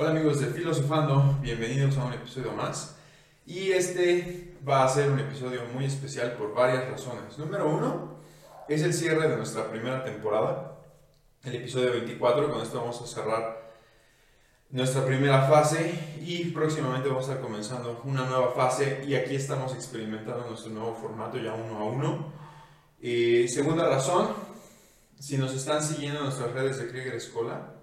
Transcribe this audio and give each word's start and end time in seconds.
Hola 0.00 0.10
amigos 0.10 0.38
de 0.38 0.46
Filosofando, 0.46 1.40
bienvenidos 1.42 1.96
a 1.98 2.04
un 2.04 2.12
episodio 2.12 2.52
más. 2.52 2.94
Y 3.44 3.72
este 3.72 4.54
va 4.66 4.84
a 4.84 4.88
ser 4.88 5.10
un 5.10 5.18
episodio 5.18 5.62
muy 5.74 5.86
especial 5.86 6.34
por 6.34 6.54
varias 6.54 6.88
razones. 6.88 7.36
Número 7.36 7.68
uno, 7.68 8.14
es 8.68 8.82
el 8.82 8.94
cierre 8.94 9.28
de 9.28 9.36
nuestra 9.36 9.68
primera 9.68 10.04
temporada, 10.04 10.78
el 11.42 11.56
episodio 11.56 11.90
24. 11.90 12.48
Con 12.48 12.62
esto 12.62 12.78
vamos 12.78 13.02
a 13.02 13.08
cerrar 13.08 13.72
nuestra 14.70 15.04
primera 15.04 15.48
fase 15.48 15.92
y 16.20 16.44
próximamente 16.52 17.08
vamos 17.08 17.28
a 17.28 17.32
estar 17.32 17.44
comenzando 17.44 18.00
una 18.04 18.24
nueva 18.24 18.52
fase 18.52 19.02
y 19.04 19.16
aquí 19.16 19.34
estamos 19.34 19.74
experimentando 19.74 20.46
nuestro 20.46 20.70
nuevo 20.70 20.94
formato 20.94 21.38
ya 21.38 21.54
uno 21.54 21.76
a 21.76 21.84
uno. 21.86 22.32
Y 23.00 23.48
segunda 23.48 23.88
razón, 23.88 24.28
si 25.18 25.36
nos 25.36 25.52
están 25.54 25.82
siguiendo 25.82 26.20
en 26.20 26.26
nuestras 26.26 26.52
redes 26.52 26.78
de 26.78 26.86
Krieger 26.86 27.16
Escola, 27.16 27.77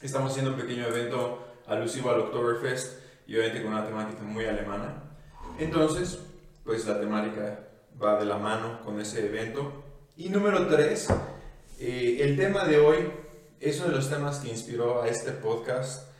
estamos 0.00 0.30
haciendo 0.30 0.52
un 0.52 0.60
pequeño 0.60 0.86
evento 0.86 1.44
alusivo 1.66 2.10
al 2.10 2.20
Oktoberfest 2.20 3.00
y 3.26 3.36
obviamente 3.36 3.62
con 3.62 3.72
una 3.72 3.86
temática 3.86 4.22
muy 4.22 4.44
alemana. 4.44 5.02
Entonces, 5.58 6.18
pues 6.64 6.86
la 6.86 7.00
temática 7.00 7.68
va 8.00 8.18
de 8.18 8.26
la 8.26 8.38
mano 8.38 8.80
con 8.84 9.00
ese 9.00 9.26
evento. 9.26 9.84
Y 10.16 10.28
número 10.28 10.66
tres, 10.68 11.08
eh, 11.80 12.18
el 12.20 12.36
tema 12.36 12.64
de 12.64 12.78
hoy 12.78 13.10
es 13.60 13.78
uno 13.80 13.88
de 13.88 13.96
los 13.96 14.08
temas 14.08 14.38
que 14.38 14.48
inspiró 14.48 15.02
a 15.02 15.08
este 15.08 15.32
podcast, 15.32 16.12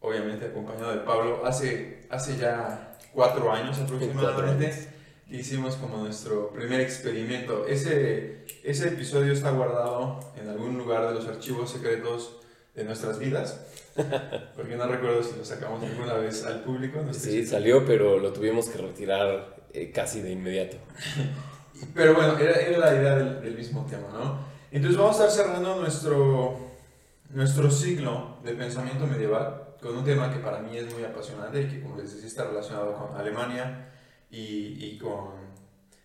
obviamente 0.00 0.46
acompañado 0.46 0.90
de 0.92 0.98
Pablo, 0.98 1.42
hace, 1.44 2.06
hace 2.10 2.36
ya 2.36 2.98
cuatro 3.12 3.52
años 3.52 3.78
aproximadamente, 3.78 4.88
que 5.28 5.36
hicimos 5.36 5.76
como 5.76 5.98
nuestro 5.98 6.50
primer 6.50 6.80
experimento. 6.80 7.66
Ese, 7.66 8.44
ese 8.64 8.88
episodio 8.88 9.32
está 9.32 9.50
guardado 9.50 10.32
en 10.36 10.48
algún 10.48 10.76
lugar 10.78 11.06
de 11.08 11.14
los 11.14 11.26
archivos 11.26 11.70
secretos 11.70 12.38
de 12.78 12.84
nuestras 12.84 13.18
vidas, 13.18 13.60
porque 14.56 14.76
no 14.76 14.86
recuerdo 14.86 15.22
si 15.24 15.36
lo 15.36 15.44
sacamos 15.44 15.82
alguna 15.82 16.14
vez 16.14 16.44
al 16.46 16.60
público. 16.62 17.00
sí, 17.10 17.44
salió, 17.44 17.84
pero 17.84 18.18
lo 18.18 18.32
tuvimos 18.32 18.68
que 18.68 18.78
retirar 18.78 19.56
eh, 19.72 19.90
casi 19.90 20.20
de 20.20 20.30
inmediato. 20.30 20.76
pero 21.94 22.14
bueno, 22.14 22.38
era, 22.38 22.52
era 22.52 22.78
la 22.78 22.94
idea 22.94 23.16
del, 23.16 23.42
del, 23.42 23.56
mismo 23.56 23.84
tema, 23.90 24.06
¿no? 24.12 24.38
Entonces 24.70 24.96
vamos 24.96 25.18
a 25.18 25.26
estar 25.26 25.46
cerrando 25.46 25.74
nuestro, 25.74 26.56
nuestro 27.30 27.68
ciclo 27.68 28.36
de 28.44 28.52
pensamiento 28.52 29.08
medieval 29.08 29.74
con 29.82 29.96
un 29.96 30.04
tema 30.04 30.32
que 30.32 30.38
para 30.38 30.60
mí 30.60 30.76
es 30.76 30.92
muy 30.94 31.02
apasionante 31.02 31.62
y 31.62 31.66
que, 31.66 31.82
como 31.82 31.96
les 31.96 32.12
decía, 32.12 32.28
está 32.28 32.44
relacionado 32.44 32.94
con 32.94 33.20
Alemania 33.20 33.90
y, 34.30 34.86
y 34.86 34.98
con... 34.98 35.48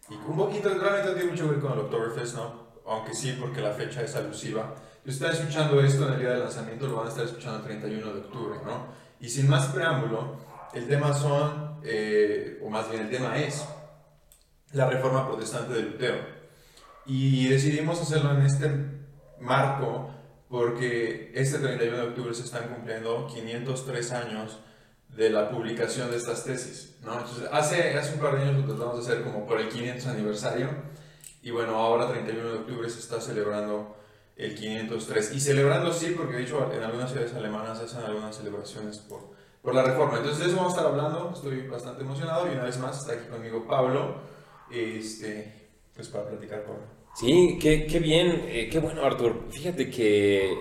Y 0.09 0.16
un 0.16 0.36
poquito, 0.36 0.70
realmente 0.70 1.09
no 1.09 1.14
tiene 1.14 1.31
mucho 1.31 1.45
que 1.45 1.52
ver 1.52 1.59
con 1.59 1.73
el 1.73 1.80
Oktoberfest, 1.80 2.36
¿no? 2.36 2.64
Aunque 2.88 3.14
sí, 3.14 3.38
porque 3.39 3.61
la 3.61 3.72
fecha 3.72 4.02
es 4.02 4.16
alusiva 4.16 4.76
si 5.06 5.12
están 5.12 5.32
escuchando 5.32 5.82
esto 5.82 6.08
en 6.08 6.14
el 6.14 6.20
día 6.20 6.30
de 6.32 6.40
lanzamiento, 6.40 6.88
lo 6.88 6.98
van 6.98 7.08
a 7.08 7.09
estar 7.09 7.26
escuchando 7.26 7.58
el 7.59 7.64
31 7.64 8.14
de 8.14 8.20
octubre, 8.20 8.59
¿no? 8.66 8.88
Y 9.20 9.30
sin 9.30 9.50
más 9.50 9.68
preámbulo, 9.68 10.38
el 10.73 10.88
tema 10.88 11.14
son, 11.14 11.80
eh, 11.84 12.60
o 12.64 12.70
más 12.70 12.90
bien 12.90 13.04
el 13.04 13.10
tema 13.10 13.38
es, 13.38 13.66
la 14.72 14.90
reforma 14.90 15.28
protestante 15.28 15.73
de 15.73 15.84
Lutero. 15.84 16.18
Y 17.06 17.48
decidimos 17.48 18.02
hacerlo 18.02 18.32
en 18.32 18.44
este 18.44 18.72
marco 19.40 20.10
porque 20.50 21.32
este 21.34 21.60
31 21.60 21.98
de 21.98 22.04
octubre 22.04 22.34
se 22.34 22.44
están 22.44 22.70
cumpliendo 22.70 23.28
503 23.28 24.12
años 24.14 24.60
de 25.10 25.30
la 25.30 25.50
publicación 25.50 26.10
de 26.12 26.17
estas 26.17 26.44
tesis, 26.44 26.98
¿no? 27.02 27.14
Entonces, 27.14 27.48
hace, 27.52 27.98
hace 27.98 28.14
un 28.16 28.20
par 28.20 28.36
de 28.36 28.44
años 28.44 28.62
lo 28.62 28.73
tratamos 28.73 29.06
de 29.06 29.14
hacer 29.14 29.23
como 29.23 29.45
por 29.45 29.60
el 29.60 29.70
500 29.70 30.08
aniversario 30.08 30.70
y 31.42 31.52
bueno, 31.52 31.76
ahora 31.76 32.08
31 32.08 32.50
de 32.50 32.58
octubre 32.60 32.90
se 32.90 33.00
está 33.00 33.20
celebrando 33.20 33.98
el 34.36 34.56
503. 34.56 35.34
Y 35.34 35.39
celebrando 35.39 35.94
sí, 35.94 36.14
porque 36.17 36.38
de 36.38 36.44
hecho 36.44 36.72
en 36.73 36.84
algunas 36.84 37.12
ciudades 37.12 37.34
alemanas 37.34 37.80
hacen 37.80 38.03
algunas 38.03 38.36
celebraciones 38.36 38.98
por, 38.98 39.31
por 39.62 39.76
la 39.76 39.84
reforma. 39.84 40.17
Entonces 40.17 40.39
de 40.39 40.48
eso 40.48 40.58
vamos 40.58 40.73
a 40.73 40.78
estar 40.78 40.92
hablando, 40.92 41.31
estoy 41.34 41.67
bastante 41.67 42.03
emocionado 42.03 42.48
y 42.48 42.52
una 42.52 42.64
vez 42.64 42.78
más 42.80 43.00
está 43.00 43.14
aquí 43.14 43.30
conmigo 43.30 43.66
Pablo, 43.67 44.16
este, 44.71 45.70
pues 45.95 46.08
para 46.10 46.30
platicar 46.30 46.64
con... 46.66 46.77
Sí, 47.16 47.60
qué, 47.61 47.86
qué 47.86 47.99
bien, 47.99 48.45
eh, 48.48 48.70
qué 48.71 48.80
bueno 48.80 49.05
Artur. 49.05 49.45
Fíjate 49.52 49.89
que 49.89 50.58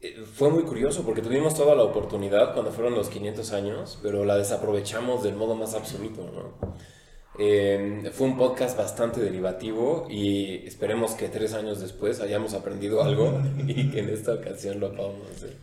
eh, 0.00 0.24
fue 0.34 0.50
muy 0.50 0.62
curioso 0.64 1.02
porque 1.02 1.22
tuvimos 1.22 1.54
toda 1.54 1.74
la 1.74 1.82
oportunidad 1.82 2.52
cuando 2.52 2.70
fueron 2.70 2.94
los 2.94 3.08
500 3.08 3.52
años, 3.52 3.98
pero 4.02 4.24
la 4.24 4.36
desaprovechamos 4.36 5.22
del 5.22 5.34
modo 5.34 5.56
más 5.56 5.74
absoluto, 5.74 6.30
¿no? 6.30 6.78
Em, 7.40 8.10
fue 8.10 8.26
un 8.26 8.36
podcast 8.36 8.76
bastante 8.76 9.20
derivativo 9.20 10.08
y 10.10 10.66
esperemos 10.66 11.12
que 11.12 11.28
tres 11.28 11.54
años 11.54 11.80
después 11.80 12.20
hayamos 12.20 12.52
aprendido 12.52 13.00
algo 13.02 13.40
y 13.66 13.90
que 13.90 14.00
en 14.00 14.10
esta 14.10 14.34
ocasión 14.34 14.80
lo 14.80 14.90
podamos 14.94 15.30
hacer. 15.36 15.56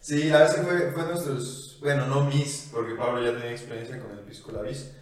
Sí, 0.00 0.30
a 0.30 0.38
veces 0.38 0.64
fue, 0.64 0.92
fue 0.92 1.02
nuestros, 1.02 1.78
bueno, 1.80 2.06
no 2.06 2.24
mis, 2.26 2.70
porque 2.72 2.94
Pablo 2.94 3.24
ya 3.24 3.32
tenía 3.32 3.50
experiencia 3.50 3.98
con 4.00 4.12
el 4.12 4.20
Pisco 4.20 4.52
Labis. 4.52 4.92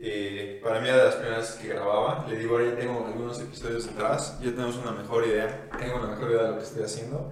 Eh, 0.00 0.58
para 0.62 0.80
mí 0.80 0.88
era 0.88 0.96
de 0.96 1.04
las 1.04 1.14
primeras 1.16 1.52
que 1.52 1.68
grababa. 1.68 2.26
Le 2.28 2.38
digo, 2.38 2.56
ahora 2.56 2.70
ya 2.70 2.76
tengo 2.76 3.06
algunos 3.06 3.38
episodios 3.40 3.86
detrás, 3.86 4.38
ya 4.40 4.50
tenemos 4.52 4.76
una 4.76 4.92
mejor 4.92 5.26
idea, 5.26 5.68
tengo 5.78 5.96
una 5.98 6.08
mejor 6.08 6.30
idea 6.30 6.42
de 6.44 6.48
lo 6.48 6.56
que 6.56 6.64
estoy 6.64 6.82
haciendo. 6.82 7.30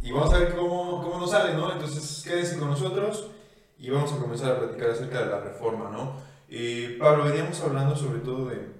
Y 0.00 0.12
vamos 0.12 0.32
a 0.32 0.38
ver 0.38 0.54
cómo, 0.54 1.02
cómo 1.02 1.20
nos 1.20 1.30
sale, 1.30 1.52
¿no? 1.52 1.70
Entonces 1.70 2.22
quédense 2.24 2.58
con 2.58 2.70
nosotros 2.70 3.28
y 3.78 3.90
vamos 3.90 4.10
a 4.14 4.16
comenzar 4.16 4.52
a 4.52 4.58
platicar 4.60 4.90
acerca 4.90 5.20
de 5.20 5.26
la 5.26 5.40
reforma, 5.40 5.90
¿no? 5.90 6.16
Y 6.48 6.88
Pablo, 6.98 7.24
veníamos 7.24 7.60
hablando 7.60 7.96
sobre 7.96 8.20
todo 8.20 8.46
de 8.46 8.76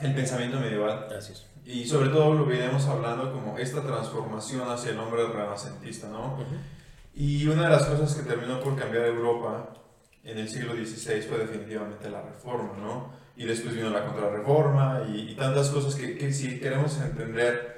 el 0.00 0.14
pensamiento 0.14 0.58
medieval. 0.58 1.08
Así 1.16 1.32
es. 1.32 1.46
Y 1.64 1.84
sobre 1.86 2.08
todo 2.08 2.34
lo 2.34 2.46
veníamos 2.46 2.86
hablando 2.86 3.32
como 3.32 3.58
esta 3.58 3.82
transformación 3.82 4.68
hacia 4.70 4.92
el 4.92 4.98
hombre 4.98 5.26
renacentista, 5.26 6.08
¿no? 6.08 6.38
Y 7.14 7.46
una 7.46 7.64
de 7.64 7.70
las 7.70 7.84
cosas 7.84 8.14
que 8.14 8.22
terminó 8.22 8.60
por 8.60 8.76
cambiar 8.76 9.04
Europa 9.06 9.74
en 10.24 10.38
el 10.38 10.48
siglo 10.48 10.74
XVI 10.74 11.20
fue 11.22 11.38
definitivamente 11.38 12.08
la 12.08 12.22
reforma, 12.22 12.72
¿no? 12.78 13.12
Y 13.36 13.44
después 13.44 13.74
vino 13.74 13.90
la 13.90 14.04
contrarreforma 14.04 15.02
y, 15.08 15.32
y 15.32 15.34
tantas 15.34 15.68
cosas 15.70 15.94
que, 15.94 16.16
que 16.16 16.32
si 16.32 16.58
queremos 16.58 16.98
entender 17.00 17.77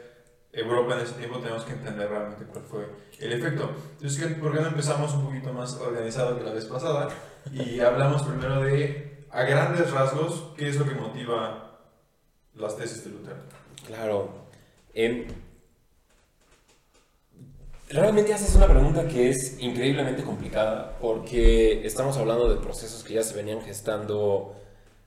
Europa 0.53 0.95
en 0.95 1.01
ese 1.01 1.15
tiempo 1.15 1.39
tenemos 1.39 1.65
que 1.65 1.73
entender 1.73 2.09
realmente 2.09 2.45
cuál 2.45 2.65
fue 2.65 2.87
el 3.19 3.33
efecto. 3.33 3.71
Entonces, 3.93 4.35
¿por 4.35 4.53
qué 4.53 4.61
no 4.61 4.69
empezamos 4.69 5.15
un 5.15 5.27
poquito 5.27 5.53
más 5.53 5.75
organizado 5.75 6.37
que 6.37 6.45
la 6.45 6.53
vez 6.53 6.65
pasada? 6.65 7.09
Y 7.53 7.81
hablamos 7.81 8.23
primero 8.23 8.63
de, 8.63 9.27
a 9.31 9.43
grandes 9.45 9.91
rasgos, 9.93 10.53
qué 10.57 10.69
es 10.69 10.77
lo 10.77 10.87
que 10.87 10.95
motiva 10.95 11.81
las 12.55 12.77
tesis 12.77 13.05
de 13.05 13.11
Lutero. 13.11 13.37
Claro. 13.87 14.41
Eh, 14.93 15.29
realmente 17.89 18.35
haces 18.35 18.55
una 18.57 18.67
pregunta 18.67 19.07
que 19.07 19.31
es 19.31 19.57
increíblemente 19.61 20.23
complicada 20.25 20.99
porque 21.01 21.87
estamos 21.87 22.17
hablando 22.17 22.53
de 22.53 22.61
procesos 22.61 23.05
que 23.05 23.15
ya 23.15 23.23
se 23.23 23.35
venían 23.35 23.63
gestando 23.63 24.57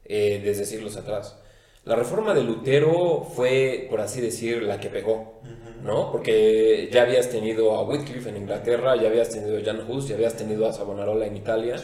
eh, 0.05 0.41
desde 0.43 0.65
siglos 0.65 0.95
atrás. 0.95 1.37
La 1.85 1.95
reforma 1.95 2.33
de 2.33 2.43
Lutero 2.43 3.27
fue, 3.35 3.87
por 3.89 3.99
así 3.99 4.21
decir, 4.21 4.63
la 4.63 4.79
que 4.79 4.89
pegó, 4.89 5.41
¿no? 5.83 6.13
Porque 6.13 6.89
ya 6.93 7.01
habías 7.01 7.29
tenido 7.29 7.75
a 7.75 7.83
Wycliffe 7.83 8.29
en 8.29 8.37
Inglaterra, 8.37 8.95
ya 8.95 9.09
habías 9.09 9.29
tenido 9.29 9.57
a 9.57 9.61
Jan 9.61 9.89
Hus, 9.89 10.07
ya 10.07 10.15
habías 10.15 10.37
tenido 10.37 10.65
a 10.65 10.71
Savonarola 10.71 11.25
en 11.25 11.35
Italia. 11.35 11.75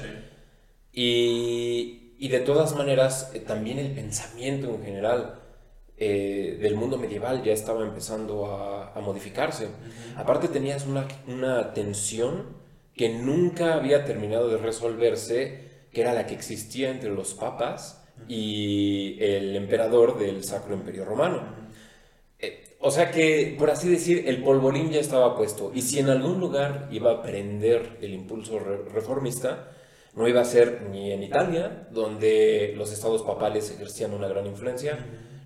Y, 0.94 2.16
y, 2.18 2.30
de 2.30 2.40
todas 2.40 2.76
maneras, 2.76 3.32
eh, 3.34 3.42
también 3.42 3.78
el 3.78 3.92
pensamiento 3.92 4.70
en 4.70 4.84
general 4.84 5.42
eh, 5.98 6.58
del 6.62 6.76
mundo 6.76 6.98
medieval 6.98 7.44
ya 7.44 7.52
estaba 7.52 7.84
empezando 7.84 8.46
a, 8.46 8.94
a 8.94 9.02
modificarse. 9.02 9.68
Aparte 10.16 10.48
tenías 10.48 10.88
una, 10.88 11.10
una 11.28 11.74
tensión 11.74 12.58
que 12.96 13.10
nunca 13.10 13.74
había 13.74 14.06
terminado 14.06 14.48
de 14.48 14.60
resolverse, 14.60 15.88
que 15.92 16.02
era 16.02 16.14
la 16.14 16.26
que 16.26 16.36
existía 16.36 16.90
entre 16.90 17.10
los 17.10 17.34
papas 17.34 17.99
y 18.28 19.18
el 19.20 19.56
emperador 19.56 20.18
del 20.18 20.44
Sacro 20.44 20.76
Imperio 20.76 21.06
Romano. 21.06 21.42
Eh, 22.38 22.76
o 22.80 22.92
sea 22.92 23.12
que, 23.12 23.56
por 23.58 23.70
así 23.70 23.90
decir, 23.90 24.24
el 24.28 24.44
polvorín 24.44 24.92
ya 24.92 25.00
estaba 25.00 25.36
puesto. 25.36 25.72
Y 25.74 25.82
si 25.82 26.00
en 26.00 26.10
algún 26.10 26.40
lugar 26.40 26.88
iba 26.92 27.12
a 27.12 27.22
prender 27.22 27.98
el 28.02 28.14
impulso 28.14 28.60
reformista, 28.60 29.72
no 30.16 30.28
iba 30.28 30.42
a 30.42 30.46
ser 30.46 30.84
ni 30.90 31.12
en 31.12 31.24
Italia, 31.24 31.88
donde 31.92 32.74
los 32.76 32.92
estados 32.92 33.24
papales 33.24 33.72
ejercían 33.72 34.14
una 34.14 34.28
gran 34.28 34.46
influencia, 34.46 34.98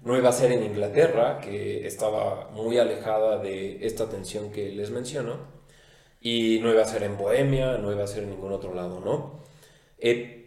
no 0.03 0.17
iba 0.17 0.29
a 0.29 0.33
ser 0.33 0.51
en 0.51 0.63
Inglaterra, 0.63 1.39
que 1.39 1.85
estaba 1.87 2.49
muy 2.51 2.77
alejada 2.77 3.37
de 3.37 3.85
esta 3.85 4.09
tensión 4.09 4.51
que 4.51 4.69
les 4.69 4.91
menciono, 4.91 5.63
y 6.21 6.59
no 6.61 6.71
iba 6.71 6.81
a 6.81 6.85
ser 6.85 7.03
en 7.03 7.17
Bohemia, 7.17 7.77
no 7.77 7.91
iba 7.91 8.03
a 8.03 8.07
ser 8.07 8.23
en 8.23 8.31
ningún 8.31 8.53
otro 8.53 8.73
lado, 8.73 8.99
¿no? 8.99 9.43
Eh, 9.97 10.42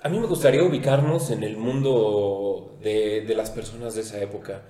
a 0.00 0.08
mí 0.08 0.18
me 0.20 0.26
gustaría 0.26 0.62
ubicarnos 0.62 1.30
en 1.30 1.42
el 1.42 1.56
mundo 1.56 2.78
de, 2.82 3.24
las 3.36 3.50
personas 3.50 3.94
de 3.94 4.02
esa 4.02 4.20
época. 4.20 4.62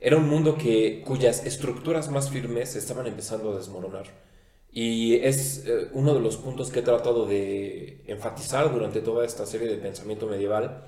Era 0.00 0.16
un 0.16 0.28
mundo 0.28 0.56
que, 0.56 1.02
cuyas 1.04 1.44
estructuras 1.44 2.10
más 2.10 2.30
firmes 2.30 2.76
estaban 2.76 3.06
empezando 3.06 3.52
a 3.52 3.56
desmoronar. 3.56 4.06
Y 4.70 5.16
es 5.16 5.64
eh, 5.66 5.88
uno 5.92 6.14
de 6.14 6.20
los 6.20 6.36
puntos 6.36 6.70
que 6.70 6.80
he 6.80 6.82
tratado 6.82 7.26
de 7.26 8.04
enfatizar 8.06 8.72
durante 8.72 9.00
toda 9.00 9.24
esta 9.24 9.46
serie 9.46 9.68
de 9.68 9.76
pensamiento 9.78 10.26
medieval. 10.26 10.84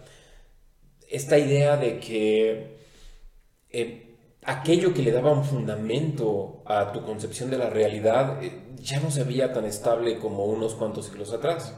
Esta 1.08 1.38
idea 1.38 1.76
de 1.76 1.98
que 1.98 2.76
eh, 3.70 4.16
aquello 4.44 4.94
que 4.94 5.02
le 5.02 5.10
daba 5.10 5.32
un 5.32 5.44
fundamento 5.44 6.62
a 6.66 6.92
tu 6.92 7.02
concepción 7.04 7.50
de 7.50 7.58
la 7.58 7.70
realidad 7.70 8.42
eh, 8.44 8.52
ya 8.76 9.00
no 9.00 9.10
se 9.10 9.24
veía 9.24 9.52
tan 9.52 9.64
estable 9.64 10.18
como 10.18 10.44
unos 10.44 10.74
cuantos 10.76 11.06
siglos 11.06 11.32
atrás. 11.32 11.74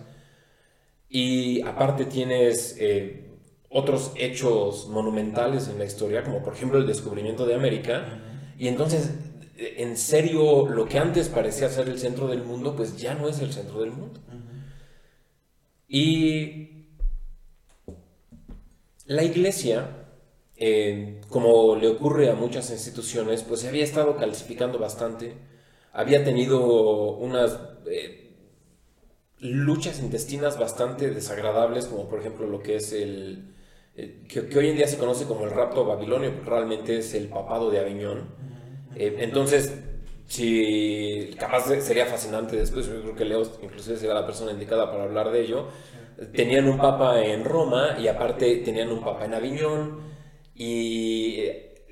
Y 1.14 1.61
aparte 1.61 2.06
tienes 2.06 2.75
eh, 2.79 3.26
otros 3.69 4.12
hechos 4.17 4.88
monumentales 4.88 5.69
en 5.69 5.79
la 5.79 5.85
historia, 5.85 6.25
como 6.25 6.43
por 6.43 6.55
ejemplo 6.55 6.79
el 6.79 6.87
descubrimiento 6.87 7.44
de 7.44 7.55
América, 7.55 8.23
y 8.59 8.69
entonces, 8.69 9.11
en 9.59 9.99
serio, 9.99 10.67
lo 10.69 10.87
que 10.87 10.99
antes 10.99 11.29
parecía 11.29 11.69
ser 11.69 11.91
el 11.91 11.99
centro 11.99 12.29
del 12.29 12.43
mundo, 12.43 12.75
pues 12.75 12.97
ya 12.97 13.14
no 13.14 13.29
es 13.29 13.41
el 13.41 13.53
centro 13.53 13.81
del 13.81 13.91
mundo. 13.91 14.20
Y 15.87 16.87
la 19.05 19.23
iglesia 19.23 20.03
eh, 20.64 21.20
como 21.29 21.75
le 21.75 21.88
ocurre 21.88 22.31
a 22.31 22.37
muchas 22.37 22.70
instituciones, 22.70 23.43
pues 23.43 23.62
se 23.62 23.69
había 23.69 23.82
estado 23.82 24.17
calcificando 24.17 24.79
bastante, 24.79 25.35
había 25.93 26.23
tenido 26.23 27.17
unas 27.17 27.59
eh, 27.91 28.21
luchas 29.42 30.00
intestinas 30.00 30.58
bastante 30.58 31.10
desagradables, 31.10 31.86
como 31.86 32.08
por 32.08 32.20
ejemplo 32.20 32.46
lo 32.46 32.60
que 32.60 32.76
es 32.76 32.92
el, 32.92 33.52
eh, 33.96 34.24
que, 34.28 34.58
hoy 34.58 34.70
en 34.70 34.76
día 34.76 34.86
se 34.86 34.98
conoce 34.98 35.26
como 35.26 35.44
el 35.44 35.50
rapto 35.50 35.84
babilonio, 35.84 36.32
realmente 36.46 36.98
es 36.98 37.12
el 37.14 37.28
papado 37.28 37.70
de 37.70 37.80
Aviñón. 37.80 38.28
entonces, 38.94 39.72
si 40.26 41.34
capaz 41.38 41.66
sería 41.80 42.06
fascinante 42.06 42.56
después, 42.56 42.86
yo 42.86 43.02
creo 43.02 43.16
que 43.16 43.24
Leo 43.24 43.42
inclusive 43.62 43.96
sería 43.96 44.14
la 44.14 44.24
persona 44.24 44.52
indicada 44.52 44.90
para 44.90 45.04
hablar 45.04 45.30
de 45.32 45.42
ello, 45.42 45.68
tenían 46.34 46.68
un 46.68 46.78
papa 46.78 47.22
en 47.22 47.44
Roma 47.44 47.96
y 48.00 48.06
aparte 48.06 48.56
tenían 48.58 48.90
un 48.92 49.00
papa 49.00 49.24
en 49.24 49.34
Aviñón, 49.34 50.00
y 50.54 51.40
eh, 51.40 51.84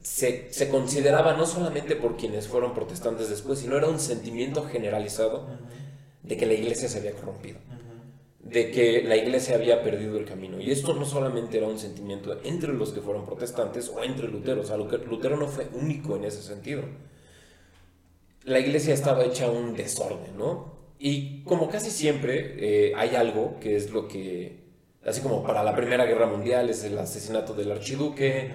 se, 0.00 0.52
se, 0.52 0.68
consideraba 0.68 1.34
no 1.34 1.46
solamente 1.46 1.94
por 1.94 2.16
quienes 2.16 2.48
fueron 2.48 2.74
protestantes 2.74 3.28
después, 3.28 3.60
sino 3.60 3.76
era 3.76 3.86
un 3.86 4.00
sentimiento 4.00 4.64
generalizado 4.64 5.46
de 6.22 6.36
que 6.36 6.46
la 6.46 6.54
iglesia 6.54 6.88
se 6.88 6.98
había 6.98 7.12
corrompido, 7.12 7.58
de 8.40 8.70
que 8.70 9.02
la 9.02 9.16
iglesia 9.16 9.56
había 9.56 9.82
perdido 9.82 10.18
el 10.18 10.24
camino. 10.24 10.60
Y 10.60 10.70
esto 10.70 10.94
no 10.94 11.04
solamente 11.04 11.58
era 11.58 11.66
un 11.66 11.78
sentimiento 11.78 12.38
entre 12.44 12.72
los 12.72 12.92
que 12.92 13.00
fueron 13.00 13.26
protestantes 13.26 13.88
o 13.88 14.02
entre 14.02 14.28
Lutero, 14.28 14.62
o 14.62 14.64
sea, 14.64 14.76
Lutero 14.76 15.36
no 15.36 15.48
fue 15.48 15.68
único 15.72 16.16
en 16.16 16.24
ese 16.24 16.42
sentido. 16.42 16.82
La 18.44 18.58
iglesia 18.58 18.94
estaba 18.94 19.24
hecha 19.24 19.50
un 19.50 19.74
desorden, 19.74 20.36
¿no? 20.36 20.78
Y 20.98 21.42
como 21.44 21.68
casi 21.68 21.90
siempre 21.90 22.56
eh, 22.58 22.92
hay 22.96 23.14
algo 23.14 23.58
que 23.60 23.76
es 23.76 23.90
lo 23.90 24.08
que 24.08 24.68
así 25.04 25.20
como 25.20 25.42
para 25.42 25.62
la 25.62 25.74
Primera 25.74 26.04
Guerra 26.04 26.26
Mundial 26.26 26.70
es 26.70 26.84
el 26.84 26.98
asesinato 26.98 27.54
del 27.54 27.72
archiduque. 27.72 28.50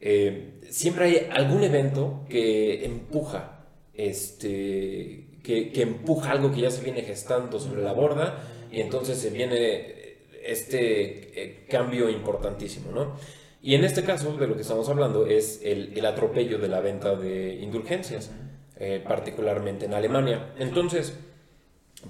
Eh, 0.00 0.60
siempre 0.68 1.04
hay 1.04 1.28
algún 1.30 1.62
evento 1.64 2.24
que 2.28 2.84
empuja, 2.84 3.66
este, 3.94 5.27
que, 5.48 5.82
empuja 5.82 6.32
algo 6.32 6.52
que 6.52 6.60
ya 6.60 6.70
se 6.70 6.82
viene 6.82 7.00
gestando 7.00 7.58
sobre 7.58 7.82
la 7.82 7.92
borda 7.92 8.38
y 8.70 8.82
entonces 8.82 9.18
se 9.18 9.30
viene 9.30 10.16
este 10.44 11.42
eh, 11.42 11.66
cambio 11.70 12.10
importantísimo, 12.10 12.92
¿no? 12.92 13.16
Y 13.62 13.74
en 13.74 13.84
este 13.84 14.04
caso 14.04 14.36
de 14.36 14.46
lo 14.46 14.54
que 14.54 14.60
estamos 14.60 14.88
hablando 14.90 15.26
es 15.26 15.60
el, 15.64 16.04
atropello 16.04 16.58
de 16.58 16.68
la 16.68 16.80
venta 16.80 17.16
de 17.16 17.54
indulgencias, 17.54 18.30
eh, 18.76 19.02
particularmente 19.06 19.86
en 19.86 19.94
Alemania. 19.94 20.52
Entonces, 20.58 21.18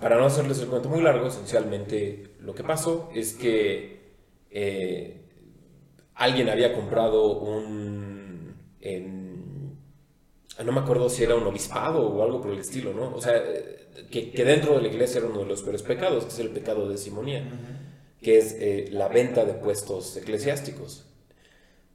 para 0.01 0.17
no 0.17 0.27
hacerles 0.27 0.61
el 0.61 0.67
cuento 0.67 0.89
muy 0.89 1.01
largo, 1.01 1.29
esencialmente 1.29 2.35
lo 2.41 2.55
que 2.55 2.65
pasó 2.65 3.09
es 3.15 3.35
que 3.35 4.01
eh, 4.51 5.21
alguien 6.17 6.49
había 6.49 6.73
comprado 6.75 7.39
un... 7.39 8.57
no 10.65 10.73
me 10.73 10.81
acuerdo 10.81 11.09
si 11.09 11.23
era 11.23 11.37
un 11.37 11.47
obispado 11.47 12.07
o 12.07 12.23
algo 12.23 12.41
por 12.41 12.53
el 12.53 12.59
estilo, 12.59 12.93
¿no? 12.93 13.15
O 13.15 13.21
sea, 13.21 13.43
que, 14.11 14.33
dentro 14.45 14.75
de 14.75 14.83
la 14.83 14.89
iglesia 14.89 15.19
era 15.19 15.29
uno 15.29 15.41
de 15.41 15.47
los 15.47 15.63
peores 15.63 15.83
pecados, 15.83 16.25
que 16.25 16.31
es 16.31 16.39
el 16.39 16.51
pecado 16.51 16.89
de 16.89 16.99
simonía, 16.99 17.45
que 18.21 18.39
es 18.39 18.57
eh, 18.59 18.89
la 18.91 19.09
venta 19.09 19.45
de 19.45 19.55
puestos 19.55 20.17
eclesiásticos. 20.17 21.05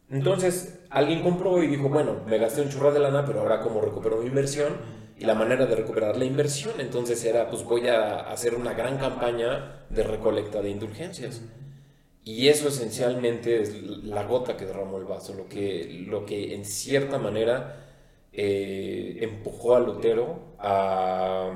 Entonces, 0.09 0.79
alguien 0.89 1.23
compró 1.23 1.63
y 1.63 1.67
dijo, 1.67 1.89
bueno, 1.89 2.21
me 2.27 2.37
gasté 2.37 2.61
un 2.61 2.69
churro 2.69 2.91
de 2.91 2.99
lana, 2.99 3.25
pero 3.25 3.41
ahora 3.41 3.61
como 3.61 3.81
recupero 3.81 4.17
mi 4.17 4.27
inversión, 4.27 4.73
y 5.19 5.25
la 5.25 5.35
manera 5.35 5.65
de 5.65 5.75
recuperar 5.75 6.17
la 6.17 6.25
inversión. 6.25 6.73
Entonces 6.79 7.23
era, 7.25 7.49
pues 7.49 7.63
voy 7.63 7.87
a 7.87 8.19
hacer 8.31 8.55
una 8.55 8.73
gran 8.73 8.97
campaña 8.97 9.85
de 9.89 10.03
recolecta 10.03 10.61
de 10.61 10.69
indulgencias. 10.69 11.41
Y 12.25 12.47
eso 12.47 12.69
esencialmente 12.69 13.61
es 13.61 13.83
la 14.03 14.23
gota 14.23 14.55
que 14.55 14.65
derramó 14.65 14.97
el 14.97 15.05
vaso, 15.05 15.33
lo 15.33 15.47
que, 15.49 16.05
lo 16.07 16.25
que 16.25 16.55
en 16.55 16.63
cierta 16.63 17.17
manera 17.17 17.92
eh, 18.33 19.19
empujó 19.21 19.75
a 19.75 19.79
Lutero 19.79 20.55
a, 20.57 21.51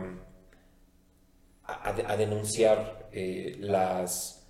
a, 1.64 2.18
denunciar 2.18 3.10
eh, 3.12 3.56
las 3.60 4.48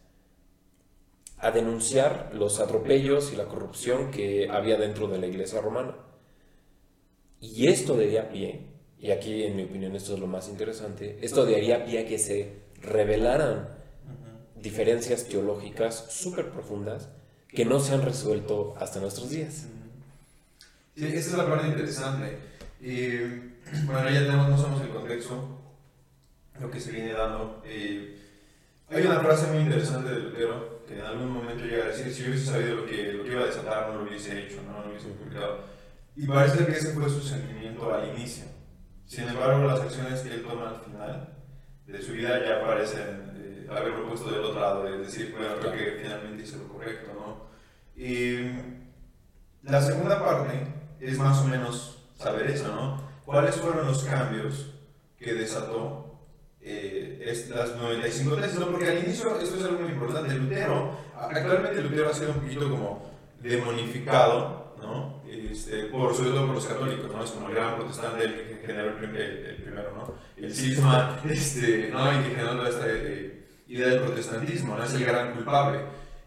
a 1.39 1.51
denunciar 1.51 2.31
los 2.33 2.59
atropellos 2.59 3.31
y 3.31 3.35
la 3.35 3.45
corrupción 3.45 4.12
que 4.12 4.50
había 4.50 4.77
dentro 4.77 5.07
de 5.07 5.19
la 5.19 5.27
iglesia 5.27 5.62
romana. 5.62 5.95
Y 7.39 7.68
esto 7.68 7.95
daría 7.95 8.29
pie 8.29 8.77
y 9.00 9.12
aquí 9.12 9.44
en 9.44 9.56
mi 9.56 9.63
opinión 9.63 9.95
esto 9.95 10.15
es 10.15 10.19
lo 10.19 10.27
más 10.27 10.50
interesante, 10.50 11.19
esto 11.21 11.45
daría 11.45 11.85
pie 11.85 12.00
a 12.00 12.06
que 12.07 12.18
se 12.18 12.63
revelaran 12.81 13.69
diferencias 14.56 15.25
teológicas 15.25 16.07
súper 16.09 16.50
profundas 16.50 17.09
que 17.47 17.63
no 17.63 17.79
se 17.79 17.94
han 17.94 18.01
resuelto 18.01 18.75
hasta 18.77 19.00
nuestros 19.00 19.29
días. 19.29 19.68
Sí, 20.97 21.05
esa 21.05 21.29
es 21.29 21.38
la 21.38 21.47
parte 21.47 21.67
interesante. 21.67 22.39
Y 22.81 23.17
bueno, 23.85 24.09
ya 24.09 24.21
tenemos 24.21 24.49
más 24.49 24.61
o 24.61 24.69
menos 24.69 24.81
el 24.81 24.89
contexto, 24.89 25.61
lo 26.59 26.71
que 26.71 26.79
se 26.79 26.91
viene 26.91 27.13
dando. 27.13 27.61
hay 27.63 29.05
una 29.05 29.19
frase 29.19 29.51
muy 29.51 29.59
interesante 29.59 30.09
de 30.09 30.19
Lutero 30.21 30.83
que 30.88 30.97
en 30.97 31.05
algún 31.05 31.31
momento 31.31 31.65
llega 31.65 31.83
a 31.83 31.88
decir, 31.89 32.11
si 32.11 32.23
yo 32.23 32.29
hubiese 32.29 32.45
sabido 32.45 32.77
lo 32.77 32.85
que, 32.88 33.13
lo 33.13 33.23
que 33.23 33.31
iba 33.31 33.44
a 33.44 33.45
desatar, 33.45 33.89
no 33.89 34.01
lo 34.01 34.09
hubiese 34.09 34.39
hecho, 34.39 34.63
no, 34.63 34.71
no 34.71 34.85
lo 34.85 34.89
hubiese 34.89 35.09
publicado. 35.09 35.65
Y 36.15 36.25
parece 36.25 36.65
que 36.65 36.71
ese 36.71 36.94
fue 36.94 37.07
su 37.09 37.21
sentimiento 37.21 37.93
al 37.93 38.09
inicio. 38.15 38.45
Sin 39.05 39.27
embargo, 39.27 39.67
las 39.67 39.81
acciones 39.81 40.21
que 40.21 40.33
él 40.33 40.43
toma 40.43 40.69
al 40.69 40.81
final 40.81 41.29
de 41.85 42.01
su 42.01 42.13
vida 42.13 42.43
ya 42.43 42.65
parecen 42.65 43.33
eh, 43.35 43.67
haberlo 43.69 44.07
puesto 44.07 44.31
del 44.31 44.41
otro 44.41 44.61
lado, 44.61 44.88
es 44.88 45.00
decir, 45.00 45.35
bueno, 45.38 45.57
creo 45.59 45.73
que 45.73 46.00
finalmente 46.01 46.43
hizo 46.43 46.57
lo 46.57 46.69
correcto, 46.69 47.11
¿no? 47.13 47.47
Y 48.01 48.50
la 49.61 49.81
segunda 49.81 50.23
parte 50.23 50.76
es 50.99 51.17
más 51.17 51.39
o 51.39 51.45
menos 51.45 51.97
saber 52.17 52.49
eso, 52.49 52.67
¿no? 52.73 53.01
¿Cuáles 53.25 53.55
fueron 53.55 53.88
los 53.88 54.03
cambios 54.03 54.73
que 55.17 55.33
desató 55.33 56.19
eh, 56.62 57.36
las 57.50 57.75
95 57.75 58.36
tesis? 58.38 58.60
¿no? 58.60 58.67
Porque 58.67 58.88
al 58.88 59.00
inicio, 59.00 59.39
esto 59.39 59.57
es 59.57 59.63
algo 59.63 59.81
muy 59.81 59.91
importante, 59.91 60.33
Lutero, 60.33 60.98
actualmente 61.15 61.81
Lutero 61.81 62.10
ha 62.10 62.13
sido 62.13 62.31
un 62.31 62.39
poquito 62.39 62.69
como 62.69 63.12
demonificado, 63.41 64.75
¿no? 64.81 65.22
Este, 65.27 65.86
por, 65.86 66.15
sobre 66.15 66.31
todo 66.31 66.45
por 66.45 66.55
los 66.55 66.65
católicos, 66.65 67.12
¿no? 67.12 67.24
Es 67.24 67.31
como 67.31 67.50
el 67.50 67.55
gran 67.55 67.75
protestante 67.75 68.24
el 68.24 68.33
que 68.33 68.67
generó 68.67 68.98
el, 68.98 69.15
el, 69.15 69.55
primero, 69.63 69.91
¿no? 69.95 70.13
El 70.36 70.53
cisma, 70.53 71.19
este, 71.29 71.89
¿no? 71.91 72.13
Y 72.13 72.24
que 72.24 72.36
generó 72.36 72.67
esta 72.67 72.86
eh, 72.88 73.45
idea 73.67 73.88
del 73.88 74.01
protestantismo, 74.01 74.77
¿no? 74.77 74.83
Es 74.83 74.93
el 74.93 75.05
gran 75.05 75.33
culpable. 75.33 75.79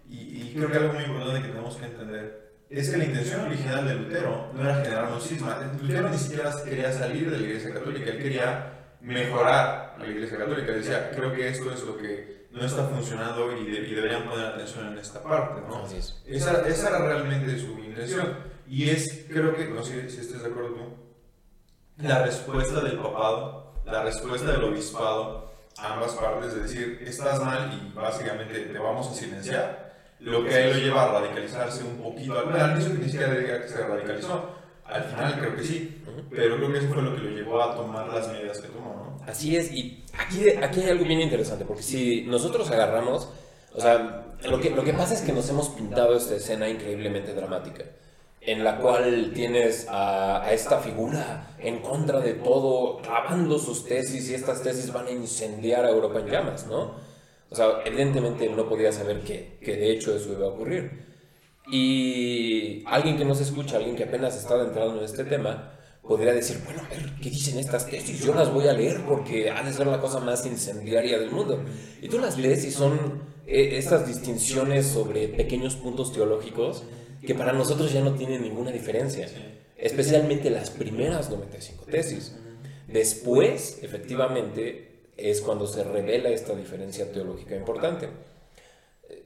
Y, 0.08 0.52
creo 0.54 0.68
que 0.68 0.76
algo 0.78 0.92
muy 0.94 1.04
importante 1.04 1.42
que 1.42 1.48
tenemos 1.48 1.76
que 1.76 1.84
entender 1.86 2.39
es 2.70 2.88
que 2.88 2.96
la 2.98 3.04
intención 3.04 3.40
original 3.40 3.86
de 3.86 3.94
Lutero 3.94 4.50
no 4.54 4.62
era 4.62 4.76
generar 4.76 5.12
un 5.12 5.20
cisma. 5.20 5.58
Lutero 5.80 6.08
ni 6.08 6.18
siquiera 6.18 6.54
quería 6.64 6.92
salir 6.92 7.30
de 7.30 7.38
la 7.38 7.46
Iglesia 7.46 7.74
Católica, 7.74 8.10
él 8.10 8.18
quería 8.18 8.72
mejorar 9.00 9.94
a 9.96 9.98
la 9.98 10.06
Iglesia 10.06 10.38
Católica. 10.38 10.72
Decía, 10.72 11.10
creo 11.10 11.32
que 11.32 11.48
esto 11.48 11.72
es 11.72 11.82
lo 11.82 11.96
que 11.96 12.48
no 12.52 12.64
está 12.64 12.84
funcionando 12.84 13.56
y, 13.56 13.64
deberían 13.70 14.28
poner 14.28 14.46
atención 14.46 14.88
en 14.88 14.98
esta 14.98 15.22
parte, 15.22 15.60
¿no? 15.68 15.84
Esa, 16.26 16.66
esa 16.66 16.88
era 16.88 16.98
realmente 16.98 17.58
su 17.58 17.78
intención. 17.78 18.38
Y 18.68 18.88
es, 18.88 19.26
creo 19.28 19.54
que, 19.54 19.66
no 19.66 19.82
sé 19.82 20.08
si 20.08 20.20
estés 20.20 20.42
de 20.42 20.48
acuerdo 20.48 20.74
tú, 20.74 20.96
la 21.98 22.22
respuesta 22.22 22.80
del 22.80 22.98
papado, 22.98 23.74
la 23.84 24.04
respuesta 24.04 24.52
del 24.52 24.64
obispado, 24.64 25.52
ambas 25.76 26.12
partes, 26.12 26.54
de 26.54 26.62
decir, 26.62 27.02
estás 27.04 27.40
mal 27.40 27.72
y 27.72 27.92
básicamente 27.94 28.60
te 28.60 28.78
vamos 28.78 29.08
a 29.08 29.14
silenciar, 29.14 29.89
lo 30.20 30.44
que 30.44 30.54
a 30.54 30.66
él 30.66 30.76
lo 30.76 30.78
lleva 30.78 31.04
a 31.04 31.20
radicalizarse 31.20 31.84
un 31.84 31.96
poquito. 31.98 32.38
Al 32.38 32.78
que 32.78 32.94
ni 32.94 33.08
se 33.08 33.26
radicalizó, 33.26 34.50
al 34.84 35.04
final 35.04 35.38
creo 35.38 35.56
que 35.56 35.64
sí, 35.64 36.02
pero 36.30 36.56
creo 36.56 36.72
que 36.72 36.78
eso 36.78 36.88
fue 36.88 37.02
lo 37.02 37.14
que 37.14 37.22
lo 37.22 37.30
llevó 37.30 37.62
a 37.62 37.74
tomar 37.74 38.08
las 38.08 38.28
medidas 38.28 38.58
que 38.58 38.68
tomó. 38.68 39.18
Así 39.26 39.56
es, 39.56 39.72
y 39.72 40.04
aquí, 40.18 40.48
aquí 40.50 40.80
hay 40.80 40.90
algo 40.90 41.04
bien 41.04 41.20
interesante, 41.20 41.64
porque 41.64 41.82
si 41.82 42.22
nosotros 42.22 42.70
agarramos, 42.70 43.28
o 43.74 43.80
sea, 43.80 44.34
lo 44.44 44.60
que, 44.60 44.70
lo 44.70 44.82
que 44.82 44.92
pasa 44.92 45.14
es 45.14 45.20
que 45.20 45.32
nos 45.32 45.48
hemos 45.48 45.68
pintado 45.70 46.16
esta 46.16 46.34
escena 46.34 46.68
increíblemente 46.68 47.34
dramática 47.34 47.84
en 48.40 48.64
la 48.64 48.78
cual 48.78 49.32
tienes 49.34 49.86
a, 49.88 50.50
esta 50.52 50.78
figura 50.78 51.54
en 51.58 51.80
contra 51.80 52.20
de 52.20 52.34
todo, 52.34 52.98
grabando 52.98 53.58
sus 53.58 53.84
tesis 53.84 54.30
y 54.30 54.34
estas 54.34 54.62
tesis 54.62 54.92
van 54.92 55.06
a 55.06 55.10
incendiar 55.10 55.84
a 55.84 55.90
Europa 55.90 56.20
en 56.20 56.26
llamas, 56.26 56.66
¿no? 56.66 56.94
O 57.50 57.54
sea, 57.54 57.82
evidentemente 57.84 58.48
no 58.48 58.68
podía 58.68 58.92
saber 58.92 59.20
que, 59.20 59.58
que 59.60 59.76
de 59.76 59.90
hecho 59.90 60.14
eso 60.14 60.32
iba 60.32 60.46
a 60.46 60.50
ocurrir. 60.50 61.10
Y 61.70 62.82
alguien 62.86 63.16
que 63.16 63.24
no 63.24 63.34
se 63.34 63.42
escucha, 63.42 63.76
alguien 63.76 63.96
que 63.96 64.04
apenas 64.04 64.36
está 64.36 64.60
entrando 64.62 64.98
en 64.98 65.04
este 65.04 65.24
tema, 65.24 65.72
podría 66.02 66.32
decir, 66.32 66.60
bueno, 66.64 66.82
a 66.82 66.88
ver, 66.88 67.12
¿qué 67.22 67.30
dicen 67.30 67.58
estas 67.58 67.86
tesis? 67.86 68.20
Yo 68.24 68.34
las 68.34 68.52
voy 68.52 68.66
a 68.66 68.72
leer 68.72 69.00
porque 69.06 69.50
ha 69.50 69.62
de 69.62 69.72
ser 69.72 69.86
la 69.86 70.00
cosa 70.00 70.20
más 70.20 70.44
incendiaria 70.46 71.18
del 71.18 71.30
mundo. 71.30 71.62
Y 72.00 72.08
tú 72.08 72.18
las 72.18 72.38
lees 72.38 72.64
y 72.64 72.70
son 72.70 73.22
eh, 73.46 73.76
estas 73.78 74.06
distinciones 74.06 74.86
sobre 74.86 75.28
pequeños 75.28 75.76
puntos 75.76 76.12
teológicos 76.12 76.84
que 77.24 77.34
para 77.34 77.52
nosotros 77.52 77.92
ya 77.92 78.00
no 78.00 78.14
tienen 78.14 78.42
ninguna 78.42 78.72
diferencia, 78.72 79.28
especialmente 79.76 80.50
las 80.50 80.70
primeras 80.70 81.30
95 81.30 81.84
tesis. 81.86 82.34
Después, 82.88 83.78
efectivamente, 83.82 84.89
es 85.22 85.40
cuando 85.40 85.66
se 85.66 85.84
revela 85.84 86.30
esta 86.30 86.54
diferencia 86.54 87.10
teológica 87.12 87.56
importante. 87.56 88.08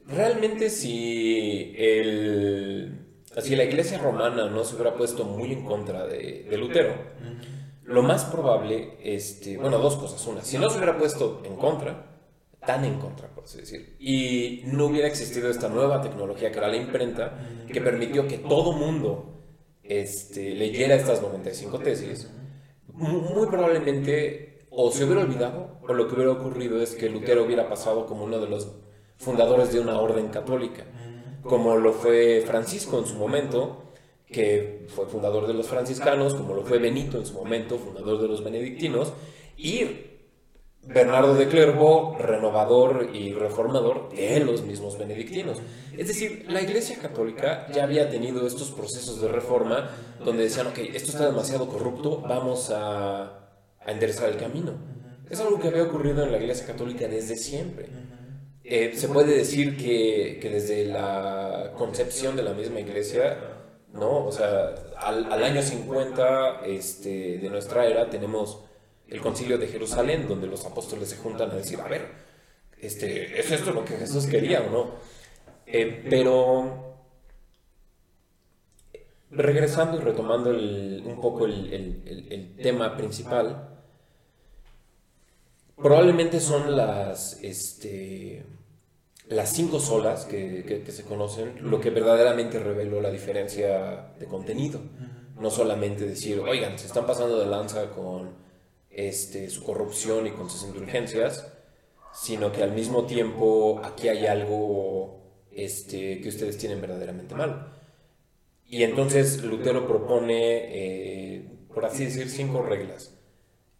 Realmente 0.06 0.70
si, 0.70 1.74
el, 1.76 2.98
la 3.34 3.64
iglesia 3.64 3.98
romana 3.98 4.48
no 4.48 4.64
se 4.64 4.74
hubiera 4.74 4.94
puesto 4.94 5.24
muy 5.24 5.52
en 5.52 5.64
contra 5.64 6.06
de, 6.06 6.46
Lutero, 6.56 6.94
lo 7.84 8.02
más 8.02 8.24
probable, 8.24 8.96
este, 9.02 9.56
bueno, 9.58 9.78
dos 9.78 9.96
cosas. 9.96 10.26
Una, 10.26 10.42
si 10.42 10.58
no 10.58 10.70
se 10.70 10.78
hubiera 10.78 10.98
puesto 10.98 11.42
en 11.44 11.56
contra, 11.56 12.14
tan 12.64 12.84
en 12.84 12.98
contra, 12.98 13.28
por 13.28 13.44
así 13.44 13.58
decir, 13.58 13.96
y 13.98 14.62
no 14.66 14.86
hubiera 14.86 15.08
existido 15.08 15.50
esta 15.50 15.68
nueva 15.68 16.00
tecnología 16.00 16.50
que 16.50 16.58
era 16.58 16.68
la 16.68 16.76
imprenta, 16.76 17.38
que 17.70 17.80
permitió 17.80 18.26
que 18.26 18.38
todo 18.38 18.72
mundo 18.72 19.42
este, 19.82 20.54
leyera 20.54 20.94
estas 20.94 21.20
95 21.20 21.78
tesis, 21.80 22.30
muy 22.94 23.46
probablemente 23.48 24.53
o 24.76 24.90
se 24.90 25.04
hubiera 25.04 25.22
olvidado, 25.22 25.78
o 25.86 25.92
lo 25.92 26.08
que 26.08 26.14
hubiera 26.14 26.32
ocurrido 26.32 26.80
es 26.80 26.94
que 26.94 27.08
Lutero 27.08 27.44
hubiera 27.44 27.68
pasado 27.68 28.06
como 28.06 28.24
uno 28.24 28.38
de 28.38 28.48
los 28.48 28.68
fundadores 29.16 29.72
de 29.72 29.80
una 29.80 30.00
orden 30.00 30.28
católica, 30.28 30.84
como 31.42 31.76
lo 31.76 31.92
fue 31.92 32.42
Francisco 32.46 32.98
en 32.98 33.06
su 33.06 33.14
momento, 33.14 33.84
que 34.26 34.86
fue 34.88 35.06
fundador 35.06 35.46
de 35.46 35.54
los 35.54 35.68
franciscanos, 35.68 36.34
como 36.34 36.54
lo 36.54 36.62
fue 36.62 36.78
Benito 36.78 37.18
en 37.18 37.26
su 37.26 37.34
momento, 37.34 37.78
fundador 37.78 38.20
de 38.20 38.28
los 38.28 38.42
benedictinos, 38.42 39.12
y 39.56 39.84
Bernardo 40.82 41.34
de 41.34 41.48
Clervo, 41.48 42.16
renovador 42.18 43.10
y 43.14 43.32
reformador 43.32 44.10
de 44.10 44.40
los 44.40 44.62
mismos 44.62 44.98
benedictinos. 44.98 45.58
Es 45.96 46.08
decir, 46.08 46.44
la 46.48 46.60
Iglesia 46.60 46.98
Católica 47.00 47.68
ya 47.72 47.84
había 47.84 48.10
tenido 48.10 48.46
estos 48.46 48.70
procesos 48.70 49.20
de 49.20 49.28
reforma 49.28 49.90
donde 50.24 50.44
decían, 50.44 50.66
ok, 50.66 50.78
esto 50.92 51.12
está 51.12 51.26
demasiado 51.26 51.68
corrupto, 51.68 52.20
vamos 52.20 52.70
a, 52.74 53.43
a 53.86 53.92
enderezar 53.92 54.28
el 54.30 54.36
camino. 54.36 54.72
Es 55.28 55.40
algo 55.40 55.58
que 55.58 55.68
había 55.68 55.84
ocurrido 55.84 56.22
en 56.22 56.32
la 56.32 56.38
Iglesia 56.38 56.66
Católica 56.66 57.08
desde 57.08 57.36
siempre. 57.36 57.88
Eh, 58.62 58.92
se 58.94 59.08
puede 59.08 59.36
decir 59.36 59.76
que, 59.76 60.38
que, 60.40 60.48
desde 60.48 60.86
la 60.86 61.72
concepción 61.76 62.34
de 62.34 62.42
la 62.42 62.54
misma 62.54 62.80
iglesia, 62.80 63.36
¿no? 63.92 64.24
O 64.24 64.32
sea, 64.32 64.74
al, 64.98 65.30
al 65.30 65.44
año 65.44 65.60
50 65.60 66.64
este, 66.64 67.38
de 67.38 67.50
nuestra 67.50 67.86
era 67.86 68.08
tenemos 68.08 68.60
el 69.08 69.20
concilio 69.20 69.58
de 69.58 69.66
Jerusalén, 69.66 70.26
donde 70.26 70.46
los 70.46 70.64
apóstoles 70.64 71.10
se 71.10 71.16
juntan 71.16 71.50
a 71.50 71.56
decir, 71.56 71.78
a 71.78 71.88
ver, 71.88 72.08
este, 72.80 73.38
¿es 73.38 73.50
esto 73.50 73.72
lo 73.72 73.84
que 73.84 73.96
Jesús 73.96 74.26
quería 74.26 74.62
o 74.62 74.70
no? 74.70 74.90
Eh, 75.66 76.06
pero 76.08 76.94
regresando 79.30 79.98
y 79.98 80.00
retomando 80.00 80.50
un 80.50 81.18
poco 81.20 81.46
el, 81.46 81.72
el, 81.72 82.26
el, 82.30 82.56
tema 82.56 82.96
principal, 82.96 83.73
probablemente 85.76 86.40
son 86.40 86.76
las, 86.76 87.38
este, 87.42 88.44
las 89.28 89.52
cinco 89.52 89.80
solas 89.80 90.24
que, 90.24 90.64
que, 90.66 90.82
que, 90.82 90.92
se 90.92 91.04
conocen 91.04 91.70
lo 91.70 91.80
que 91.80 91.90
verdaderamente 91.90 92.58
reveló 92.58 93.00
la 93.00 93.10
diferencia 93.10 94.12
de 94.18 94.26
contenido. 94.26 94.80
No 95.38 95.50
solamente 95.50 96.06
decir, 96.06 96.38
oigan, 96.40 96.78
se 96.78 96.86
están 96.86 97.06
pasando 97.06 97.38
de 97.38 97.46
lanza 97.46 97.90
con 97.90 98.30
este, 98.90 99.50
su 99.50 99.64
corrupción 99.64 100.26
y 100.26 100.30
con 100.30 100.48
sus 100.48 100.62
indulgencias, 100.64 101.52
sino 102.12 102.52
que 102.52 102.62
al 102.62 102.72
mismo 102.72 103.06
tiempo 103.06 103.80
aquí 103.82 104.08
hay 104.08 104.26
algo 104.26 105.20
este, 105.50 106.20
que 106.20 106.28
ustedes 106.28 106.56
tienen 106.58 106.80
verdaderamente 106.80 107.34
mal. 107.34 107.72
Y 108.66 108.82
entonces 108.84 109.42
Lutero 109.42 109.86
propone, 109.86 110.34
eh, 110.36 111.48
por 111.72 111.84
así 111.84 112.04
decir, 112.04 112.30
cinco 112.30 112.62
reglas. 112.62 113.13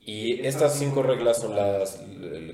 Y 0.07 0.47
estas 0.47 0.79
cinco 0.79 1.03
reglas 1.03 1.41
son 1.41 1.57
las 1.57 1.97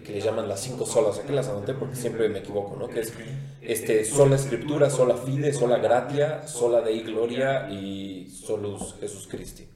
que 0.05 0.13
le 0.13 0.21
llaman 0.21 0.49
las 0.49 0.61
cinco 0.61 0.87
solas. 0.87 1.19
Aquí 1.19 1.33
las 1.33 1.49
anoté 1.49 1.75
porque 1.75 1.97
siempre 1.97 2.29
me 2.29 2.39
equivoco, 2.39 2.77
¿no? 2.77 2.89
Que 2.89 3.01
es 3.01 3.13
este, 3.61 4.05
sola 4.05 4.37
escritura, 4.37 4.89
sola 4.89 5.17
fide, 5.17 5.53
sola 5.53 5.79
gratia, 5.79 6.47
sola 6.47 6.81
dei 6.81 7.03
gloria 7.03 7.69
y 7.71 8.29
solus 8.29 8.95
Jesus 9.01 9.27
Christi. 9.27 9.67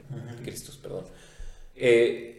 Cristus, 0.45 0.77
perdón. 0.77 1.05
Eh, 1.75 2.35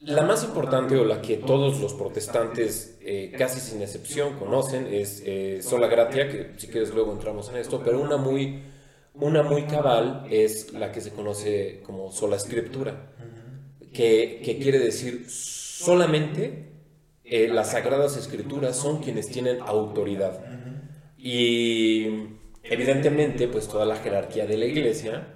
la 0.00 0.22
más 0.22 0.44
importante 0.44 0.96
o 0.96 1.04
la 1.04 1.22
que 1.22 1.38
todos 1.38 1.80
los 1.80 1.94
protestantes, 1.94 2.98
eh, 3.00 3.32
casi 3.38 3.60
sin 3.60 3.80
excepción, 3.80 4.38
conocen 4.38 4.86
es 4.92 5.22
eh, 5.24 5.60
sola 5.62 5.86
gratia, 5.86 6.28
que 6.28 6.52
si 6.58 6.66
quieres 6.66 6.92
luego 6.92 7.12
entramos 7.12 7.48
en 7.48 7.56
esto, 7.56 7.80
pero 7.82 8.00
una 8.00 8.16
muy, 8.16 8.64
una 9.14 9.42
muy 9.42 9.62
cabal 9.64 10.26
es 10.30 10.72
la 10.72 10.92
que 10.92 11.00
se 11.00 11.10
conoce 11.10 11.82
como 11.86 12.12
sola 12.12 12.36
escritura, 12.36 13.12
que, 13.94 14.42
que 14.44 14.58
quiere 14.58 14.78
decir 14.78 15.24
solamente 15.28 16.74
eh, 17.24 17.48
las 17.48 17.70
sagradas 17.70 18.18
escrituras 18.18 18.76
son 18.76 19.02
quienes 19.02 19.28
tienen 19.28 19.60
autoridad. 19.62 20.40
Y 21.16 22.06
evidentemente, 22.62 23.48
pues 23.48 23.66
toda 23.66 23.86
la 23.86 23.96
jerarquía 23.96 24.46
de 24.46 24.58
la 24.58 24.66
iglesia 24.66 25.28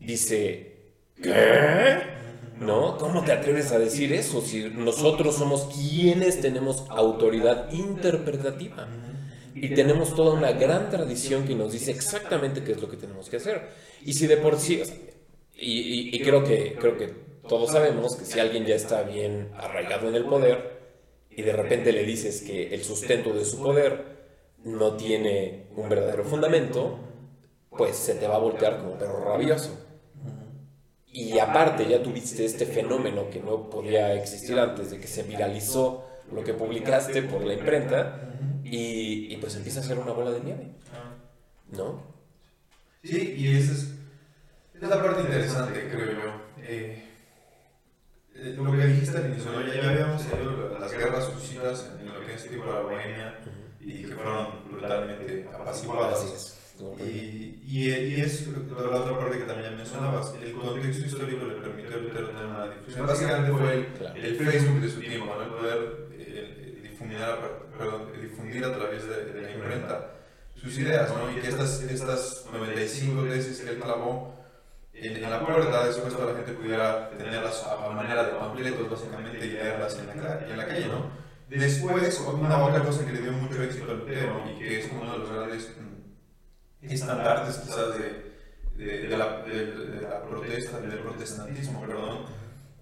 dice, 0.00 0.76
¿qué? 1.22 1.98
¿no? 2.58 2.96
¿Cómo 2.96 3.24
te 3.24 3.32
atreves 3.32 3.72
a 3.72 3.78
decir 3.78 4.12
eso 4.14 4.40
si 4.40 4.70
nosotros 4.70 5.36
somos 5.36 5.68
quienes 5.74 6.40
tenemos 6.40 6.86
autoridad 6.88 7.70
interpretativa? 7.72 8.88
Y 9.54 9.74
tenemos 9.74 10.16
toda 10.16 10.34
una 10.34 10.52
gran 10.52 10.90
tradición 10.90 11.46
que 11.46 11.54
nos 11.54 11.72
dice 11.72 11.90
exactamente 11.90 12.64
qué 12.64 12.72
es 12.72 12.80
lo 12.80 12.90
que 12.90 12.96
tenemos 12.96 13.28
que 13.28 13.36
hacer. 13.36 13.68
Y 14.04 14.14
si 14.14 14.26
de 14.26 14.38
por 14.38 14.58
sí, 14.58 14.82
y, 15.56 16.18
creo, 16.20 16.42
que, 16.42 16.76
creo 16.80 16.96
que 16.96 17.12
todos 17.48 17.72
sabemos 17.72 18.16
que 18.16 18.24
si 18.24 18.40
alguien 18.40 18.64
ya 18.64 18.74
está 18.74 19.02
bien 19.02 19.50
arraigado 19.56 20.08
en 20.08 20.14
el 20.14 20.24
poder 20.24 20.80
y 21.30 21.42
de 21.42 21.52
repente 21.52 21.92
le 21.92 22.04
dices 22.04 22.42
que 22.42 22.74
el 22.74 22.84
sustento 22.84 23.32
de 23.32 23.44
su 23.44 23.60
poder 23.60 24.14
no 24.64 24.96
tiene 24.96 25.66
un 25.76 25.88
verdadero 25.88 26.24
fundamento, 26.24 26.98
pues 27.70 27.96
se 27.96 28.14
te 28.14 28.26
va 28.26 28.36
a 28.36 28.38
voltear 28.38 28.78
como 28.78 28.96
perro 28.96 29.24
rabioso. 29.24 29.78
Y 31.12 31.38
aparte 31.38 31.86
ya 31.86 32.02
tuviste 32.02 32.44
este 32.44 32.66
fenómeno 32.66 33.28
que 33.30 33.40
no 33.40 33.68
podía 33.68 34.14
existir 34.14 34.58
antes 34.58 34.90
de 34.90 34.98
que 34.98 35.06
se 35.06 35.22
viralizó 35.22 36.04
lo 36.32 36.42
que 36.42 36.54
publicaste 36.54 37.22
por 37.22 37.44
la 37.44 37.54
imprenta 37.54 38.30
y, 38.64 39.36
pues 39.36 39.54
empieza 39.56 39.80
a 39.80 39.84
ser 39.84 39.98
una 39.98 40.12
bola 40.12 40.30
de 40.30 40.40
nieve. 40.40 40.72
¿No? 41.70 42.02
Sí, 43.02 43.34
y 43.36 43.56
esa 43.56 43.72
es, 43.72 43.94
es 44.74 44.88
la 44.88 45.02
parte 45.02 45.20
interesante, 45.20 45.88
creo 45.90 46.12
yo. 46.12 46.40
Eh, 46.62 47.13
eh, 48.36 48.54
lo 48.56 48.72
que 48.72 48.86
dijiste 48.86 49.16
al 49.16 49.30
inicio, 49.30 49.50
ya, 49.66 49.74
ya, 49.74 49.90
habíamos 49.90 50.26
tenido 50.26 50.76
las 50.78 50.92
guerras 50.92 51.24
suicidas 51.24 51.90
en 52.00 52.06
lo 52.12 52.26
que 52.26 52.34
es 52.34 52.48
tipo 52.48 52.64
la 52.66 52.80
Bohemia 52.80 53.38
y 53.80 54.02
que 54.02 54.14
fueron 54.14 54.48
brutalmente 54.70 55.48
apaciguadas. 55.54 56.58
Y, 56.98 57.60
y, 57.64 58.20
es 58.20 58.48
la 58.48 58.96
otra 58.96 59.18
parte 59.18 59.38
que 59.38 59.44
también 59.44 59.76
mencionabas, 59.76 60.34
el 60.42 60.52
contexto 60.52 61.06
histórico 61.06 61.46
le 61.46 61.54
permitió 61.54 61.94
a 61.94 61.98
Lutero 61.98 62.28
tener 62.28 62.46
una 62.46 62.66
difusión. 62.66 63.06
Básicamente 63.06 63.52
fue 63.52 63.74
el, 63.74 64.24
el 64.24 64.36
Facebook 64.36 64.80
de 64.80 64.90
su 64.90 65.00
tiempo, 65.00 65.34
¿no? 65.36 65.42
el 65.42 65.50
poder 65.50 66.08
eh, 66.18 66.80
difundir, 66.82 67.18
perdón, 67.78 68.08
difundir 68.20 68.64
a 68.64 68.76
través 68.76 69.08
de, 69.08 69.40
la 69.40 69.52
imprenta 69.52 70.10
sus 70.56 70.76
ideas, 70.78 71.10
¿no? 71.14 71.30
y 71.30 71.40
que 71.40 71.48
estas, 71.48 71.82
estas 71.82 72.46
95 72.52 73.22
tesis 73.24 73.60
que 73.60 73.70
él 73.70 73.78
clavó 73.78 74.43
en, 74.94 75.16
en 75.16 75.30
la 75.30 75.44
puerta, 75.44 75.86
después 75.86 76.14
toda 76.14 76.32
la 76.32 76.38
gente 76.38 76.52
pudiera 76.52 77.10
tenerlas 77.10 77.64
a, 77.64 77.90
manera 77.90 78.24
de 78.24 78.32
panfletos, 78.32 78.90
básicamente, 78.90 79.44
y 79.44 79.50
leerlas 79.50 79.98
en 79.98 80.06
la, 80.06 80.40
en 80.48 80.56
la 80.56 80.66
calle. 80.66 80.86
¿no? 80.86 81.10
Después, 81.48 82.20
una 82.20 82.64
otra 82.64 82.82
cosa 82.82 83.04
que 83.04 83.12
le 83.12 83.22
dio 83.22 83.32
mucho 83.32 83.62
éxito 83.62 83.90
a 83.90 83.94
Lutero 83.94 84.44
y 84.50 84.58
que 84.58 84.80
es 84.80 84.90
uno 84.92 85.12
de 85.12 85.18
los 85.18 85.30
grandes 85.30 85.72
estandartes 86.82 87.56
quizás 87.58 87.98
de, 87.98 88.84
de, 88.84 89.08
de, 89.08 89.16
la, 89.16 89.42
de, 89.42 90.00
la, 90.02 90.22
protesta, 90.22 90.80
del 90.80 90.98
protestantismo, 90.98 91.80
perdón, 91.80 92.26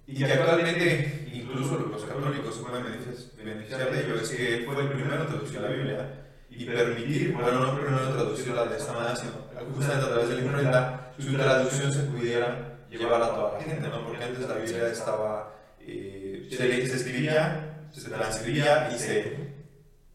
y 0.06 0.16
que 0.16 0.24
actualmente 0.24 1.30
incluso 1.32 1.78
los 1.78 2.04
católicos 2.04 2.58
pueden 2.58 2.84
beneficiar 3.36 3.90
de 3.90 4.04
ello, 4.04 4.16
es 4.16 4.30
que 4.30 4.62
fue 4.64 4.82
el 4.82 4.88
primero 4.88 5.22
en 5.22 5.26
traducir 5.28 5.60
la 5.60 5.68
Biblia 5.68 6.21
y 6.54 6.64
permitir, 6.66 7.32
bueno, 7.32 7.60
no 7.60 7.74
primero 7.74 8.12
traducirla 8.12 8.66
de 8.66 8.76
esta 8.76 8.92
manera, 8.92 9.16
sino 9.16 9.32
justamente 9.74 10.06
a 10.06 10.08
través 10.08 10.28
de 10.28 10.34
la 10.36 10.42
imprenta, 10.42 11.12
su 11.18 11.34
traducción 11.34 11.92
se 11.92 12.02
pudiera 12.02 12.78
llevar 12.90 13.22
a 13.22 13.34
toda 13.34 13.58
la 13.58 13.64
gente, 13.64 13.88
¿no? 13.88 14.04
Porque 14.04 14.22
antes 14.22 14.48
la 14.48 14.54
Biblia 14.54 14.88
estaba, 14.88 15.54
eh, 15.80 16.46
se, 16.50 16.86
se 16.86 16.96
escribía, 16.96 17.86
se 17.90 18.10
transcribía 18.10 18.90
y 18.94 18.98
se 18.98 19.36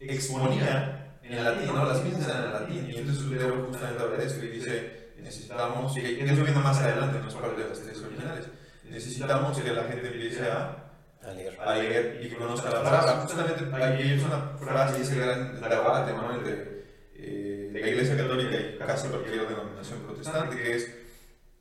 exponía 0.00 1.16
en 1.22 1.44
latín, 1.44 1.66
¿no? 1.66 1.84
Las 1.84 2.04
misas 2.04 2.28
eran 2.28 2.44
en 2.44 2.52
latín. 2.52 2.90
Y 2.90 2.98
entonces 2.98 3.24
Lutero 3.24 3.66
justamente 3.66 4.02
habla 4.02 4.16
de 4.16 4.26
esto 4.26 4.44
y 4.44 4.48
dice, 4.48 5.10
necesitamos, 5.18 5.94
que, 5.94 6.02
que 6.02 6.24
eso 6.24 6.44
viene 6.44 6.60
más 6.60 6.78
adelante, 6.78 7.18
no 7.18 7.28
es 7.28 7.58
de 7.58 7.68
las 7.68 7.80
tres 7.80 7.98
originales, 8.00 8.46
necesitamos 8.84 9.58
que 9.58 9.72
la 9.72 9.84
gente 9.84 10.06
empiece 10.06 10.48
a 10.48 10.87
A 11.22 11.78
y 11.78 12.28
que 12.28 12.36
conozca 12.36 12.70
la 12.70 12.82
palabra. 12.82 13.12
Justamente 13.22 13.74
ahí 13.74 14.12
es 14.12 14.24
una 14.24 14.56
frase 14.58 15.02
ese 15.02 15.16
gran 15.16 15.60
debate 15.60 16.12
¿no? 16.12 16.34
entre 16.34 16.84
eh, 17.14 17.70
la 17.72 17.88
Iglesia 17.88 18.16
Católica 18.16 18.56
y 18.56 18.78
casi 18.78 19.08
cualquier 19.08 19.48
denominación 19.48 20.00
protestante, 20.00 20.56
que 20.56 20.76
es, 20.76 20.94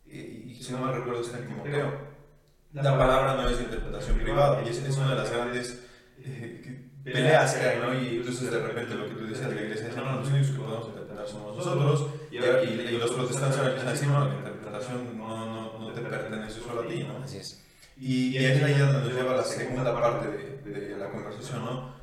y, 0.05 0.51
y 0.51 0.63
si 0.63 0.71
no 0.71 0.79
mal 0.79 0.95
recuerdo 0.95 1.21
está 1.21 1.39
en 1.39 1.47
Timoteo, 1.47 1.91
la 2.73 2.97
palabra 2.97 3.35
no 3.35 3.49
es 3.49 3.57
de 3.57 3.63
interpretación 3.63 4.19
privada 4.19 4.61
y 4.63 4.69
es, 4.69 4.77
es 4.77 4.97
una 4.97 5.09
de 5.09 5.15
las 5.15 5.31
grandes 5.31 5.83
eh, 6.23 6.89
peleas 7.03 7.55
que 7.55 7.65
hay, 7.67 7.79
¿no? 7.79 7.93
Y 7.93 8.17
entonces 8.17 8.51
de 8.51 8.59
repente 8.59 8.95
lo 8.95 9.07
que 9.07 9.15
tú 9.15 9.27
decías, 9.27 9.51
la 9.51 9.61
Iglesia 9.61 9.87
dice, 9.87 10.01
no, 10.01 10.19
los 10.19 10.29
únicos 10.29 10.51
que 10.51 10.59
podemos 10.59 10.87
interpretar 10.87 11.27
somos 11.27 11.57
nosotros, 11.57 12.09
y, 12.31 12.37
y, 12.37 12.39
y 12.39 12.97
los 12.97 13.11
protestantes 13.11 13.57
ahora 13.57 13.69
empiezan 13.69 13.89
a 13.89 13.93
decir, 13.93 14.07
no, 14.07 14.27
la 14.27 14.35
interpretación 14.35 15.17
no, 15.17 15.45
no, 15.45 15.79
no 15.79 15.93
te 15.93 16.01
pertenece 16.01 16.61
solo 16.61 16.81
a 16.81 16.87
ti, 16.87 17.03
¿no? 17.03 17.23
Así 17.23 17.37
es. 17.37 17.66
Y, 17.99 18.37
y 18.37 18.45
es 18.45 18.63
ahí 18.63 18.73
donde 18.75 18.99
nos 18.99 19.13
lleva 19.13 19.35
la 19.35 19.43
segunda 19.43 19.93
parte 19.93 20.27
de, 20.27 20.71
de 20.71 20.97
la 20.97 21.09
conversación, 21.09 21.65
¿no? 21.65 21.97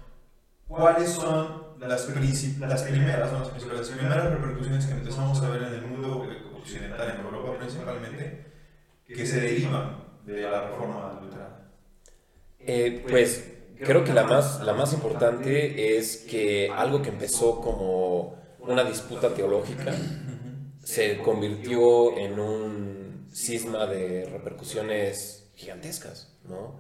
¿Cuáles 0.67 1.11
son 1.11 1.65
las, 1.79 2.09
las 2.09 2.83
primeras, 2.83 3.33
no 3.33 3.39
las 3.39 3.89
primeras 3.89 4.31
repercusiones 4.31 4.87
que 4.87 4.93
empezamos 4.93 5.41
a 5.43 5.51
ver 5.51 5.63
en 5.63 5.75
el 5.75 5.83
mundo 5.83 6.27
occidental, 6.57 7.11
en 7.11 7.25
Europa 7.25 7.59
principalmente, 7.59 8.47
que 9.07 9.27
se 9.27 9.41
derivan 9.41 10.05
de 10.25 10.43
la 10.43 10.69
reforma 10.69 11.21
luterana? 11.23 11.71
Eh, 12.59 13.05
pues 13.09 13.53
creo 13.79 14.05
que 14.05 14.13
la 14.13 14.25
más, 14.25 14.61
la 14.63 14.73
más 14.73 14.93
importante 14.95 15.97
es 15.99 16.17
que 16.29 16.71
algo 16.75 17.03
que 17.03 17.11
empezó 17.11 17.61
como 17.61 18.43
una 18.61 18.85
disputa 18.85 19.35
teológica 19.35 19.93
se 20.83 21.19
convirtió 21.19 22.17
en 22.17 22.39
un 22.39 23.29
cisma 23.33 23.87
de 23.87 24.29
repercusiones 24.31 25.44
gigantescas, 25.57 26.29
¿no? 26.49 26.75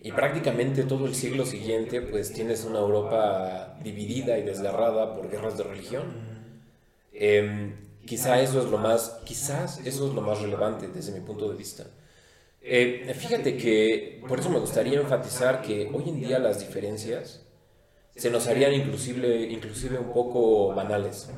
Y 0.00 0.12
prácticamente 0.12 0.82
todo 0.82 1.06
el 1.06 1.14
siglo 1.14 1.46
siguiente, 1.46 2.02
pues 2.02 2.32
tienes 2.32 2.64
una 2.64 2.78
Europa 2.80 3.78
dividida 3.82 4.36
y 4.38 4.42
desgarrada 4.42 5.14
por 5.14 5.30
guerras 5.30 5.56
de 5.56 5.64
religión. 5.64 6.04
Em, 7.12 7.74
quizá 8.04 8.40
eso 8.42 8.62
es 8.62 8.70
lo 8.70 8.76
más, 8.76 9.20
quizás 9.24 9.78
eso 9.86 10.08
es 10.08 10.14
lo 10.14 10.20
más 10.20 10.42
relevante 10.42 10.88
desde 10.88 11.12
mi 11.12 11.20
punto 11.20 11.48
de 11.48 11.56
vista. 11.56 11.86
Eh, 12.60 13.14
fíjate 13.18 13.56
que 13.56 14.22
por 14.28 14.40
eso 14.40 14.50
me 14.50 14.58
gustaría 14.58 15.00
enfatizar 15.00 15.62
que 15.62 15.90
hoy 15.92 16.08
en 16.08 16.20
día 16.20 16.38
las 16.38 16.60
diferencias 16.60 17.44
se 18.16 18.30
nos 18.30 18.46
harían 18.46 18.72
inclusive, 18.74 19.44
inclusive 19.50 19.98
un 19.98 20.12
poco 20.12 20.74
banales. 20.74 21.28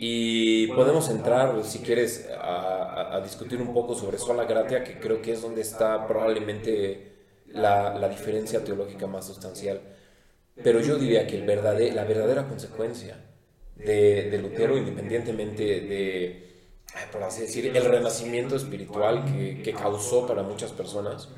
Y 0.00 0.68
podemos 0.68 1.08
entrar, 1.10 1.64
si 1.64 1.80
quieres, 1.80 2.28
a, 2.40 3.16
a- 3.16 3.20
discutir 3.20 3.60
un 3.60 3.74
poco 3.74 3.94
sobre 3.96 4.16
sola 4.18 4.44
gratia, 4.44 4.84
que 4.84 5.00
creo 5.00 5.20
que 5.20 5.32
es 5.32 5.42
donde 5.42 5.60
está 5.62 6.06
probablemente 6.06 7.16
la, 7.46 7.98
la 7.98 8.08
diferencia 8.08 8.62
teológica 8.64 9.06
más 9.08 9.26
sustancial. 9.26 9.80
Pero 10.62 10.80
yo 10.80 10.98
diría 10.98 11.26
que 11.26 11.36
el 11.36 11.44
verdade- 11.46 11.92
la 11.92 12.04
verdadera 12.04 12.46
consecuencia 12.46 13.16
de, 13.74 14.30
de 14.30 14.38
Lutero, 14.38 14.76
independientemente 14.78 15.64
de, 15.64 16.68
por 17.12 17.22
así 17.24 17.40
decir, 17.42 17.66
el 17.76 17.84
renacimiento 17.84 18.54
espiritual 18.54 19.24
que, 19.24 19.62
que 19.62 19.72
causó 19.72 20.26
para 20.28 20.42
muchas 20.44 20.70
personas, 20.70 21.28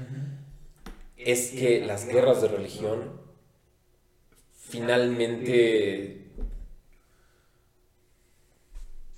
es 1.17 1.50
que 1.52 1.85
las 1.85 2.07
guerras 2.07 2.43
de 2.43 2.49
religión 2.49 3.21
finalmente 4.55 6.20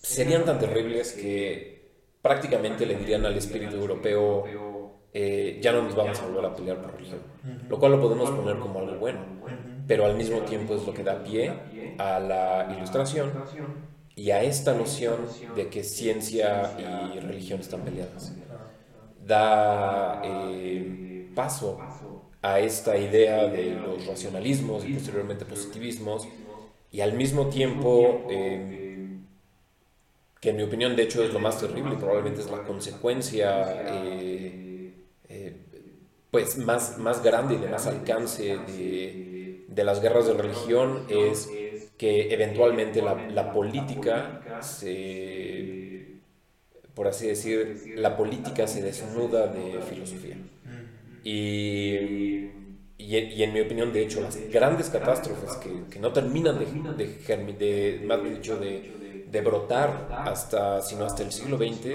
serían 0.03 0.45
tan 0.45 0.59
terribles 0.59 1.13
que 1.13 1.91
prácticamente 2.21 2.87
le 2.87 2.97
dirían 2.97 3.25
al 3.25 3.37
espíritu 3.37 3.77
europeo, 3.77 4.45
eh, 5.13 5.59
ya 5.63 5.73
no 5.73 5.83
nos 5.83 5.95
vamos 5.95 6.19
a 6.21 6.27
volver 6.27 6.45
a 6.45 6.55
pelear 6.55 6.81
por 6.81 6.95
religión, 6.95 7.21
lo 7.69 7.79
cual 7.79 7.93
lo 7.93 8.01
podemos 8.01 8.31
poner 8.31 8.59
como 8.59 8.81
algo 8.81 8.97
bueno, 8.97 9.21
pero 9.87 10.05
al 10.05 10.17
mismo 10.17 10.41
tiempo 10.41 10.75
es 10.75 10.87
lo 10.87 10.95
que 10.95 11.03
da 11.03 11.23
pie 11.23 11.53
a 11.99 12.19
la 12.19 12.75
ilustración 12.77 13.31
y 14.15 14.31
a 14.31 14.43
esta 14.43 14.75
noción 14.75 15.17
de 15.57 15.69
que 15.69 15.85
ciencia 15.85 16.73
y 17.15 17.21
religión 17.21 17.61
están 17.61 17.83
peleadas. 17.83 18.33
Da 19.25 20.21
eh, 20.25 21.31
paso 21.35 21.79
a 22.43 22.59
esta 22.59 22.97
idea 22.97 23.47
de 23.47 23.75
los 23.75 24.07
racionalismos 24.07 24.85
y 24.85 24.95
posteriormente 24.95 25.45
positivismos 25.45 26.27
y 26.91 27.01
al 27.01 27.15
mismo 27.15 27.47
tiempo, 27.47 28.27
eh, 28.29 28.82
que 30.43 30.51
en 30.51 30.59
mi 30.59 30.65
opinión 30.65 30.97
de 30.97 31.05
hecho 31.05 31.25
es 31.25 31.33
lo 31.33 31.41
más 31.41 31.59
terrible, 31.61 31.97
probablemente 31.99 32.43
es 32.43 32.51
la 32.51 32.65
consecuencia 32.65 33.83
eh, 33.87 34.59
eh, 35.31 35.57
pues 36.31 36.59
más, 36.59 36.99
más 36.99 37.23
grande 37.23 37.55
y 37.57 37.59
de 37.59 37.69
más 37.69 37.87
alcance 37.87 38.59
de, 38.61 39.25
de 39.69 39.85
las 39.85 40.03
guerras 40.03 40.27
de 40.27 40.35
religión, 40.35 41.07
es 41.09 41.59
que 41.99 42.35
eventualmente 42.35 43.03
la, 43.03 43.27
política 43.53 44.43
se, 44.61 45.79
por 46.95 47.09
así 47.09 47.27
decir, 47.29 47.91
la 47.95 48.17
política 48.17 48.67
se 48.67 48.83
desnuda 48.83 49.49
de 49.49 49.83
filosofía. 49.83 50.39
Y, 51.25 51.97
y, 52.99 53.17
en- 53.17 53.31
mi 53.53 53.61
opinión, 53.61 53.93
de 53.93 54.03
hecho, 54.03 54.21
las 54.21 54.49
grandes 54.51 54.91
catástrofes 54.91 55.57
que, 55.57 55.89
que 55.89 56.01
no 56.01 56.13
terminan 56.13 56.59
de, 57.55 58.01
más 58.05 58.25
dicho, 58.25 58.57
de, 58.59 58.91
de 59.33 59.41
brotar 59.41 60.09
hasta, 60.27 60.83
sino 60.83 61.07
hasta 61.07 61.23
el 61.23 61.33
siglo 61.33 61.57
XX, 61.57 61.87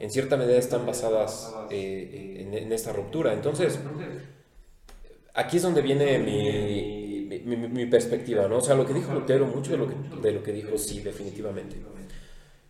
en 0.00 0.10
cierta 0.10 0.36
medida 0.38 0.56
están 0.56 0.86
basadas 0.86 1.54
eh, 1.70 2.48
en, 2.50 2.72
esta 2.72 2.92
ruptura. 2.92 3.34
Entonces, 3.34 3.78
aquí 5.34 5.58
es 5.58 5.62
donde 5.62 5.82
viene 5.82 6.18
mi, 6.18 7.86
perspectiva, 7.86 8.48
¿no? 8.48 8.58
O 8.58 8.60
sea, 8.62 8.74
lo 8.74 8.86
que 8.86 8.94
dijo 8.94 9.12
Lutero, 9.12 9.46
mucho 9.46 9.72
de 9.72 9.78
lo 9.78 9.86
que, 9.86 9.94
de 10.22 10.32
lo 10.32 10.42
que 10.42 10.52
dijo, 10.52 10.78
sí, 10.78 11.00
definitivamente. 11.00 11.76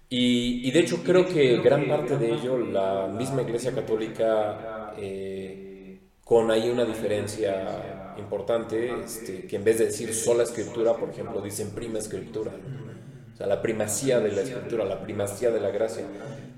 Y, 0.09 0.69
y 0.69 0.71
de 0.73 0.81
hecho 0.81 1.03
creo 1.05 1.27
que 1.27 1.59
gran 1.59 1.89
parte 1.89 2.19
de 2.19 2.33
ello 2.33 2.59
la 2.59 3.07
misma 3.07 3.43
Iglesia 3.43 3.73
Católica, 3.73 4.95
eh, 4.99 6.01
con 6.25 6.51
ahí 6.51 6.69
una 6.69 6.85
diferencia 6.85 8.15
importante, 8.19 8.93
este, 9.05 9.47
que 9.47 9.57
en 9.57 9.65
vez 9.65 9.79
de 9.79 9.87
decir 9.87 10.13
sola 10.13 10.43
escritura, 10.43 10.97
por 10.97 11.11
ejemplo, 11.11 11.41
dicen 11.41 11.71
prima 11.71 11.99
escritura. 11.99 12.53
¿no? 12.53 12.92
O 13.35 13.37
sea, 13.37 13.47
la 13.47 13.63
primacía 13.63 14.21
de 14.21 14.31
la 14.33 14.43
escritura, 14.43 14.85
la 14.85 15.01
primacía 15.03 15.51
de 15.51 15.61
la 15.61 15.71
gracia. 15.71 16.05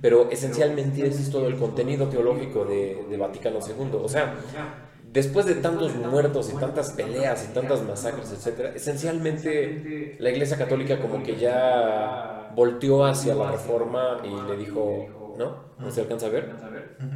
Pero 0.00 0.30
esencialmente 0.30 1.06
ese 1.06 1.22
es 1.22 1.30
todo 1.30 1.46
el 1.46 1.56
contenido 1.56 2.08
teológico 2.08 2.64
de, 2.64 3.06
de 3.08 3.16
Vaticano 3.16 3.60
II. 3.60 3.98
O 4.02 4.08
sea, 4.08 4.34
después 5.12 5.46
de 5.46 5.54
tantos 5.56 5.94
muertos 5.94 6.50
y 6.52 6.56
tantas 6.56 6.90
peleas 6.90 7.46
y 7.48 7.54
tantas 7.54 7.82
masacres, 7.82 8.32
etcétera, 8.32 8.72
esencialmente 8.74 10.16
la 10.18 10.30
Iglesia 10.30 10.58
Católica 10.58 11.00
como 11.00 11.22
que 11.22 11.37
ya 11.37 12.50
volteó 12.54 13.04
hacia 13.04 13.34
la 13.34 13.46
reforma 13.50 14.18
y 14.24 14.42
le 14.48 14.56
dijo, 14.56 15.32
¿no? 15.37 15.74
¿No 15.78 15.90
se 15.90 16.00
alcanza 16.02 16.26
a 16.26 16.30
ver? 16.30 16.50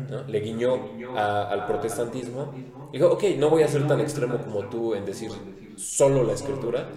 ¿No? 0.09 0.25
Le 0.27 0.41
guiñó 0.41 0.75
a- 1.17 1.49
al 1.51 1.67
protestantismo. 1.67 2.53
Dijo, 2.93 3.09
ok, 3.11 3.25
no 3.39 3.51
voy 3.51 3.63
a 3.63 3.69
ser 3.69 3.87
tan 3.87 4.01
extremo 4.01 4.39
como 4.39 4.69
tú 4.69 4.95
en 4.95 5.05
decir 5.05 5.31
solo 5.77 6.25
la 6.25 6.33
escritura. 6.33 6.89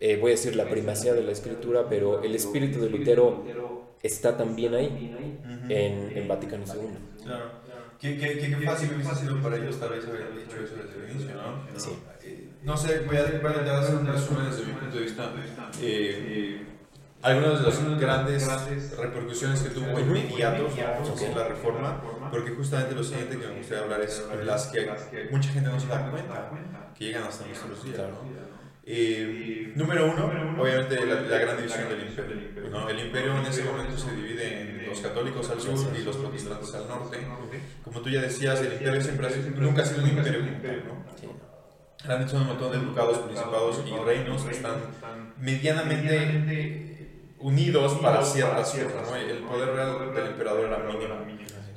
Eh, 0.00 0.16
voy 0.20 0.30
a 0.30 0.34
decir 0.34 0.54
la 0.54 0.68
primacía 0.68 1.12
de 1.12 1.22
la 1.22 1.32
escritura, 1.32 1.86
pero 1.88 2.22
el 2.22 2.34
espíritu 2.34 2.80
de 2.80 2.90
Lutero 2.90 3.44
está 4.02 4.36
también 4.36 4.74
ahí, 4.74 5.40
en, 5.68 6.16
en 6.16 6.28
Vaticano 6.28 6.64
II. 6.66 7.24
Claro. 7.24 7.50
Qué, 8.00 8.16
qué, 8.16 8.38
qué, 8.38 8.56
qué 8.56 8.64
fácil 8.64 8.92
hubiese 8.94 9.14
sido 9.16 9.42
para 9.42 9.56
ellos 9.56 9.80
tal 9.80 9.90
vez 9.90 10.06
haber 10.06 10.32
dicho 10.32 10.56
eso 10.62 10.74
desde 10.76 11.04
el 11.04 11.10
inicio, 11.10 11.34
¿no? 11.34 11.78
Sí. 11.80 11.98
Eh, 12.22 12.48
No 12.62 12.76
sé, 12.76 13.00
voy 13.00 13.16
a, 13.16 13.22
voy 13.24 13.30
a 13.30 13.48
intentar 13.50 13.76
hacer 13.82 13.96
un 13.96 14.06
resumen 14.06 14.46
desde 14.48 14.64
mi 14.66 14.72
punto 14.72 14.96
de 14.96 15.02
vista. 15.02 15.32
Eh, 15.82 16.62
algunas 17.22 17.58
de 17.58 17.66
las 17.66 17.98
grandes 18.00 18.96
repercusiones 18.96 19.60
que 19.62 19.70
tuvo 19.70 19.98
inmediatos 19.98 20.72
en 21.22 21.34
la 21.36 21.48
reforma, 21.48 22.00
porque 22.30 22.52
justamente 22.52 22.94
lo 22.94 23.02
siguiente 23.02 23.36
que 23.36 23.46
me 23.48 23.56
gustaría 23.58 23.82
hablar 23.82 24.00
es 24.02 24.22
las 24.44 24.66
que 24.68 24.88
mucha 25.32 25.50
gente 25.50 25.68
no 25.68 25.80
se 25.80 25.88
da 25.88 26.08
cuenta, 26.08 26.50
que 26.96 27.04
llegan 27.06 27.24
hasta 27.24 27.46
nuestros 27.46 27.82
días. 27.82 27.96
Claro. 27.96 28.12
¿no? 28.12 28.47
Eh, 28.90 29.72
número 29.74 30.10
uno, 30.10 30.32
obviamente 30.58 31.04
la, 31.04 31.20
la 31.20 31.38
gran 31.38 31.58
división 31.58 31.90
del 31.90 32.08
imperio. 32.08 32.70
¿no? 32.70 32.88
El 32.88 32.98
imperio 33.00 33.36
en 33.36 33.44
ese 33.44 33.62
momento 33.64 33.98
se 33.98 34.16
divide 34.16 34.62
en 34.62 34.86
los 34.88 35.00
católicos 35.00 35.50
al 35.50 35.60
sur 35.60 35.94
y 35.94 36.02
los 36.02 36.16
protestantes 36.16 36.74
al 36.74 36.88
norte. 36.88 37.18
Como 37.84 38.00
tú 38.00 38.08
ya 38.08 38.22
decías, 38.22 38.58
el 38.62 38.72
imperio 38.72 39.02
siempre 39.02 39.26
ha 39.26 39.30
sido, 39.30 39.50
nunca 39.60 39.82
ha 39.82 39.84
sido 39.84 40.02
un 40.02 40.08
imperio 40.08 40.40
¿no? 40.40 41.04
Realmente 42.02 42.32
son 42.32 42.42
un 42.42 42.48
montón 42.48 42.72
de 42.72 42.78
ducados, 42.78 43.18
principados 43.18 43.82
y 43.86 44.04
reinos 44.06 44.42
que 44.44 44.52
están 44.52 44.76
medianamente 45.36 47.34
unidos 47.40 47.98
para 48.00 48.24
ciertas 48.24 48.70
cosas. 48.70 49.10
¿no? 49.10 49.16
El 49.16 49.38
poder 49.40 49.68
real 49.74 50.14
del 50.14 50.26
emperador 50.28 50.64
era 50.64 50.78
mínimo. 50.78 51.14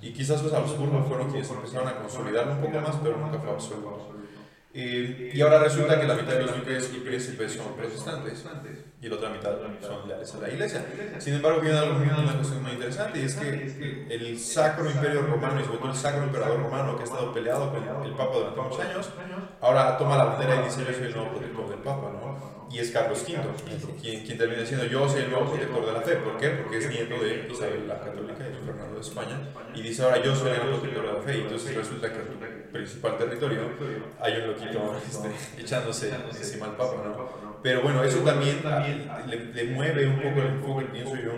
Y 0.01 0.13
quizás 0.13 0.41
los 0.41 0.53
Habsburgo 0.53 1.03
fueron 1.03 1.29
quienes 1.29 1.49
empezaron 1.49 1.89
a 1.89 1.95
consolidarlo 1.97 2.53
un 2.53 2.61
poco 2.61 2.79
más, 2.79 2.95
pero 3.03 3.17
nunca 3.17 3.37
fue 3.37 3.51
absoluto. 3.51 4.20
Eh, 4.73 5.31
y 5.33 5.41
ahora 5.41 5.59
resulta 5.59 5.99
que 5.99 6.07
la 6.07 6.15
mitad 6.15 6.33
de 6.33 6.43
los 6.43 6.55
duques 6.55 6.91
y 6.95 6.99
príncipes 6.99 7.51
son 7.53 7.75
protestantes 7.75 8.45
y 9.01 9.09
la 9.09 9.15
otra 9.15 9.29
mitad 9.29 9.51
son 9.81 10.07
leales 10.07 10.33
a 10.33 10.39
la 10.39 10.49
iglesia. 10.49 10.85
Sin 11.19 11.33
embargo, 11.33 11.59
viene 11.59 11.77
algo 11.77 11.97
una 11.97 12.35
cuestión 12.35 12.63
muy 12.63 12.71
interesante 12.71 13.19
y 13.19 13.23
es 13.23 13.35
que 13.35 14.07
el 14.09 14.39
Sacro 14.39 14.89
Imperio 14.89 15.23
Romano 15.23 15.59
y 15.59 15.65
sobre 15.65 15.79
todo 15.79 15.89
el 15.89 15.95
Sacro 15.95 16.23
Emperador 16.23 16.61
Romano 16.61 16.95
que 16.95 17.01
ha 17.01 17.05
estado 17.05 17.33
peleado 17.33 17.69
con 17.69 17.83
el 18.05 18.13
Papa 18.13 18.33
durante 18.33 18.61
muchos 18.61 18.79
años, 18.79 19.09
ahora 19.59 19.97
toma 19.97 20.17
la 20.17 20.25
bandera 20.25 20.61
y 20.61 20.65
dice 20.65 20.85
yo 20.85 20.93
soy 20.93 21.05
el 21.05 21.15
nuevo 21.15 21.31
protector 21.31 21.69
del 21.69 21.79
Papa, 21.79 22.11
¿no? 22.13 22.61
Y 22.71 22.79
es 22.79 22.91
Carlos 22.91 23.25
V, 23.27 23.37
quien, 24.01 24.23
quien 24.23 24.37
termina 24.37 24.61
diciendo 24.61 24.85
yo 24.85 25.09
soy 25.09 25.23
el 25.23 25.31
nuevo 25.31 25.49
protector 25.51 25.85
de 25.85 25.91
la 25.91 26.01
fe. 26.01 26.15
¿Por 26.15 26.37
qué? 26.37 26.49
Porque 26.49 26.77
es 26.77 26.89
nieto 26.89 27.21
de 27.21 27.49
Isabel 27.51 27.85
la 27.85 27.99
Católica 27.99 28.47
y 28.47 28.53
de 28.53 28.59
Fernando 28.65 28.95
de 28.95 29.01
España. 29.01 29.49
Y 29.75 29.81
dice 29.81 30.03
ahora 30.03 30.23
yo 30.23 30.33
soy 30.33 30.51
el 30.51 30.59
nuevo 30.59 30.79
protector 30.79 31.05
de 31.07 31.13
la 31.13 31.21
fe. 31.21 31.37
Y 31.39 31.41
entonces 31.41 31.75
resulta 31.75 32.13
que 32.13 32.19
principal 32.71 33.17
territorio 33.17 33.61
hay 34.19 34.37
un 34.37 34.47
loquito 34.47 34.97
este, 34.97 35.29
echándose 35.61 36.11
encima 36.29 36.67
al 36.67 36.75
Papa, 36.75 37.01
¿no? 37.03 37.61
Pero 37.61 37.81
bueno, 37.81 38.03
eso 38.03 38.19
también 38.19 38.61
le, 39.53 39.63
mueve 39.65 40.07
un 40.07 40.15
poco 40.21 40.39
el 40.39 40.47
enfoque, 40.47 40.85
pienso 40.85 41.15
yo. 41.15 41.33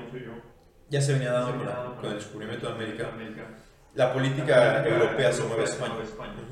Ya 0.89 1.01
se 1.01 1.13
venía 1.13 1.31
dando 1.31 1.65
con, 1.99 2.11
el 2.11 2.15
descubrimiento 2.15 2.67
de 2.67 2.73
América. 2.73 3.45
La 3.95 4.13
política 4.13 4.85
europea 4.87 5.31
se 5.31 5.43
mueve 5.43 5.63
a 5.63 5.65
España. 5.65 5.93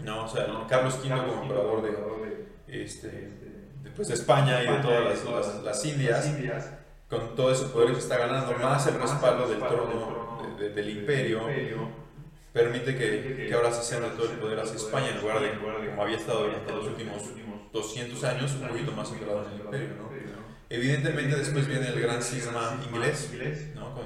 ¿no? 0.04 0.26
O 0.26 0.28
sea, 0.28 0.46
Carlos 0.67 1.00
V 1.04 1.10
como 1.10 1.44
emperador 1.44 1.82
de, 1.84 2.48
este, 2.67 3.32
después 3.84 4.08
de 4.08 4.13
España 4.13 4.63
y 4.63 4.67
de 4.67 4.78
todas 4.80 5.26
las, 5.26 5.63
las, 5.63 5.86
Indias, 5.86 6.72
con 7.10 7.36
todo 7.36 7.52
ese 7.52 7.65
poder 7.65 7.94
que 7.94 8.00
está 8.00 8.17
ganando, 8.17 8.54
más 8.58 8.86
el 8.88 9.00
respaldo 9.00 9.48
del 9.48 9.60
trono 9.60 10.58
del 10.58 10.89
imperio, 10.89 11.41
permite 12.54 12.98
que, 12.98 13.48
que 13.48 13.54
ahora 13.54 13.72
se 13.72 13.84
centre 13.84 14.10
todo 14.12 14.32
el 14.32 14.38
poder 14.38 14.60
hacia 14.60 14.76
España 14.76 15.10
en 15.10 15.22
lugar 15.22 15.42
de 15.42 15.52
como 15.58 16.04
había 16.04 16.18
estado 16.18 16.44
durante 16.44 16.72
los 16.74 16.88
últimos 16.88 17.24
200 17.72 18.24
años, 18.24 18.52
un 18.62 18.68
poquito 18.68 18.92
más 18.92 19.10
centrado 19.10 19.46
en 19.46 19.54
el 19.54 19.60
imperio. 19.62 19.88
¿no? 19.98 20.10
Evidentemente 20.70 21.36
después 21.36 21.68
viene 21.68 21.88
el 21.88 22.02
gran 22.02 22.22
cisma 22.22 22.80
inglés, 22.86 23.30
¿no? 23.76 23.94
con 23.94 24.04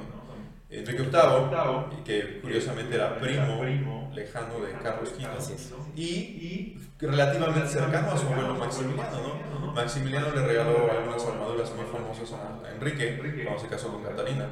Enrique 0.70 1.04
VIII, 1.04 2.04
que 2.04 2.42
curiosamente 2.42 2.96
era 2.96 3.18
primo 3.20 4.12
lejano 4.14 4.60
de 4.60 4.72
Carlos 4.74 5.14
V, 5.18 5.56
y 5.96 6.78
relativamente 7.00 7.68
cercano 7.68 8.12
a 8.12 8.18
su 8.18 8.28
abuelo 8.28 8.56
Maximiliano. 8.56 9.22
¿no? 9.60 9.72
Maximiliano 9.74 10.32
le 10.34 10.46
regaló 10.46 10.92
algunas 10.92 11.24
armaduras 11.26 11.74
muy 11.76 11.86
famosas 11.86 12.32
a 12.34 12.72
Enrique 12.74 13.18
cuando 13.44 13.62
se 13.62 13.68
casó 13.68 13.92
con 13.92 14.04
Catalina. 14.04 14.50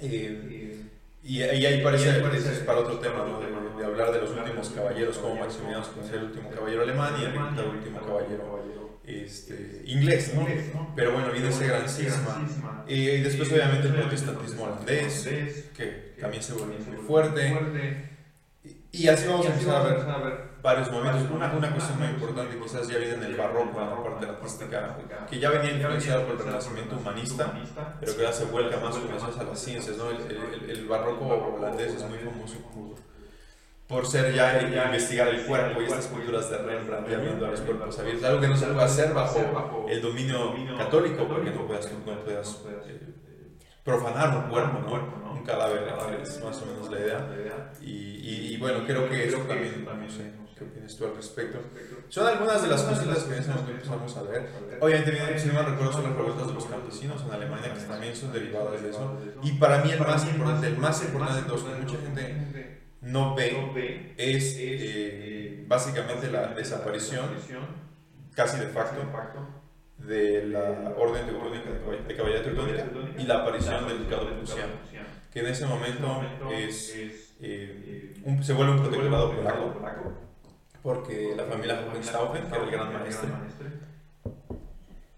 Eh, 0.00 0.82
y, 1.28 1.42
ahí 1.42 1.82
parece, 1.82 2.08
es 2.08 2.58
para 2.60 2.78
otro 2.78 2.98
tema, 3.00 3.18
¿no? 3.18 3.38
de, 3.38 3.84
hablar 3.84 4.12
de 4.12 4.20
los 4.22 4.30
últimos 4.30 4.70
caballeros, 4.70 5.18
como 5.18 5.36
Maximiliano 5.36 5.84
se 5.84 6.16
el 6.16 6.24
último 6.24 6.50
caballero 6.50 6.82
alemán 6.82 7.14
y 7.20 7.24
Enrique 7.26 7.60
el 7.60 7.68
último 7.68 8.00
caballero 8.00 8.98
este, 9.04 9.82
inglés, 9.84 10.32
¿no? 10.34 10.92
Pero 10.96 11.12
bueno, 11.12 11.30
viene 11.30 11.48
ese 11.48 11.66
gran 11.66 11.88
cisma. 11.88 12.84
y 12.88 13.18
después 13.18 13.52
obviamente 13.52 13.88
el 13.88 13.94
protestantismo 13.94 14.64
holandés, 14.64 15.28
que 15.76 16.14
también 16.18 16.42
se 16.42 16.54
vuelve 16.54 16.78
muy 16.78 16.96
fuerte. 16.96 18.17
Y 18.90 19.08
así 19.08 19.28
vamos 19.28 19.46
a 19.46 19.50
empezar 19.50 19.76
a 19.76 20.18
ver 20.18 20.48
varios 20.62 20.90
momentos. 20.90 21.30
Una, 21.30 21.52
una 21.52 21.70
cuestión 21.70 21.98
muy 21.98 22.08
importante 22.08 22.58
quizás 22.58 22.88
ya 22.88 22.98
viene 22.98 23.14
en 23.14 23.24
el 23.24 23.36
barroco, 23.36 23.80
en 23.80 23.90
la 23.90 24.02
parte 24.02 24.26
artística, 24.26 24.96
que 25.28 25.38
ya 25.38 25.50
venía 25.50 25.72
influenciado 25.72 26.24
por 26.24 26.36
el 26.36 26.44
renacimiento 26.44 26.96
humanista, 26.96 27.52
pero 28.00 28.16
que 28.16 28.24
ahora 28.24 28.32
se 28.32 28.44
vuelca 28.46 28.76
más 28.78 28.96
a 28.96 29.44
las 29.44 29.58
ciencias. 29.58 29.96
¿no? 29.96 30.10
El, 30.10 30.70
el, 30.70 30.86
barroco 30.86 31.26
holandés 31.26 31.94
es 31.94 32.04
muy 32.04 32.18
famoso 32.18 32.56
por 33.88 34.06
ser 34.06 34.34
ya, 34.34 34.60
investigar 34.60 35.28
el 35.28 35.46
cuerpo 35.46 35.80
y 35.80 35.84
estas 35.86 36.06
culturas 36.08 36.50
de 36.50 36.58
viendo 37.16 37.46
a 37.46 37.50
los 37.50 37.60
cuerpos 37.62 37.98
abiertos, 37.98 38.24
algo 38.24 38.40
que 38.40 38.48
no 38.48 38.56
se 38.56 38.66
puede 38.66 38.84
hacer 38.84 39.14
bajo 39.14 39.86
el 39.88 40.02
dominio 40.02 40.54
católico, 40.76 41.26
porque 41.26 41.50
no 41.50 41.66
puedes, 41.66 41.90
no 41.90 41.98
puedes 42.04 42.62
eh, 42.86 43.00
profanar 43.88 44.36
un 44.36 44.50
cuerpo, 44.50 44.78
¿no? 44.80 45.32
un 45.32 45.44
cadáver, 45.44 45.88
es 46.22 46.44
más 46.44 46.60
o 46.60 46.66
menos 46.66 46.90
la 46.90 47.00
idea. 47.00 47.72
Y, 47.80 48.52
y, 48.52 48.56
bueno, 48.58 48.84
creo 48.86 49.08
que 49.08 49.28
eso 49.28 49.38
también, 49.38 49.84
no 49.84 50.10
sé, 50.10 50.30
¿qué 50.56 50.64
opinas 50.64 50.94
tú 50.94 51.06
al 51.06 51.16
respecto? 51.16 51.58
Son 52.08 52.26
algunas 52.26 52.60
de 52.62 52.68
las 52.68 52.82
cositas 52.82 53.24
que 53.24 53.34
en 53.34 53.40
ese 53.40 53.50
momento 53.50 53.70
empezamos 53.70 54.16
a 54.16 54.22
ver. 54.22 54.48
Obviamente, 54.80 55.38
si 55.38 55.48
no 55.48 55.54
me 55.54 55.62
recuerdo, 55.62 55.92
son 55.92 56.02
las 56.04 56.12
revueltas 56.12 56.46
de 56.48 56.54
los 56.54 56.66
campesinos 56.66 57.24
en 57.24 57.32
Alemania, 57.32 57.72
que 57.72 57.80
también 57.80 58.14
son 58.14 58.32
derivadas 58.32 58.82
de 58.82 58.90
eso. 58.90 59.18
Y 59.42 59.52
para 59.52 59.82
mí 59.82 59.90
el 59.90 60.00
más 60.00 60.24
importante, 60.26 60.66
el 60.66 60.78
más 60.78 61.02
importante 61.02 61.42
de 61.42 61.48
todos, 61.48 61.62
que 61.62 61.74
mucha 61.74 61.98
gente 61.98 62.80
no 63.00 63.34
ve, 63.34 64.14
es 64.18 64.56
eh, 64.58 65.64
básicamente 65.66 66.30
la 66.30 66.48
desaparición, 66.48 67.26
casi 68.34 68.58
de 68.58 68.66
facto, 68.66 69.00
de 69.98 70.46
la 70.46 70.94
orden 70.96 71.26
teutónica 71.26 71.70
de 72.06 72.16
caballería 72.16 72.42
teutónica 72.42 72.84
y 73.18 73.24
la 73.24 73.42
aparición 73.42 73.88
del 73.88 73.98
ducado 73.98 74.28
prusiano, 74.36 74.72
que 75.32 75.40
en 75.40 75.46
ese 75.46 75.66
momento 75.66 76.22
es, 76.52 76.94
eh, 77.40 78.14
se 78.42 78.52
vuelve 78.52 78.72
un 78.72 78.82
protectorado 78.82 79.32
polaco, 79.32 79.74
porque 80.82 81.34
la 81.36 81.44
familia 81.44 81.84
Hohenstaufen, 81.92 82.46
que 82.46 82.54
era 82.54 82.64
el 82.64 82.70
gran 82.70 82.92
maestro, 82.92 83.28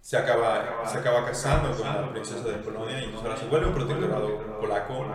se 0.00 0.16
acaba, 0.16 0.84
se 0.90 0.98
acaba 0.98 1.24
casando 1.24 1.76
con 1.76 1.86
la 1.86 2.10
princesa 2.10 2.48
de 2.48 2.56
Polonia 2.56 3.00
y 3.00 3.14
ahora 3.14 3.36
se 3.36 3.46
vuelve 3.46 3.68
un 3.68 3.74
protectorado 3.74 4.58
polaco. 4.58 5.06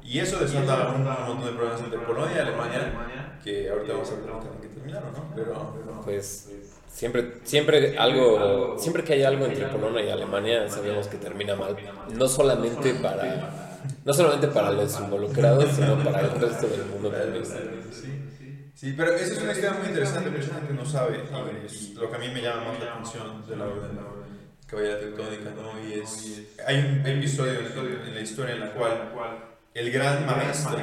Y 0.00 0.20
eso 0.20 0.38
desata 0.38 0.94
un, 0.94 1.02
montón 1.02 1.44
de 1.44 1.52
problemas 1.52 1.80
entre 1.80 1.98
Polonia 1.98 2.36
y 2.36 2.38
Alemania, 2.38 3.40
que 3.42 3.70
ahorita 3.70 3.94
vamos 3.94 4.12
a 4.12 4.14
ver 4.14 4.60
que 4.60 4.68
terminaron, 4.68 5.12
¿no? 5.12 5.32
Pero, 5.34 6.00
pues 6.04 6.50
Siempre, 6.94 7.38
siempre, 7.42 7.98
algo, 7.98 8.76
siempre 8.78 9.02
que 9.02 9.14
hay 9.14 9.24
algo 9.24 9.46
entre 9.46 9.66
Polonia 9.66 10.04
y 10.04 10.10
Alemania 10.10 10.70
sabemos 10.70 11.08
que 11.08 11.16
termina 11.16 11.56
mal. 11.56 11.76
No 12.16 12.28
solamente 12.28 12.94
para, 12.94 13.80
no 14.04 14.14
solamente 14.14 14.46
para 14.46 14.70
los 14.70 15.00
involucrados, 15.00 15.72
sino 15.74 15.98
para 16.04 16.20
el 16.20 16.30
resto 16.40 16.68
del 16.68 16.86
mundo 16.86 17.10
también. 17.10 17.42
Sí, 18.74 18.94
pero 18.96 19.12
esa 19.12 19.32
es 19.32 19.42
una 19.42 19.52
historia 19.52 19.72
muy 19.72 19.88
interesante, 19.88 20.30
mucha 20.30 20.54
gente 20.54 20.72
no 20.72 20.86
sabe. 20.86 21.24
Y 21.62 21.66
es 21.66 21.94
lo 21.94 22.08
que 22.08 22.14
a 22.14 22.18
mí 22.20 22.28
me 22.28 22.40
llama 22.40 22.66
más 22.68 22.80
la 22.80 22.92
atención 22.92 23.44
de 23.48 23.56
la 23.56 23.64
orden 23.64 23.98
caballera 24.68 25.00
teutónica, 25.00 25.50
¿no? 25.50 25.88
Y 25.88 25.94
es, 25.94 26.42
hay 26.64 26.78
un 26.78 27.06
episodio 27.06 27.58
en, 27.58 28.14
la 28.14 28.20
historia 28.20 28.54
en 28.54 28.60
la 28.60 28.72
cual 28.72 29.10
el 29.74 29.90
gran 29.90 30.24
maestro 30.26 30.78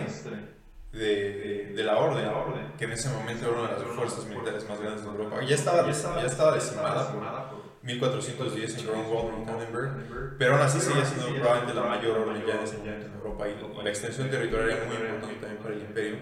de, 0.91 1.73
de, 1.75 1.83
la, 1.83 1.97
orden, 1.97 2.73
que 2.77 2.85
en 2.85 2.91
ese 2.91 3.09
momento 3.09 3.49
era 3.49 3.59
una 3.59 3.73
de 3.73 3.85
las 3.85 3.95
fuerzas 3.95 4.25
militares 4.25 4.67
más 4.67 4.79
grandes 4.79 5.03
de 5.03 5.09
Europa, 5.09 5.41
ya 5.43 5.55
estaba, 5.55 5.85
ya 5.85 6.27
estaba 6.27 6.53
decimada 6.53 7.09
por 7.51 7.60
1410 7.83 8.77
en 8.77 8.89
en 8.89 9.45
Tannenberg, 9.45 10.37
pero 10.37 10.53
aún 10.53 10.61
así 10.61 10.79
seguía 10.79 11.03
siendo 11.03 11.33
probablemente 11.33 11.73
la 11.73 11.87
mayor 11.87 12.21
ya 12.45 12.93
en 12.93 13.11
Europa 13.13 13.45
y 13.49 13.83
la 13.83 13.89
extensión 13.89 14.29
territorial 14.29 14.69
era 14.69 14.85
muy 14.85 14.95
importante 14.97 15.35
también 15.39 15.63
para 15.63 15.73
el 15.73 15.81
imperio. 15.81 16.17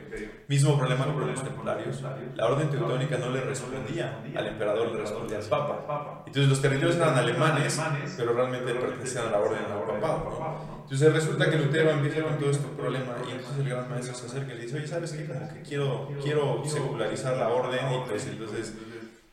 Mismo 0.47 0.77
problema 0.77 1.05
con 1.05 1.27
los 1.27 1.43
templarios. 1.43 2.01
La 2.35 2.47
orden 2.47 2.69
teutónica 2.69 3.17
no 3.17 3.31
le 3.31 3.41
respondía 3.41 4.19
al 4.35 4.47
emperador, 4.47 4.91
le 4.93 5.01
respondía 5.01 5.37
al 5.39 5.43
papa. 5.45 6.23
Entonces 6.25 6.49
los 6.49 6.61
territorios 6.61 6.95
eran 6.95 7.17
alemanes, 7.17 7.81
pero 8.15 8.33
realmente 8.33 8.73
pertenecían 8.73 9.27
a 9.27 9.31
la 9.31 9.39
orden 9.39 9.59
del 9.59 9.99
papado. 9.99 10.79
Entonces 10.83 11.13
resulta 11.13 11.49
que 11.49 11.57
Lutero 11.57 11.91
empieza 11.91 12.23
con 12.23 12.39
todo 12.39 12.49
este 12.51 12.67
problema 12.69 13.15
y 13.27 13.31
entonces 13.33 13.59
el 13.59 13.69
gran 13.69 13.89
maestro 13.89 14.15
se 14.15 14.25
acerca 14.25 14.53
y 14.53 14.57
le 14.57 14.63
dice, 14.63 14.77
oye, 14.77 14.87
¿sabes 14.87 15.11
qué? 15.11 15.27
Como 15.27 15.53
que 15.53 15.61
quiero, 15.61 16.09
quiero 16.23 16.63
secularizar 16.65 17.37
la 17.37 17.49
orden 17.49 17.79
y 17.93 18.09
pues 18.09 18.25
entonces 18.25 18.73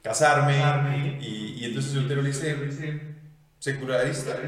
casarme. 0.07 1.19
Y, 1.21 1.57
y 1.59 1.65
entonces 1.65 1.95
Lutero 1.95 2.23
le 2.23 2.29
dice, 2.29 2.57
secularista, 3.59 4.39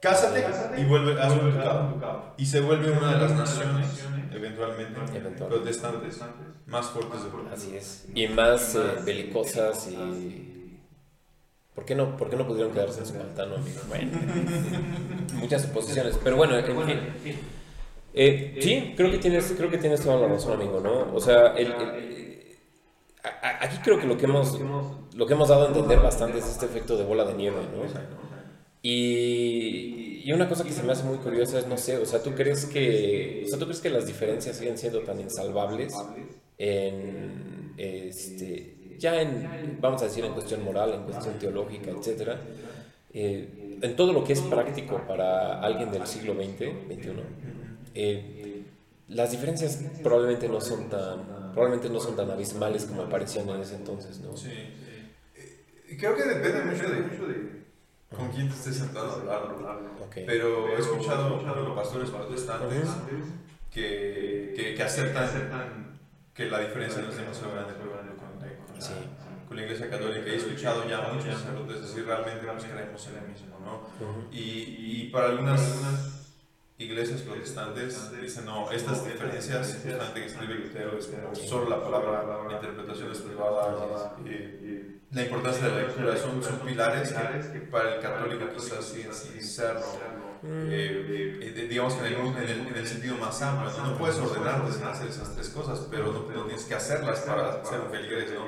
cásate 0.00 0.44
y 0.76 0.84
vuelve 0.84 1.20
a 1.22 1.30
un 1.30 1.52
ducado. 1.52 2.34
Y 2.36 2.46
se 2.46 2.60
vuelve 2.60 2.90
una 2.90 3.14
de 3.14 3.20
las 3.20 3.32
naciones, 3.32 3.86
eventualmente, 4.32 5.00
protestantes 5.38 6.20
más 6.66 6.86
fuertes 6.86 7.22
de 7.22 7.28
Europa. 7.28 7.50
Así 7.54 7.76
es. 7.76 8.06
Y 8.14 8.26
más 8.28 8.74
eh, 8.74 8.80
belicosas 9.04 9.88
y... 9.88 10.48
¿Por 11.74 11.86
qué, 11.86 11.94
no, 11.94 12.18
¿Por 12.18 12.28
qué 12.28 12.36
no 12.36 12.46
pudieron 12.46 12.70
quedarse 12.72 13.00
en 13.00 13.06
su 13.06 13.14
pantano, 13.14 13.54
amigo? 13.54 13.80
Bueno, 13.88 14.10
muchas 15.34 15.62
suposiciones. 15.62 16.18
Pero 16.22 16.36
bueno, 16.36 16.54
en 16.58 16.64
fin. 16.66 17.00
Eh, 18.12 18.58
sí, 18.60 18.92
creo 18.94 19.10
que, 19.10 19.16
tienes, 19.16 19.54
creo 19.56 19.70
que 19.70 19.78
tienes 19.78 20.02
toda 20.02 20.20
la 20.20 20.28
razón, 20.28 20.60
amigo, 20.60 20.80
¿no? 20.80 21.14
O 21.14 21.20
sea, 21.20 21.54
el 21.56 22.31
aquí 23.22 23.78
creo 23.84 23.98
que 23.98 24.06
lo 24.06 24.16
que 24.16 24.24
hemos, 24.26 24.58
lo 25.14 25.26
que 25.26 25.34
hemos 25.34 25.48
dado 25.48 25.64
a 25.64 25.68
entender 25.68 26.00
bastante 26.00 26.38
es 26.38 26.46
este 26.46 26.66
efecto 26.66 26.96
de 26.96 27.04
bola 27.04 27.24
de 27.24 27.34
nieve, 27.34 27.58
¿no? 27.74 27.82
Y, 28.84 30.22
y, 30.24 30.32
una 30.32 30.48
cosa 30.48 30.64
que 30.64 30.72
se 30.72 30.82
me 30.82 30.90
hace 30.90 31.04
muy 31.04 31.18
curiosa 31.18 31.60
es, 31.60 31.68
no 31.68 31.78
sé, 31.78 31.98
o 31.98 32.06
sea, 32.06 32.20
¿tú 32.20 32.32
crees 32.32 32.66
que, 32.66 33.44
o 33.46 33.48
sea, 33.48 33.56
¿tú 33.56 33.66
crees 33.66 33.80
que 33.80 33.90
las 33.90 34.06
diferencias 34.06 34.56
siguen 34.56 34.76
siendo 34.76 35.02
tan 35.02 35.20
insalvables 35.20 35.94
en, 36.58 37.74
este, 37.76 38.96
ya 38.98 39.20
en, 39.20 39.78
vamos 39.80 40.02
a 40.02 40.06
decir, 40.06 40.24
en 40.24 40.32
cuestión 40.32 40.64
moral, 40.64 40.94
en 40.94 41.02
cuestión 41.04 41.38
teológica, 41.38 41.92
etcétera? 41.92 42.40
Eh, 43.14 43.78
en 43.82 43.94
todo 43.94 44.12
lo 44.12 44.24
que 44.24 44.32
es 44.32 44.40
práctico 44.40 45.00
para 45.06 45.60
alguien 45.60 45.92
del 45.92 46.04
siglo 46.06 46.34
XX, 46.34 46.56
XXI, 46.88 47.10
eh, 47.94 48.62
las 49.08 49.30
diferencias 49.30 49.78
probablemente 50.02 50.48
no 50.48 50.60
son 50.60 50.88
tan 50.88 51.41
probablemente 51.52 51.88
no 51.88 52.00
son 52.00 52.16
tan 52.16 52.30
abismales 52.30 52.84
como 52.84 53.08
parecían 53.08 53.48
en 53.50 53.60
ese 53.60 53.76
entonces, 53.76 54.20
¿no? 54.20 54.36
Sí. 54.36 54.50
Eh, 55.36 55.96
creo 55.98 56.16
que 56.16 56.24
depende 56.24 56.62
mucho 56.64 56.88
de, 56.88 57.62
con 58.16 58.28
quién 58.30 58.48
te 58.48 58.54
estés 58.54 58.76
sentado 58.76 59.10
a 59.30 59.36
hablar. 59.36 59.78
Pero 60.14 60.68
he 60.68 60.80
escuchado 60.80 61.36
a 61.36 61.74
pastores 61.74 62.10
protestantes 62.10 62.88
que, 63.70 64.52
que, 64.56 64.74
que 64.74 64.82
aceptan 64.82 65.98
que 66.34 66.46
la 66.46 66.60
diferencia 66.60 67.02
no 67.02 67.08
es 67.08 67.16
demasiado 67.16 67.52
grande 67.52 67.74
con, 67.74 68.80
sí. 68.80 68.92
con 69.46 69.56
la 69.56 69.62
Iglesia 69.62 69.90
Católica. 69.90 70.30
He 70.30 70.36
escuchado 70.36 70.88
ya 70.88 71.12
muchos 71.12 71.34
sacerdotes 71.40 71.82
decir 71.82 72.06
realmente 72.06 72.46
nos 72.46 72.64
creemos 72.64 73.06
en 73.08 73.16
el 73.16 73.28
mismo, 73.28 73.58
¿no? 73.60 73.88
y, 74.30 74.76
y 74.78 75.10
para 75.10 75.28
algunas 75.28 76.21
iglesias 76.78 77.20
protestantes 77.22 78.10
dicen, 78.20 78.44
no, 78.44 78.70
estas 78.70 79.04
diferencias, 79.04 79.78
justamente 79.82 80.20
que 80.20 80.26
escribe 80.26 80.54
Lutero, 80.54 80.98
es 80.98 81.08
solo 81.48 81.68
la 81.68 81.82
palabra, 81.82 82.24
interpretaciones 82.50 83.18
privadas, 83.18 84.12
y 84.24 85.02
la 85.10 85.22
importancia 85.22 85.68
de 85.68 85.70
la 85.70 85.82
lectura 85.82 86.16
son, 86.16 86.42
son 86.42 86.58
pilares 86.60 87.12
que 87.52 87.60
para 87.60 87.96
el 87.96 88.00
católico 88.00 88.46
quizás 88.54 88.84
siguen 88.84 89.12
sin. 89.12 89.32
Eh, 90.44 91.38
eh, 91.40 91.66
digamos 91.68 91.94
que 91.94 92.00
en 92.04 92.14
el, 92.14 92.66
en, 92.66 92.74
el, 92.74 92.86
sentido 92.88 93.16
más 93.16 93.40
amplio, 93.42 93.70
¿no? 93.80 93.96
puedes 93.96 94.16
ordenar 94.16 94.60
hacer 94.62 95.06
esas 95.06 95.32
tres 95.36 95.50
cosas, 95.50 95.86
pero 95.88 96.12
no, 96.12 96.22
tienes 96.22 96.64
que 96.64 96.74
hacerlas 96.74 97.20
para 97.20 97.64
ser 97.64 97.80
un 97.80 97.90
feligrés, 97.90 98.32
¿no? 98.34 98.46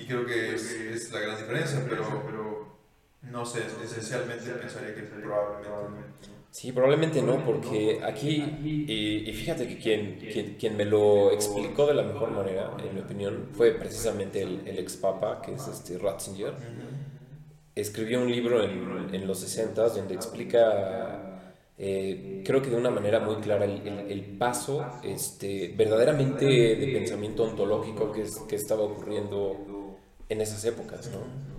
Y 0.00 0.06
creo 0.06 0.24
que 0.24 0.54
es, 0.54 0.70
es 0.70 1.12
la 1.12 1.20
gran 1.20 1.36
diferencia, 1.36 1.84
pero 1.86 2.78
no 3.22 3.44
sé, 3.44 3.64
esencialmente 3.84 4.50
pensaría 4.52 4.94
que 4.94 5.02
probablemente 5.02 6.35
Sí, 6.50 6.72
probablemente 6.72 7.20
no, 7.20 7.44
porque 7.44 8.00
aquí, 8.02 8.36
y, 8.64 9.30
fíjate 9.32 9.68
que 9.68 9.76
quien, 9.76 10.56
quien, 10.58 10.76
me 10.76 10.86
lo 10.86 11.30
explicó 11.30 11.86
de 11.86 11.92
la 11.92 12.02
mejor 12.02 12.30
manera, 12.30 12.70
en 12.82 12.94
mi 12.94 13.00
opinión, 13.02 13.48
fue 13.52 13.72
precisamente 13.72 14.40
el, 14.40 14.66
el 14.66 14.78
ex 14.78 14.96
papa, 14.96 15.42
que 15.42 15.52
es 15.52 15.68
este 15.68 15.98
Ratzinger. 15.98 16.54
Escribió 17.74 18.22
un 18.22 18.32
libro 18.32 18.64
en, 18.64 19.14
en 19.14 19.26
los 19.26 19.40
60 19.40 19.88
donde 19.90 20.14
explica, 20.14 21.42
eh, 21.76 22.42
creo 22.42 22.62
que 22.62 22.70
de 22.70 22.76
una 22.76 22.90
manera 22.90 23.20
muy 23.20 23.36
clara, 23.36 23.66
el, 23.66 23.86
el, 24.08 24.22
paso 24.38 24.86
este, 25.04 25.74
verdaderamente 25.76 26.46
de 26.46 26.86
pensamiento 26.94 27.44
ontológico 27.44 28.12
que, 28.12 28.22
es, 28.22 28.38
que 28.48 28.56
estaba 28.56 28.82
ocurriendo 28.82 29.98
en 30.30 30.40
esas 30.40 30.64
épocas, 30.64 31.10
¿no? 31.12 31.55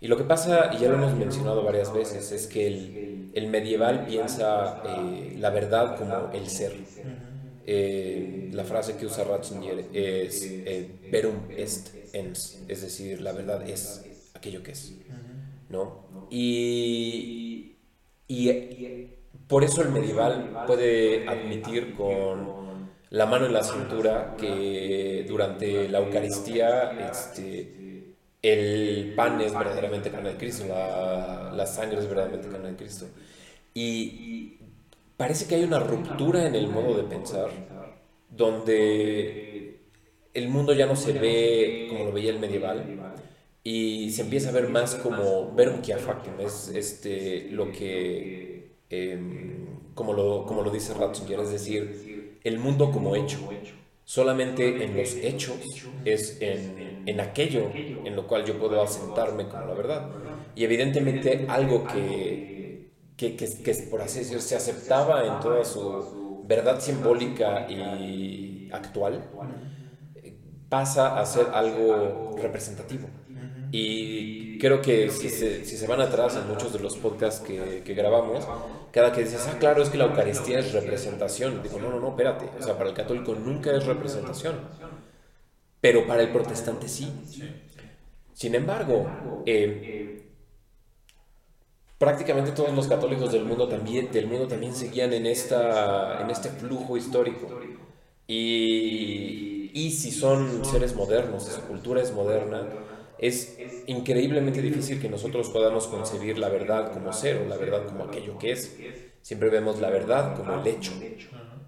Y 0.00 0.08
lo 0.08 0.16
que 0.16 0.24
pasa, 0.24 0.70
y 0.74 0.78
ya 0.78 0.88
lo 0.88 0.96
hemos 0.96 1.14
mencionado 1.14 1.62
varias 1.62 1.92
veces, 1.92 2.30
es 2.30 2.46
que 2.46 2.66
el, 2.66 3.30
el 3.34 3.48
medieval 3.48 4.04
piensa 4.06 4.82
eh, 4.84 5.36
la 5.38 5.50
verdad 5.50 5.96
como 5.96 6.30
el 6.32 6.48
ser. 6.48 6.72
Eh, 7.68 8.50
la 8.52 8.64
frase 8.64 8.96
que 8.96 9.06
usa 9.06 9.24
Ratzinger 9.24 9.86
es 9.92 10.42
eh, 10.44 10.88
verum 11.10 11.50
est 11.50 11.88
ens, 12.12 12.62
es 12.68 12.82
decir, 12.82 13.20
la 13.20 13.32
verdad 13.32 13.68
es 13.68 14.04
aquello 14.34 14.62
que 14.62 14.72
es. 14.72 14.94
¿no? 15.68 16.06
Y, 16.30 17.76
y 18.28 19.08
por 19.48 19.64
eso 19.64 19.82
el 19.82 19.90
medieval 19.90 20.64
puede 20.66 21.28
admitir 21.28 21.94
con 21.94 22.56
la 23.10 23.26
mano 23.26 23.46
en 23.46 23.52
la 23.52 23.62
cintura 23.62 24.36
que 24.38 25.24
durante 25.28 25.88
la 25.88 25.98
Eucaristía 25.98 27.10
este, 27.10 27.75
el 28.46 29.14
pan 29.14 29.40
es 29.40 29.52
verdaderamente 29.52 30.10
carne 30.10 30.30
de 30.30 30.36
Cristo, 30.36 30.66
la, 30.68 31.66
sangre 31.66 31.98
es 31.98 32.06
verdaderamente 32.06 32.48
carne 32.48 32.70
de 32.70 32.76
Cristo. 32.76 33.06
Y 33.74 34.58
parece 35.16 35.46
que 35.46 35.56
hay 35.56 35.64
una 35.64 35.80
ruptura 35.80 36.46
en 36.46 36.54
el 36.54 36.68
modo 36.68 36.96
de 36.96 37.02
pensar, 37.04 37.50
donde 38.30 39.80
el 40.32 40.48
mundo 40.48 40.72
ya 40.74 40.86
no 40.86 40.96
se 40.96 41.12
ve 41.12 41.86
como 41.88 42.04
lo 42.04 42.12
veía 42.12 42.30
el 42.30 42.38
medieval, 42.38 42.84
y 43.64 44.12
se 44.12 44.22
empieza 44.22 44.50
a 44.50 44.52
ver 44.52 44.68
más 44.68 44.94
como 44.94 45.52
ver 45.52 45.70
un 45.70 45.82
factum, 45.82 46.34
es 46.38 46.68
este, 46.68 47.48
lo 47.50 47.72
que, 47.72 48.76
em, 48.90 49.66
como, 49.94 50.12
lo, 50.12 50.46
como 50.46 50.62
lo 50.62 50.70
dice 50.70 50.94
Ratzinger, 50.94 51.40
es 51.40 51.50
decir, 51.50 52.38
el 52.44 52.60
mundo 52.60 52.92
como 52.92 53.16
hecho. 53.16 53.40
Solamente 54.06 54.84
en 54.84 54.96
los 54.96 55.18
hechos 55.22 55.90
es 56.04 56.38
en, 56.40 57.02
en, 57.06 57.20
aquello 57.20 58.00
en 58.04 58.16
lo 58.16 58.28
cual 58.28 58.44
yo 58.46 58.58
puedo 58.58 58.82
asentarme 58.82 59.48
como 59.48 59.66
la 59.66 59.74
verdad. 59.74 60.12
Y 60.54 60.64
evidentemente 60.64 61.44
algo 61.48 61.86
que, 61.86 62.92
que, 63.16 63.36
que, 63.36 63.62
que 63.62 63.74
por 63.90 64.02
así 64.02 64.20
decirlo, 64.20 64.42
se 64.42 64.56
aceptaba 64.56 65.26
en 65.26 65.40
toda 65.40 65.64
su 65.64 66.44
verdad 66.44 66.80
simbólica 66.80 67.66
y 67.68 68.68
actual, 68.72 69.32
pasa 70.68 71.18
a 71.20 71.26
ser 71.26 71.50
algo 71.52 72.34
representativo. 72.36 73.10
Y 73.72 74.58
creo 74.58 74.80
que 74.80 75.10
si 75.10 75.28
se, 75.28 75.64
si 75.64 75.76
se 75.76 75.86
van 75.86 76.00
atrás 76.00 76.36
en 76.36 76.48
muchos 76.48 76.72
de 76.72 76.78
los 76.78 76.96
podcasts 76.96 77.40
que, 77.40 77.82
que, 77.84 77.94
grabamos, 77.94 78.46
cada 78.92 79.12
que 79.12 79.24
dices, 79.24 79.46
ah, 79.48 79.56
claro, 79.58 79.82
es 79.82 79.90
que 79.90 79.98
la 79.98 80.04
Eucaristía 80.04 80.58
es 80.58 80.72
representación. 80.72 81.62
Digo, 81.62 81.78
no, 81.78 81.90
no, 81.90 82.00
no, 82.00 82.10
espérate. 82.10 82.48
O 82.58 82.62
sea, 82.62 82.76
para 82.76 82.90
el 82.90 82.94
católico 82.94 83.34
nunca 83.34 83.74
es 83.74 83.84
representación. 83.84 84.56
Pero 85.80 86.06
para 86.06 86.22
el 86.22 86.30
protestante 86.30 86.88
sí. 86.88 87.12
Sin 88.32 88.54
embargo, 88.54 89.06
eh, 89.46 90.26
prácticamente 91.98 92.52
todos 92.52 92.74
los 92.74 92.86
católicos 92.86 93.32
del 93.32 93.44
mundo 93.44 93.68
también, 93.68 94.10
del 94.12 94.26
mundo 94.26 94.46
también 94.46 94.74
seguían 94.74 95.12
en, 95.12 95.26
esta, 95.26 96.20
en 96.22 96.30
este 96.30 96.50
flujo 96.50 96.96
histórico. 96.96 97.48
Y, 98.26 99.70
y 99.72 99.90
si 99.92 100.10
son 100.10 100.64
seres 100.64 100.94
modernos, 100.94 101.44
su 101.44 101.60
cultura 101.62 102.02
es 102.02 102.12
moderna, 102.12 102.66
es 103.18 103.58
increíblemente 103.86 104.60
difícil 104.60 105.00
que 105.00 105.08
nosotros 105.08 105.48
podamos 105.50 105.86
concebir 105.86 106.38
la 106.38 106.48
verdad 106.48 106.92
como 106.92 107.12
ser 107.12 107.38
o 107.38 107.48
la 107.48 107.56
verdad 107.56 107.86
como 107.86 108.04
aquello 108.04 108.38
que 108.38 108.52
es. 108.52 108.76
Siempre 109.22 109.50
vemos 109.50 109.80
la 109.80 109.90
verdad 109.90 110.36
como 110.36 110.60
el 110.60 110.66
hecho, 110.66 110.92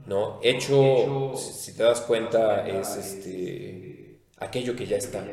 ¿no? 0.06 0.38
Hecho, 0.42 1.34
si 1.36 1.74
te 1.74 1.82
das 1.82 2.00
cuenta, 2.02 2.68
es 2.68 2.96
este, 2.96 4.20
aquello 4.38 4.76
que 4.76 4.86
ya 4.86 4.96
está, 4.96 5.26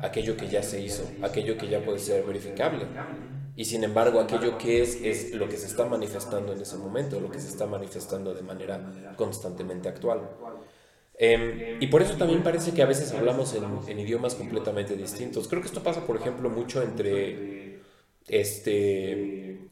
aquello 0.00 0.36
que 0.36 0.48
ya 0.48 0.62
se 0.62 0.80
hizo, 0.80 1.04
aquello 1.22 1.56
que 1.56 1.68
ya 1.68 1.84
puede 1.84 1.98
ser 1.98 2.24
verificable. 2.24 2.86
Y 3.54 3.66
sin 3.66 3.84
embargo, 3.84 4.20
aquello 4.20 4.56
que 4.56 4.80
es 4.80 4.96
es 5.02 5.34
lo 5.34 5.48
que 5.48 5.56
se 5.56 5.66
está 5.66 5.84
manifestando 5.84 6.52
en 6.52 6.60
ese 6.60 6.76
momento, 6.76 7.20
lo 7.20 7.30
que 7.30 7.38
se 7.38 7.48
está 7.48 7.66
manifestando 7.66 8.32
de 8.32 8.42
manera 8.42 9.14
constantemente 9.16 9.88
actual. 9.88 10.30
Em, 11.24 11.80
y 11.80 11.86
por 11.86 12.02
eso 12.02 12.16
también 12.16 12.42
parece 12.42 12.72
que 12.72 12.82
a 12.82 12.86
veces 12.86 13.12
hablamos 13.12 13.54
en, 13.54 13.96
idiomas 14.00 14.34
completamente 14.34 14.96
distintos. 14.96 15.46
Creo 15.46 15.62
que 15.62 15.68
esto 15.68 15.80
pasa, 15.80 16.04
por 16.04 16.16
ejemplo, 16.16 16.50
mucho 16.50 16.82
entre, 16.82 17.78
este, 18.26 19.68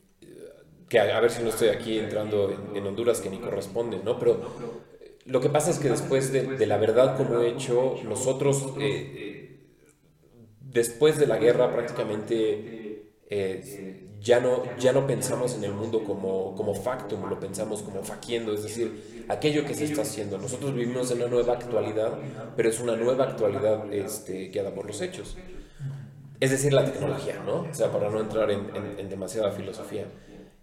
que 0.89 1.01
a, 1.01 1.19
ver 1.19 1.33
si 1.33 1.43
no 1.43 1.49
estoy 1.49 1.71
aquí 1.71 1.99
entrando 1.99 2.57
en, 2.73 2.87
Honduras 2.87 3.21
que 3.21 3.31
ni 3.31 3.39
corresponde, 3.39 3.99
¿no? 4.05 4.17
Pero 4.21 4.41
lo 5.25 5.41
que 5.41 5.49
pasa 5.49 5.73
es 5.73 5.81
que 5.81 5.89
después 5.89 6.33
de, 6.33 6.65
la 6.69 6.77
verdad 6.77 7.17
como 7.17 7.41
hecho, 7.41 7.97
nosotros, 8.05 8.75
eh, 8.79 9.59
después 10.61 11.19
de 11.19 11.27
la 11.27 11.39
guerra 11.39 11.73
prácticamente... 11.73 13.11
Eh, 13.29 14.07
ya 14.20 14.40
no, 14.40 14.62
ya 14.78 14.92
no 14.92 15.06
pensamos 15.06 15.54
en 15.54 15.64
el 15.64 15.72
mundo 15.72 16.04
como, 16.04 16.54
como 16.54 16.74
factum, 16.74 17.28
lo 17.28 17.40
pensamos 17.40 17.83
como 17.83 18.02
faquiendo, 18.02 18.52
es 18.52 18.62
decir, 18.62 19.24
aquello 19.28 19.64
que 19.64 19.74
se 19.74 19.85
está 19.85 20.02
haciendo. 20.02 20.37
Nosotros 20.37 20.74
vivimos 20.74 21.11
en 21.11 21.18
una 21.18 21.28
nueva 21.28 21.54
actualidad, 21.54 22.18
pero 22.56 22.68
es 22.68 22.80
una 22.80 22.96
nueva 22.96 23.24
actualidad 23.24 23.92
este, 23.92 24.48
guiada 24.48 24.74
por 24.74 24.87
los 24.87 25.00
hechos. 25.00 25.37
Es 26.38 26.50
decir, 26.50 26.72
la 26.72 26.85
tecnología, 26.85 27.42
¿no? 27.44 27.66
O 27.70 27.74
sea, 27.74 27.90
para 27.90 28.11
no 28.11 28.20
entrar 28.20 28.50
en, 28.50 28.66
en, 28.98 29.09
demasiada 29.09 29.52
filosofía. 29.52 30.06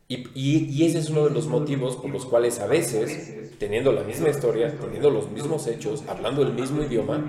Y, 0.08 0.28
y, 0.34 0.66
y, 0.70 0.86
ese 0.86 1.00
es 1.00 1.10
uno 1.10 1.26
de 1.26 1.32
los 1.32 1.48
motivos 1.48 1.98
por 1.98 2.10
los 2.10 2.26
cuales 2.26 2.60
a 2.60 2.68
veces, 2.68 3.58
teniendo 3.60 3.92
la 3.92 4.04
misma 4.04 4.30
historia, 4.30 4.74
teniendo 4.80 5.10
los 5.10 5.30
mismos 5.30 5.68
hechos, 5.68 6.04
hablando 6.08 6.44
el 6.44 6.54
mismo 6.54 6.82
idioma, 6.82 7.22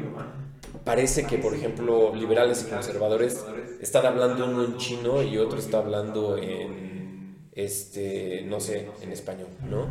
parece 0.89 1.27
que, 1.27 1.37
por 1.37 1.55
ejemplo, 1.55 2.15
liberales 2.15 2.65
y 2.67 2.71
conservadores 2.71 3.45
están 3.79 4.07
hablando 4.07 4.47
uno 4.47 4.65
en 4.65 4.79
chino 4.79 5.23
y 5.23 5.37
otro 5.37 5.59
está 5.59 5.81
hablando 5.81 6.39
en, 6.39 7.51
este, 7.53 8.43
no 8.47 8.59
sé, 8.59 8.89
en 9.03 9.13
español, 9.13 9.49
¿no? 9.69 9.87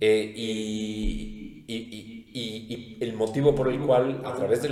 Eh, 0.00 0.32
y, 0.34 1.46
el 3.00 3.12
motivo 3.14 3.54
por 3.54 3.68
el 3.68 3.78
cual, 3.78 4.22
a 4.24 4.34
través 4.34 4.62
de 4.62 4.70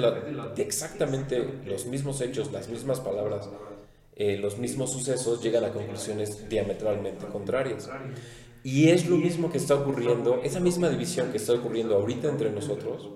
exactamente 0.57 1.61
los 1.65 1.87
mismos 1.87 2.21
hechos, 2.21 2.51
las 2.51 2.69
mismas 2.69 2.99
palabras, 2.99 3.49
eh, 4.17 4.37
los 4.39 4.59
mismos 4.59 4.93
sucesos, 4.93 5.41
llegan 5.41 5.65
a 5.65 5.71
conclusiones 5.71 6.49
diametralmente 6.49 7.27
contrarias. 7.27 7.89
Y 8.65 8.89
es 8.89 9.09
lo 9.09 9.17
mismo 9.17 9.53
que 9.53 9.59
está 9.59 9.77
ocurriendo, 9.77 10.41
esa 10.43 10.59
misma 10.59 10.89
división 10.89 11.31
que 11.31 11.37
está 11.37 11.53
ocurriendo 11.53 11.95
ahorita 11.95 12.29
entre 12.29 12.51
nosotros, 12.51 13.09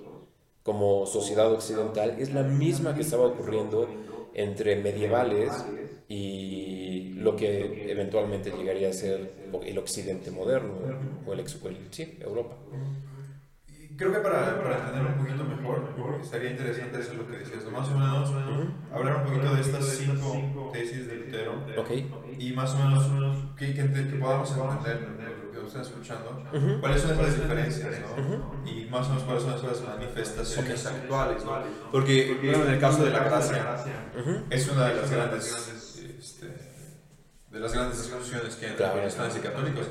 como 0.62 1.06
sociedad 1.06 1.50
occidental 1.52 2.16
es 2.18 2.32
la 2.32 2.42
misma 2.42 2.94
que 2.94 3.00
estaba 3.02 3.26
ocurriendo 3.26 3.88
entre 4.34 4.76
medievales 4.76 5.52
y 6.08 7.10
lo 7.14 7.36
que 7.36 7.90
eventualmente 7.90 8.50
llegaría 8.50 8.88
a 8.88 8.92
ser 8.92 9.32
el 9.64 9.78
occidente 9.78 10.30
moderno 10.30 10.74
o 11.26 11.32
el, 11.32 11.44
sí, 11.90 12.18
Europa. 12.20 12.56
creo 13.96 14.12
que 14.12 14.18
para, 14.18 14.62
para 14.62 14.78
entender 14.78 15.06
un 15.06 15.24
poquito 15.24 15.44
mejor, 15.44 16.20
estaría 16.22 16.50
interesante 16.50 17.00
eso 17.00 17.14
lo 17.14 17.26
que 17.28 17.38
decías, 17.38 17.64
más 17.70 17.88
o 17.88 17.98
menos 17.98 18.30
hablar 18.92 19.16
un 19.16 19.24
poquito 19.24 19.54
de 19.54 19.60
estas 19.60 19.84
cinco 19.86 20.70
tesis 20.72 21.06
de 21.06 21.16
Lutero 21.16 21.52
Ok. 21.78 21.90
y 22.38 22.52
más 22.52 22.74
o 22.74 22.78
menos 22.78 23.54
que, 23.56 23.74
que, 23.74 23.82
que 23.92 24.16
podamos 24.16 24.50
entender 24.50 25.41
están 25.72 25.82
escuchando, 25.82 26.42
cuáles 26.80 27.02
son 27.02 27.12
esas 27.12 27.34
diferencias, 27.40 28.00
¿no? 28.00 28.62
Y 28.70 28.84
más 28.90 29.06
o 29.06 29.10
menos 29.10 29.24
cuáles 29.24 29.42
son 29.42 29.54
esas 29.54 29.82
manifestaciones 29.88 30.86
actuales, 30.86 31.44
¿no? 31.44 31.58
Porque, 31.90 32.38
bueno, 32.42 32.64
en 32.66 32.74
el 32.74 32.80
caso 32.80 33.04
de 33.04 33.10
la 33.10 33.24
gracia, 33.24 33.84
es 34.50 34.68
una 34.68 34.88
de 34.88 34.94
las 34.96 35.10
grandes, 35.10 35.98
este, 36.18 36.46
de 37.50 37.60
las 37.60 37.72
grandes 37.72 38.02
discusiones 38.02 38.56
que 38.56 38.66
hay 38.66 38.72
entre 38.72 38.86
protestantes 38.88 39.36
y 39.38 39.40
católicos. 39.40 39.86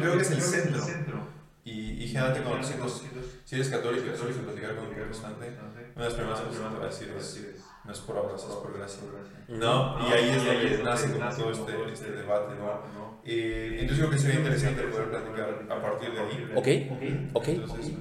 Creo 0.00 0.16
que 0.16 0.22
es 0.22 0.30
el 0.30 0.40
centro 0.42 1.42
y, 1.64 2.02
y 2.02 2.08
generalmente 2.08 2.42
cuando 2.42 2.66
decimos, 2.66 3.02
si 3.44 3.54
eres 3.54 3.68
católico 3.68 4.04
y 4.12 4.16
sueles 4.18 4.36
platicar 4.36 4.74
con 4.74 4.86
un 4.86 4.94
protestante, 4.94 5.56
una 5.94 6.04
de 6.04 6.10
las 6.10 6.14
primeras 6.14 6.40
cosas 6.40 6.56
que 6.56 6.68
te 6.68 6.78
va 6.78 6.82
a 6.82 6.88
decir 6.88 7.14
es, 7.16 7.40
no 7.84 7.92
es 7.92 7.98
por 8.00 8.16
obras, 8.16 8.42
es 8.42 8.48
por 8.48 8.72
gracia. 8.76 9.02
¿No? 9.48 9.96
Y 10.08 10.12
ahí 10.12 10.30
es 10.30 10.44
donde 10.44 10.82
nace 10.82 11.12
como 11.12 11.30
todo 11.30 11.50
este, 11.52 11.92
este 11.92 12.10
debate, 12.12 12.54
¿no? 12.56 13.11
Eh, 13.24 13.76
entonces 13.80 13.98
creo 13.98 14.10
que 14.10 14.18
sería 14.18 14.40
interesante 14.40 14.82
poder 14.82 15.10
platicar 15.10 15.66
a 15.70 15.82
partir 15.82 16.12
de 16.12 16.20
ahí. 16.20 16.52
Ok, 16.54 17.34
ok. 17.34 17.48
Entonces, 17.48 17.92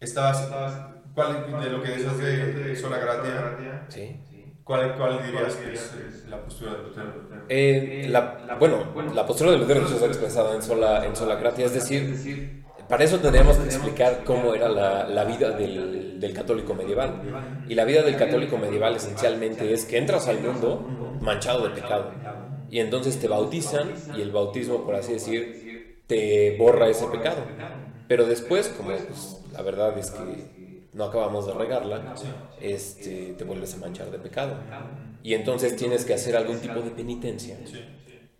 estabas, 0.00 0.48
¿cuál 1.14 1.62
de 1.62 1.70
lo 1.70 1.82
que 1.82 1.90
decías 1.90 2.18
de 2.18 2.76
sola 2.76 2.98
gratia? 2.98 3.86
Sí. 3.88 4.20
¿Cuál, 4.64 4.94
¿Cuál 4.96 5.24
dirías 5.24 5.56
que 5.56 5.72
es 5.72 6.24
la 6.28 6.40
postura 6.42 6.74
de 6.74 6.82
Lutero? 6.84 7.12
Eh, 7.48 8.06
la, 8.08 8.56
bueno, 8.58 8.94
la 9.12 9.26
postura 9.26 9.50
de 9.50 9.58
Lutero 9.58 9.86
está 9.86 10.06
expresada 10.06 10.54
en 10.54 10.62
sola, 10.62 11.04
en 11.04 11.16
sola 11.16 11.34
gratia, 11.34 11.66
es 11.66 11.74
decir, 11.74 12.62
para 12.88 13.04
eso 13.04 13.18
tendríamos 13.18 13.56
que 13.56 13.64
explicar 13.64 14.22
cómo 14.24 14.54
era 14.54 14.68
la, 14.68 15.04
la 15.08 15.24
vida 15.24 15.50
del, 15.50 16.20
del, 16.20 16.32
católico 16.32 16.74
medieval. 16.74 17.64
Y 17.68 17.74
la 17.74 17.84
vida 17.84 18.02
del 18.02 18.16
católico 18.16 18.56
medieval 18.56 18.96
esencialmente 18.96 19.72
es 19.72 19.84
que 19.84 19.98
entras 19.98 20.28
al 20.28 20.40
mundo 20.40 21.18
manchado 21.20 21.66
de 21.66 21.70
pecado. 21.70 22.12
Y 22.72 22.80
entonces 22.80 23.20
te 23.20 23.28
bautizan 23.28 23.92
y 24.16 24.22
el 24.22 24.30
bautismo, 24.30 24.82
por 24.86 24.94
así 24.94 25.12
decir, 25.12 26.00
te 26.06 26.56
borra 26.56 26.88
ese 26.88 27.06
pecado. 27.06 27.42
Pero 28.08 28.24
después, 28.24 28.68
como 28.68 28.88
pues, 28.88 29.42
la 29.52 29.60
verdad 29.60 29.98
es 29.98 30.10
que 30.10 30.88
no 30.94 31.04
acabamos 31.04 31.46
de 31.46 31.52
regarla, 31.52 32.14
este, 32.62 33.34
te 33.34 33.44
vuelves 33.44 33.74
a 33.74 33.76
manchar 33.76 34.10
de 34.10 34.18
pecado. 34.18 34.56
Y 35.22 35.34
entonces 35.34 35.76
tienes 35.76 36.06
que 36.06 36.14
hacer 36.14 36.34
algún 36.34 36.60
tipo 36.60 36.80
de 36.80 36.90
penitencia. 36.92 37.58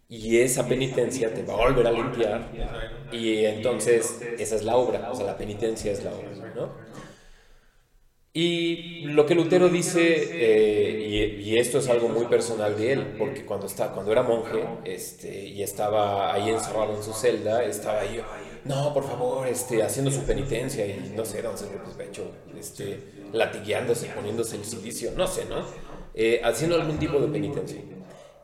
Y 0.08 0.38
esa 0.38 0.66
penitencia 0.66 1.34
te 1.34 1.42
va 1.42 1.52
a 1.52 1.68
volver 1.68 1.86
a 1.86 1.92
limpiar. 1.92 2.48
Y 3.12 3.44
entonces 3.44 4.18
esa 4.38 4.56
es 4.56 4.64
la 4.64 4.76
obra, 4.76 5.10
o 5.12 5.14
sea, 5.14 5.26
la 5.26 5.36
penitencia 5.36 5.92
es 5.92 6.02
la 6.02 6.10
obra, 6.14 6.54
¿no? 6.56 6.72
Y 8.34 9.02
lo 9.04 9.26
que 9.26 9.34
Lutero 9.34 9.68
dice, 9.68 10.00
eh, 10.32 11.38
y, 11.38 11.58
esto 11.58 11.78
es 11.78 11.88
algo 11.90 12.08
muy 12.08 12.24
personal 12.26 12.78
de 12.78 12.92
él, 12.94 13.14
porque 13.18 13.44
cuando, 13.44 13.66
está, 13.66 13.92
cuando 13.92 14.10
era 14.10 14.22
monje 14.22 14.64
este, 14.84 15.48
y 15.48 15.62
estaba 15.62 16.32
ahí 16.32 16.48
encerrado 16.48 16.96
en 16.96 17.02
su 17.02 17.12
celda, 17.12 17.62
estaba 17.62 18.00
ahí, 18.00 18.22
no, 18.64 18.94
por 18.94 19.04
favor, 19.06 19.46
este, 19.46 19.82
haciendo 19.82 20.10
su 20.10 20.22
penitencia 20.22 20.86
y 20.86 21.12
no 21.14 21.26
sé, 21.26 21.42
dónde 21.42 21.66
pues, 21.84 21.94
pecho, 21.94 22.30
este, 22.58 23.00
latigueándose, 23.34 24.06
poniéndose 24.06 24.56
el 24.56 24.64
silicio, 24.64 25.10
no 25.14 25.26
sé, 25.26 25.44
¿no? 25.44 25.66
Eh, 26.14 26.40
haciendo 26.42 26.76
algún 26.76 26.98
tipo 26.98 27.20
de 27.20 27.28
penitencia. 27.28 27.82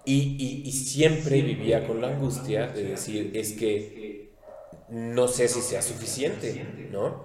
Y, 0.04 0.62
y, 0.66 0.72
siempre 0.72 1.40
vivía 1.40 1.86
con 1.86 2.02
la 2.02 2.08
angustia 2.08 2.66
de 2.66 2.84
decir, 2.84 3.30
es 3.34 3.52
que 3.52 4.32
no 4.90 5.28
sé 5.28 5.48
si 5.48 5.62
sea 5.62 5.80
suficiente, 5.80 6.66
¿no? 6.92 7.24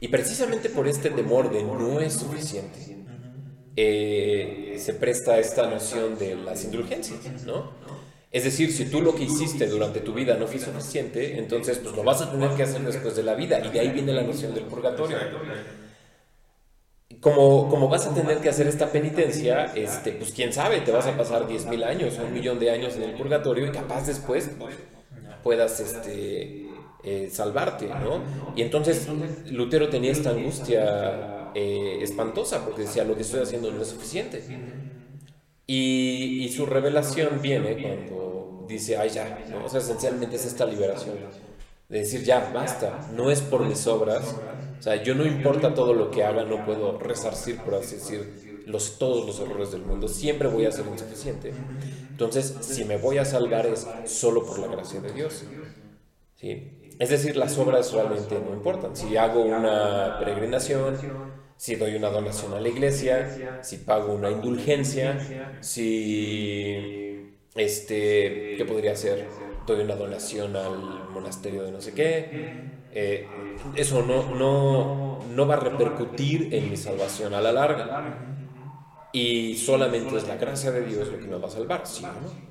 Y 0.00 0.08
precisamente 0.08 0.68
por 0.70 0.86
este 0.86 1.10
temor 1.10 1.50
de 1.50 1.62
no 1.64 2.00
es 2.00 2.14
suficiente, 2.14 2.98
eh, 3.76 4.76
se 4.78 4.94
presta 4.94 5.38
esta 5.38 5.68
noción 5.68 6.18
de 6.18 6.36
las 6.36 6.64
indulgencias, 6.64 7.44
¿no? 7.44 7.72
Es 8.30 8.44
decir, 8.44 8.72
si 8.72 8.84
tú 8.84 9.00
lo 9.00 9.14
que 9.14 9.24
hiciste 9.24 9.66
durante 9.66 10.00
tu 10.00 10.12
vida 10.12 10.36
no 10.36 10.46
fue 10.46 10.60
suficiente, 10.60 11.38
entonces 11.38 11.78
pues 11.78 11.96
lo 11.96 12.02
vas 12.02 12.20
a 12.20 12.30
tener 12.30 12.50
que 12.50 12.62
hacer 12.62 12.82
después 12.82 13.16
de 13.16 13.22
la 13.22 13.34
vida. 13.34 13.58
Y 13.64 13.70
de 13.70 13.80
ahí 13.80 13.88
viene 13.90 14.12
la 14.12 14.22
noción 14.22 14.54
del 14.54 14.64
purgatorio. 14.64 15.16
Como, 17.20 17.68
como 17.68 17.88
vas 17.88 18.06
a 18.06 18.14
tener 18.14 18.38
que 18.38 18.50
hacer 18.50 18.66
esta 18.66 18.92
penitencia, 18.92 19.72
este, 19.74 20.12
pues 20.12 20.30
quién 20.32 20.52
sabe, 20.52 20.82
te 20.82 20.92
vas 20.92 21.06
a 21.06 21.16
pasar 21.16 21.48
10.000 21.48 21.84
años 21.84 22.18
o 22.18 22.24
un 22.24 22.34
millón 22.34 22.60
de 22.60 22.70
años 22.70 22.96
en 22.96 23.04
el 23.04 23.14
purgatorio 23.14 23.66
y 23.66 23.72
capaz 23.72 24.06
después 24.06 24.50
puedas 25.42 25.80
este, 25.80 26.67
eh, 27.04 27.28
salvarte, 27.32 27.86
¿no? 27.86 28.22
Y 28.56 28.62
entonces 28.62 29.08
Lutero 29.50 29.88
tenía 29.88 30.10
esta 30.10 30.30
angustia 30.30 31.50
eh, 31.54 31.98
espantosa 32.02 32.64
porque 32.64 32.82
decía, 32.82 33.04
lo 33.04 33.14
que 33.14 33.22
estoy 33.22 33.40
haciendo 33.40 33.70
no 33.70 33.82
es 33.82 33.88
suficiente. 33.88 34.42
Y, 35.66 36.48
su 36.56 36.66
revelación 36.66 37.40
viene 37.42 37.80
cuando 37.80 38.64
dice, 38.66 38.96
ay 38.96 39.10
ya, 39.10 39.44
o 39.64 39.68
sea, 39.68 39.80
esencialmente 39.80 40.36
es 40.36 40.46
esta 40.46 40.64
liberación. 40.66 41.16
De 41.88 42.00
decir, 42.00 42.24
ya, 42.24 42.50
basta, 42.52 43.08
no 43.14 43.30
es 43.30 43.42
por 43.42 43.64
mis 43.64 43.86
obras, 43.86 44.34
o 44.78 44.82
sea, 44.82 45.02
yo 45.02 45.14
no 45.14 45.24
importa 45.24 45.74
todo 45.74 45.94
lo 45.94 46.10
que 46.10 46.24
haga, 46.24 46.44
no 46.44 46.64
puedo 46.64 46.98
resarcir, 46.98 47.58
por 47.58 47.76
así 47.76 47.96
decir, 47.96 48.64
los, 48.66 48.98
todos 48.98 49.26
los 49.26 49.40
errores 49.40 49.70
del 49.72 49.82
mundo, 49.82 50.08
siempre 50.08 50.48
voy 50.48 50.66
a 50.66 50.72
ser 50.72 50.86
insuficiente. 50.86 51.52
Entonces, 52.10 52.56
si 52.60 52.84
me 52.84 52.96
voy 52.96 53.18
a 53.18 53.24
salvar 53.24 53.66
es 53.66 53.86
solo 54.06 54.44
por 54.44 54.58
la 54.58 54.66
gracia 54.66 55.00
de 55.00 55.12
Dios. 55.12 55.44
¿Sí? 56.36 56.87
Es 56.98 57.10
decir, 57.10 57.36
las 57.36 57.56
obras 57.58 57.92
realmente 57.92 58.40
no 58.40 58.52
importan. 58.52 58.96
Si 58.96 59.16
hago 59.16 59.42
una 59.42 60.16
peregrinación, 60.18 60.96
si 61.56 61.76
doy 61.76 61.94
una 61.94 62.10
donación 62.10 62.54
a 62.54 62.60
la 62.60 62.68
iglesia, 62.68 63.60
si 63.62 63.78
pago 63.78 64.14
una 64.14 64.30
indulgencia, 64.30 65.18
si, 65.60 67.36
este, 67.54 68.54
¿qué 68.56 68.64
podría 68.66 68.92
hacer? 68.92 69.26
Doy 69.66 69.80
una 69.82 69.96
donación 69.96 70.56
al 70.56 71.08
monasterio 71.10 71.62
de 71.62 71.72
no 71.72 71.80
sé 71.80 71.94
qué. 71.94 72.30
Eh, 72.92 73.26
eso 73.74 74.02
no, 74.02 74.34
no, 74.34 75.24
no 75.28 75.46
va 75.46 75.54
a 75.54 75.60
repercutir 75.60 76.52
en 76.54 76.70
mi 76.70 76.76
salvación 76.76 77.34
a 77.34 77.40
la 77.40 77.52
larga. 77.52 78.34
Y 79.12 79.56
solamente 79.56 80.16
es 80.16 80.26
la 80.26 80.36
gracia 80.36 80.70
de 80.72 80.82
Dios 80.84 81.08
lo 81.08 81.18
que 81.18 81.26
me 81.28 81.38
va 81.38 81.48
a 81.48 81.50
salvar, 81.50 81.86
¿sí 81.86 82.10
no? 82.20 82.48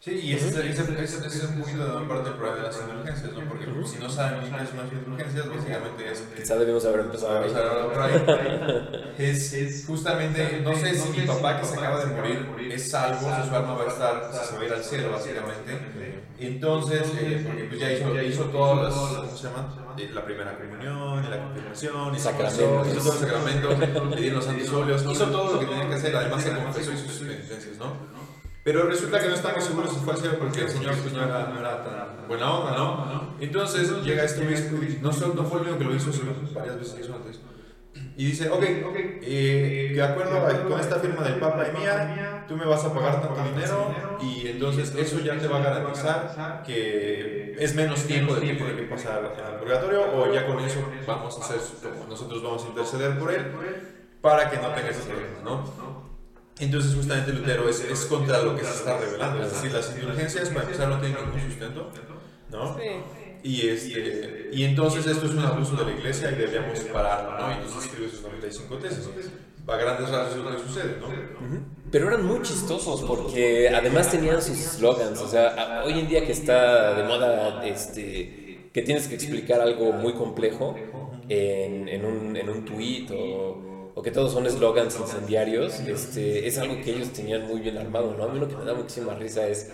Sí, 0.00 0.12
y 0.12 0.32
ese, 0.32 0.48
ese, 0.48 0.82
ese, 1.02 1.26
es 1.26 1.44
un 1.44 1.60
poquito 1.60 2.00
de 2.00 2.06
parte 2.06 2.30
del 2.30 2.54
de 2.54 2.62
las 2.62 2.80
indulgencias, 2.80 3.32
¿no? 3.32 3.48
Porque 3.48 3.66
si 3.84 3.98
no 3.98 4.08
saben 4.08 4.42
qué 4.42 4.66
son 4.66 4.76
las 4.76 4.92
indulgencias, 4.92 5.48
básicamente 5.48 6.12
es... 6.12 6.20
Quizá 6.36 6.56
debemos 6.56 6.84
haber 6.84 7.00
empezado 7.00 7.40
ahí. 7.40 7.50
Es, 9.18 9.52
es 9.52 9.84
justamente, 9.84 10.60
no 10.62 10.72
sé 10.76 10.94
si 10.94 11.08
mi 11.08 11.26
papá 11.26 11.60
que 11.60 11.66
se 11.66 11.74
acaba 11.74 12.04
de 12.04 12.14
morir 12.14 12.46
es 12.70 12.88
salvo, 12.88 13.22
su 13.22 13.26
alma 13.54 13.74
va 13.74 13.82
a 13.82 13.88
estar, 13.88 14.30
se 14.32 14.54
va 14.54 14.62
a 14.62 14.64
ir 14.66 14.72
al 14.72 14.84
cielo, 14.84 15.10
básicamente. 15.10 15.76
Entonces, 16.38 17.02
eh, 17.20 17.42
porque 17.44 17.64
pues 17.64 17.80
ya 17.80 17.92
hizo, 17.92 18.22
hizo 18.22 18.44
todas 18.44 18.84
las, 18.84 18.94
¿cómo 18.94 19.36
se 19.36 19.48
llama? 19.48 19.94
Eh, 19.98 20.10
la 20.14 20.24
primera 20.24 20.56
comunión, 20.56 21.28
la 21.28 21.42
confirmación, 21.42 22.14
hizo, 22.14 22.30
sacramento, 22.30 22.84
hizo 22.86 23.00
todos 23.00 23.04
los 23.06 23.18
sacramentos, 23.18 23.78
le 24.10 24.20
dieron 24.20 24.36
los 24.36 24.44
santos 24.44 24.72
óleos, 24.72 25.04
hizo 25.10 25.26
todo 25.26 25.54
lo 25.54 25.58
que 25.58 25.66
tenía 25.66 25.88
que 25.88 25.94
hacer, 25.96 26.14
además 26.14 26.44
se 26.44 26.52
confesó 26.52 26.92
y 26.92 26.96
sus 26.96 27.18
penitencias, 27.18 27.78
¿no? 27.78 28.37
Pero 28.68 28.82
resulta 28.82 29.18
que 29.18 29.28
no 29.28 29.34
estamos 29.34 29.64
seguros 29.64 29.94
si 29.94 30.00
fue 30.00 30.12
así 30.12 30.28
porque 30.38 30.60
el 30.60 30.68
Señor 30.68 30.94
pues, 30.96 31.14
no, 31.14 31.24
era, 31.24 31.82
tan 31.82 32.28
buena 32.28 32.52
onda, 32.52 32.76
¿no? 32.76 33.34
Entonces 33.40 33.90
llega 34.04 34.24
este 34.24 34.46
obispo 34.46 34.76
y 34.76 34.98
no, 35.00 35.10
no 35.10 35.44
fue 35.44 35.60
el 35.60 35.68
único 35.68 35.78
que 35.78 35.84
lo 35.84 35.94
hizo, 35.94 36.12
sino 36.12 36.32
varias 36.52 36.78
veces 36.78 37.08
antes. 37.08 37.40
Y 38.18 38.26
dice, 38.26 38.50
ok, 38.50 38.62
eh, 38.62 39.92
de 39.94 40.02
acuerdo 40.02 40.68
con 40.68 40.78
esta 40.78 40.96
firma 40.96 41.22
del 41.22 41.36
Papa 41.36 41.66
y 41.66 41.78
mía, 41.78 42.44
tú 42.46 42.58
me 42.58 42.66
vas 42.66 42.84
a 42.84 42.92
pagar 42.92 43.22
tanto 43.22 43.42
dinero 43.42 44.18
y 44.20 44.48
entonces 44.48 44.94
eso 44.94 45.20
ya 45.20 45.38
te 45.38 45.48
va 45.48 45.60
a 45.60 45.62
garantizar 45.62 46.62
que 46.66 47.56
es 47.58 47.74
menos 47.74 48.04
tiempo 48.04 48.34
de 48.34 48.42
tiempo 48.42 48.66
de 48.66 48.76
que 48.76 48.82
pasar 48.82 49.34
al 49.46 49.56
purgatorio 49.60 50.14
o 50.14 50.30
ya 50.30 50.46
con 50.46 50.60
eso 50.60 50.86
vamos 51.06 51.38
a 51.38 51.40
hacer, 51.40 51.58
nosotros 52.06 52.42
vamos 52.42 52.66
a 52.66 52.68
interceder 52.68 53.18
por 53.18 53.32
él 53.32 53.46
para 54.20 54.50
que 54.50 54.58
no 54.58 54.68
tenga 54.74 54.90
esos 54.90 55.04
problemas, 55.04 55.42
¿no? 55.42 56.07
Entonces 56.60 56.94
justamente 56.94 57.32
Lutero 57.32 57.68
es, 57.68 57.80
es, 57.80 58.04
contra 58.06 58.42
lo 58.42 58.56
que 58.56 58.64
se 58.64 58.70
está 58.70 58.98
revelando, 58.98 59.44
es 59.44 59.52
decir, 59.52 59.72
las 59.72 59.94
indulgencias 59.94 60.48
para 60.48 60.62
empezar 60.62 60.88
no 60.88 61.00
tienen 61.00 61.18
ningún 61.24 61.40
sustento, 61.40 61.90
¿no? 62.50 62.76
Y, 63.44 63.68
este, 63.68 64.50
y 64.52 64.64
entonces 64.64 65.06
esto 65.06 65.26
es 65.26 65.32
un 65.32 65.44
abuso 65.44 65.76
de 65.76 65.84
la 65.84 65.98
iglesia 65.98 66.32
y 66.32 66.34
debemos 66.34 66.80
pararlo, 66.80 67.38
¿no? 67.38 67.50
Y 67.52 67.54
entonces 67.54 67.84
escribe 67.84 68.10
sus 68.10 68.22
95 68.22 68.76
tesis. 68.78 69.08
A 69.68 69.76
grandes 69.76 70.08
rasgos 70.08 70.36
es 70.36 70.42
lo 70.42 70.50
que 70.50 70.62
sucede, 70.62 70.96
¿no? 70.98 71.08
Pero 71.90 72.08
eran 72.08 72.26
muy 72.26 72.42
chistosos 72.42 73.02
porque 73.02 73.68
además 73.68 74.10
tenían 74.10 74.42
sus 74.42 74.56
slogans, 74.56 75.20
o 75.20 75.28
sea, 75.28 75.82
hoy 75.84 76.00
en 76.00 76.08
día 76.08 76.24
que 76.24 76.32
está 76.32 76.94
de 76.94 77.02
moda 77.04 77.64
este, 77.64 78.70
que 78.72 78.82
tienes 78.82 79.06
que 79.06 79.14
explicar 79.14 79.60
algo 79.60 79.92
muy 79.92 80.14
complejo 80.14 80.74
en, 81.28 81.86
en, 81.88 82.04
un, 82.04 82.36
en 82.36 82.48
un 82.48 82.64
tweet 82.64 83.06
o 83.12 83.68
o 83.98 84.02
que 84.02 84.12
todos 84.12 84.32
son 84.32 84.46
eslogans 84.46 84.96
incendiarios, 85.00 85.80
este, 85.80 86.46
es 86.46 86.56
algo 86.58 86.80
que 86.82 86.92
ellos 86.92 87.12
tenían 87.12 87.48
muy 87.48 87.58
bien 87.58 87.76
armado, 87.78 88.14
¿no? 88.16 88.24
A 88.24 88.28
mí 88.28 88.38
lo 88.38 88.48
que 88.48 88.54
me 88.54 88.64
da 88.64 88.72
muchísima 88.72 89.16
risa 89.16 89.48
es, 89.48 89.72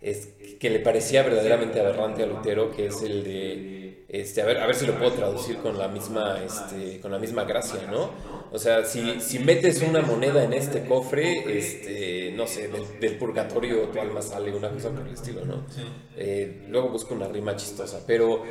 es 0.00 0.28
que 0.58 0.70
le 0.70 0.80
parecía 0.80 1.22
verdaderamente 1.22 1.78
aberrante 1.78 2.22
a 2.22 2.26
Lutero, 2.26 2.70
que 2.70 2.86
es 2.86 3.02
el 3.02 3.22
de 3.22 4.06
Este, 4.08 4.40
a, 4.40 4.46
ver, 4.46 4.58
a 4.62 4.66
ver 4.66 4.76
si 4.76 4.86
lo 4.86 4.96
puedo 4.98 5.12
traducir 5.12 5.58
con 5.58 5.76
la 5.76 5.88
misma, 5.88 6.42
este, 6.42 7.00
con 7.00 7.12
la 7.12 7.18
misma 7.18 7.44
gracia, 7.44 7.82
¿no? 7.90 8.12
O 8.50 8.58
sea, 8.58 8.82
si, 8.86 9.20
si 9.20 9.40
metes 9.40 9.82
una 9.82 10.00
moneda 10.00 10.42
en 10.42 10.54
este 10.54 10.86
cofre, 10.86 11.58
este, 11.58 12.32
no 12.34 12.46
sé, 12.46 12.70
del, 12.98 13.18
purgatorio 13.18 13.88
tu 13.88 14.00
alma 14.00 14.22
sale, 14.22 14.54
una 14.54 14.70
cosa 14.70 14.88
por 14.88 15.06
el 15.06 15.12
estilo, 15.12 15.44
¿no? 15.44 15.66
Eh, 16.16 16.64
luego 16.70 16.88
busco 16.88 17.14
una 17.14 17.28
rima 17.28 17.56
chistosa, 17.56 18.02
pero, 18.06 18.42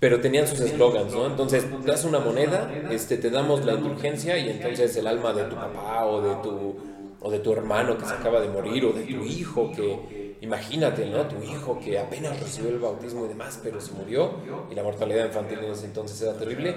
pero 0.00 0.20
tenían 0.20 0.46
sus 0.46 0.60
eslogans, 0.60 1.12
¿no? 1.12 1.26
Entonces, 1.26 1.64
das 1.84 2.04
una 2.04 2.20
moneda, 2.20 2.70
este, 2.90 3.16
te 3.16 3.30
damos 3.30 3.64
la 3.64 3.74
indulgencia 3.74 4.38
y 4.38 4.50
entonces 4.50 4.96
el 4.96 5.06
alma 5.06 5.32
de 5.32 5.44
tu 5.44 5.56
papá 5.56 6.06
o 6.06 6.22
de 6.22 6.34
tu, 6.42 6.76
o 7.20 7.30
de 7.30 7.40
tu 7.40 7.52
hermano 7.52 7.98
que 7.98 8.04
se 8.04 8.12
acaba 8.12 8.40
de 8.40 8.48
morir 8.48 8.84
o 8.84 8.92
de 8.92 9.02
tu 9.02 9.24
hijo 9.24 9.72
que 9.72 10.28
imagínate, 10.40 11.06
¿no? 11.06 11.26
Tu 11.26 11.42
hijo 11.42 11.78
que 11.80 11.98
apenas 11.98 12.38
recibió 12.38 12.70
el 12.70 12.78
bautismo 12.78 13.24
y 13.24 13.28
demás, 13.28 13.58
pero 13.62 13.80
se 13.80 13.92
murió 13.92 14.34
y 14.70 14.74
la 14.74 14.82
mortalidad 14.82 15.26
infantil 15.26 15.58
en 15.58 15.72
ese 15.72 15.86
entonces 15.86 16.20
era 16.22 16.34
terrible. 16.34 16.76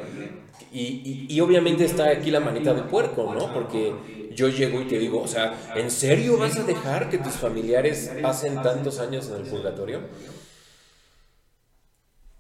Y, 0.72 1.28
y, 1.30 1.42
obviamente 1.42 1.86
está 1.86 2.10
aquí 2.10 2.32
la 2.32 2.40
manita 2.40 2.74
de 2.74 2.82
puerco, 2.84 3.34
¿no? 3.34 3.54
Porque 3.54 3.94
yo 4.34 4.48
llego 4.48 4.82
y 4.82 4.86
te 4.86 4.98
digo, 4.98 5.22
o 5.22 5.28
sea, 5.28 5.54
¿en 5.76 5.92
serio 5.92 6.38
vas 6.38 6.58
a 6.58 6.64
dejar 6.64 7.10
que 7.10 7.18
tus 7.18 7.34
familiares 7.34 8.12
pasen 8.22 8.62
tantos 8.62 9.00
años 9.00 9.30
en 9.30 9.46
el 9.46 9.50
purgatorio? 9.50 10.00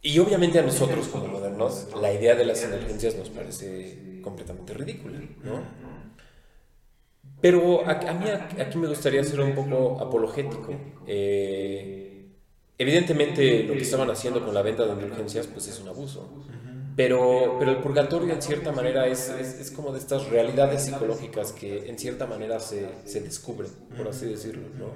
Y 0.02 0.18
obviamente 0.18 0.58
a 0.60 0.64
nosotros 0.64 1.08
como 1.08 1.28
modernos, 1.28 1.88
la 2.00 2.12
idea 2.12 2.36
de 2.36 2.46
las 2.46 2.64
indulgencias 2.64 3.16
nos 3.16 3.30
parece 3.30 4.20
completamente 4.24 4.74
ridícula, 4.74 5.20
¿no? 5.44 5.62
Pero 7.40 7.88
a, 7.88 8.14
mí 8.14 8.26
aquí 8.60 8.78
me 8.78 8.88
gustaría 8.88 9.24
ser 9.24 9.42
un 9.42 9.54
poco 9.54 10.00
apologético. 10.00 10.74
Eh, 11.08 12.28
evidentemente 12.78 13.64
lo 13.64 13.74
que 13.74 13.82
estaban 13.82 14.10
haciendo 14.10 14.44
con 14.44 14.54
la 14.54 14.62
venta 14.62 14.86
de 14.86 14.94
indulgencias 14.94 15.48
pues 15.48 15.68
es 15.68 15.80
un 15.80 15.90
abuso. 15.90 16.46
Pero, 16.96 17.56
pero 17.58 17.72
el 17.72 17.78
purgatorio 17.78 18.34
en 18.34 18.42
cierta 18.42 18.72
manera 18.72 19.08
es, 19.08 19.30
es, 19.30 19.72
como 19.72 19.92
de 19.92 20.00
estas 20.00 20.28
realidades 20.30 20.84
psicológicas 20.84 21.54
que 21.54 21.90
en 21.90 21.98
cierta 21.98 22.28
manera 22.28 22.60
se, 22.60 22.86
se 23.06 23.22
descubren, 23.22 23.72
por 23.96 24.08
así 24.08 24.26
decirlo. 24.26 24.68
¿no? 24.78 24.88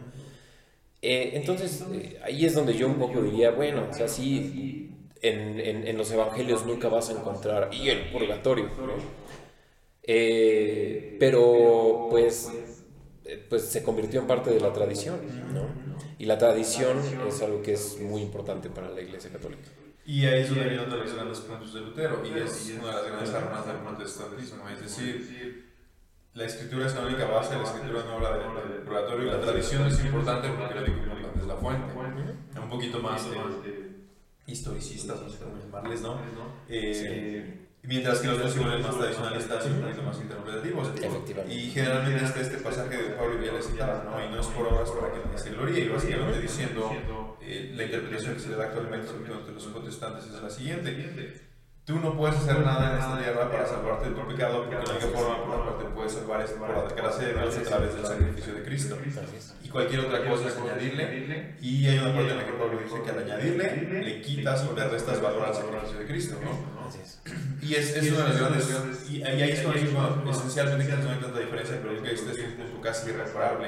Eh, 1.01 1.31
entonces 1.35 1.83
eh, 1.93 2.19
ahí 2.23 2.45
es 2.45 2.53
donde 2.53 2.73
yo 2.73 2.87
un 2.87 2.95
poco 2.95 3.21
diría, 3.21 3.51
bueno, 3.51 3.87
o 3.89 3.93
sea, 3.93 4.07
sí, 4.07 4.94
en, 5.21 5.59
en, 5.59 5.87
en 5.87 5.97
los 5.97 6.11
evangelios 6.11 6.65
nunca 6.65 6.89
vas 6.89 7.09
a 7.09 7.13
encontrar, 7.13 7.73
y 7.73 7.89
el 7.89 8.11
purgatorio, 8.11 8.65
¿no? 8.65 8.93
Eh, 10.03 11.17
pero 11.19 12.07
pues, 12.09 12.51
pues 13.49 13.63
se 13.63 13.81
convirtió 13.81 14.21
en 14.21 14.27
parte 14.27 14.51
de 14.51 14.59
la 14.59 14.71
tradición, 14.71 15.19
¿no? 15.53 15.67
Y 16.19 16.25
la 16.25 16.37
tradición 16.37 16.99
es 17.27 17.41
algo 17.41 17.61
que 17.61 17.73
es 17.73 17.99
muy 17.99 18.21
importante 18.21 18.69
para 18.69 18.89
la 18.89 19.01
Iglesia 19.01 19.31
Católica. 19.31 19.69
Y 20.05 20.25
ahí 20.27 20.41
es 20.41 20.49
donde 20.49 20.69
vienen 20.69 20.89
los 20.89 21.13
grandes 21.13 21.39
puntos 21.39 21.73
de 21.73 21.81
Lutero, 21.81 22.21
y 22.23 22.39
es 22.39 22.73
una 22.79 22.87
de 22.87 22.93
las 22.93 23.05
grandes 23.07 23.33
armas 23.33 23.65
del 23.65 23.77
protestantismo, 23.77 24.69
es 24.69 24.81
decir, 24.81 25.73
la 26.33 26.45
escritura 26.45 26.85
es 26.85 26.93
la 26.93 27.05
única 27.05 27.25
base, 27.25 27.55
la 27.55 27.63
escritura 27.63 28.03
no 28.03 28.17
habla 28.17 28.37
del 28.37 28.83
purgatorio, 28.83 29.27
y 29.27 29.31
la 29.31 29.41
tradición 29.41 29.87
es 29.87 29.99
importante 30.05 30.49
porque 30.49 30.75
lo 30.75 30.85
importante 30.85 31.39
es 31.39 31.45
la 31.47 31.55
fuente. 31.55 31.93
Un 32.61 32.69
poquito 32.69 32.99
más 32.99 33.29
de 33.29 33.84
historicistas, 34.47 35.21
no 35.21 35.29
sé 35.29 35.37
cómo 35.39 35.57
llamarles, 35.57 36.01
¿no? 36.01 36.19
Eh, 36.69 37.65
Mientras 37.87 38.19
que 38.19 38.27
los 38.27 38.39
dos 38.39 38.55
iguales 38.55 38.83
más 38.83 38.97
tradicionalistas 38.97 39.63
son 39.63 39.73
un 39.73 39.81
poquito 39.81 40.01
más 40.01 40.19
interpretativos. 40.19 40.87
Y 41.49 41.69
generalmente 41.69 42.25
está 42.25 42.41
este 42.41 42.57
pasaje 42.57 42.97
de 42.97 43.09
Pablo 43.11 43.43
ya 43.43 43.53
le 43.53 43.61
citaba, 43.61 44.03
¿no? 44.03 44.25
Y 44.25 44.29
no 44.29 44.41
es 44.41 44.47
por 44.47 44.67
obras 44.67 44.89
para 44.89 45.13
que 45.13 45.19
no 45.29 45.37
se 45.37 45.51
gloria, 45.51 45.83
y 45.83 45.89
básicamente 45.89 46.41
diciendo 46.41 47.37
eh, 47.41 47.73
la 47.75 47.83
interpretación 47.83 48.33
que 48.33 48.39
se 48.39 48.49
le 48.49 48.55
da 48.55 48.65
actualmente, 48.65 49.07
sobre 49.07 49.25
todo 49.25 49.39
entre 49.39 49.53
los 49.53 49.65
protestantes, 49.65 50.25
es 50.25 50.41
la 50.41 50.49
siguiente. 50.49 51.44
Tú 51.85 51.99
no 51.99 52.17
puedes 52.17 52.37
hacer 52.37 52.61
nada 52.61 52.93
en 52.93 52.97
esta 52.99 53.19
tierra 53.19 53.51
para 53.51 53.67
salvarte 53.67 54.09
de 54.09 54.15
tu 54.15 54.27
pecado, 54.27 54.63
porque 54.63 54.73
la 54.73 54.91
única 54.91 55.05
forma 55.05 55.45
por 55.45 55.49
la 55.49 55.63
cual 55.65 55.77
te 55.77 55.85
puedes 55.93 56.13
salvar 56.13 56.41
es 56.41 56.49
por 56.49 56.67
la 56.67 56.95
gracia 56.95 57.27
de 57.27 57.33
Dios 57.33 57.57
a 57.57 57.61
través 57.61 57.93
del 57.93 58.05
sacrificio 58.05 58.53
de 58.55 58.63
Cristo. 58.63 58.97
Y 59.63 59.69
cualquier 59.69 59.99
otra 59.99 60.27
cosa 60.27 60.47
es 60.47 60.57
añadirle, 60.57 61.55
y 61.61 61.87
hay 61.87 61.99
una 61.99 62.15
parte 62.15 62.31
en 62.31 62.37
la 62.37 62.45
que 62.47 62.53
Pablo 62.53 62.79
dice 62.83 63.01
que 63.03 63.09
al 63.11 63.19
añadirle, 63.19 64.01
le 64.01 64.21
quitas 64.21 64.65
o 64.65 64.73
le 64.73 64.87
restas 64.87 65.21
valor 65.21 65.45
al 65.47 65.53
sacrificio 65.53 65.99
de 65.99 66.05
Cristo, 66.07 66.35
¿no? 66.43 66.89
Y 67.61 67.75
es, 67.75 67.95
es 67.95 68.11
una 68.11 68.23
de 68.23 68.29
las 68.29 68.39
grandes, 68.39 69.09
y, 69.11 69.21
ahí 69.21 69.51
es 69.51 69.61
cuando 69.61 70.31
esencialmente 70.31 70.87
que 70.87 71.03
no 71.03 71.11
hay 71.11 71.19
tanta 71.19 71.39
diferencia, 71.39 71.79
pero 71.83 72.01
que 72.01 72.13
este 72.13 72.31
es 72.31 72.39
un 72.39 72.55
punto 72.55 72.81
casi 72.81 73.11
irreparable 73.11 73.67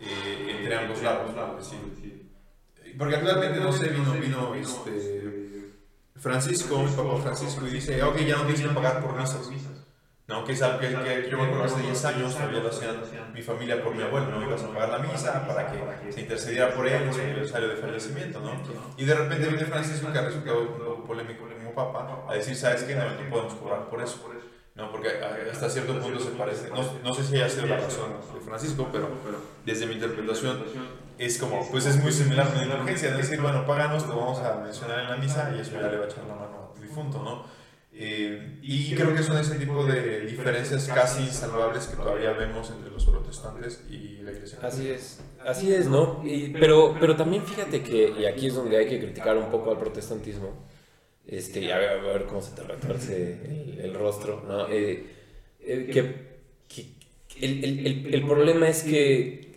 eh, 0.00 0.56
entre 0.56 0.76
ambos 0.76 1.02
lados, 1.02 1.34
¿no? 1.34 1.58
Porque 2.96 3.16
actualmente, 3.16 3.58
no 3.58 3.72
sé, 3.72 3.88
vino, 3.88 4.12
vino 4.12 4.54
este 4.54 5.39
Francisco, 6.20 6.78
mi 6.78 6.90
papá 6.90 7.16
Francisco, 7.22 7.66
y 7.66 7.70
dice, 7.70 8.02
ok, 8.02 8.18
ya 8.18 8.36
no 8.36 8.42
tienes 8.42 8.60
que 8.60 8.68
pagar 8.68 9.02
por 9.02 9.16
misas. 9.16 9.50
No, 10.28 10.44
que 10.44 10.52
es 10.52 10.62
algo 10.62 10.78
que, 10.78 11.28
yo 11.28 11.38
me 11.38 11.44
acuerdo 11.44 11.64
hace 11.64 11.82
10 11.82 12.04
años, 12.04 12.34
todavía 12.34 12.60
lo 12.60 12.68
hacían 12.68 13.00
mi 13.34 13.42
familia 13.42 13.82
por 13.82 13.96
mi 13.96 14.02
abuelo, 14.02 14.28
no 14.28 14.46
ibas 14.46 14.62
a 14.62 14.68
pagar 14.68 14.90
la 14.90 14.98
misa 14.98 15.44
para 15.44 15.72
que 15.72 16.12
se 16.12 16.20
intercediera 16.20 16.72
por 16.72 16.86
él 16.86 17.02
en 17.02 17.12
su 17.12 17.20
aniversario 17.20 17.68
de 17.68 17.76
fallecimiento, 17.76 18.38
¿no? 18.38 18.52
Y 18.96 19.04
de 19.04 19.14
repente 19.14 19.48
viene 19.48 19.64
Francisco, 19.64 20.12
que 20.12 20.18
ha 20.18 20.22
resultado 20.22 21.04
polémico 21.04 21.48
como 21.48 21.74
papá, 21.74 22.26
a 22.28 22.34
decir, 22.34 22.54
¿sabes 22.54 22.84
qué? 22.84 22.94
No, 22.94 23.10
no 23.10 23.28
podemos 23.28 23.54
cobrar 23.54 23.88
por 23.88 24.00
eso. 24.00 24.24
¿no? 24.76 24.90
Porque 24.90 25.08
hasta 25.50 25.68
cierto 25.68 25.98
punto 25.98 26.20
se 26.20 26.30
parece, 26.30 26.70
no, 26.70 27.00
no 27.02 27.12
sé 27.12 27.24
si 27.24 27.34
haya 27.36 27.48
sido 27.48 27.66
la 27.66 27.78
razón 27.78 28.12
de 28.34 28.40
Francisco, 28.40 28.88
pero 28.92 29.08
desde 29.64 29.86
mi 29.86 29.94
interpretación 29.94 30.62
es 31.20 31.36
como, 31.36 31.68
pues 31.70 31.84
es 31.84 32.02
muy 32.02 32.10
similar 32.10 32.46
a 32.46 32.50
una 32.50 32.64
indulgencia, 32.64 33.10
es 33.10 33.18
decir, 33.18 33.42
bueno, 33.42 33.66
páganos, 33.66 34.04
te 34.04 34.08
vamos 34.08 34.38
a 34.38 34.54
mencionar 34.54 35.00
en 35.00 35.10
la 35.10 35.16
misa 35.18 35.52
y 35.54 35.60
eso 35.60 35.72
ya 35.72 35.88
le 35.88 35.98
va 35.98 36.04
a 36.04 36.08
echar 36.08 36.24
la 36.24 36.34
mano 36.34 36.72
al 36.74 36.82
difunto, 36.82 37.22
¿no? 37.22 37.44
Eh, 37.92 38.58
y 38.62 38.94
creo 38.94 39.14
que 39.14 39.22
son 39.22 39.36
ese 39.36 39.56
tipo 39.56 39.84
de 39.84 40.20
diferencias 40.20 40.88
casi 40.88 41.24
insalvables 41.24 41.88
que 41.88 41.96
todavía 41.96 42.32
vemos 42.32 42.70
entre 42.70 42.90
los 42.90 43.04
protestantes 43.04 43.84
y 43.90 44.22
la 44.22 44.32
iglesia. 44.32 44.60
Así 44.62 44.88
es, 44.88 45.20
así 45.44 45.74
es, 45.74 45.88
¿no? 45.88 46.22
Y, 46.24 46.54
pero, 46.58 46.96
pero 46.98 47.14
también 47.16 47.44
fíjate 47.44 47.82
que, 47.82 48.14
y 48.18 48.24
aquí 48.24 48.46
es 48.46 48.54
donde 48.54 48.78
hay 48.78 48.88
que 48.88 48.98
criticar 48.98 49.36
un 49.36 49.50
poco 49.50 49.72
al 49.72 49.78
protestantismo, 49.78 50.54
este, 51.26 51.70
a 51.70 51.78
ver, 51.78 51.90
a 51.90 51.94
ver 51.96 52.24
cómo 52.24 52.40
se 52.40 52.54
te 52.54 52.62
retorce 52.62 53.76
el, 53.78 53.92
rostro, 53.92 54.42
¿no? 54.48 54.68
Eh, 54.70 55.04
eh, 55.60 55.90
que, 55.92 56.30
el, 57.38 57.64
el, 57.64 58.14
el 58.14 58.26
problema 58.26 58.68
es 58.68 58.82
que 58.82 59.49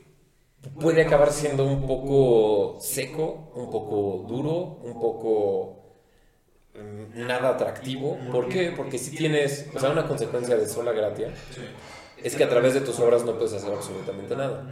puede 0.79 1.03
acabar 1.03 1.31
siendo 1.31 1.65
un 1.65 1.85
poco 1.85 2.77
seco, 2.79 3.51
un 3.55 3.69
poco 3.69 4.25
duro, 4.27 4.79
un 4.83 4.99
poco 4.99 5.97
mm, 6.75 7.25
nada 7.27 7.49
atractivo. 7.49 8.17
¿Por 8.31 8.49
qué? 8.49 8.73
Porque 8.75 8.97
si 8.97 9.15
tienes, 9.15 9.69
o 9.75 9.79
sea, 9.79 9.89
una 9.89 10.07
consecuencia 10.07 10.55
de 10.55 10.67
sola 10.67 10.91
gratia 10.91 11.33
es 12.21 12.35
que 12.35 12.43
a 12.43 12.49
través 12.49 12.73
de 12.73 12.81
tus 12.81 12.99
obras 12.99 13.25
no 13.25 13.37
puedes 13.37 13.53
hacer 13.53 13.73
absolutamente 13.73 14.35
nada. 14.35 14.65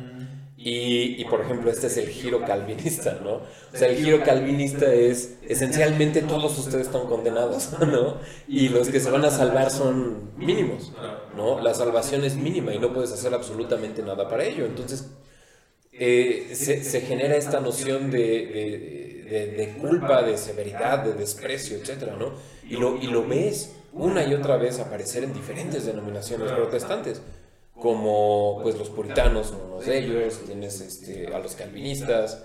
Y, 0.64 1.20
y, 1.20 1.26
por 1.26 1.42
ejemplo, 1.42 1.72
este 1.72 1.88
es 1.88 1.98
el 1.98 2.08
giro 2.08 2.46
calvinista, 2.46 3.18
¿no? 3.24 3.38
O 3.38 3.42
sea, 3.74 3.88
el 3.88 3.98
giro 3.98 4.24
calvinista 4.24 4.94
es 4.94 5.40
esencialmente 5.42 6.22
todos 6.22 6.56
ustedes 6.60 6.86
están 6.86 7.08
condenados, 7.08 7.72
¿no? 7.80 8.18
Y 8.48 8.70
los 8.70 8.90
que 8.90 9.00
se 9.00 9.10
van 9.10 9.26
a 9.26 9.32
salvar 9.32 9.72
son 9.72 10.32
mínimos, 10.38 10.94
¿no? 11.36 11.60
La 11.62 11.74
salvación 11.74 12.24
es 12.26 12.36
mínima 12.36 12.76
y 12.76 12.80
no 12.80 12.94
puedes 12.94 13.12
hacer 13.12 13.34
absolutamente 13.34 14.04
nada 14.04 14.30
para 14.30 14.44
ello. 14.44 14.66
Entonces, 14.66 15.10
eh, 15.94 16.50
se, 16.54 17.02
genera 17.02 17.36
esta 17.36 17.60
noción 17.60 18.12
de, 18.12 19.76
culpa, 19.80 20.22
de 20.24 20.38
severidad, 20.38 21.04
de 21.04 21.14
desprecio, 21.14 21.78
etc. 21.78 22.12
¿no? 22.18 22.34
Y, 22.68 22.78
lo, 22.78 22.98
y 22.98 23.08
lo 23.08 23.28
ves 23.28 23.74
una 23.94 24.26
y 24.26 24.34
otra 24.34 24.58
vez 24.58 24.80
aparecer 24.80 25.24
en 25.24 25.34
diferentes 25.34 25.86
denominaciones 25.86 26.52
protestantes, 26.52 27.22
como 27.74 28.60
pues 28.62 28.78
los 28.78 28.90
puritanos, 28.90 29.52
unos 29.52 29.86
de 29.86 29.98
ellos, 29.98 30.40
tienes 30.46 30.80
este, 30.80 31.34
a 31.34 31.40
los 31.40 31.56
calvinistas, 31.56 32.44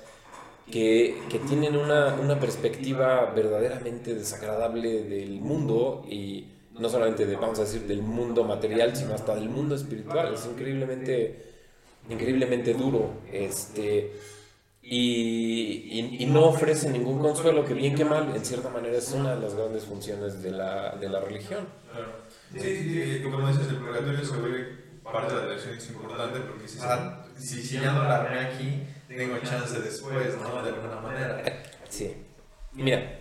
que, 0.70 1.22
que 1.30 1.38
tienen 1.38 1.76
una, 1.76 2.16
una, 2.20 2.40
perspectiva 2.40 3.32
verdaderamente 3.36 4.14
desagradable 4.14 5.04
del 5.04 5.40
mundo 5.40 6.04
y 6.10 6.48
no 6.72 6.88
solamente 6.88 7.24
de, 7.24 7.36
vamos 7.36 7.60
a 7.60 7.62
decir, 7.62 7.82
del 7.82 8.02
mundo 8.02 8.42
material, 8.42 8.96
sino 8.96 9.14
hasta 9.14 9.36
del 9.36 9.48
mundo 9.48 9.76
espiritual. 9.76 10.34
Es 10.34 10.44
increíblemente 10.44 11.55
increíblemente 12.08 12.74
duro, 12.74 13.10
este, 13.32 14.12
y, 14.82 16.16
y, 16.20 16.26
no 16.26 16.46
ofrece 16.46 16.88
ningún 16.90 17.18
consuelo, 17.18 17.64
que 17.64 17.74
bien 17.74 17.96
que 17.96 18.04
mal, 18.04 18.32
en 18.36 18.44
cierta 18.44 18.68
manera 18.68 18.96
es 18.96 19.10
una 19.12 19.34
de 19.34 19.40
las 19.40 19.54
grandes 19.56 19.84
funciones 19.84 20.42
de 20.42 20.52
la, 20.52 20.94
de 20.94 21.08
la 21.08 21.20
religión. 21.20 21.66
Sí, 22.52 22.60
sí, 22.60 23.20
como 23.24 23.48
dices, 23.48 23.68
el 23.68 23.76
purgatorio 23.78 24.24
se 24.24 24.36
vuelve 24.36 24.86
parte 25.02 25.34
de 25.34 25.40
la 25.40 25.46
religión, 25.48 25.74
es 25.76 25.90
importante 25.90 26.38
porque 26.40 26.68
si, 26.68 26.78
ah, 26.82 27.24
si, 27.36 27.62
si 27.62 27.80
ya 27.80 27.92
no 27.92 28.04
la 28.04 28.22
armé 28.22 28.38
aquí, 28.38 28.82
tengo 29.08 29.38
chance 29.38 29.80
después, 29.80 30.36
¿no? 30.40 30.62
De 30.62 30.70
alguna 30.70 31.00
manera. 31.00 31.62
Sí. 31.88 32.14
Mira, 32.74 33.18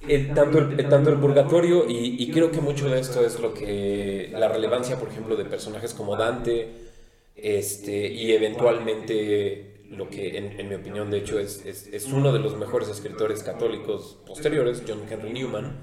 el, 0.00 0.34
tanto, 0.34 0.58
el, 0.58 0.88
tanto 0.88 1.10
el 1.10 1.20
purgatorio, 1.20 1.88
y, 1.88 2.22
y, 2.22 2.30
creo 2.32 2.50
que 2.50 2.60
mucho 2.60 2.88
de 2.88 2.98
esto 2.98 3.24
es 3.24 3.38
lo 3.38 3.54
que 3.54 4.30
la 4.32 4.48
relevancia, 4.48 4.98
por 4.98 5.10
ejemplo, 5.10 5.36
de 5.36 5.44
personajes 5.44 5.94
como 5.94 6.16
Dante, 6.16 6.83
este, 7.34 8.08
y 8.08 8.32
eventualmente 8.32 9.74
lo 9.90 10.08
que 10.08 10.36
en, 10.36 10.68
mi 10.68 10.74
opinión 10.74 11.10
de 11.10 11.18
hecho 11.18 11.38
es, 11.38 11.64
es, 11.64 12.06
uno 12.06 12.32
de 12.32 12.38
los 12.38 12.56
mejores 12.56 12.88
escritores 12.88 13.42
católicos 13.42 14.18
posteriores, 14.26 14.82
John 14.86 15.02
Henry 15.08 15.32
Newman, 15.32 15.78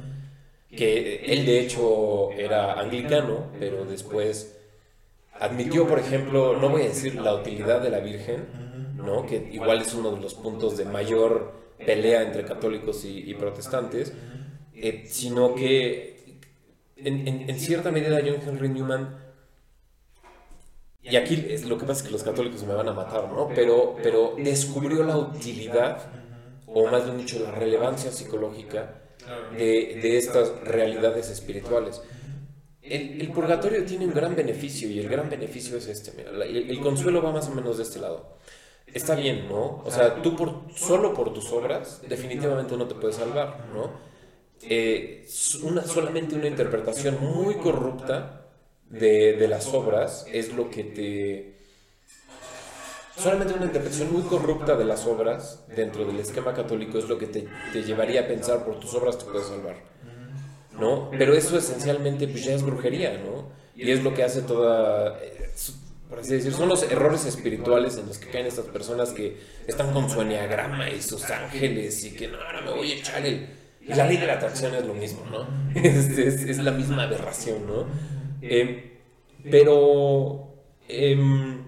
que 0.76 1.26
él 1.26 1.45
de 1.45 1.60
hecho 1.60 2.32
era 2.32 2.80
anglicano, 2.80 3.52
pero 3.60 3.86
después 3.86 4.58
admitió, 5.39 5.88
por 5.88 5.99
ejemplo, 5.99 6.58
no 6.58 6.70
voy 6.70 6.84
a 6.84 6.86
decir 6.86 7.16
la 7.16 7.34
utilidad 7.34 7.82
de 7.82 7.89
la 7.89 7.99
Virgen, 7.99 8.45
¿no? 8.95 9.26
que 9.26 9.49
igual 9.52 9.82
es 9.82 9.93
uno 9.93 10.12
de 10.12 10.22
los 10.22 10.36
puntos 10.36 10.78
de 10.78 10.86
mayor 10.86 11.54
pelea 11.86 12.22
entre 12.22 12.45
católicos 12.45 13.04
y, 13.06 13.34
protestantes, 13.34 14.14
eh, 14.76 15.06
sino 15.08 15.56
que 15.56 16.39
en, 16.95 17.49
en, 17.49 17.60
cierta 17.60 17.91
medida 17.91 18.22
John 18.24 18.39
Henry 18.47 18.70
Newman, 18.70 19.21
y 21.04 21.16
aquí 21.16 21.45
es, 21.49 21.66
lo 21.66 21.78
que 21.78 21.86
pasa 21.86 22.02
es 22.02 22.08
que 22.08 22.12
los 22.12 22.24
católicos 22.24 22.64
me 22.64 22.74
van 22.74 22.88
a 22.88 22.93
matar, 22.93 23.28
¿no? 23.30 23.49
pero, 23.56 23.95
pero 24.04 24.36
descubrió 24.38 25.04
la 25.04 25.18
utilidad, 25.18 25.99
o 26.68 26.88
más 26.88 27.06
bien 27.06 27.18
dicho, 27.18 27.39
la 27.39 27.52
relevancia 27.52 28.12
psicológica 28.12 29.02
de, 29.58 29.99
de 30.02 30.18
estas 30.18 30.52
realidades 30.64 31.30
espirituales. 31.30 32.02
El, 32.82 33.32
purgatorio 33.32 33.86
tiene 33.86 34.06
un 34.06 34.14
gran 34.14 34.36
beneficio 34.36 34.89
y 34.89 34.99
el 34.99 35.08
gran 35.08 35.30
beneficio 35.30 35.78
es 35.78 35.88
este. 35.88 36.12
Mira, 36.12 36.32
el, 36.45 36.80
consuelo 36.80 37.22
va 37.22 37.32
más 37.32 37.47
o 37.47 37.52
menos 37.52 37.78
de 37.78 37.84
este 37.84 37.99
lado. 37.99 38.38
Está 38.88 39.16
bien, 39.16 39.47
¿no? 39.47 39.82
O 39.86 39.89
sea, 39.89 40.22
tú 40.22 40.36
por, 40.36 40.64
solo 40.76 41.14
por 41.14 41.32
tus 41.34 41.52
obras 41.52 42.02
definitivamente 42.08 42.76
no 42.76 42.88
te 42.88 42.95
puedes 42.95 43.16
salvar, 43.16 43.66
¿no? 43.74 43.91
Eh, 44.64 45.26
una, 45.64 45.84
solamente 45.84 46.36
una 46.36 46.47
interpretación 46.47 47.18
muy 47.22 47.56
corrupta 47.56 48.41
de, 48.92 49.34
de 49.34 49.48
las 49.48 49.68
obras 49.74 50.26
es 50.32 50.54
lo 50.54 50.70
que 50.70 50.84
te... 50.84 51.52
Solamente 53.18 53.54
una 53.54 53.66
interpretación 53.66 54.12
muy 54.12 54.24
corrupta 54.24 54.76
de 54.76 54.86
las 54.86 55.06
obras 55.06 55.66
dentro 55.76 56.06
del 56.06 56.20
esquema 56.20 56.54
católico 56.54 56.98
es 56.98 57.08
lo 57.08 57.18
que 57.18 57.28
te, 57.28 57.48
te 57.74 57.84
llevaría 57.84 58.22
a 58.22 58.28
pensar 58.28 58.66
por 58.66 58.80
tus 58.80 58.94
obras 58.94 59.18
te 59.18 59.26
puedes 59.26 59.48
salvar. 59.48 59.76
¿no? 60.80 61.10
Pero 61.12 61.34
eso 61.34 61.58
esencialmente 61.58 62.28
pues 62.28 62.44
ya 62.46 62.54
es 62.54 62.64
brujería, 62.64 63.22
¿no? 63.24 63.50
Y 63.76 63.92
es 63.92 64.04
lo 64.04 64.14
que 64.14 64.24
hace 64.24 64.42
toda, 64.42 65.18
por 66.10 66.22
decir, 66.22 66.52
son 66.52 66.70
los 66.70 66.84
errores 66.84 67.26
espirituales 67.26 67.98
en 67.98 68.08
los 68.08 68.18
que 68.18 68.30
caen 68.30 68.46
estas 68.46 68.66
personas 68.66 69.12
que 69.12 69.38
están 69.68 69.94
con 69.94 70.10
su 70.10 70.22
enneagrama 70.22 70.89
y 70.89 71.02
sus 71.02 71.30
ángeles 71.30 72.04
y 72.04 72.12
que 72.16 72.28
no, 72.28 72.38
ahora 72.38 72.62
me 72.62 72.72
voy 72.72 72.92
a 72.92 72.96
echar 72.96 73.26
el... 73.26 73.48
Y 73.82 73.94
la 73.94 74.06
ley 74.06 74.18
de 74.18 74.28
la 74.28 74.34
atracción 74.34 74.76
es 74.76 74.86
lo 74.86 74.94
mismo, 74.94 75.26
¿no? 75.32 75.48
Es, 75.82 76.18
es, 76.18 76.58
la 76.60 76.72
misma 76.72 77.04
aberración, 77.04 77.66
¿no? 77.66 77.88
Eh, 78.42 79.00
pero... 79.50 80.48
Em, 80.88 81.62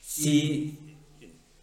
si 0.00 0.78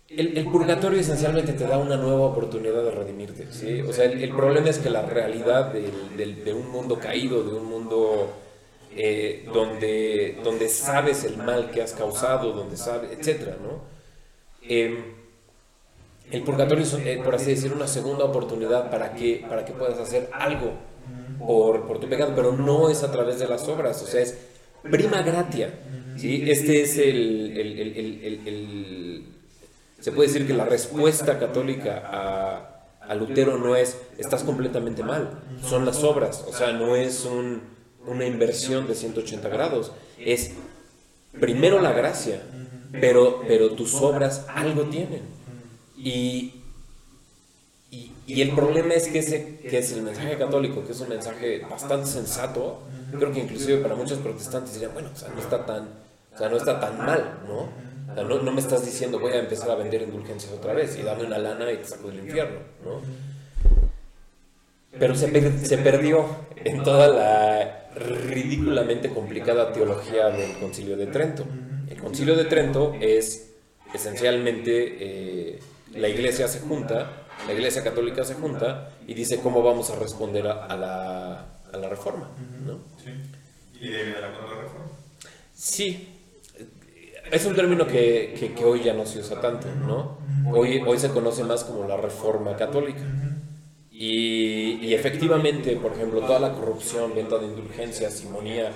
el, 0.10 0.46
purgatorio 0.52 1.00
esencialmente 1.00 1.54
te 1.54 1.64
da 1.66 1.78
una 1.78 1.96
nueva 1.96 2.26
oportunidad 2.26 2.84
de 2.84 2.92
redimirte, 2.92 3.48
¿sí? 3.50 3.82
O 3.82 3.94
sea, 3.94 4.06
el, 4.06 4.30
problema 4.36 4.70
es 4.70 4.80
que 4.80 4.90
la 4.90 5.04
realidad 5.04 5.72
de 5.72 6.54
un 6.54 6.70
mundo 6.70 7.00
caído, 7.00 7.44
de 7.44 7.56
un 7.56 7.66
mundo 7.66 8.30
eh, 8.94 9.46
donde, 9.54 10.38
donde 10.44 10.68
sabes 10.68 11.24
el 11.24 11.38
mal 11.38 11.72
que 11.72 11.82
has 11.82 11.94
causado, 11.94 12.52
donde 12.52 12.76
sabes, 12.76 13.12
etcétera, 13.18 13.56
¿no? 13.64 13.80
Em, 14.68 14.98
el 16.30 16.44
purgatorio 16.44 16.84
es, 16.84 16.94
eh, 16.96 17.22
por 17.24 17.36
así 17.36 17.52
decir, 17.52 17.72
una 17.72 17.88
segunda 17.88 18.26
oportunidad 18.26 18.92
para 18.92 19.14
que, 19.14 19.46
para 19.48 19.64
que 19.64 19.72
puedas 19.72 19.98
hacer 19.98 20.30
algo 20.34 20.74
por, 21.46 22.00
tu 22.00 22.08
pecado, 22.08 22.34
pero 22.36 22.54
no 22.54 22.90
es 22.90 23.04
a 23.04 23.12
través 23.12 23.40
de 23.40 23.48
las 23.48 23.68
obras, 23.68 24.02
o 24.02 24.08
sea, 24.08 24.22
es 24.22 24.38
prima 24.84 25.22
gratia, 25.22 25.74
¿sí? 26.18 26.50
Este 26.50 26.82
es 26.82 26.98
el, 26.98 27.58
el 27.58 29.26
se 30.02 30.12
puede 30.12 30.28
decir 30.28 30.48
que 30.48 30.54
la 30.54 30.66
respuesta 30.66 31.40
católica 31.40 32.02
a, 32.04 32.68
Lutero 33.16 33.58
no 33.58 33.76
es 33.76 33.98
estás 34.18 34.44
completamente 34.44 35.04
mal, 35.04 35.42
son 35.62 35.86
las 35.86 36.02
obras, 36.02 36.46
o 36.48 36.54
sea, 36.54 36.72
no 36.72 36.96
es 36.96 37.28
una 38.06 38.26
inversión 38.26 38.88
de 38.88 38.96
180 38.96 39.50
grados, 39.50 39.92
es 40.18 40.54
primero 41.40 41.82
la 41.82 41.92
gracia, 41.92 42.42
pero, 42.94 43.44
pero 43.48 43.72
tus 43.72 43.96
obras 43.96 44.46
algo 44.48 44.84
tienen. 44.84 45.24
Y, 45.98 46.61
y, 47.92 48.42
el 48.42 48.52
problema 48.52 48.94
es 48.94 49.10
que, 49.10 49.20
ese, 49.20 49.58
que 49.58 49.78
es 49.78 49.92
el 49.92 50.04
mensaje 50.04 50.38
católico, 50.38 50.86
que 50.86 50.94
es 50.94 51.02
un 51.02 51.10
mensaje 51.10 51.60
bastante 51.70 52.08
sensato, 52.08 52.80
creo 53.12 53.34
que 53.34 53.42
inclusive 53.42 53.80
para 53.80 53.96
muchos 53.96 54.20
protestantes 54.20 54.74
dirían, 54.74 54.94
bueno, 54.94 55.10
no 55.36 55.42
está 55.42 55.66
tan, 55.66 55.90
o 56.34 56.38
sea, 56.38 56.48
no 56.48 56.56
está 56.56 56.80
tan 56.80 56.98
mal, 56.98 57.40
¿no? 57.46 57.70
no, 58.24 58.52
me 58.52 58.62
estás 58.62 58.86
diciendo 58.86 59.20
voy 59.20 59.34
a 59.34 59.40
empezar 59.40 59.70
a 59.70 59.76
vender 59.76 60.02
indulgencias 60.02 60.52
otra 60.54 60.74
vez 60.74 60.98
y 60.98 61.04
dame 61.04 61.26
una 61.26 61.38
lana 61.38 61.72
y 61.72 61.78
te 61.78 61.86
saco 61.86 62.08
del 62.08 62.20
infierno, 62.20 62.60
¿no? 62.86 63.02
Pero 64.98 65.16
se, 65.16 65.66
se 65.66 65.78
perdió 65.78 66.26
en 66.64 66.84
toda 66.84 67.08
la 67.08 67.90
ridículamente 67.96 69.10
complicada 69.10 69.72
teología 69.74 70.30
del 70.30 70.54
Concilio 70.58 70.98
de 70.98 71.08
Trento. 71.08 71.46
El 71.90 71.98
Concilio 71.98 72.36
de 72.36 72.46
Trento 72.46 72.96
es 73.00 73.52
esencialmente 73.94 74.98
eh, 75.00 75.60
la 75.96 76.08
iglesia 76.08 76.48
se 76.48 76.60
junta, 76.60 77.26
la 77.48 77.54
iglesia 77.54 77.84
católica 77.84 78.24
se 78.24 78.36
junta 78.36 78.90
y 79.08 79.14
dice 79.14 79.40
cómo 79.40 79.62
vamos 79.64 79.90
a 79.90 79.96
responder 79.96 80.48
a, 80.48 80.76
la, 80.76 81.46
a 81.72 81.78
la, 81.78 81.90
reforma. 81.90 82.30
¿no? 82.66 82.80
Sí. 83.04 83.12
¿Y 83.80 83.90
de 83.90 84.22
la 84.22 84.32
contrarreforma? 84.34 84.92
Sí, 85.54 86.08
es 87.32 87.46
un 87.46 87.56
término 87.56 87.88
que, 87.88 88.54
que, 88.56 88.66
hoy 88.66 88.84
ya 88.84 88.94
no 88.94 89.06
se 89.06 89.20
usa 89.20 89.40
tanto, 89.40 89.68
¿no? 89.88 90.18
Hoy, 90.54 90.82
hoy 90.86 91.00
se 91.00 91.10
conoce 91.10 91.44
más 91.44 91.64
como 91.64 91.88
la 91.88 91.98
reforma 91.98 92.56
católica. 92.56 93.04
Y, 93.92 94.80
y, 94.82 94.94
efectivamente, 94.94 95.76
por 95.76 95.94
ejemplo, 95.94 96.22
toda 96.22 96.40
la 96.40 96.54
corrupción, 96.54 97.14
venta 97.14 97.38
de 97.38 97.46
indulgencias, 97.46 98.14
simonía, 98.14 98.72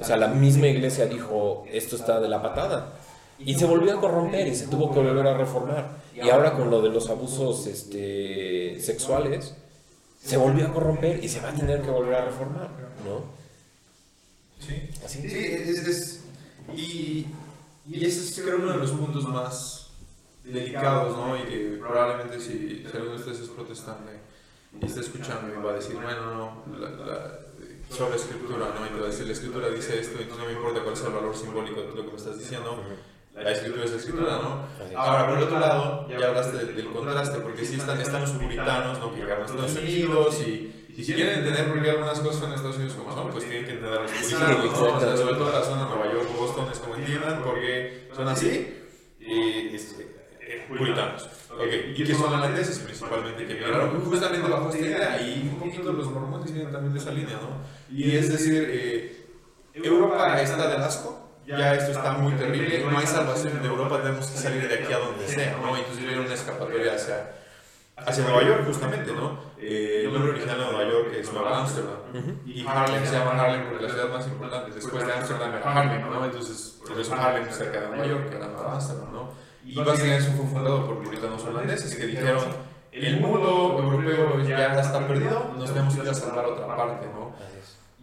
o 0.00 0.04
sea, 0.04 0.16
la 0.16 0.28
misma 0.28 0.68
iglesia 0.68 1.06
dijo, 1.06 1.64
esto 1.70 1.96
está 1.96 2.20
de 2.20 2.28
la 2.28 2.40
patada. 2.40 2.92
Y 3.38 3.54
se 3.54 3.66
volvió 3.66 3.96
a 3.96 4.00
corromper 4.00 4.48
y 4.48 4.54
se 4.54 4.66
tuvo 4.66 4.92
que 4.92 4.98
volver 4.98 5.26
a 5.26 5.36
reformar. 5.36 5.98
Y 6.14 6.28
ahora 6.28 6.54
con 6.54 6.70
lo 6.70 6.82
de 6.82 6.90
los 6.90 7.08
abusos 7.08 7.66
este, 7.66 8.80
sexuales, 8.80 9.54
se 10.22 10.36
volvió 10.36 10.66
a 10.66 10.72
corromper 10.72 11.22
y 11.22 11.28
se 11.28 11.40
va 11.40 11.50
a 11.50 11.54
tener 11.54 11.80
que 11.82 11.90
volver 11.90 12.14
a 12.14 12.24
reformar, 12.24 12.70
¿no? 13.04 13.38
Sí, 14.58 14.90
¿Así? 15.04 15.22
sí 15.22 15.38
es, 15.38 15.86
es, 15.86 16.20
y 16.76 17.26
y 17.90 18.04
ese 18.04 18.20
es 18.20 18.40
creo 18.44 18.58
uno 18.58 18.72
de 18.72 18.78
los 18.78 18.90
puntos 18.90 19.26
más 19.26 19.88
delicados, 20.44 21.16
¿no? 21.16 21.36
Y 21.38 21.42
que 21.44 21.76
probablemente 21.80 22.38
si, 22.38 22.84
alguno 22.92 23.12
de 23.12 23.16
ustedes 23.16 23.40
es 23.40 23.48
protestante 23.48 24.12
y 24.80 24.84
está 24.84 25.00
escuchando 25.00 25.54
y 25.54 25.62
va 25.62 25.72
a 25.72 25.76
decir, 25.76 25.96
bueno, 25.96 26.34
no, 26.66 26.78
la, 26.78 26.90
la, 26.90 27.38
sobre 27.90 28.16
escritura, 28.16 28.74
¿no? 28.78 28.86
Y 28.86 28.90
te 28.90 29.00
va 29.00 29.06
a 29.06 29.10
decir, 29.10 29.26
la 29.26 29.32
escritura 29.32 29.70
dice 29.70 29.98
esto, 29.98 30.18
entonces 30.20 30.38
no 30.38 30.44
me 30.44 30.52
importa 30.52 30.82
cuál 30.82 30.96
sea 30.96 31.08
el 31.08 31.14
valor 31.14 31.34
simbólico 31.34 31.80
de 31.80 31.94
lo 31.94 32.04
que 32.04 32.10
me 32.12 32.16
estás 32.16 32.38
diciendo, 32.38 32.82
la 33.42 33.52
escritura 33.52 33.84
es 33.84 33.90
la 33.90 33.96
escritura, 33.96 34.38
¿no? 34.42 34.68
Ahora, 34.96 35.28
por 35.28 35.38
el 35.38 35.44
otro 35.44 35.58
lado, 35.58 36.08
ya 36.08 36.28
hablaste 36.28 36.64
del, 36.64 36.86
contraste, 36.86 37.38
porque 37.38 37.64
sí 37.64 37.76
están, 37.76 38.00
están 38.00 38.22
los 38.22 38.30
puritanos, 38.30 38.98
¿no? 38.98 39.14
Que 39.14 39.20
llegaron 39.20 39.44
a 39.44 39.46
Estados 39.46 39.76
Unidos 39.76 40.42
y 40.46 40.78
y 40.98 41.04
si 41.04 41.14
quieren 41.14 41.38
entender 41.38 41.68
por 41.68 41.80
qué 41.80 41.90
algunas 41.90 42.18
cosas 42.18 42.42
en 42.42 42.52
Estados 42.54 42.74
Unidos 42.74 42.94
como 42.94 43.14
son, 43.14 43.30
pues 43.30 43.44
tienen 43.44 43.64
que 43.66 43.70
entender 43.74 44.00
los 44.00 44.10
puritanos, 44.10 44.64
¿no? 44.64 44.96
o 44.96 45.00
sea, 45.00 45.16
sobre 45.16 45.34
todo 45.36 45.52
la 45.52 45.62
zona 45.62 45.84
de 45.84 45.90
Nueva 45.90 46.12
York, 46.12 46.28
Boston, 46.36 46.66
es 46.72 46.78
como 46.80 46.96
entiendan 46.96 47.40
porque 47.44 48.08
son 48.16 48.26
así 48.26 48.74
y 49.20 49.76
este, 49.76 50.02
eh, 50.40 50.64
puritanos. 50.66 51.28
Okay. 51.54 51.94
¿Y 51.96 52.02
qué 52.02 52.14
son 52.16 52.34
holandeses 52.34 52.80
principalmente? 52.80 53.46
Que 53.46 53.54
migraron 53.54 54.00
justamente 54.00 54.48
bajo 54.48 54.70
esta 54.70 54.80
idea 54.80 55.22
y 55.22 55.48
un 55.52 55.60
poquito 55.60 55.92
los 55.92 56.10
mormones 56.10 56.52
vienen 56.52 56.72
también 56.72 56.92
de 56.92 56.98
esa 56.98 57.12
línea, 57.12 57.36
¿no? 57.36 57.62
Y 57.96 58.16
es 58.16 58.32
decir, 58.32 58.66
eh, 58.68 59.24
Europa 59.74 60.42
está 60.42 60.68
de 60.68 60.84
asco, 60.84 61.27
ya 61.56 61.74
esto 61.74 61.92
está 61.92 62.12
muy 62.12 62.32
terrible, 62.34 62.84
no 62.90 62.98
hay 62.98 63.06
salvación 63.06 63.56
en 63.58 63.64
Europa, 63.64 64.02
tenemos 64.02 64.26
que 64.26 64.38
salir 64.38 64.68
de 64.68 64.74
aquí 64.74 64.92
a 64.92 64.98
donde 64.98 65.26
sea, 65.26 65.56
¿no? 65.62 65.76
Entonces 65.76 66.04
vieron 66.04 66.26
una 66.26 66.34
escapatoria 66.34 66.94
hacia 66.94 67.38
hacia 67.96 68.24
Nueva 68.24 68.42
York 68.44 68.64
justamente, 68.66 69.12
¿no? 69.12 69.38
Eh, 69.58 70.02
el 70.04 70.12
nombre 70.12 70.32
original 70.32 70.58
de 70.58 70.64
Nueva 70.66 70.90
York 70.90 71.08
es 71.18 71.32
Nueva 71.32 71.58
Amsterdam 71.60 71.96
y 72.46 72.64
Harlem 72.66 73.04
se 73.04 73.12
llama 73.12 73.32
Harlem 73.32 73.64
porque 73.64 73.76
es 73.76 73.82
la 73.82 73.98
ciudad 73.98 74.12
más 74.14 74.26
importante 74.26 74.70
después 74.72 75.06
de 75.06 75.12
Amsterdam 75.12 75.54
era 75.54 75.72
Harlem, 75.72 76.10
¿no? 76.10 76.24
Entonces, 76.24 76.78
por 76.86 77.00
eso 77.00 77.14
Harlem 77.14 77.50
cerca 77.50 77.80
de 77.80 77.88
Nueva 77.88 78.06
York, 78.06 78.30
que 78.30 78.36
era 78.36 78.46
Nueva 78.46 78.74
Amsterdam, 78.74 79.12
¿no? 79.12 79.30
Y 79.64 79.74
básicamente 79.74 80.16
eso 80.24 80.32
fue 80.36 80.46
fundado 80.46 80.86
por 80.86 81.02
puritanos 81.02 81.44
holandeses 81.44 81.94
que 81.94 82.06
dijeron, 82.06 82.44
el 82.92 83.20
mundo 83.20 83.76
europeo 83.78 84.40
ya 84.42 84.80
está 84.80 85.06
perdido, 85.06 85.52
nos 85.56 85.72
tenemos 85.72 85.94
que 85.94 86.02
ir 86.02 86.08
a 86.08 86.14
salvar 86.14 86.46
otra 86.46 86.66
parte, 86.76 87.06
¿no? 87.06 87.32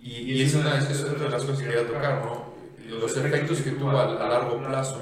Y, 0.02 0.34
y 0.34 0.42
es, 0.44 0.54
una, 0.54 0.78
es 0.78 1.04
otra 1.04 1.24
de 1.24 1.30
las 1.30 1.44
cosas 1.44 1.60
que 1.60 1.66
quería 1.66 1.88
tocar, 1.88 2.24
¿no? 2.24 2.55
Los 2.88 3.18
efectos 3.18 3.62
que 3.62 3.72
tuvo 3.72 3.92
a, 3.92 4.04
a 4.04 4.30
largo 4.30 4.58
plazo 4.60 5.02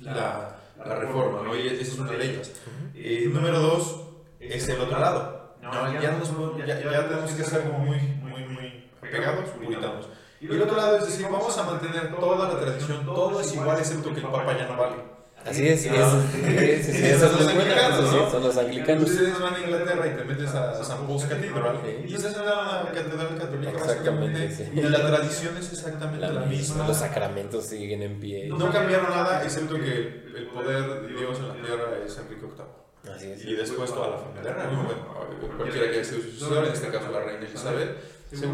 la 0.00 0.52
la 0.86 0.94
reforma, 0.96 1.42
¿no? 1.42 1.56
Y 1.56 1.68
esa 1.68 1.82
es 1.82 1.98
una 1.98 2.12
de 2.12 2.24
ellas. 2.24 2.52
Eh, 2.94 3.28
número 3.32 3.60
dos 3.60 4.00
es 4.40 4.68
el 4.68 4.80
otro 4.80 4.98
lado. 4.98 5.54
¿no? 5.62 5.92
Ya, 5.92 6.00
ya, 6.00 7.08
tenemos 7.08 7.30
que 7.32 7.44
ser 7.44 7.62
como 7.62 7.78
muy, 7.80 7.98
muy, 7.98 8.44
muy 8.46 8.84
pegados, 9.00 9.48
puritanos. 9.50 10.08
Y 10.40 10.46
el 10.46 10.62
otro 10.62 10.76
lado 10.76 10.98
es 10.98 11.06
decir, 11.06 11.26
vamos 11.30 11.56
a 11.56 11.62
mantener 11.62 12.14
toda 12.16 12.48
la 12.48 12.58
tradición, 12.58 13.04
todo 13.04 13.40
es 13.40 13.54
igual 13.54 13.78
excepto 13.78 14.12
que 14.12 14.20
el 14.20 14.26
Papa 14.26 14.56
ya 14.58 14.66
no 14.66 14.76
vale. 14.76 14.96
Así 15.44 15.66
es, 15.68 15.86
No. 15.86 15.94
es, 15.96 16.86
sí, 16.86 16.92
sí, 16.92 16.98
sí, 16.98 17.06
Esos 17.06 17.22
eso 17.22 17.28
son 17.32 17.40
es 17.40 17.40
los 17.40 17.48
anglicanos, 17.48 17.98
eso 17.98 18.10
sí, 18.10 18.16
¿no? 18.16 18.30
son 18.30 18.42
los 18.44 18.56
anglicanos. 18.58 19.10
Ustedes 19.10 19.40
van 19.40 19.54
a 19.54 19.58
Inglaterra 19.60 20.06
y 20.06 20.10
te 20.16 20.24
metes 20.24 20.48
a 20.54 20.84
San 20.84 21.06
Paul's 21.06 21.24
Cathedral 21.24 21.78
Sí. 21.84 22.04
y 22.08 22.14
estás 22.14 22.34
en 22.36 22.42
una 22.42 22.82
catedral 22.94 23.38
católica 23.38 23.70
Exactamente, 23.72 24.54
sí. 24.54 24.70
y 24.74 24.80
la 24.82 25.06
tradición 25.06 25.56
es 25.56 25.72
exactamente 25.72 26.20
la, 26.20 26.32
La 26.32 26.40
misma, 26.42 26.74
misma. 26.74 26.88
los 26.88 26.96
sacramentos 26.96 27.66
siguen 27.66 28.02
en 28.02 28.20
pie. 28.20 28.48
No 28.48 28.70
cambiaron 28.70 29.10
nada 29.10 29.42
excepto 29.42 29.74
que 29.76 30.22
el 30.36 30.46
poder 30.54 31.02
de 31.02 31.08
Dios 31.08 31.38
en 31.38 31.48
la 31.48 31.54
tierra 31.54 31.84
es 32.06 32.16
Enrique 32.18 32.46
VIII. 32.46 33.12
Así 33.14 33.30
es. 33.32 33.44
Y 33.44 33.54
después 33.54 33.92
toda 33.92 34.10
la 34.10 34.18
familia 34.18 34.52
real, 34.54 34.72
¿no? 34.72 34.84
bueno, 34.84 35.56
cualquiera 35.56 35.88
que 35.90 35.94
haya 35.98 36.04
sido 36.04 36.22
su 36.22 36.30
sucesor, 36.30 36.66
en 36.66 36.72
este 36.72 36.88
caso 36.88 37.10
la 37.10 37.18
reina 37.20 37.46
Elizabeth 37.48 37.96
II, 38.30 38.48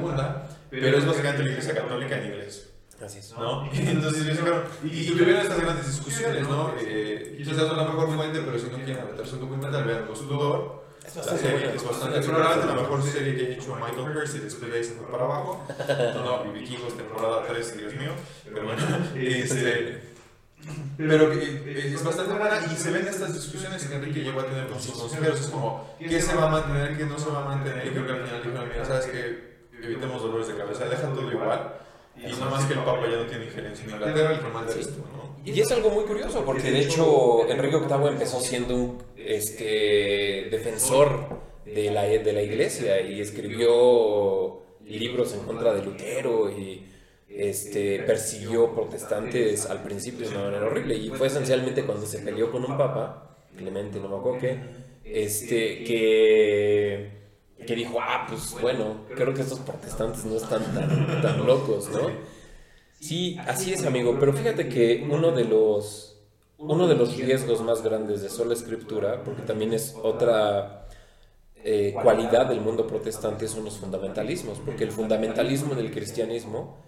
pero 0.70 0.99
es 0.99 1.07
básicamente 1.07 1.43
la 1.45 1.51
iglesia 1.51 1.74
católica 1.74 2.16
en 2.18 2.24
inglés. 2.32 2.70
Así 3.05 3.19
es. 3.19 3.33
¿no? 3.33 3.69
Y 3.73 3.79
entonces 3.89 4.41
y, 4.85 4.89
y 4.89 5.11
tuvieron 5.11 5.43
estas 5.43 5.61
grandes 5.61 5.87
discusiones, 5.87 6.49
¿no? 6.49 6.75
Eh, 6.81 7.35
quizás 7.39 7.57
no 7.57 7.77
la 7.77 7.85
mejor 7.85 8.15
fuente, 8.15 8.41
pero 8.45 8.59
si 8.59 8.67
no 8.67 8.77
quieren 8.77 9.07
meterse 9.07 9.35
un 9.35 9.41
documental, 9.41 9.85
vean 9.85 10.07
Los 10.07 10.21
Tudor. 10.21 10.89
Es 11.07 11.15
La 11.17 11.23
bastante 11.23 11.43
serie 11.43 11.59
bueno. 11.59 11.81
es 11.81 11.89
bastante, 11.89 12.23
seguramente 12.23 12.67
la 12.67 12.75
mejor 12.75 13.03
serie 13.03 13.37
que 13.37 13.47
ha 13.47 13.55
hecho 13.55 13.77
Michael 13.77 14.17
Hurst 14.17 14.37
y 14.37 14.39
después 14.41 14.71
de 14.71 14.79
ahí 14.79 14.85
se 14.85 14.93
fue 14.95 15.07
para 15.07 15.25
abajo. 15.25 15.65
No, 15.89 16.45
y 16.51 16.59
Vikingos 16.59 16.97
temporada 16.97 17.45
3, 17.49 17.79
Dios 17.79 17.95
mío. 17.95 18.11
Pero 18.45 18.67
bueno, 18.67 18.83
este, 19.15 20.03
pero 20.97 21.31
que, 21.31 21.95
es 21.95 22.05
bastante 22.05 22.35
buena 22.35 22.61
y 22.71 22.77
se 22.77 22.91
ven 22.91 23.07
estas 23.07 23.33
discusiones 23.33 23.85
que 23.87 23.95
Enrique 23.95 24.21
llegó 24.21 24.41
a 24.41 24.47
tener 24.47 24.67
con 24.67 24.81
sus 24.81 24.99
consejeros. 24.99 25.41
Es 25.41 25.47
como, 25.47 25.95
¿qué 25.99 26.21
se 26.21 26.35
va 26.35 26.49
a 26.49 26.51
mantener, 26.51 26.97
qué 26.97 27.07
no 27.07 27.19
se 27.19 27.31
va 27.31 27.45
a 27.45 27.45
mantener? 27.45 27.87
Y 27.87 27.91
creo 27.91 28.07
que 28.07 28.13
al 28.13 28.25
final 28.25 28.43
dijeron, 28.43 28.69
mira, 28.69 28.85
¿sabes 28.85 29.07
qué? 29.07 29.59
Evitemos 29.81 30.21
dolores 30.21 30.49
de 30.49 30.57
cabeza, 30.57 30.85
deja 30.87 31.13
todo 31.13 31.31
igual. 31.31 31.73
Y 32.27 32.33
no 32.33 32.51
más 32.51 32.64
que 32.64 32.75
el 32.75 32.81
Papa 32.81 33.03
ya 33.09 33.16
no 33.16 33.27
tiene 33.27 33.45
injerencia 33.45 33.85
en 33.85 33.91
Inglaterra, 33.91 34.64
el 34.66 34.73
Sí. 34.73 34.81
esto, 34.81 35.05
¿no? 35.12 35.29
Y 35.45 35.61
es 35.61 35.71
algo 35.73 35.91
muy 35.91 36.05
curioso, 36.05 36.45
porque 36.45 36.71
de 36.71 36.81
hecho 36.81 37.49
Enrique 37.49 37.77
VIII 37.77 38.09
empezó 38.09 38.41
siendo 38.41 38.75
un 38.75 39.03
este, 39.16 40.49
defensor 40.51 41.41
de 41.64 41.91
la, 41.91 42.03
de 42.03 42.33
la 42.33 42.43
iglesia 42.43 43.01
y 43.01 43.21
escribió 43.21 44.62
libros 44.85 45.35
en 45.35 45.41
contra 45.41 45.75
de 45.75 45.83
Lutero 45.85 46.51
y 46.51 46.87
este, 47.29 48.01
persiguió 48.01 48.75
protestantes 48.75 49.66
al 49.66 49.83
principio 49.83 50.29
de 50.29 50.35
una 50.35 50.45
manera 50.47 50.66
horrible. 50.66 50.97
Y 50.97 51.11
fue 51.11 51.29
esencialmente 51.29 51.85
cuando 51.85 52.07
se 52.07 52.19
peleó 52.19 52.51
con 52.51 52.64
un 52.64 52.77
papa, 52.77 53.25
Clemente, 53.57 53.99
no 53.99 54.09
me 54.09 54.16
acuerdo 54.16 54.39
qué, 54.39 54.59
este, 55.05 55.83
que, 55.83 57.11
que 57.67 57.75
dijo, 57.75 57.99
ah, 58.01 58.27
pues 58.29 58.55
bueno, 58.61 59.05
creo 59.15 59.35
que 59.35 59.43
estos 59.43 59.61
protestantes 59.61 60.25
no 60.25 60.37
están 60.37 60.63
tan, 60.75 61.23
tan 61.23 61.47
locos, 61.47 61.89
¿no? 61.91 62.11
Sí, 63.01 63.37
así 63.47 63.73
es, 63.73 63.85
amigo, 63.85 64.17
pero 64.19 64.33
fíjate 64.33 64.69
que 64.69 65.07
uno 65.09 65.31
de 65.31 65.45
los, 65.45 66.21
uno 66.59 66.89
de 66.89 66.97
los 66.97 67.17
riesgos 67.17 67.63
más 67.63 67.83
grandes 67.83 68.23
de 68.23 68.29
sola 68.29 68.55
escritura, 68.55 69.23
porque 69.23 69.43
también 69.43 69.73
es 69.73 69.95
otra 70.03 70.89
eh, 71.65 71.95
cualidad 72.03 72.47
del 72.47 72.61
mundo 72.61 72.87
protestante, 72.87 73.47
son 73.47 73.65
los 73.65 73.79
fundamentalismos, 73.79 74.59
porque 74.59 74.85
el 74.85 74.91
fundamentalismo 74.91 75.75
del 75.75 75.93
cristianismo 75.93 76.79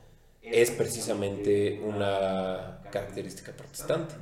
es 0.42 0.70
precisamente 0.70 1.80
una 1.84 2.80
característica 2.90 3.52
protestante, 3.52 4.14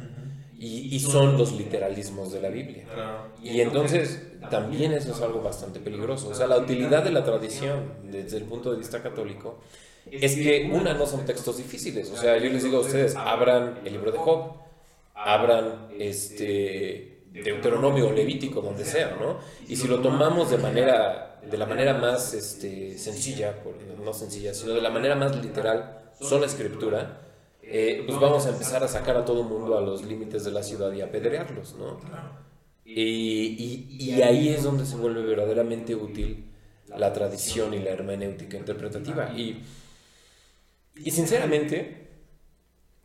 y, 0.58 0.94
y 0.94 1.00
son 1.00 1.38
los 1.38 1.52
literalismos 1.52 2.32
de 2.32 2.40
la 2.40 2.48
Biblia. 2.48 2.84
Y 3.42 3.60
entonces 3.60 4.22
también 4.50 4.92
eso 4.92 5.12
es 5.12 5.20
algo 5.20 5.40
bastante 5.40 5.80
peligroso. 5.80 6.28
O 6.28 6.34
sea, 6.34 6.46
la 6.46 6.58
utilidad 6.58 7.04
de 7.04 7.12
la 7.12 7.24
tradición 7.24 7.92
desde 8.04 8.38
el 8.38 8.44
punto 8.44 8.72
de 8.72 8.78
vista 8.78 9.02
católico 9.02 9.60
es 10.10 10.34
que 10.36 10.70
una 10.72 10.94
no 10.94 11.06
son 11.06 11.24
textos 11.24 11.58
difíciles. 11.58 12.10
O 12.10 12.16
sea, 12.16 12.38
yo 12.38 12.50
les 12.50 12.64
digo 12.64 12.78
a 12.78 12.80
ustedes, 12.80 13.14
abran 13.14 13.80
el 13.84 13.92
libro 13.92 14.10
de 14.10 14.18
Job, 14.18 14.54
abran 15.14 15.88
este 15.98 17.22
Deuteronomio 17.32 18.08
o 18.08 18.12
Levítico, 18.12 18.60
donde 18.60 18.84
sea, 18.84 19.16
¿no? 19.20 19.38
Y 19.68 19.76
si 19.76 19.86
lo 19.86 20.00
tomamos 20.00 20.50
de 20.50 20.58
manera 20.58 21.28
de 21.48 21.56
la 21.56 21.66
manera 21.66 21.94
más 21.94 22.34
este, 22.34 22.98
sencilla, 22.98 23.54
no 24.04 24.12
sencilla, 24.12 24.52
sino 24.54 24.74
de 24.74 24.82
la 24.82 24.90
manera 24.90 25.14
más 25.14 25.36
literal, 25.36 26.10
sola 26.20 26.46
escritura, 26.46 27.20
eh, 27.70 28.04
pues 28.06 28.18
vamos 28.18 28.46
a 28.46 28.50
empezar 28.50 28.82
a 28.84 28.88
sacar 28.88 29.16
a 29.16 29.24
todo 29.24 29.42
el 29.42 29.48
mundo 29.48 29.76
a 29.76 29.80
los 29.80 30.04
límites 30.04 30.44
de 30.44 30.52
la 30.52 30.62
ciudad 30.62 30.92
y 30.92 31.00
apedrearlos, 31.02 31.74
¿no? 31.76 32.00
Y, 32.84 33.02
y- 33.58 33.96
y 33.98 34.22
ahí 34.22 34.48
es 34.50 34.62
donde 34.64 34.86
se 34.86 34.96
vuelve 34.96 35.22
verdaderamente 35.22 35.94
útil 35.94 36.44
la 36.94 37.12
tradición 37.12 37.74
y 37.74 37.80
la 37.80 37.90
hermenéutica 37.90 38.56
interpretativa. 38.58 39.30
Y, 39.36 39.62
y 41.04 41.10
sinceramente, 41.10 42.08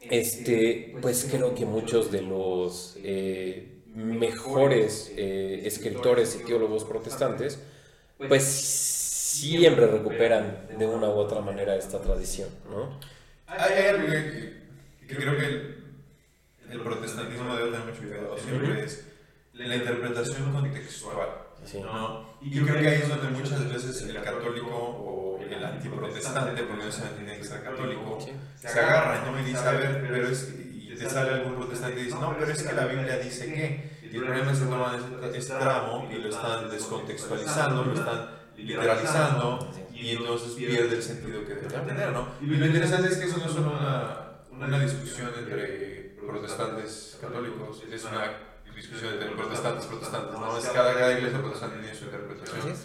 este, 0.09 0.99
pues 1.01 1.28
creo 1.30 1.55
que 1.55 1.66
muchos 1.66 2.11
de 2.11 2.22
los 2.22 2.99
eh, 3.03 3.82
mejores 3.95 5.14
eh, 5.18 5.61
escritores 5.66 6.36
y 6.36 6.45
teólogos 6.45 6.84
protestantes, 6.84 7.59
pues 8.28 8.43
siempre 8.45 9.88
recuperan 9.88 10.70
de 10.78 10.88
una 10.88 11.09
u 11.09 11.14
otra 11.14 11.41
manera 11.41 11.76
esta 11.76 12.01
tradición, 12.01 12.49
¿no? 12.70 12.99
Hay, 13.58 13.74
hay 13.74 13.88
algo 13.89 14.08
que, 14.08 14.64
que 15.08 15.16
creo 15.16 15.38
que 15.38 15.45
el, 15.45 15.84
el 16.70 16.80
protestantismo 16.82 17.56
debe 17.56 17.72
tener 17.72 17.86
mucho 17.88 17.99
cuidado 18.01 18.38
siempre 18.38 18.84
es 18.84 19.08
la 19.54 19.76
interpretación 19.76 20.51
contextual. 20.51 21.28
Sí. 21.66 21.80
¿no? 21.80 22.34
Y 22.41 22.49
yo 22.49 22.66
creo 22.66 22.82
que 22.82 22.88
ahí 22.89 23.01
es 23.01 23.08
donde 23.10 23.28
muchas 23.30 23.72
veces 23.72 24.01
el 24.01 24.22
católico 24.22 24.68
o 24.76 25.39
el 25.41 25.64
antiprotestante, 25.64 26.64
porque 26.64 26.84
no 26.86 26.91
se 26.91 27.01
tiene 27.04 27.38
que 27.38 27.43
ser 27.43 27.64
católico, 27.64 28.20
Sí. 28.20 28.32
se 28.58 28.68
agarra 28.80 29.24
¿no? 29.26 29.39
y 29.39 29.43
dice, 29.43 29.66
a 29.66 29.72
ver, 29.72 30.01
pero 30.01 30.28
es, 30.28 30.54
y 30.60 30.93
te 30.95 31.10
sale 31.10 31.32
algún 31.36 31.56
protestante 31.56 32.01
y 32.01 32.04
dice, 32.06 32.18
no, 32.20 32.36
pero 32.38 32.51
es 32.51 32.64
que 32.64 32.74
la 32.74 32.86
Biblia 32.86 33.18
dice 33.18 33.45
que, 33.54 33.93
y 34.12 34.16
el 34.16 34.24
problema 34.24 34.51
es 34.51 34.60
que 34.60 34.66
toman 34.66 34.95
este, 34.95 35.38
este 35.38 35.54
tramo 35.54 36.10
y 36.12 36.16
lo 36.18 36.30
están 36.30 36.70
descontextualizando, 36.70 37.84
lo 37.86 37.93
están 37.93 38.30
literalizando, 38.58 39.72
y 40.04 40.12
entonces 40.12 40.51
pierde 40.56 40.95
el 40.97 41.01
sentido 41.01 41.45
que 41.45 41.56
debe 41.56 41.80
tener, 41.80 42.12
¿no? 42.12 42.28
Y 42.41 42.47
lo 42.47 42.66
interesante 42.66 43.08
es 43.08 43.18
que 43.18 43.26
eso 43.26 43.38
no 43.38 43.45
es 43.45 43.51
solo 43.54 43.72
una, 43.72 44.41
una 44.51 44.80
discusión 44.80 45.32
entre 45.38 46.18
protestantes 46.28 47.18
católicos, 47.22 47.82
es 47.89 48.04
una 48.04 48.36
discusión 48.76 49.14
entre 49.14 49.30
protestantes 49.30 49.86
protestantes, 49.86 50.38
¿no? 50.38 50.58
Es 50.58 50.66
cada, 50.68 50.93
cada 50.93 51.14
iglesia 51.14 51.39
protestante 51.39 51.80
tiene 51.80 51.95
su 51.95 52.06
interpretación. 52.06 52.76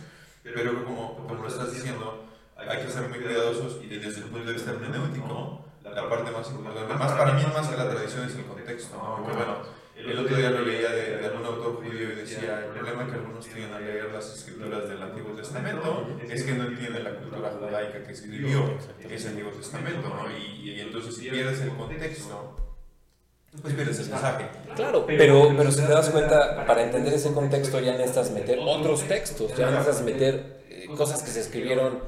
Pero 0.45 0.85
como, 0.85 1.17
como 1.17 1.35
lo 1.35 1.49
estás 1.49 1.73
diciendo, 1.73 2.25
hay 2.57 2.87
que 2.87 2.93
ser 2.93 3.09
muy 3.09 3.19
cuidadosos 3.19 3.83
y 3.83 3.89
desde 3.89 4.21
el 4.21 4.29
punto 4.29 4.47
de 4.47 4.53
vista 4.53 4.71
hermenéutico, 4.71 5.65
la 5.83 6.09
parte 6.09 6.31
más 6.31 6.49
importante, 6.51 6.95
más 6.95 7.13
para 7.13 7.33
mí 7.33 7.43
más 7.53 7.67
que 7.67 7.77
la 7.77 7.91
tradición 7.91 8.29
es 8.29 8.37
el 8.37 8.45
contexto, 8.45 8.97
¿no? 8.97 9.25
Porque 9.25 9.37
bueno, 9.39 9.57
el 10.07 10.19
otro 10.19 10.37
día 10.37 10.51
lo 10.51 10.63
leía 10.65 10.91
de, 10.91 11.17
de 11.19 11.27
algún 11.27 11.45
autor 11.45 11.77
judío 11.77 12.13
y 12.13 12.17
decía, 12.17 12.61
el 12.65 12.71
problema 12.73 13.07
que 13.07 13.13
algunos 13.15 13.47
tienen 13.47 13.73
al 13.73 13.85
leer 13.85 14.11
las 14.13 14.35
escrituras 14.35 14.89
del 14.89 15.03
Antiguo 15.03 15.33
Testamento 15.33 16.07
es 16.31 16.45
que 16.45 16.53
no 16.53 16.65
entienden 16.69 17.05
la 17.05 17.15
cultura 17.17 17.51
judaica 17.51 18.05
que 18.05 18.13
escribió 18.13 18.79
ese 19.11 19.29
Antiguo 19.29 19.51
Testamento, 19.53 20.09
¿no? 20.09 20.25
Y, 20.31 20.71
y 20.71 20.81
entonces 20.81 21.17
si 21.17 21.29
pierdes 21.29 21.61
el 21.61 21.71
contexto, 21.71 22.57
pues 23.63 23.75
pierdes 23.75 23.99
el 24.01 24.11
mensaje. 24.11 24.47
Claro, 24.77 25.05
pero, 25.07 25.53
pero 25.57 25.71
si 25.73 25.83
te 25.83 25.89
das 25.93 26.11
cuenta, 26.11 26.65
para 26.67 26.85
entender 26.85 27.15
ese 27.15 27.33
contexto 27.33 27.81
ya 27.81 27.93
necesitas 27.93 28.31
meter 28.31 28.59
otros 28.61 29.03
textos, 29.09 29.55
ya 29.57 29.71
necesitas 29.71 30.03
meter 30.03 30.63
eh, 30.69 30.87
cosas 30.97 31.23
que 31.23 31.31
se 31.31 31.41
escribieron 31.41 31.99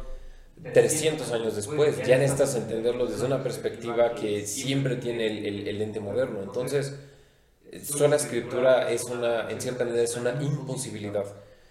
300 0.75 1.33
años 1.33 1.57
después, 1.57 2.03
ya 2.07 2.19
necesitas 2.19 2.55
entenderlos 2.55 3.11
desde 3.13 3.25
una 3.27 3.43
perspectiva 3.43 4.15
que 4.15 4.47
siempre 4.47 4.97
tiene 4.97 5.27
el, 5.27 5.47
el- 5.47 5.69
el 5.69 5.83
ente 5.83 6.01
moderno. 6.01 6.43
Entonces, 6.43 6.95
sola 7.85 8.17
escritura 8.17 8.91
es 8.91 9.05
una, 9.05 9.51
en 9.51 9.61
cierta 9.61 9.85
medida, 9.85 10.03
es 10.03 10.17
una 10.17 10.43
imposibilidad. 10.43 11.25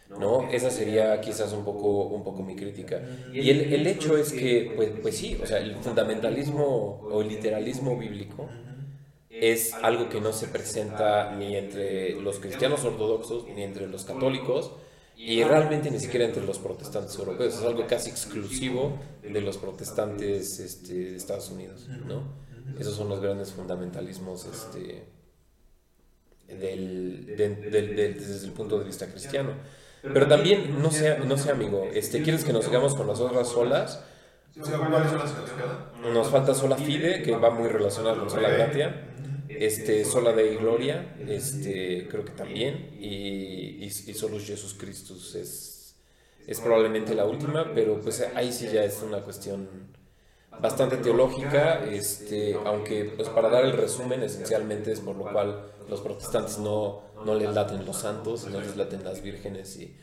¿no? 0.10 0.50
Esa 0.50 0.72
sería 0.72 1.22
quizás 1.22 1.54
un 1.54 1.64
poco, 1.64 2.08
un 2.08 2.24
poco 2.24 2.42
mi 2.42 2.56
crítica. 2.56 3.02
Y 3.32 3.50
el, 3.50 3.74
el 3.74 3.86
hecho 3.86 4.18
es 4.18 4.34
que, 4.34 4.74
pues, 4.76 4.90
pues 5.02 5.18
sí, 5.18 5.40
o 5.42 5.46
sea, 5.46 5.60
el 5.60 5.76
fundamentalismo 5.76 7.02
o 7.04 7.22
el 7.22 7.28
literalismo 7.28 7.98
bíblico 7.98 8.50
es 9.30 9.74
algo 9.76 10.10
que 10.10 10.20
no 10.20 10.34
se 10.34 10.48
presenta 10.48 11.36
ni 11.36 11.56
entre 11.56 12.20
los 12.20 12.40
cristianos 12.40 12.84
ortodoxos 12.84 13.46
ni 13.56 13.64
entre 13.64 13.88
los 13.88 14.04
católicos 14.04 14.72
y 15.16 15.44
realmente 15.44 15.92
ni 15.92 16.00
siquiera 16.00 16.26
entre 16.26 16.44
los 16.46 16.60
protestantes 16.60 17.18
europeos. 17.18 17.56
Es 17.56 17.62
algo 17.62 17.86
casi 17.88 18.10
exclusivo 18.10 18.98
de 19.22 19.42
los 19.42 19.58
protestantes 19.58 20.60
este, 20.60 20.94
de 20.94 21.16
Estados 21.16 21.50
Unidos, 21.52 21.88
¿no? 22.08 22.24
Esos 22.80 22.96
son 22.96 23.10
los 23.10 23.20
grandes 23.20 23.52
fundamentalismos 23.52 24.46
este, 24.46 25.04
del, 26.60 27.26
del- 27.38 27.72
del- 27.72 27.96
del- 27.96 28.14
desde 28.20 28.46
el 28.48 28.54
punto 28.54 28.80
de 28.80 28.86
vista 28.86 29.08
cristiano. 29.08 29.52
Pero 30.02 30.28
también, 30.28 30.82
no 30.82 30.92
sé, 30.92 31.20
no 31.20 31.38
sé 31.38 31.52
amigo, 31.52 31.88
este, 31.94 32.22
¿quieres 32.24 32.46
que 32.46 32.54
nos 32.54 32.66
sigamos 32.66 32.96
con 32.96 33.06
las 33.08 33.20
otras 33.20 33.50
solas? 33.50 34.04
O 34.60 34.66
sea, 34.66 34.78
¿Cuáles 34.78 35.10
son 35.10 35.20
las 35.20 35.32
que 35.32 36.10
nos 36.12 36.28
falta 36.30 36.54
sola 36.56 36.76
fide, 36.78 37.22
que 37.22 37.36
va 37.36 37.50
muy 37.50 37.68
relacionada 37.70 38.18
con 38.18 38.30
sola 38.30 38.50
gratia. 38.50 39.06
Este, 39.50 40.06
sola 40.06 40.32
de 40.32 40.56
gloria, 40.58 41.16
este, 41.28 42.08
creo 42.10 42.24
que 42.24 42.32
también. 42.32 42.92
Y, 43.00 43.84
y, 43.84 43.86
y 43.86 44.14
Jesús 44.14 44.76
Cristo 44.80 45.16
es, 45.16 45.96
es 46.48 46.60
probablemente 46.62 47.14
la 47.16 47.26
última, 47.26 47.72
pero 47.74 48.00
pues 48.00 48.26
ahí 48.36 48.54
sí 48.54 48.70
ya 48.72 48.84
es 48.84 49.02
una 49.02 49.20
cuestión 49.22 49.68
bastante 50.62 50.98
teológica, 50.98 51.84
este, 51.86 52.58
aunque 52.66 53.06
pues 53.16 53.28
para 53.30 53.50
dar 53.50 53.66
el 53.66 53.74
resumen 53.74 54.24
esencialmente 54.24 54.92
es 54.92 55.00
por 55.00 55.16
lo 55.16 55.32
cual 55.32 55.72
los 55.90 56.02
protestantes 56.02 56.60
no, 56.60 57.04
no 57.26 57.36
les 57.36 57.54
laten 57.54 57.86
los 57.86 57.98
santos, 57.98 58.48
no 58.48 58.60
les 58.62 58.76
laten 58.76 59.04
las 59.04 59.22
vírgenes 59.22 59.78
y 59.78 59.96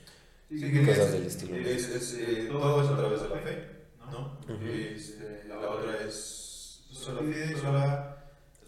cosas 0.85 1.13
del 1.13 1.27
estilo. 1.27 1.57
Es, 1.57 2.15
eh, 2.15 2.49
todo 2.51 2.83
es 2.83 2.89
a 2.89 2.97
través 2.97 3.23
de 3.23 3.29
la 3.29 3.37
fe, 3.37 3.69
¿no? 4.11 4.39
Este, 4.49 5.45
la 5.49 5.59
otra 5.71 6.07
es 6.07 6.85
sola 6.91 7.21
fide, 7.21 7.57
sola... 7.61 8.13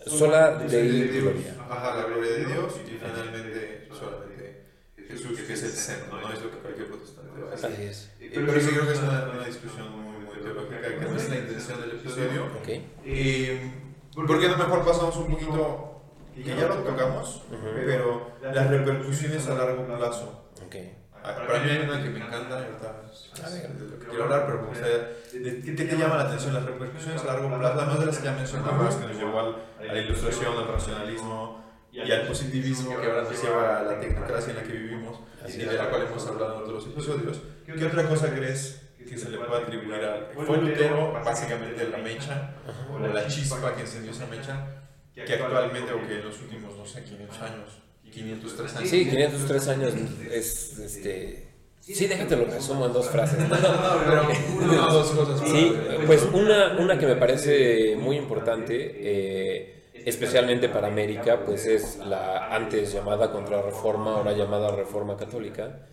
Sola 0.06 0.58
de 0.58 1.08
gloria. 1.08 1.56
Ajá, 1.68 1.96
la 1.96 2.04
gloria 2.06 2.30
de 2.30 2.46
Dios 2.46 2.72
y 2.86 2.90
finalmente 2.90 3.88
solamente 3.92 4.64
Jesús, 5.08 5.40
que 5.40 5.52
es 5.52 5.62
el 5.64 5.70
centro, 5.70 6.20
no 6.20 6.32
es 6.32 6.40
lo 6.40 6.50
que 6.50 6.58
cualquier 6.58 6.86
protestante 6.86 7.40
va 7.40 7.48
a 7.48 7.50
decir. 7.50 7.66
Así 7.66 7.82
es. 7.82 8.10
Pero 8.18 8.60
sí 8.60 8.68
creo 8.68 8.86
que 8.86 8.92
es 8.92 9.00
una, 9.00 9.30
una 9.34 9.44
discusión 9.44 9.90
muy, 9.90 10.24
muy 10.24 10.36
teológica, 10.36 10.98
que 10.98 11.04
no 11.04 11.16
es 11.16 11.28
la 11.28 11.38
intención 11.38 11.80
del 11.80 11.90
episodio. 11.90 12.46
Okay. 12.62 12.92
Eh, 13.04 13.72
¿Por 14.14 14.40
qué 14.40 14.48
no 14.48 14.56
mejor 14.56 14.84
pasamos 14.84 15.16
un 15.16 15.30
poquito, 15.30 15.97
que 16.42 16.56
ya 16.56 16.68
lo 16.68 16.76
tocamos, 16.76 17.42
pero 17.74 18.32
las 18.42 18.70
repercusiones 18.70 19.46
a 19.48 19.54
largo 19.54 19.86
plazo? 19.86 20.50
Okay. 20.66 20.96
Para 21.22 21.60
mí 21.60 21.70
hay 21.70 21.78
una 21.88 22.02
que 22.02 22.10
me 22.10 22.20
encanta, 22.20 22.60
lo 22.60 23.98
que 23.98 24.06
quiero 24.06 24.24
hablar, 24.24 24.46
pero 24.46 24.62
me 24.62 24.68
gustaría, 24.68 25.08
¿qué 25.32 25.84
te 25.84 25.96
llama 25.96 26.16
la 26.16 26.22
atención? 26.22 26.54
Las 26.54 26.64
repercusiones 26.64 27.22
a 27.22 27.26
largo 27.26 27.48
plazo, 27.58 27.80
además 27.80 28.00
de 28.00 28.06
las 28.06 28.18
que 28.18 28.24
ya 28.24 28.32
mencionabas, 28.32 28.94
que 28.96 29.06
nos 29.06 29.16
llevó 29.16 29.40
a 29.40 29.84
la 29.84 29.98
ilustración, 29.98 30.56
al 30.56 30.68
racionalismo 30.68 31.64
y 31.92 32.12
al 32.12 32.26
positivismo 32.26 33.00
que 33.00 33.06
ahora 33.06 33.22
nos 33.22 33.42
lleva 33.42 33.78
a 33.78 33.82
la 33.82 34.00
tecnocracia 34.00 34.50
en 34.50 34.56
la 34.56 34.62
que 34.62 34.72
vivimos 34.72 35.20
y 35.46 35.56
de 35.58 35.72
la 35.72 35.90
cual 35.90 36.02
hemos 36.02 36.26
hablado 36.26 36.56
en 36.56 36.62
otros 36.62 36.86
episodios. 36.86 37.40
¿Qué 37.66 37.84
otra 37.84 38.08
cosa 38.08 38.32
crees 38.32 38.82
que 38.98 39.16
se 39.16 39.30
le 39.30 39.38
puede 39.38 39.62
atribuir 39.62 40.04
al... 40.04 40.28
Fue 40.34 40.58
Lutero, 40.58 41.12
básicamente 41.12 41.88
la 41.88 41.98
mecha, 41.98 42.54
o 42.92 42.98
la 42.98 43.26
chispa 43.26 43.74
que 43.74 43.80
encendió 43.82 44.12
esa 44.12 44.26
mecha, 44.26 44.87
que 45.24 45.34
actualmente, 45.34 45.92
o 45.92 46.06
que 46.06 46.14
en 46.14 46.24
los 46.24 46.40
últimos, 46.40 46.76
no 46.76 46.86
sé, 46.86 47.02
500 47.04 47.42
años, 47.42 47.78
503 48.10 48.76
años. 48.76 48.90
Sí, 48.90 49.08
503 49.08 49.68
años 49.68 49.94
es 50.32 50.78
este. 50.78 51.48
Sí, 51.80 52.06
déjate 52.06 52.36
lo 52.36 52.44
resumo 52.44 52.86
en 52.86 52.92
dos 52.92 53.08
frases. 53.08 53.38
No, 53.38 53.56
no, 53.56 54.04
pero 54.06 54.28
una 54.62 54.88
o 54.88 54.92
dos 54.92 55.10
cosas. 55.10 55.48
Sí, 55.48 55.74
pues 56.06 56.22
una, 56.32 56.76
una 56.78 56.98
que 56.98 57.06
me 57.06 57.16
parece 57.16 57.96
muy 57.96 58.16
importante, 58.16 58.74
eh, 58.76 59.84
especialmente 60.04 60.68
para 60.68 60.88
América, 60.88 61.44
pues 61.46 61.66
es 61.66 61.96
la 61.98 62.54
antes 62.54 62.92
llamada 62.92 63.32
contrarreforma, 63.32 64.16
ahora 64.16 64.32
llamada 64.32 64.70
reforma 64.76 65.16
católica, 65.16 65.86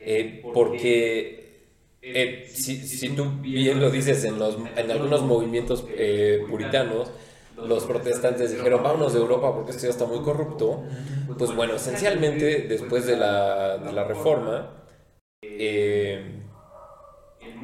eh, 0.00 0.42
porque 0.52 1.68
eh, 2.02 2.48
si, 2.52 2.76
si, 2.76 3.10
tú 3.10 3.30
bien 3.40 3.80
lo 3.80 3.90
dices 3.90 4.24
en, 4.24 4.40
los, 4.40 4.56
en 4.76 4.90
algunos 4.90 5.22
movimientos 5.22 5.84
puritanos, 6.48 7.12
los 7.66 7.84
protestantes 7.84 8.52
dijeron, 8.52 8.82
vámonos 8.82 9.12
de 9.12 9.20
Europa 9.20 9.54
porque 9.54 9.72
esto 9.72 9.84
ya 9.84 9.90
está 9.90 10.06
muy 10.06 10.20
corrupto. 10.20 10.82
Pues 11.36 11.54
bueno, 11.54 11.74
esencialmente 11.74 12.66
después 12.68 13.06
de 13.06 13.16
la, 13.16 14.04
reforma, 14.06 14.84
eh, 15.42 16.42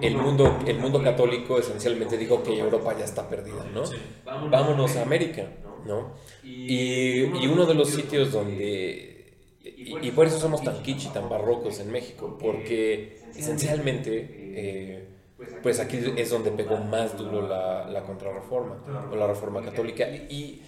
el, 0.01 0.17
mundo, 0.17 0.59
el 0.67 0.79
mundo 0.79 1.03
católico 1.03 1.59
esencialmente 1.59 2.17
dijo 2.17 2.43
que 2.43 2.59
Europa 2.59 2.95
ya 2.99 3.05
está 3.05 3.29
perdida, 3.29 3.65
¿no? 3.73 3.83
Vámonos 4.51 4.97
a 4.97 5.03
América, 5.03 5.49
¿no? 5.87 6.15
Y, 6.43 7.25
y 7.25 7.47
uno 7.47 7.67
de 7.67 7.75
los 7.75 7.91
sitios 7.91 8.33
donde... 8.33 9.13
Y, 9.63 10.11
por 10.11 10.27
eso 10.27 10.39
somos 10.39 10.63
tan 10.63 10.83
kitsch 10.83 11.07
y 11.07 11.09
tan 11.09 11.29
barrocos 11.29 11.81
en 11.81 11.91
México, 11.91 12.37
porque 12.41 13.23
esencialmente... 13.35 14.29
Eh, 14.57 15.14
pues 15.63 15.81
aquí 15.81 15.99
es 16.17 16.31
donde 16.31 16.51
pegó 16.51 16.77
más 16.77 17.17
duro 17.17 17.47
la, 17.47 17.87
la 17.89 18.03
contrarreforma 18.03 18.77
o 19.11 19.17
la 19.17 19.27
reforma 19.27 19.63
católica. 19.63 20.09
Y 20.09 20.63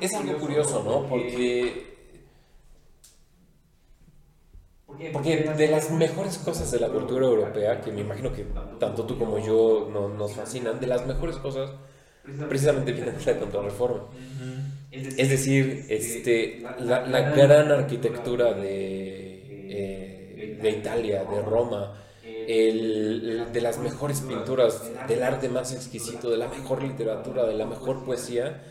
es 0.00 0.14
algo 0.14 0.38
curioso, 0.38 0.82
¿no? 0.82 1.08
Porque, 1.08 1.96
porque 5.12 5.36
de 5.36 5.68
las 5.68 5.90
mejores 5.90 6.38
cosas 6.38 6.70
de 6.70 6.80
la 6.80 6.88
cultura 6.88 7.26
europea, 7.26 7.80
que 7.80 7.90
me 7.90 8.02
imagino 8.02 8.32
que 8.32 8.46
tanto 8.78 9.04
tú 9.04 9.18
como 9.18 9.38
yo 9.44 9.90
nos 10.16 10.34
fascinan, 10.34 10.80
de 10.80 10.86
las 10.86 11.06
mejores 11.06 11.36
cosas 11.36 11.70
precisamente 12.48 12.92
vienen 12.92 13.18
de 13.18 13.32
la 13.32 13.38
contrarreforma. 13.38 14.04
Es 14.90 15.28
decir, 15.28 15.86
este, 15.88 16.62
la, 16.80 17.04
la 17.06 17.30
gran 17.30 17.72
arquitectura 17.72 18.52
de, 18.52 19.42
eh, 19.68 20.58
de 20.62 20.70
Italia, 20.70 21.24
de 21.24 21.42
Roma, 21.42 22.00
el, 22.48 23.52
de 23.52 23.60
las 23.60 23.78
mejores 23.78 24.20
pinturas, 24.20 24.90
del 25.08 25.22
arte 25.22 25.48
más 25.48 25.72
exquisito, 25.72 26.30
de 26.30 26.36
la 26.36 26.48
mejor 26.48 26.82
literatura, 26.82 27.44
de 27.46 27.54
la 27.54 27.66
mejor 27.66 28.04
poesía, 28.04 28.62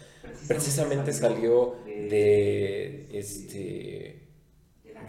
precisamente 0.48 1.14
salió 1.14 1.76
de, 1.86 3.08
este, 3.12 4.28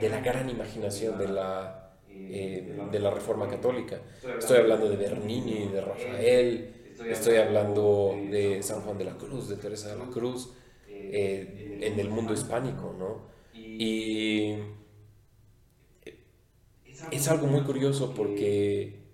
de 0.00 0.08
la 0.08 0.20
gran 0.20 0.48
imaginación 0.48 1.18
de 1.18 1.28
la, 1.28 1.98
eh, 2.08 2.78
de 2.90 2.98
la 2.98 3.10
Reforma 3.10 3.48
Católica. 3.48 4.00
Estoy 4.38 4.58
hablando 4.58 4.88
de 4.88 4.96
Bernini, 4.96 5.68
de 5.68 5.80
Rafael, 5.80 6.74
estoy 7.08 7.36
hablando 7.36 8.14
de 8.30 8.62
San 8.62 8.80
Juan 8.82 8.98
de 8.98 9.04
la 9.04 9.16
Cruz, 9.16 9.48
de 9.48 9.56
Teresa 9.56 9.88
de 9.88 9.98
la 9.98 10.10
Cruz, 10.10 10.52
eh, 10.88 11.78
en 11.80 11.98
el 11.98 12.08
mundo 12.08 12.32
hispánico, 12.32 12.94
¿no? 12.98 13.34
Y 13.54 14.56
es 17.10 17.28
algo 17.28 17.46
muy 17.46 17.62
curioso 17.62 18.12
porque 18.14 19.04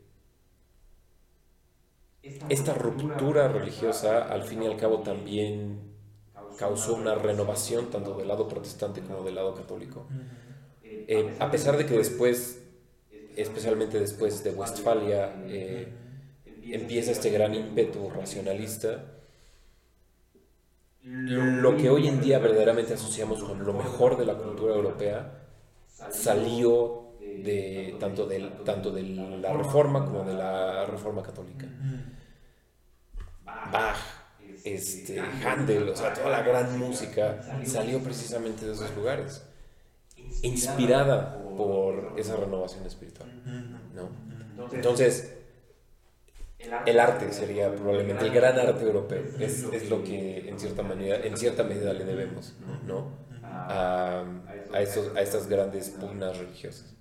esta 2.49 2.75
ruptura 2.75 3.49
religiosa 3.49 4.23
al 4.31 4.43
fin 4.45 4.63
y 4.63 4.67
al 4.67 4.77
cabo 4.77 5.01
también 5.01 5.81
causó 6.59 6.95
una 6.95 7.15
renovación 7.15 7.91
tanto 7.91 8.15
del 8.15 8.29
lado 8.29 8.49
protestante 8.49 9.01
como 9.01 9.23
del 9.23 9.35
lado 9.35 9.55
católico. 9.55 10.07
Eh, 10.83 11.37
a 11.39 11.51
pesar 11.51 11.77
de 11.77 11.87
que 11.87 11.97
después, 11.97 12.63
especialmente 13.37 13.99
después 13.99 14.45
de 14.45 14.51
Westfalia, 14.51 15.35
eh, 15.47 15.89
empieza 16.65 17.13
este 17.13 17.31
gran 17.31 17.55
ímpetu 17.55 18.11
racionalista, 18.11 19.07
lo 21.03 21.77
que 21.79 21.89
hoy 21.89 22.09
en 22.09 22.21
día 22.21 22.39
verdaderamente 22.39 22.95
asociamos 22.95 23.43
con 23.43 23.65
lo 23.65 23.73
mejor 23.73 24.19
de 24.19 24.27
la 24.27 24.35
cultura 24.35 24.75
europea 24.75 25.41
salió 26.11 27.10
de, 27.43 27.97
tanto, 27.99 28.27
del, 28.27 28.51
tanto 28.65 28.91
de 28.91 29.03
la 29.03 29.53
reforma 29.53 30.05
como 30.05 30.25
de 30.25 30.35
la 30.35 30.87
reforma 30.87 31.23
católica. 31.23 31.67
Bach, 33.45 33.97
este, 34.65 35.21
Handel, 35.21 35.89
o 35.89 35.97
sea, 35.97 36.13
toda 36.13 36.31
la 36.31 36.43
gran 36.43 36.79
música 36.79 37.41
salió 37.65 38.01
precisamente 38.01 38.67
de 38.67 38.73
esos 38.73 38.95
lugares, 38.95 39.43
inspirada 40.43 41.39
por 41.57 42.15
esa 42.17 42.37
renovación 42.37 42.87
espiritual. 42.87 43.31
¿no? 43.95 44.11
Entonces, 44.73 45.35
el 46.87 47.01
arte 47.01 47.33
sería 47.33 47.75
probablemente 47.75 48.27
el 48.27 48.33
gran 48.33 48.59
arte 48.59 48.85
europeo, 48.85 49.23
es, 49.39 49.65
es 49.65 49.89
lo 49.89 50.05
que 50.05 50.49
en 50.49 50.59
cierta, 50.59 50.83
manera, 50.83 51.17
en 51.25 51.37
cierta 51.37 51.65
medida 51.65 51.93
le 51.93 52.05
debemos 52.05 52.55
¿no? 52.87 53.13
a, 53.43 54.25
a, 54.73 54.83
estos, 54.83 55.17
a 55.17 55.23
estas 55.23 55.49
grandes 55.49 55.91
pugnas 55.91 56.37
religiosas. 56.37 56.95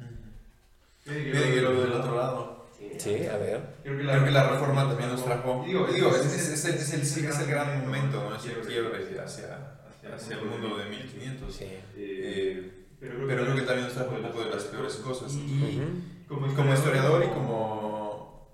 Pero 1.10 1.82
del 1.82 1.94
otro 1.94 2.16
lado. 2.16 2.60
Sí, 2.98 3.26
a 3.26 3.38
ver. 3.38 3.62
Creo 3.84 3.98
que 3.98 4.04
la, 4.04 4.18
la 4.20 4.50
reforma 4.50 4.88
también 4.88 5.10
nos 5.10 5.24
trajo. 5.24 5.64
Digo, 5.66 5.88
digo 5.88 6.16
es, 6.16 6.26
es, 6.26 6.66
es, 6.66 6.94
el, 6.94 7.02
es 7.02 7.40
el 7.40 7.48
gran 7.48 7.82
momento, 7.82 8.30
¿no? 8.30 8.36
Es 8.36 8.46
el 8.46 8.58
quiebre 8.60 9.20
hacia, 9.20 9.80
hacia 10.14 10.38
el 10.38 10.46
mundo 10.46 10.78
de 10.78 10.86
1500. 10.86 11.54
Sí. 11.54 11.66
Eh, 11.96 12.86
pero, 13.00 13.16
pero 13.28 13.44
creo 13.44 13.56
que 13.56 13.62
también 13.62 13.86
nos 13.88 13.96
trajo 13.96 14.16
un 14.16 14.22
poco 14.22 14.44
de 14.44 14.50
las 14.50 14.64
peores 14.66 14.96
cosas. 14.96 15.34
Y 15.34 15.82
como, 16.28 16.54
como 16.54 16.74
historiador 16.74 17.24
y 17.24 17.28
como. 17.30 18.50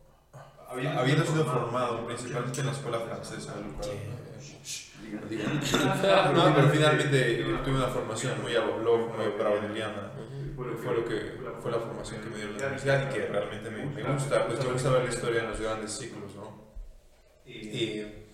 Habiendo 0.71 1.25
sido 1.25 1.45
formado 1.45 2.05
principalmente 2.05 2.59
en 2.59 2.65
la 2.65 2.73
escuela 2.73 2.99
francesa, 2.99 3.53
no, 6.33 6.55
pero 6.55 6.69
finalmente 6.73 7.45
tuve 7.63 7.75
una 7.75 7.87
formación 7.87 8.41
muy 8.41 8.53
a 8.55 8.65
lo 8.65 8.79
blog, 8.79 9.15
muy 9.15 9.27
braudeliana 9.37 10.11
fue 10.55 10.95
lo 10.95 11.05
que 11.05 11.37
fue 11.65 11.71
la 11.71 11.79
formación 11.79 12.21
que 12.21 12.29
me 12.29 12.37
dio 12.37 12.45
la 12.45 12.57
universidad 12.57 13.09
y 13.09 13.13
que 13.15 13.25
realmente 13.25 13.71
me, 13.71 13.85
me 13.85 14.03
gusta, 14.03 14.45
pues 14.45 14.63
me 14.63 14.71
gusta 14.71 14.89
ver 14.91 15.03
la 15.05 15.09
historia 15.09 15.41
en 15.41 15.49
los 15.49 15.59
grandes 15.59 15.97
ciclos, 15.97 16.35
¿no? 16.35 16.63
Y, 17.43 17.53
y, 17.53 18.25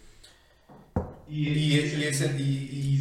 y, 1.29 1.47
y, 1.47 2.07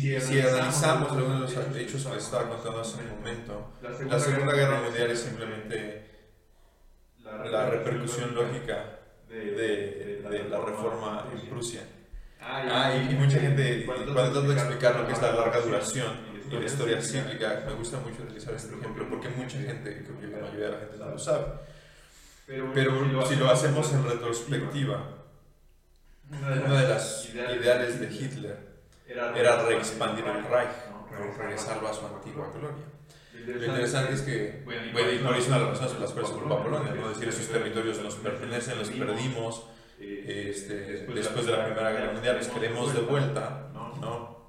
y, 0.07 0.21
si 0.21 0.41
analizamos 0.41 1.11
algunos 1.11 1.51
de 1.51 1.57
los 1.57 1.77
hechos 1.77 2.07
que 2.07 2.17
estaba 2.17 2.49
contando 2.49 2.81
hace 2.81 3.01
un 3.01 3.11
momento, 3.11 3.73
la 4.09 4.21
Segunda 4.21 4.53
Guerra 4.53 4.83
Mundial 4.83 5.11
es 5.11 5.19
simplemente 5.19 6.07
la 7.25 7.69
repercusión 7.69 8.33
lógica 8.33 9.01
de, 9.29 10.23
de 10.31 10.49
la 10.49 10.61
reforma 10.61 11.27
en 11.33 11.51
Prusia. 11.51 11.81
Ah, 12.41 12.95
y, 12.95 13.15
mucha 13.17 13.41
gente, 13.41 13.85
cuando 13.85 14.15
trato 14.15 14.43
de 14.43 14.55
explicar 14.55 14.95
lo 14.95 15.09
que 15.09 15.13
es 15.13 15.21
la 15.23 15.33
larga 15.33 15.61
duración, 15.61 16.30
y 16.51 16.55
la 16.57 16.67
historia 16.67 17.01
cíclica, 17.01 17.63
me 17.67 17.75
gusta 17.75 17.99
mucho 17.99 18.23
utilizar 18.23 18.55
este 18.55 18.75
ejemplo 18.75 19.07
porque 19.09 19.29
mucha 19.29 19.59
gente, 19.59 20.05
creo 20.05 20.21
que 20.21 20.27
la 20.27 20.39
mayoría 20.39 20.67
de 20.67 20.73
la 20.73 20.79
gente 20.79 20.97
no 20.99 21.11
lo 21.11 21.19
sabe. 21.19 21.45
Pero, 22.47 23.27
si, 23.27 23.37
lo 23.37 23.49
hacemos 23.49 23.93
en 23.93 24.05
retrospectiva, 24.05 25.19
una 26.29 26.81
de 26.81 26.89
las 26.89 27.29
ideales 27.33 28.01
de 28.01 28.07
Hitler 28.07 28.59
era 29.07 29.63
reexpandir 29.63 30.25
el 30.27 30.45
Reich, 30.45 30.71
regresarlo 31.39 31.89
a 31.89 31.95
su 31.95 32.07
antigua 32.07 32.51
gloria. 32.53 32.85
Lo 33.47 33.67
interesante 33.67 34.15
es 34.15 34.23
que, 34.23 34.63
bueno, 34.65 34.87
y 34.87 35.19
por 35.19 35.37
eso 35.37 35.49
una 35.49 35.59
de 35.59 35.65
las 35.65 35.81
razones 35.81 35.93
por 35.93 36.01
las 36.03 36.11
cuales 36.13 36.31
se 36.31 36.37
culpa 36.37 36.55
a 36.55 36.63
Polonia, 36.63 36.95
¿no? 36.95 37.09
decir, 37.09 37.29
esos 37.29 37.49
territorios 37.49 38.01
nos 38.01 38.17
pertenecen, 38.17 38.79
los 38.79 38.91
perdimos 38.91 39.67
este, 40.01 41.05
después 41.07 41.47
de 41.47 41.53
la 41.53 41.67
Primera 41.67 41.93
Guerra 41.93 42.13
Mundial, 42.13 42.37
los 42.37 42.49
queremos 42.49 42.95
de 42.95 43.01
vuelta, 43.01 43.69
¿no? 44.01 44.40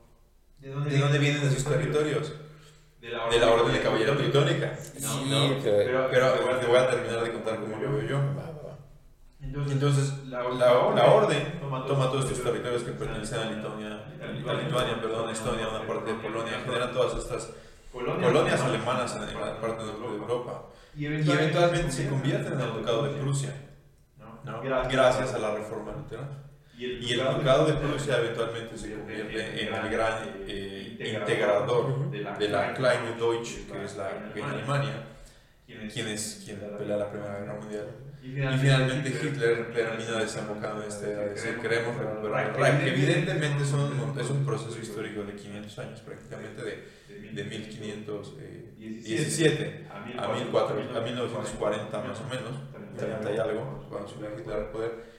¿De 0.61 0.99
dónde 0.99 1.17
vienen 1.17 1.41
esos 1.43 1.63
territorios? 1.63 2.33
De 3.01 3.09
la 3.09 3.51
Orden 3.51 3.73
de 3.73 3.81
Caballería 3.81 4.15
Teutónica. 4.15 4.75
Sí, 4.77 5.57
pero, 5.63 6.07
pero 6.11 6.59
te 6.59 6.67
voy 6.67 6.77
a 6.77 6.87
terminar 6.87 7.23
de 7.23 7.31
contar 7.31 7.59
cómo 7.59 7.77
lo 7.77 7.93
veo 7.93 8.07
yo. 8.07 8.19
Entonces, 9.41 10.25
la, 10.27 10.43
la, 10.43 11.05
orden 11.11 11.59
toma, 11.59 11.83
todos 11.85 12.25
estos 12.25 12.43
territorios. 12.43 12.83
que 12.83 12.91
pertenecen 12.91 13.39
a 13.39 13.51
Lituania, 13.51 14.05
a 14.21 14.53
Lituania, 14.53 15.01
perdón, 15.01 15.29
Estonia, 15.31 15.67
una 15.67 15.85
parte 15.87 16.13
de 16.13 16.19
Polonia, 16.19 16.61
generan 16.63 16.93
todas 16.93 17.17
estas 17.17 17.49
colonias 17.91 18.61
alemanas 18.61 19.15
en 19.15 19.41
la 19.41 19.59
parte 19.59 19.83
de 19.83 19.91
Europa. 19.91 20.65
Y 20.95 21.05
eventualmente 21.05 21.91
se 21.91 22.07
convierten 22.07 22.53
en 22.53 22.61
el 22.61 22.73
ducado 22.73 23.03
de 23.03 23.19
Prusia, 23.19 23.55
¿no? 24.45 24.61
gracias 24.61 25.33
a 25.33 25.39
la 25.39 25.55
reforma 25.55 25.93
luterana. 25.93 26.50
Y 26.81 27.13
el 27.13 27.19
ducado 27.19 27.67
de 27.67 27.73
Prusia 27.73 28.17
eventualmente 28.17 28.75
se 28.75 28.93
convierte 28.93 29.67
en 29.67 29.73
el 29.73 29.89
gran 29.91 30.43
eh, 30.47 30.97
integrador 30.99 32.09
de 32.09 32.49
la 32.49 32.73
Kleine 32.73 33.13
Deutsch, 33.19 33.67
que 33.71 33.85
es 33.85 33.95
la 33.97 34.09
Alemania, 34.49 35.03
quien 35.67 36.07
es 36.07 36.41
quien 36.43 36.59
pelea 36.59 36.97
la 36.97 37.11
Primera 37.11 37.37
Guerra 37.39 37.59
Mundial. 37.59 37.85
Y 38.23 38.33
finalmente 38.57 39.09
Hitler 39.09 39.71
termina 39.73 40.19
desembocando 40.19 40.81
en 40.81 40.87
esta 40.89 41.07
idea 41.07 41.19
de 41.19 41.29
decir 41.29 41.59
queremos 41.59 41.95
recuperar 41.97 42.49
el 42.49 42.55
Reich, 42.55 42.83
que 42.83 42.89
evidentemente 42.89 43.63
son, 43.63 44.19
es 44.19 44.29
un 44.31 44.43
proceso 44.43 44.79
histórico 44.79 45.21
de 45.23 45.35
500 45.35 45.79
años, 45.79 46.01
prácticamente 46.01 46.63
de, 46.63 46.83
de 47.31 47.43
1517 47.43 49.85
a, 49.89 49.99
1940 49.99 52.01
más 52.01 52.19
o 52.19 52.23
menos, 52.25 52.59
30 52.97 53.33
y 53.33 53.37
algo, 53.37 53.85
cuando 53.87 54.07
sube 54.07 54.29
Hitler 54.37 54.57
al 54.57 54.71
poder. 54.71 55.10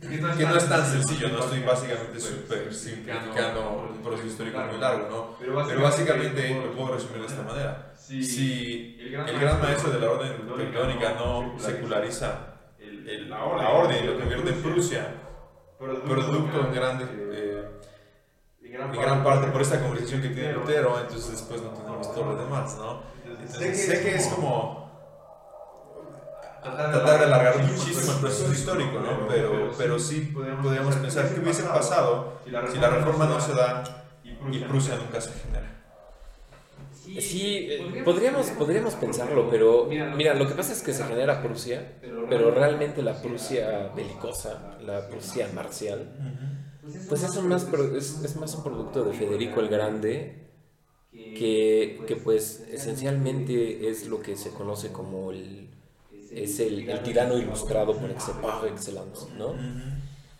Que 0.00 0.16
no 0.18 0.56
es 0.56 0.68
tan 0.68 0.86
sencillo, 0.86 1.28
no 1.28 1.40
estoy 1.40 1.60
básicamente 1.60 2.18
súper 2.18 2.72
simplificando 2.72 3.90
un 3.90 4.02
proceso 4.02 4.28
histórico 4.28 4.58
muy 4.60 4.78
largo, 4.78 5.08
¿no? 5.10 5.36
Pero 5.38 5.82
básicamente 5.82 6.54
lo 6.54 6.72
puedo 6.72 6.94
resumir 6.94 7.20
de 7.20 7.26
esta 7.26 7.42
manera. 7.42 7.92
Si 7.96 8.96
el 8.98 9.38
gran, 9.38 9.60
maestro 9.60 9.90
de 9.90 10.00
la 10.00 10.10
orden 10.10 10.32
tectónica 10.56 11.14
no 11.14 11.54
seculariza 11.58 12.50
la 13.28 13.44
orden 13.44 14.04
y 14.04 14.06
lo 14.06 14.18
convierte 14.18 14.50
en 14.50 14.62
Prusia, 14.62 15.14
producto 15.78 16.66
en 16.66 16.74
grande, 16.74 17.04
eh, 17.32 17.68
en 18.62 19.00
gran 19.00 19.22
parte 19.22 19.48
por 19.48 19.60
esta 19.60 19.80
conversación 19.80 20.22
que 20.22 20.28
tiene 20.30 20.52
Lutero, 20.52 20.98
entonces 20.98 21.32
después 21.32 21.60
no 21.62 21.70
tenemos 21.70 22.14
todo 22.14 22.32
lo 22.32 22.36
demás, 22.36 22.76
¿no? 22.78 23.02
Entonces 23.24 23.86
sé 23.86 24.02
que 24.02 24.14
es 24.14 24.26
como 24.28 24.79
tratar 26.62 27.18
de 27.18 27.24
alargar 27.24 27.58
muchísimo 27.62 28.12
el 28.12 28.18
proceso 28.20 28.52
histórico, 28.52 29.00
¿no? 29.00 29.26
Pero, 29.28 29.72
pero 29.76 29.98
sí 29.98 30.32
podríamos 30.34 30.96
pensar 30.96 31.32
que 31.32 31.40
hubiese 31.40 31.62
pasado 31.62 32.40
si 32.44 32.50
la 32.50 32.90
reforma 32.90 33.26
no 33.26 33.40
se 33.40 33.54
da 33.54 33.82
y 34.24 34.58
Prusia 34.60 34.96
nunca 34.96 35.20
se 35.20 35.32
genera. 35.32 35.80
Sí, 37.18 37.68
podríamos, 38.04 38.46
podríamos 38.50 38.94
pensarlo, 38.94 39.48
pero 39.50 39.86
mira, 39.86 40.34
lo 40.34 40.46
que 40.46 40.54
pasa 40.54 40.72
es 40.72 40.82
que 40.82 40.92
se 40.92 41.04
genera 41.04 41.42
Prusia, 41.42 41.98
pero 42.28 42.50
realmente 42.50 43.02
la 43.02 43.20
Prusia 43.20 43.90
belicosa, 43.96 44.78
la 44.80 45.08
Prusia 45.08 45.48
marcial, 45.54 46.08
pues 47.08 47.22
es, 47.22 47.42
más, 47.42 47.66
es, 47.96 48.22
es 48.24 48.36
más 48.36 48.54
un 48.54 48.62
producto 48.62 49.04
de 49.04 49.12
Federico 49.12 49.60
el 49.60 49.68
Grande, 49.68 50.48
que, 51.10 52.00
que, 52.06 52.16
pues 52.16 52.66
esencialmente 52.70 53.88
es 53.88 54.06
lo 54.06 54.20
que 54.20 54.36
se 54.36 54.50
conoce 54.50 54.92
como 54.92 55.32
el, 55.32 55.68
es 56.34 56.60
el, 56.60 56.88
el 56.88 57.02
tirano 57.02 57.36
ilustrado 57.38 57.96
por 57.96 58.10
excelencia, 58.68 59.28
¿no? 59.36 59.54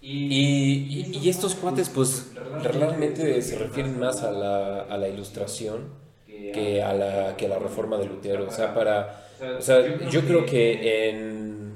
Y, 0.03 0.09
y, 0.09 1.18
y, 1.22 1.28
estos 1.28 1.55
cuates 1.55 1.91
pues 1.91 2.32
realmente 2.62 3.43
se 3.43 3.59
refieren 3.59 3.99
más 3.99 4.22
a 4.22 4.30
la, 4.30 4.82
a 4.82 4.97
la 4.97 5.09
ilustración 5.09 5.91
que 6.26 6.82
a 6.82 6.95
la, 6.95 7.36
que 7.36 7.49
la 7.49 7.59
reforma 7.59 7.99
de 7.99 8.07
Lutero. 8.07 8.47
O 8.49 8.51
sea, 8.51 8.74
para, 8.74 9.26
o 9.59 9.61
sea, 9.61 9.99
yo 10.09 10.22
creo 10.22 10.47
que 10.47 11.11
en, 11.11 11.74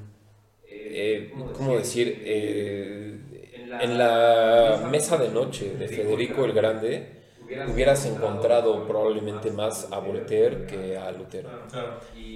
eh, 0.67 1.33
¿cómo 1.53 1.77
decir? 1.77 2.23
Eh, 2.25 3.19
en 3.79 3.97
la 3.97 4.87
mesa 4.89 5.17
de 5.17 5.29
noche 5.29 5.75
de 5.77 5.87
Federico 5.87 6.45
el 6.45 6.53
Grande 6.53 7.15
hubieras 7.65 8.05
encontrado 8.05 8.87
probablemente 8.87 9.51
más 9.51 9.91
a 9.91 9.99
Voltaire 9.99 10.65
que 10.65 10.97
a 10.97 11.11
Lutero. 11.11 11.49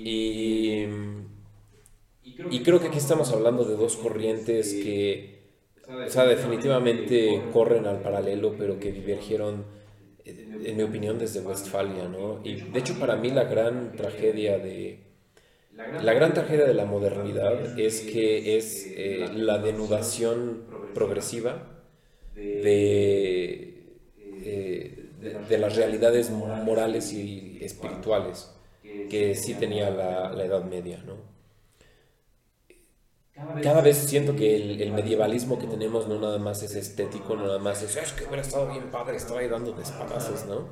Y, 0.04 0.86
y 2.50 2.64
creo 2.64 2.80
que 2.80 2.88
aquí 2.88 2.98
estamos 2.98 3.32
hablando 3.32 3.66
de 3.66 3.76
dos 3.76 3.96
corrientes 3.98 4.74
que, 4.74 5.40
o 5.88 6.10
sea, 6.10 6.26
definitivamente 6.26 7.42
corren 7.52 7.86
al 7.86 8.02
paralelo, 8.02 8.56
pero 8.58 8.80
que 8.80 8.92
divergieron 8.92 9.66
en 10.26 10.78
mi 10.78 10.84
opinión, 10.84 11.18
desde 11.18 11.42
Westfalia, 11.42 12.08
¿no? 12.08 12.42
Y 12.44 12.56
de 12.56 12.80
hecho 12.80 13.00
para 13.00 13.16
mí 13.16 13.30
la 13.32 13.46
gran 13.46 13.94
tragedia 13.94 14.58
de... 14.58 15.00
La 16.02 16.14
gran 16.14 16.34
tragedia 16.34 16.66
de 16.66 16.74
la 16.74 16.84
modernidad 16.84 17.80
es 17.80 18.02
que 18.02 18.58
es 18.58 18.86
eh, 18.86 19.30
la 19.34 19.60
denudación 19.60 20.66
progresiva 20.94 21.86
de, 22.36 23.96
eh, 24.44 25.06
de, 25.48 25.58
las 25.58 25.78
realidades 25.78 26.32
morales 26.32 27.14
y 27.14 27.60
espirituales 27.62 28.52
que 29.10 29.36
sí 29.36 29.54
tenía 29.54 29.90
la, 29.90 30.34
la 30.34 30.44
Edad 30.44 30.66
Media, 30.66 31.02
¿no? 31.06 31.39
Cada 33.64 33.82
vez 33.82 33.98
siento 33.98 34.36
que 34.36 34.56
el, 34.56 34.92
medievalismo 34.92 35.60
que 35.60 35.68
tenemos 35.68 36.08
no 36.08 36.20
nada 36.20 36.38
más 36.38 36.62
es 36.64 36.76
estético, 36.76 37.36
no 37.36 37.48
nada 37.48 37.60
más 37.60 37.82
es, 37.82 37.96
es 37.96 38.14
que 38.14 38.26
hubiera 38.26 38.42
estado 38.42 38.72
bien 38.72 38.92
padre, 38.92 39.18
estaba 39.18 39.40
ahí 39.40 39.48
dando 39.48 39.72
despadazos, 39.72 40.46
¿no? 40.46 40.70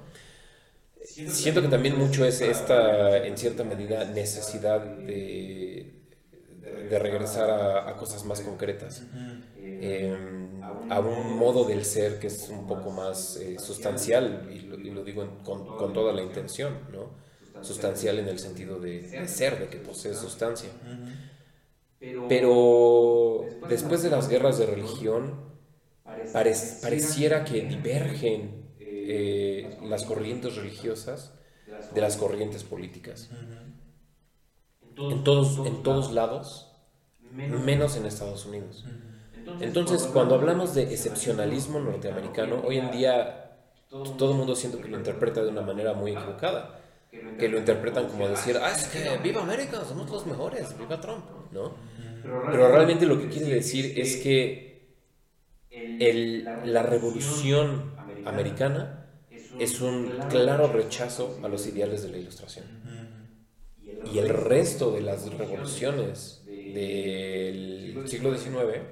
Siento 1.03 1.61
que 1.61 1.67
también 1.69 1.97
mucho 1.97 2.25
es 2.25 2.41
esta, 2.41 3.25
en 3.25 3.37
cierta 3.37 3.63
medida, 3.63 4.03
necesidad 4.05 4.81
de, 4.81 5.97
de 6.89 6.99
regresar 6.99 7.49
a, 7.49 7.95
cosas 7.95 8.25
más 8.25 8.41
concretas, 8.41 9.03
em, 9.57 10.61
a 10.89 10.99
un 10.99 11.37
modo 11.37 11.65
del 11.65 11.85
ser 11.85 12.19
que 12.19 12.27
es 12.27 12.49
un 12.49 12.67
poco 12.67 12.91
más 12.91 13.37
eh, 13.37 13.57
sustancial, 13.59 14.49
y 14.51 14.59
lo, 14.91 15.03
digo 15.03 15.25
con, 15.43 15.65
con, 15.65 15.93
toda 15.93 16.13
la 16.13 16.21
intención, 16.21 16.73
¿no? 16.91 17.25
Sustancial 17.63 18.19
en 18.19 18.27
el 18.27 18.37
sentido 18.37 18.79
de, 18.79 19.01
de 19.01 19.27
ser, 19.27 19.57
de 19.57 19.67
que 19.67 19.77
posee 19.77 20.13
sustancia. 20.13 20.69
Pero 21.99 23.45
después 23.69 24.03
de 24.03 24.09
las 24.09 24.29
guerras 24.29 24.57
de 24.57 24.67
religión, 24.67 25.47
pareciera 26.33 27.43
que 27.43 27.61
divergen 27.61 28.71
eh, 28.79 29.77
las 29.83 30.03
corrientes 30.03 30.55
religiosas 30.55 31.33
de 31.93 32.01
las 32.01 32.17
corrientes 32.17 32.63
políticas. 32.63 33.29
En 34.95 35.23
todos, 35.23 35.65
en 35.65 35.83
todos 35.83 36.11
lados, 36.11 36.71
menos 37.21 37.95
en 37.97 38.05
Estados 38.05 38.45
Unidos. 38.45 38.85
Entonces, 39.59 40.03
cuando 40.11 40.35
hablamos 40.35 40.75
de 40.75 40.83
excepcionalismo 40.83 41.79
norteamericano, 41.79 42.61
hoy 42.65 42.77
en 42.77 42.91
día 42.91 43.59
todo 43.89 44.31
el 44.31 44.37
mundo 44.37 44.55
siento 44.55 44.79
que 44.81 44.89
lo 44.89 44.97
interpreta 44.97 45.41
de 45.41 45.49
una 45.49 45.61
manera 45.61 45.93
muy 45.93 46.11
equivocada 46.11 46.81
que 47.39 47.47
lo 47.47 47.57
interpretan 47.57 48.07
como 48.07 48.27
decir, 48.27 48.57
ah, 48.61 48.71
es 48.71 48.87
que 48.87 49.17
viva 49.23 49.41
América, 49.41 49.83
somos 49.85 50.09
los 50.09 50.25
mejores, 50.25 50.77
viva 50.77 50.99
Trump, 50.99 51.25
¿no? 51.51 51.77
Pero 52.49 52.69
realmente 52.69 53.05
lo 53.05 53.19
que 53.19 53.29
quiere 53.29 53.47
decir 53.49 53.93
es 53.99 54.17
que 54.17 54.95
el, 55.99 56.59
la 56.63 56.83
revolución 56.83 57.93
americana 58.23 59.09
es 59.57 59.81
un 59.81 60.25
claro 60.27 60.67
rechazo 60.71 61.39
a 61.43 61.47
los 61.47 61.67
ideales 61.67 62.03
de 62.03 62.09
la 62.09 62.17
ilustración. 62.17 62.65
Y 64.03 64.19
el 64.19 64.29
resto 64.29 64.91
de 64.91 65.01
las 65.01 65.33
revoluciones 65.33 66.47
del 66.65 68.01
siglo 68.05 68.35
XIX 68.35 68.85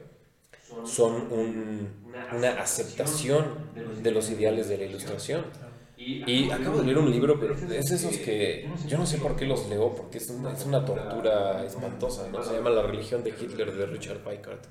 son 0.83 1.27
una 2.29 2.61
aceptación 2.61 3.55
de 3.95 4.11
los 4.11 4.29
ideales 4.29 4.67
de 4.69 4.77
la 4.77 4.85
ilustración. 4.85 5.45
Y 6.05 6.51
acabo 6.51 6.79
de 6.79 6.85
leer 6.85 6.99
un 6.99 7.09
libro, 7.09 7.39
pero 7.39 7.55
es 7.55 7.91
esos 7.91 8.17
que 8.17 8.69
yo 8.87 8.97
no 8.97 9.05
sé 9.05 9.17
por 9.17 9.35
qué 9.35 9.45
los 9.45 9.67
leo, 9.67 9.93
porque 9.95 10.19
es 10.19 10.29
una, 10.29 10.53
es 10.53 10.65
una 10.65 10.85
tortura 10.85 11.63
espantosa, 11.65 12.29
¿no? 12.31 12.43
Se 12.43 12.53
llama 12.53 12.69
La 12.69 12.83
religión 12.83 13.23
de 13.23 13.31
Hitler 13.31 13.73
de 13.73 13.85
Richard 13.87 14.19
Weikart, 14.25 14.65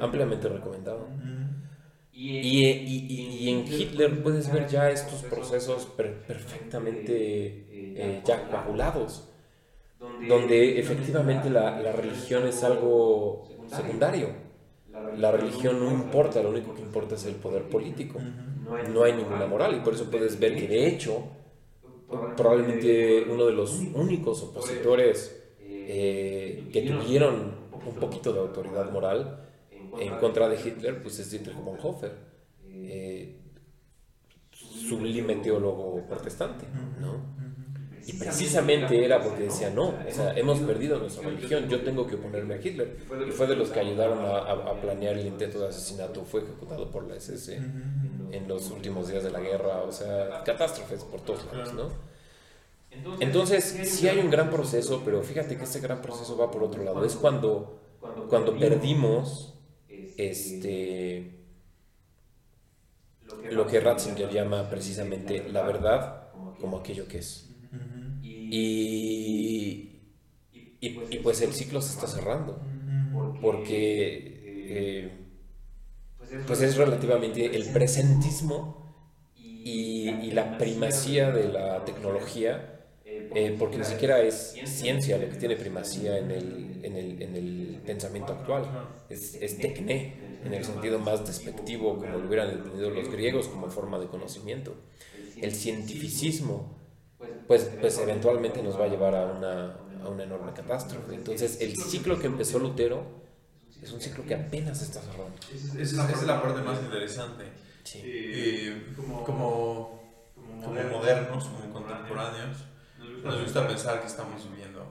ampliamente 0.00 0.48
recomendado. 0.48 1.08
Y, 2.12 2.38
y, 2.38 3.06
y, 3.42 3.50
en 3.50 3.66
Hitler 3.66 4.22
puedes 4.22 4.50
ver 4.50 4.66
ya 4.68 4.90
estos 4.90 5.22
procesos 5.24 5.84
perfectamente 5.84 7.66
eh, 7.70 8.22
ya 8.24 8.48
coagulados, 8.48 9.28
donde 10.26 10.78
efectivamente 10.78 11.50
la, 11.50 11.78
la 11.80 11.92
religión 11.92 12.46
es 12.46 12.64
algo 12.64 13.48
secundario 13.66 14.46
la 15.18 15.32
religión 15.32 15.78
no 15.78 15.90
importa, 15.90 16.42
lo 16.42 16.50
único 16.50 16.74
que 16.74 16.82
importa 16.82 17.14
es 17.14 17.24
el 17.26 17.34
poder 17.34 17.64
político. 17.64 18.18
No 18.92 19.04
hay 19.04 19.12
ninguna 19.12 19.46
moral 19.46 19.76
y 19.76 19.80
por 19.80 19.94
eso 19.94 20.10
puedes 20.10 20.38
ver 20.38 20.56
que 20.56 20.66
de 20.66 20.88
hecho 20.88 21.24
probablemente 22.36 23.24
uno 23.28 23.46
de 23.46 23.52
los 23.52 23.80
únicos 23.94 24.42
opositores 24.42 25.54
eh, 25.60 26.68
que 26.72 26.82
tuvieron 26.82 27.54
un 27.72 27.94
poquito 27.94 28.32
de 28.32 28.40
autoridad 28.40 28.90
moral 28.90 29.42
en 29.98 30.16
contra 30.18 30.48
de 30.48 30.56
Hitler, 30.56 31.02
pues 31.02 31.18
es 31.18 31.30
Dietrich 31.30 31.56
Bonhoeffer, 31.56 32.12
eh, 32.64 33.40
sublime 34.50 35.36
teólogo 35.36 36.04
protestante, 36.08 36.66
¿no? 37.00 37.45
Y 38.06 38.12
precisamente 38.12 39.04
era 39.04 39.20
porque 39.20 39.44
decía, 39.44 39.68
no, 39.70 39.88
o 39.88 40.12
sea, 40.12 40.32
hemos 40.36 40.60
perdido 40.60 40.98
nuestra 40.98 41.28
religión, 41.28 41.68
yo 41.68 41.80
tengo 41.80 42.06
que 42.06 42.14
oponerme 42.14 42.54
a 42.54 42.56
Hitler. 42.58 42.96
Y 43.26 43.32
fue 43.32 43.48
de 43.48 43.56
los 43.56 43.70
que 43.70 43.80
ayudaron 43.80 44.20
a, 44.24 44.80
planear 44.80 45.18
el 45.18 45.26
intento 45.26 45.58
de 45.58 45.68
asesinato, 45.68 46.24
fue 46.24 46.42
ejecutado 46.42 46.88
por 46.90 47.08
la 47.08 47.16
SS 47.16 47.56
en 47.56 48.48
los 48.48 48.70
últimos 48.70 49.08
días 49.08 49.24
de 49.24 49.30
la 49.30 49.40
guerra, 49.40 49.82
o 49.82 49.90
sea, 49.90 50.42
catástrofes 50.44 51.02
por 51.02 51.20
todos 51.22 51.46
lados, 51.52 51.74
¿no? 51.74 51.90
Entonces, 53.18 53.64
sí 53.84 54.08
hay 54.08 54.18
un 54.18 54.30
gran 54.30 54.50
proceso, 54.50 55.02
pero 55.04 55.22
fíjate 55.22 55.56
que 55.56 55.64
ese 55.64 55.80
gran 55.80 56.00
proceso 56.00 56.36
va 56.36 56.50
por 56.50 56.62
otro 56.62 56.84
lado. 56.84 57.04
Es 57.04 57.16
cuando, 57.16 57.80
cuando 58.28 58.56
perdimos 58.56 59.54
este, 60.16 61.40
lo 63.50 63.66
que 63.66 63.80
Ratzinger 63.80 64.30
llama 64.30 64.70
precisamente 64.70 65.48
la 65.50 65.62
verdad 65.62 66.28
como 66.60 66.78
aquello 66.78 67.06
que 67.08 67.18
es. 67.18 67.45
Y, 68.22 69.90
y, 70.80 71.18
pues 71.22 71.40
el 71.42 71.52
ciclo 71.52 71.80
se 71.80 71.94
está 71.94 72.06
cerrando, 72.06 72.60
porque 73.40 74.42
eh, 74.68 75.10
pues 76.46 76.62
es 76.62 76.76
relativamente 76.76 77.56
el 77.56 77.64
presentismo 77.72 78.94
y, 79.36 80.10
y 80.10 80.30
la 80.30 80.58
primacía 80.58 81.32
de 81.32 81.48
la 81.48 81.84
tecnología 81.84 82.76
eh, 83.34 83.54
porque 83.58 83.78
ni 83.78 83.84
siquiera 83.84 84.20
es 84.20 84.56
ciencia 84.64 85.18
lo 85.18 85.28
que 85.28 85.36
tiene 85.36 85.56
primacía 85.56 86.18
en 86.18 86.30
el, 86.30 86.80
en 86.82 86.96
el, 86.96 87.22
en 87.22 87.36
el 87.36 87.80
pensamiento 87.84 88.32
actual, 88.32 88.64
es, 89.08 89.34
es 89.34 89.58
tecné, 89.58 90.14
en 90.44 90.54
el 90.54 90.64
sentido 90.64 90.98
más 90.98 91.26
despectivo, 91.26 91.96
como 91.96 92.18
lo 92.18 92.26
hubieran 92.26 92.50
entendido 92.50 92.90
los 92.90 93.10
griegos 93.10 93.48
como 93.48 93.68
forma 93.68 93.98
de 93.98 94.06
conocimiento. 94.06 94.74
El 95.40 95.52
cientificismo, 95.54 96.76
pues, 97.46 97.70
pues 97.80 97.98
eventualmente 97.98 98.62
nos 98.62 98.78
va 98.78 98.84
a 98.84 98.88
llevar 98.88 99.14
a 99.14 99.26
una, 99.26 99.76
a 100.04 100.08
una 100.08 100.24
enorme 100.24 100.52
catástrofe. 100.52 101.14
Entonces, 101.14 101.60
el 101.60 101.76
ciclo 101.76 102.18
que 102.18 102.26
empezó 102.26 102.58
Lutero 102.58 103.04
es 103.82 103.92
un 103.92 104.00
ciclo 104.00 104.24
que 104.24 104.34
apenas 104.34 104.82
está 104.82 105.00
cerrando. 105.00 105.36
Esa 105.52 106.10
es, 106.10 106.22
la 106.22 106.42
parte 106.42 106.62
más 106.62 106.80
interesante. 106.80 107.44
Eh, 107.94 108.92
como, 108.96 109.22
como, 109.24 110.02
como 110.34 110.82
modernos, 110.82 111.44
como 111.44 111.72
contemporáneos, 111.72 112.58
nos 113.22 113.42
gusta 113.42 113.66
pensar 113.68 114.00
que 114.00 114.06
estamos 114.06 114.50
viviendo 114.50 114.84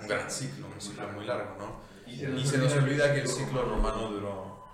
un 0.00 0.08
gran 0.08 0.30
ciclo, 0.30 0.66
un 0.66 0.80
ciclo 0.80 1.08
muy 1.08 1.24
largo, 1.24 1.56
¿no? 1.58 1.80
Y 2.06 2.44
se 2.44 2.58
nos 2.58 2.72
olvida 2.74 3.14
que 3.14 3.20
el 3.20 3.28
ciclo 3.28 3.62
romano 3.62 4.10
duró 4.10 4.64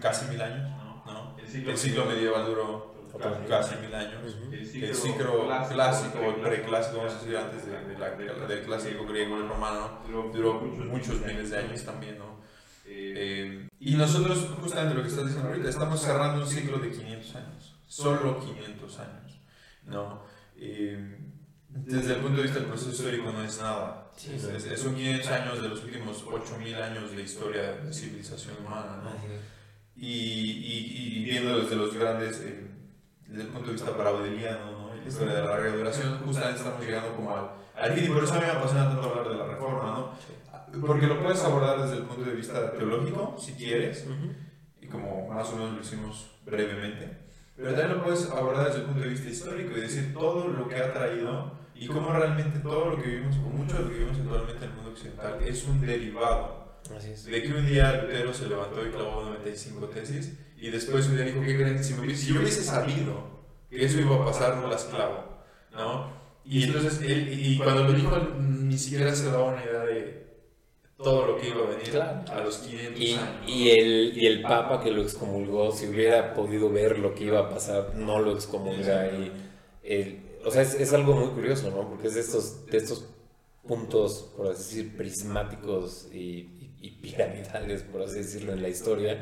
casi 0.00 0.26
mil 0.26 0.40
años, 0.40 0.70
¿no? 1.06 1.36
El 1.38 1.76
ciclo 1.76 2.04
medieval 2.04 2.46
duró 2.46 2.93
casi 3.48 3.76
mil 3.76 3.94
años. 3.94 4.36
El 4.52 4.94
ciclo 4.94 5.48
clásico, 5.70 6.18
el 6.18 6.40
preclásico, 6.40 6.98
vamos 6.98 7.14
a 7.14 7.18
decir 7.18 7.36
antes 7.36 7.66
de, 7.66 8.46
del 8.46 8.64
clásico 8.64 9.06
griego 9.06 9.38
y 9.38 9.42
romano, 9.48 10.00
duró 10.32 10.60
muchos 10.60 11.20
miles 11.20 11.50
de 11.50 11.58
años 11.58 11.84
también, 11.84 12.18
¿no? 12.18 12.42
Eh, 12.86 13.68
y 13.80 13.94
nosotros, 13.94 14.50
justamente 14.60 14.94
lo 14.94 15.02
que 15.02 15.08
estás 15.08 15.26
diciendo 15.26 15.48
ahorita, 15.48 15.68
estamos 15.68 16.00
cerrando 16.00 16.42
un 16.42 16.48
ciclo 16.48 16.78
de 16.78 16.90
500 16.90 17.36
años, 17.36 17.76
solo 17.86 18.40
500 18.40 18.98
años, 19.00 19.40
¿no? 19.86 20.22
desde 21.74 22.14
el 22.14 22.20
punto 22.20 22.36
de 22.36 22.42
vista 22.44 22.60
del 22.60 22.68
proceso 22.68 22.92
histórico 22.92 23.32
no 23.32 23.42
es 23.42 23.60
nada. 23.60 24.12
es, 24.16 24.80
son 24.80 24.94
500 24.94 25.28
años 25.28 25.62
de 25.62 25.68
los 25.68 25.82
últimos 25.82 26.24
8.000 26.24 26.80
años 26.80 27.10
de 27.10 27.16
la 27.16 27.22
historia 27.22 27.72
de 27.72 27.92
civilización 27.92 28.56
humana. 28.64 29.02
¿no? 29.02 29.10
Y, 29.96 30.06
y, 30.06 31.18
y, 31.18 31.24
viendo 31.24 31.58
desde 31.60 31.76
los 31.76 31.94
grandes, 31.94 32.40
eh, 32.40 32.73
desde 33.26 33.42
el 33.42 33.48
punto 33.48 33.66
de 33.66 33.72
vista 33.72 33.96
paraudeliano, 33.96 34.70
¿no? 34.72 34.94
la 34.94 35.08
historia 35.08 35.34
de 35.34 35.42
la 35.42 35.50
larga 35.50 35.76
duración, 35.76 36.18
justamente 36.24 36.58
estamos 36.58 36.84
llegando 36.84 37.14
como 37.14 37.36
al, 37.36 37.50
al 37.76 37.92
fin. 37.92 38.04
Y 38.04 38.08
por 38.08 38.24
eso 38.24 38.34
a 38.34 38.38
mí 38.38 38.44
me 38.46 38.52
apasiona 38.52 38.88
tanto 38.88 39.10
hablar 39.10 39.28
de 39.28 39.36
la 39.36 39.46
reforma, 39.46 39.82
¿no? 39.82 40.80
Porque 40.80 41.06
lo 41.06 41.20
puedes 41.22 41.42
abordar 41.44 41.82
desde 41.82 41.98
el 41.98 42.02
punto 42.04 42.24
de 42.24 42.34
vista 42.34 42.72
teológico, 42.72 43.36
si 43.38 43.52
quieres, 43.52 44.06
y 44.80 44.86
como 44.86 45.28
más 45.28 45.48
o 45.50 45.56
menos 45.56 45.74
lo 45.74 45.80
hicimos 45.80 46.30
brevemente 46.44 47.24
pero 47.56 47.72
también 47.72 47.98
lo 47.98 48.04
puedes 48.04 48.28
abordar 48.30 48.66
desde 48.66 48.80
el 48.80 48.86
punto 48.86 49.00
de 49.00 49.08
vista 49.08 49.30
histórico 49.30 49.76
y 49.76 49.80
decir 49.80 50.12
todo 50.12 50.48
lo 50.48 50.68
que 50.68 50.76
ha 50.76 50.92
traído 50.92 51.52
y 51.74 51.86
cómo 51.86 52.12
realmente 52.12 52.58
todo 52.60 52.90
lo 52.90 52.96
que 53.00 53.08
vivimos, 53.08 53.36
o 53.36 53.48
mucho 53.48 53.76
de 53.76 53.82
lo 53.82 53.88
que 53.88 53.94
vivimos 53.94 54.18
actualmente 54.18 54.64
en 54.64 54.70
el 54.70 54.76
mundo 54.76 54.90
occidental, 54.90 55.38
es 55.44 55.64
un 55.64 55.80
derivado 55.80 56.64
de 57.24 57.42
que 57.42 57.52
un 57.52 57.66
día 57.66 58.02
Lutero 58.02 58.34
se 58.34 58.48
levantó 58.48 58.84
y 58.84 58.90
clavó 58.90 59.22
95 59.22 59.86
tesis 59.86 60.38
y 60.64 60.70
después 60.70 61.06
un 61.08 61.16
día 61.16 61.26
dijo, 61.26 61.42
¿qué 61.42 61.58
creen? 61.58 61.84
Si, 61.84 61.92
si 62.16 62.32
yo 62.32 62.40
hubiese 62.40 62.62
sabido 62.62 63.22
que 63.68 63.84
eso 63.84 64.00
iba 64.00 64.16
a 64.16 64.24
pasar, 64.24 64.56
no 64.56 64.66
las 64.66 64.84
clavo, 64.84 65.24
¿no? 65.74 66.10
Y 66.42 66.62
entonces 66.62 67.02
él, 67.02 67.28
y 67.38 67.58
cuando 67.58 67.84
lo 67.84 67.92
dijo, 67.92 68.16
ni 68.38 68.78
siquiera 68.78 69.14
se 69.14 69.26
daba 69.26 69.44
una 69.44 69.62
idea 69.62 69.80
de 69.80 70.24
todo 70.96 71.26
lo 71.26 71.36
que 71.38 71.50
iba 71.50 71.64
a 71.64 71.68
venir 71.68 72.00
a 72.00 72.40
los 72.42 72.56
500 72.56 72.98
y, 72.98 73.12
años. 73.12 73.28
Y 73.46 73.70
el, 73.72 74.16
y 74.16 74.26
el 74.26 74.40
Papa 74.40 74.82
que 74.82 74.90
lo 74.90 75.02
excomulgó, 75.02 75.70
si 75.70 75.86
hubiera 75.86 76.32
podido 76.32 76.70
ver 76.70 76.98
lo 76.98 77.14
que 77.14 77.24
iba 77.24 77.40
a 77.40 77.50
pasar, 77.50 77.92
no 77.96 78.18
lo 78.20 78.32
excomulga. 78.32 79.06
Y 79.08 79.32
el, 79.82 80.22
o 80.46 80.50
sea, 80.50 80.62
es, 80.62 80.72
es, 80.76 80.94
algo 80.94 81.12
muy 81.14 81.28
curioso, 81.28 81.70
¿no? 81.70 81.90
Porque 81.90 82.08
es 82.08 82.14
de 82.14 82.20
estos, 82.20 82.64
de 82.64 82.78
estos 82.78 83.04
puntos, 83.68 84.32
por 84.34 84.46
así 84.46 84.76
decir, 84.76 84.96
prismáticos 84.96 86.08
y, 86.10 86.72
y, 86.80 86.90
piramidales, 87.02 87.82
por 87.82 88.00
así 88.00 88.20
decirlo, 88.20 88.54
en 88.54 88.62
la 88.62 88.70
historia, 88.70 89.18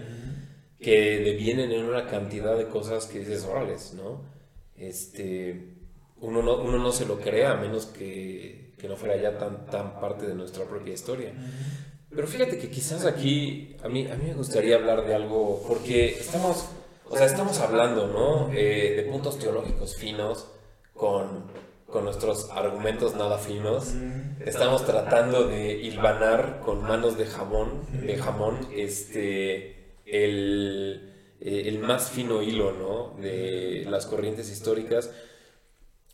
que 0.82 1.18
devienen 1.18 1.72
en 1.72 1.84
una 1.84 2.06
cantidad 2.06 2.56
de 2.56 2.68
cosas 2.68 3.06
que 3.06 3.20
dices, 3.20 3.44
orales, 3.44 3.94
¿no? 3.94 4.22
Este, 4.76 5.76
uno 6.20 6.42
no, 6.42 6.56
uno 6.62 6.78
no 6.78 6.92
se 6.92 7.06
lo 7.06 7.18
crea 7.20 7.52
a 7.52 7.56
menos 7.56 7.86
que 7.86 8.62
que 8.82 8.88
no 8.88 8.96
fuera 8.96 9.16
ya 9.16 9.38
tan, 9.38 9.64
tan 9.66 10.00
parte 10.00 10.26
de 10.26 10.34
nuestra 10.34 10.64
propia 10.64 10.92
historia. 10.92 11.32
Pero 12.10 12.26
fíjate 12.26 12.58
que 12.58 12.68
quizás 12.68 13.06
aquí 13.06 13.76
a 13.82 13.88
mí, 13.88 14.08
a 14.08 14.16
mí 14.16 14.24
me 14.26 14.34
gustaría 14.34 14.74
hablar 14.74 15.06
de 15.06 15.14
algo, 15.14 15.62
porque 15.68 16.10
estamos, 16.10 16.66
o 17.08 17.16
sea, 17.16 17.26
estamos 17.26 17.60
hablando, 17.60 18.08
¿no? 18.08 18.52
Eh, 18.52 18.94
de 18.96 19.02
puntos 19.04 19.38
teológicos 19.38 19.96
finos 19.96 20.48
con, 20.94 21.44
con 21.86 22.04
nuestros 22.04 22.50
argumentos 22.50 23.14
nada 23.14 23.38
finos. 23.38 23.94
Estamos 24.44 24.84
tratando 24.84 25.46
de 25.46 25.74
hilvanar 25.74 26.58
con 26.64 26.82
manos 26.82 27.16
de 27.16 27.26
jamón, 27.26 27.86
de 28.04 28.16
jamón, 28.16 28.66
este, 28.74 29.81
el, 30.12 31.36
eh, 31.40 31.62
el 31.66 31.78
más 31.80 32.10
fino 32.10 32.42
hilo, 32.42 32.72
¿no? 32.72 33.20
De 33.20 33.84
las 33.88 34.06
corrientes 34.06 34.50
históricas. 34.50 35.10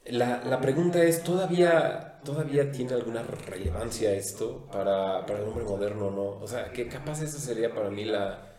La, 0.07 0.43
la 0.45 0.61
pregunta 0.61 1.03
es, 1.03 1.23
¿todavía 1.23 2.09
todavía 2.25 2.71
tiene 2.71 2.95
alguna 2.95 3.23
relevancia 3.23 4.13
esto 4.13 4.67
para, 4.73 5.25
para, 5.27 5.41
el 5.41 5.49
hombre 5.49 5.65
moderno, 5.65 6.11
¿no? 6.11 6.43
O 6.43 6.47
sea, 6.47 6.73
que 6.73 6.89
capaz 6.89 7.23
esa 7.23 7.39
sería 7.39 7.75
para 7.75 7.91
mí 7.91 8.05
la, 8.05 8.57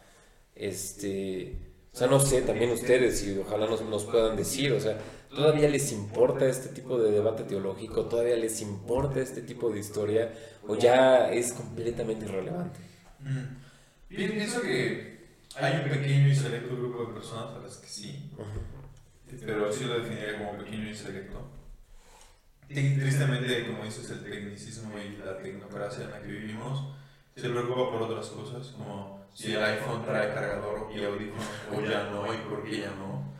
este, 0.56 1.56
o 1.94 1.98
sea, 1.98 2.08
no 2.08 2.20
sé, 2.20 2.42
también 2.42 2.72
ustedes, 2.72 3.26
y 3.26 3.38
ojalá 3.38 3.68
nos, 3.68 3.82
nos 3.82 4.06
puedan 4.06 4.36
decir, 4.36 4.72
o 4.74 4.80
sea, 4.80 4.98
¿todavía 5.30 5.68
les 5.70 5.92
importa 5.92 6.48
este 6.48 6.70
tipo 6.70 7.00
de 7.00 7.12
debate 7.12 7.44
teológico? 7.44 8.06
¿Todavía 8.06 8.38
les 8.38 8.62
importa 8.62 9.20
este 9.20 9.42
tipo 9.42 9.70
de 9.70 9.80
historia? 9.80 10.34
¿O 10.68 10.76
ya 10.76 11.32
es 11.32 11.54
completamente 11.54 12.26
irrelevante? 12.26 12.80
Mm. 13.20 14.16
Pienso 14.16 14.62
que 14.62 15.09
hay 15.56 15.82
un 15.84 15.90
pequeño 15.90 16.28
y 16.28 16.36
selecto 16.36 16.76
grupo 16.76 17.06
de 17.06 17.14
personas 17.14 17.56
a 17.56 17.60
las 17.60 17.78
que 17.78 17.88
sí, 17.88 18.32
pero 19.46 19.72
sí 19.72 19.86
lo 19.86 20.00
definiría 20.00 20.38
como 20.38 20.58
pequeño 20.58 20.90
y 20.90 20.96
selecto 20.96 21.60
tristemente, 22.70 23.68
como 23.68 23.84
dices, 23.84 24.10
el 24.12 24.24
tecnicismo 24.24 24.92
y 25.00 25.18
la 25.18 25.38
tecnocracia 25.38 26.06
en 26.06 26.12
la 26.12 26.22
que 26.22 26.28
vivimos 26.28 26.94
se 27.36 27.50
preocupa 27.50 27.92
por 27.92 28.02
otras 28.04 28.28
cosas, 28.28 28.68
como 28.70 29.28
si 29.34 29.54
el 29.54 29.64
iPhone 29.64 30.04
trae 30.04 30.34
cargador 30.34 30.92
y 30.94 31.04
audífonos 31.04 31.46
o 31.76 31.82
ya 31.82 32.10
no, 32.12 32.34
y 32.34 32.38
por 32.38 32.64
qué 32.64 32.82
ya 32.82 32.92
no. 32.92 33.34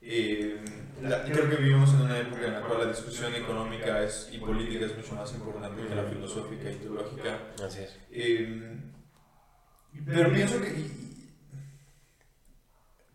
Eh, 0.00 0.64
creo 1.00 1.48
que 1.48 1.56
vivimos 1.56 1.90
en 1.90 2.00
una 2.02 2.18
época 2.18 2.46
en 2.46 2.52
la 2.54 2.60
cual 2.62 2.80
la 2.80 2.86
discusión 2.86 3.32
económica 3.34 4.02
es, 4.02 4.30
y 4.32 4.38
política 4.38 4.86
es 4.86 4.96
mucho 4.96 5.14
más 5.14 5.32
importante 5.32 5.86
que 5.86 5.94
la 5.94 6.04
filosófica 6.04 6.70
y 6.70 6.76
teológica. 6.76 7.38
Así 7.64 7.82
es. 7.82 7.96
Eh, 8.10 8.80
pero 10.06 10.32
pienso 10.32 10.60
que. 10.60 11.11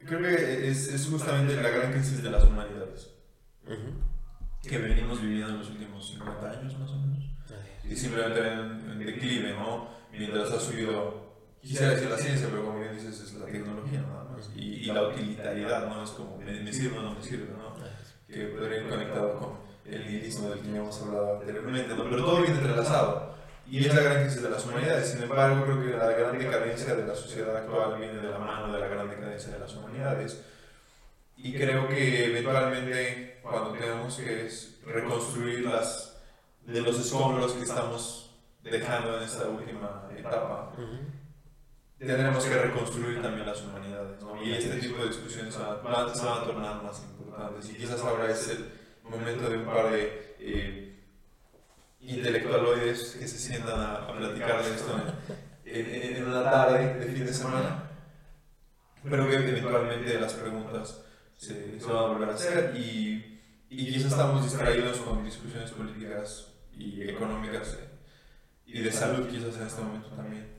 Creo 0.07 0.21
que 0.21 0.69
es, 0.69 0.87
es, 0.87 1.07
justamente 1.07 1.55
la 1.61 1.69
gran 1.69 1.91
crisis 1.91 2.23
de 2.23 2.31
las 2.31 2.43
humanidades 2.43 3.13
que 4.63 4.77
venimos 4.77 5.21
viviendo 5.21 5.49
en 5.49 5.59
los 5.59 5.69
últimos 5.69 6.09
50 6.09 6.49
años 6.49 6.79
más 6.79 6.91
o 6.91 6.97
menos. 6.97 7.25
Y 7.83 7.95
simplemente 7.95 8.39
en, 8.39 8.91
en 8.91 8.99
declive, 8.99 9.53
¿no? 9.53 9.89
Mientras 10.11 10.51
ha 10.51 10.59
subido 10.59 11.27
quisiera 11.61 11.91
decir 11.91 12.09
la 12.09 12.17
ciencia, 12.17 12.47
pero 12.49 12.65
como 12.65 12.79
bien 12.79 12.93
dices, 12.93 13.19
es 13.19 13.33
la 13.33 13.45
tecnología 13.45 14.01
nada 14.01 14.23
más. 14.25 14.49
Y, 14.55 14.61
y 14.61 14.85
la 14.85 15.07
utilitariedad, 15.07 15.87
¿no? 15.87 16.03
Es 16.03 16.11
como, 16.11 16.37
me, 16.37 16.61
me 16.61 16.73
sirve 16.73 16.97
o 16.97 17.01
no 17.01 17.13
me 17.13 17.21
sirve, 17.21 17.53
¿no? 17.57 17.75
Que 18.27 18.45
podría 18.47 18.81
ir 18.81 18.89
conectado 18.89 19.39
con 19.39 19.57
el 19.85 20.05
nihilismo 20.05 20.49
del 20.49 20.59
que 20.59 20.71
ya 20.71 20.77
hemos 20.77 21.01
hablado 21.01 21.39
anteriormente, 21.39 21.95
¿no? 21.95 22.03
Pero 22.09 22.25
todo 22.25 22.41
viene 22.41 22.55
entrelazado. 22.55 23.36
Y 23.69 23.85
es 23.85 23.93
la 23.93 24.01
gran 24.01 24.23
crisis 24.23 24.41
de 24.41 24.49
las 24.49 24.65
humanidades. 24.65 25.09
Sin 25.09 25.23
embargo, 25.23 25.63
creo 25.65 25.81
que 25.81 25.97
la 25.97 26.11
gran 26.11 26.37
decadencia 26.37 26.95
de 26.95 27.05
la 27.05 27.15
sociedad 27.15 27.55
actual 27.57 27.99
viene 27.99 28.15
de 28.15 28.29
la 28.29 28.37
mano 28.37 28.71
de 28.71 28.79
la 28.79 28.87
gran 28.87 29.09
decadencia 29.09 29.51
de 29.51 29.59
las 29.59 29.73
humanidades. 29.75 30.41
Y 31.35 31.53
creo 31.53 31.87
que 31.87 32.25
eventualmente, 32.25 33.39
cuando 33.43 33.73
tenemos 33.73 34.15
que 34.15 34.49
reconstruir 34.85 35.65
las, 35.65 36.17
de 36.65 36.81
los 36.81 36.99
escombros 36.99 37.53
que 37.53 37.63
estamos 37.63 38.35
dejando 38.63 39.17
en 39.17 39.23
esta 39.23 39.47
última 39.49 40.09
etapa, 40.17 40.71
tendremos 41.99 42.45
que 42.45 42.57
reconstruir 42.57 43.21
también 43.21 43.45
las 43.45 43.61
humanidades. 43.61 44.21
¿no? 44.21 44.41
Y 44.41 44.53
este 44.53 44.77
tipo 44.77 45.01
de 45.01 45.09
discusiones 45.09 45.53
se 45.53 45.59
van, 45.59 45.83
van, 45.83 46.09
a 46.09 46.43
tornar 46.45 46.83
más 46.83 47.03
importantes. 47.03 47.69
Y 47.69 47.73
quizás 47.75 48.01
ahora 48.01 48.31
es 48.31 48.47
el 48.47 48.71
momento 49.03 49.49
de 49.49 49.57
un 49.57 49.65
par 49.65 49.91
de 49.91 50.35
eh, 50.39 50.86
intelectualoides 52.07 53.17
que 53.19 53.27
se 53.27 53.37
sientan 53.37 53.79
a, 53.79 54.07
platicar 54.07 54.63
de 54.63 54.75
esto 54.75 54.99
en, 55.65 56.15
en, 56.15 56.25
una 56.25 56.43
tarde 56.43 56.95
de 56.95 57.05
fin 57.13 57.25
de 57.25 57.33
semana. 57.33 57.83
Pero 59.03 59.29
que 59.29 59.35
eventualmente 59.35 60.19
las 60.19 60.33
preguntas 60.33 61.03
se, 61.35 61.79
se 61.79 61.85
van 61.85 61.97
a 61.97 62.07
volver 62.07 62.29
a 62.29 62.33
hacer 62.33 62.75
y, 62.75 63.39
y 63.69 63.93
quizás 63.93 64.11
estamos 64.13 64.43
distraídos 64.43 64.97
con 64.99 65.23
discusiones 65.23 65.71
políticas 65.71 66.53
y 66.73 67.03
económicas 67.03 67.77
y 68.65 68.81
de 68.81 68.91
salud 68.91 69.27
quizás 69.27 69.55
en 69.57 69.67
este 69.67 69.81
momento 69.81 70.09
también. 70.09 70.57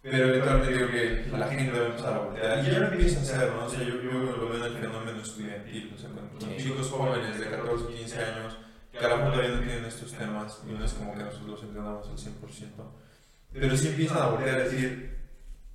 Pero 0.00 0.28
eventualmente 0.28 0.74
creo 0.74 0.90
que 0.90 1.36
la 1.36 1.48
gente 1.48 1.78
va 1.78 1.84
a 1.84 1.88
empezar 1.88 2.14
a 2.14 2.18
voltear. 2.18 2.64
Y 2.64 2.70
ya 2.70 2.78
lo 2.78 2.88
empieza 2.88 3.18
a 3.18 3.22
hacer, 3.22 3.52
¿no? 3.52 3.66
O 3.66 3.68
sea, 3.68 3.80
yo, 3.80 4.00
yo 4.00 4.12
lo 4.12 4.48
veo 4.48 4.56
en 4.56 4.72
el 4.72 4.78
fenómeno 4.78 5.20
estudiantil. 5.20 5.92
O 5.94 5.98
sea, 5.98 6.10
con, 6.10 6.56
chicos 6.56 6.90
jóvenes 6.90 7.38
de 7.38 7.50
14, 7.50 7.86
15 7.94 8.24
años 8.24 8.56
que 8.98 9.06
a 9.06 9.08
todavía 9.10 9.48
no 9.48 9.60
tienen 9.60 9.84
estos 9.84 10.12
temas 10.12 10.60
y 10.68 10.72
no 10.72 10.84
es 10.84 10.92
como 10.92 11.14
que 11.14 11.22
nosotros 11.22 11.48
los 11.48 11.62
entendamos 11.62 12.08
al 12.08 12.16
100%. 12.16 12.32
Pero 13.52 13.76
sí 13.76 13.88
empiezan 13.88 14.18
a 14.18 14.26
voltear 14.26 14.56
a 14.56 14.64
decir, 14.64 15.16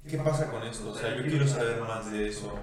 ¿qué 0.08 0.18
pasa 0.18 0.50
con 0.52 0.64
esto? 0.64 0.92
O 0.92 0.96
sea, 0.96 1.16
yo 1.16 1.24
quiero 1.24 1.48
saber 1.48 1.80
más 1.82 2.12
de 2.12 2.28
eso. 2.28 2.54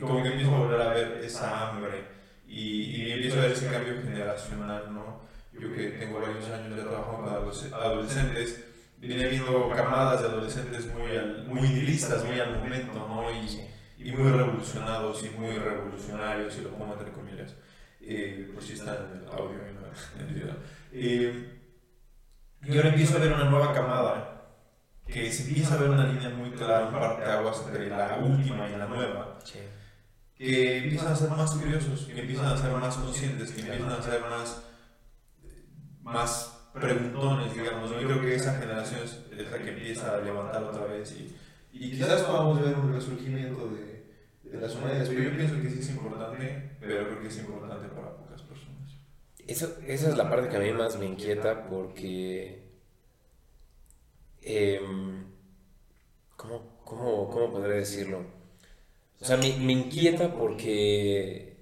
Como 0.00 0.22
que 0.22 0.30
empiezo 0.30 0.54
a 0.54 0.58
volver 0.58 0.80
a 0.80 0.88
ver 0.88 1.20
esa 1.24 1.68
hambre 1.68 2.04
y, 2.46 2.82
y 2.82 3.12
empiezo 3.12 3.38
a 3.38 3.42
ver 3.42 3.52
ese 3.52 3.68
cambio 3.68 3.94
generacional, 4.02 4.92
¿no? 4.92 5.20
Yo 5.52 5.72
que 5.74 5.88
tengo 5.88 6.20
varios 6.20 6.48
años 6.48 6.76
ya 6.76 6.84
trabajando 6.84 7.50
con 7.50 7.74
adolescentes 7.74 8.64
vine 9.00 9.28
viendo 9.28 9.70
camadas 9.70 10.20
de 10.20 10.28
adolescentes 10.28 10.86
muy, 10.94 11.10
muy 11.46 11.68
idealistas, 11.68 12.24
muy 12.24 12.38
al 12.38 12.58
momento, 12.58 12.92
¿no? 12.94 13.30
Y, 13.30 13.68
y, 13.98 14.12
muy 14.12 14.30
revolucionados 14.30 15.24
y 15.24 15.30
muy 15.30 15.56
revolucionarios, 15.56 16.56
y 16.58 16.62
lo 16.62 16.70
pongo 16.70 16.92
entre 16.92 17.12
comillas, 17.12 17.54
eh, 18.02 18.50
por 18.52 18.62
si 18.62 18.74
está 18.74 19.08
en 19.12 19.22
el 19.22 19.28
audio 19.28 19.58
y. 19.66 19.79
Eh, 20.92 21.60
y 22.62 22.76
ahora 22.76 22.90
empiezo 22.90 23.16
a 23.16 23.20
ver 23.20 23.32
una 23.32 23.44
nueva 23.44 23.72
camada 23.72 24.30
que 25.06 25.32
se 25.32 25.48
empieza 25.48 25.74
a 25.74 25.78
ver 25.78 25.90
una 25.90 26.06
línea 26.06 26.30
muy 26.30 26.50
clara, 26.50 26.86
un 26.86 26.94
aguas 26.94 27.62
entre 27.66 27.88
la 27.88 28.18
última 28.18 28.68
y 28.68 28.76
la 28.76 28.86
nueva, 28.86 29.38
que 30.36 30.78
empiezan 30.78 31.12
a 31.12 31.16
ser 31.16 31.30
más 31.30 31.50
curiosos, 31.52 32.06
que 32.06 32.20
empiezan 32.20 32.46
a 32.46 32.56
ser 32.56 32.72
más 32.72 32.96
conscientes, 32.96 33.50
que 33.50 33.60
empiezan 33.60 33.90
a 33.90 34.02
ser 34.02 34.20
más, 34.20 34.62
más 36.02 36.60
preguntones, 36.72 37.54
digamos. 37.54 37.90
Yo 37.90 37.98
creo 37.98 38.20
que 38.20 38.36
esa 38.36 38.58
generación 38.58 39.00
es, 39.02 39.50
la 39.50 39.58
que 39.58 39.70
empieza 39.70 40.14
a 40.14 40.20
levantar 40.20 40.62
otra 40.62 40.84
vez 40.84 41.12
y, 41.12 41.36
y 41.72 41.90
quizás 41.90 42.22
podamos 42.22 42.62
ver 42.62 42.74
un 42.76 42.92
resurgimiento 42.92 43.68
de, 43.68 44.00
de 44.44 44.60
las 44.60 44.74
humanidades. 44.74 45.08
Pero 45.08 45.22
yo 45.22 45.36
pienso 45.36 45.60
que 45.60 45.70
sí 45.70 45.80
es 45.80 45.90
importante, 45.90 46.76
pero 46.80 47.06
creo 47.06 47.20
que 47.20 47.28
es 47.28 47.38
importante 47.38 47.88
para. 47.88 48.09
Eso, 49.50 49.76
esa 49.88 50.10
es 50.10 50.16
la 50.16 50.30
parte 50.30 50.48
que 50.48 50.56
a 50.56 50.60
mí 50.60 50.70
más 50.70 50.96
me 50.96 51.06
inquieta 51.06 51.66
porque... 51.66 52.62
Eh, 54.42 54.80
¿cómo, 56.36 56.78
cómo, 56.84 57.28
¿Cómo 57.28 57.50
podré 57.50 57.74
decirlo? 57.74 58.24
O 59.20 59.24
sea, 59.24 59.36
me, 59.38 59.56
me 59.58 59.72
inquieta 59.72 60.32
porque 60.34 61.56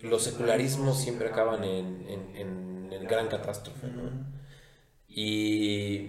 los 0.00 0.22
secularismos 0.22 1.00
siempre 1.02 1.28
acaban 1.28 1.64
en, 1.64 2.06
en, 2.08 3.04
gran 3.08 3.26
catástrofe, 3.26 3.88
¿no? 3.88 4.10
Y 5.08 6.08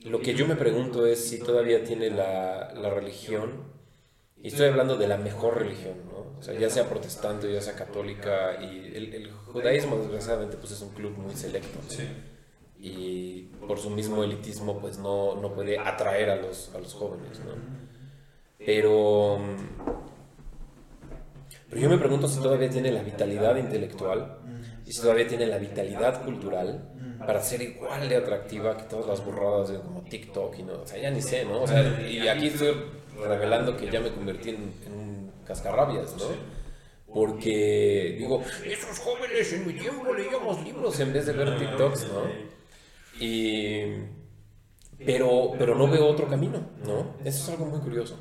lo 0.00 0.20
que 0.20 0.34
yo 0.34 0.46
me 0.48 0.56
pregunto 0.56 1.06
es 1.06 1.28
si 1.28 1.38
todavía 1.38 1.84
tiene 1.84 2.10
la, 2.10 2.74
la 2.74 2.90
religión, 2.90 3.69
y 4.42 4.48
estoy 4.48 4.68
hablando 4.68 4.96
de 4.96 5.06
la 5.06 5.18
mejor 5.18 5.58
religión, 5.58 5.94
¿no? 6.10 6.38
O 6.38 6.42
sea, 6.42 6.58
ya 6.58 6.70
sea 6.70 6.88
protestante, 6.88 7.52
ya 7.52 7.60
sea 7.60 7.74
católica, 7.74 8.58
y 8.62 8.92
el, 8.94 9.14
el 9.14 9.30
judaísmo 9.30 9.96
desgraciadamente 9.98 10.56
pues 10.56 10.72
es 10.72 10.80
un 10.80 10.90
club 10.90 11.16
muy 11.18 11.34
selecto. 11.34 11.78
Sí. 11.88 12.04
Y 12.78 13.42
por 13.66 13.78
su 13.78 13.90
mismo 13.90 14.24
elitismo 14.24 14.80
pues 14.80 14.98
no, 14.98 15.36
no 15.36 15.52
puede 15.52 15.78
atraer 15.78 16.30
a 16.30 16.36
los, 16.36 16.74
a 16.74 16.78
los 16.78 16.94
jóvenes, 16.94 17.40
¿no? 17.40 17.52
Pero, 18.64 19.38
pero 21.68 21.80
yo 21.80 21.90
me 21.90 21.98
pregunto 21.98 22.26
si 22.28 22.40
todavía 22.40 22.70
tiene 22.70 22.90
la 22.90 23.02
vitalidad 23.02 23.56
intelectual 23.56 24.38
y 24.86 24.92
si 24.92 25.00
todavía 25.02 25.26
tiene 25.26 25.46
la 25.46 25.58
vitalidad 25.58 26.24
cultural 26.24 26.90
para 27.18 27.40
ser 27.42 27.60
igual 27.60 28.08
de 28.08 28.16
atractiva 28.16 28.76
que 28.76 28.84
todas 28.84 29.06
las 29.06 29.24
burradas 29.24 29.70
de 29.70 29.78
como 29.80 30.02
TikTok 30.02 30.58
y 30.58 30.62
no, 30.62 30.80
o 30.82 30.86
sea, 30.86 30.98
ya 30.98 31.10
ni 31.10 31.20
sé, 31.20 31.44
¿no? 31.44 31.62
O 31.62 31.66
sea, 31.66 32.00
y 32.08 32.26
aquí 32.28 32.46
estoy 32.46 32.74
revelando 33.26 33.76
que 33.76 33.90
ya 33.90 34.00
me 34.00 34.12
convertí 34.12 34.50
en, 34.50 34.74
un 34.92 35.32
cascarrabias, 35.46 36.16
¿no? 36.16 36.24
Porque 37.12 38.16
digo, 38.18 38.44
esos 38.64 38.98
jóvenes 39.00 39.52
en 39.52 39.66
mi 39.66 39.72
tiempo 39.72 40.14
leíamos 40.14 40.62
libros 40.64 40.98
en 41.00 41.12
vez 41.12 41.26
de 41.26 41.32
ver 41.32 41.58
TikToks, 41.58 42.06
¿no? 42.08 42.22
Y 43.18 43.82
pero, 45.04 45.52
pero 45.58 45.74
no 45.74 45.88
veo 45.88 46.06
otro 46.06 46.28
camino, 46.28 46.70
¿no? 46.84 47.16
Eso 47.24 47.42
es 47.44 47.48
algo 47.48 47.66
muy 47.66 47.80
curioso. 47.80 48.18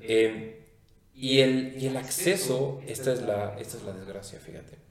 Eh, 0.00 0.62
y, 1.14 1.40
el, 1.40 1.74
y 1.76 1.86
el 1.86 1.96
acceso, 1.96 2.80
esta 2.86 3.12
es 3.12 3.22
la, 3.22 3.56
esta 3.58 3.76
es 3.76 3.82
la 3.84 3.92
desgracia, 3.92 4.38
fíjate 4.38 4.84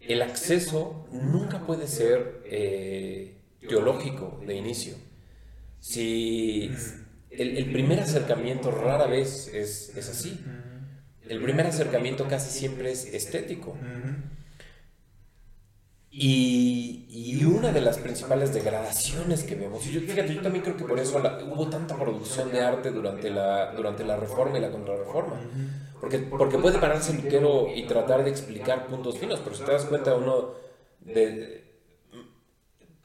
el 0.00 0.22
acceso 0.22 1.06
nunca 1.12 1.60
puede 1.66 1.86
ser 1.86 2.42
eh, 2.46 3.34
teológico 3.60 4.40
de 4.46 4.54
inicio. 4.54 4.94
Si 5.78 6.70
el, 7.30 7.72
primer 7.72 8.00
acercamiento 8.00 8.70
rara 8.70 9.06
vez 9.06 9.48
es, 9.54 9.96
es, 9.96 10.08
así. 10.08 10.40
El 11.28 11.42
primer 11.42 11.66
acercamiento 11.66 12.26
casi 12.26 12.50
siempre 12.50 12.90
es 12.90 13.04
estético. 13.06 13.76
Y, 16.12 17.06
y, 17.08 17.44
una 17.44 17.70
de 17.70 17.80
las 17.80 17.98
principales 17.98 18.52
degradaciones 18.52 19.44
que 19.44 19.54
vemos, 19.54 19.86
y 19.86 19.92
yo, 19.92 20.00
fíjate, 20.00 20.34
yo 20.34 20.42
también 20.42 20.64
creo 20.64 20.76
que 20.76 20.84
por 20.84 20.98
eso 20.98 21.22
hubo 21.52 21.70
tanta 21.70 21.96
producción 21.96 22.50
de 22.50 22.60
arte 22.60 22.90
durante 22.90 23.30
la, 23.30 23.72
durante 23.76 24.04
la 24.04 24.16
reforma 24.16 24.58
y 24.58 24.60
la 24.60 24.72
contrarreforma. 24.72 25.40
Porque, 26.00 26.18
porque 26.18 26.58
puede 26.58 26.78
pararse 26.78 27.12
Lutero 27.12 27.68
y 27.72 27.86
tratar 27.86 28.24
de 28.24 28.30
explicar 28.30 28.86
puntos 28.88 29.18
finos, 29.18 29.40
pero 29.44 29.54
si 29.54 29.62
te 29.62 29.70
das 29.70 29.84
cuenta 29.84 30.16
uno 30.16 30.54
de... 31.00 31.69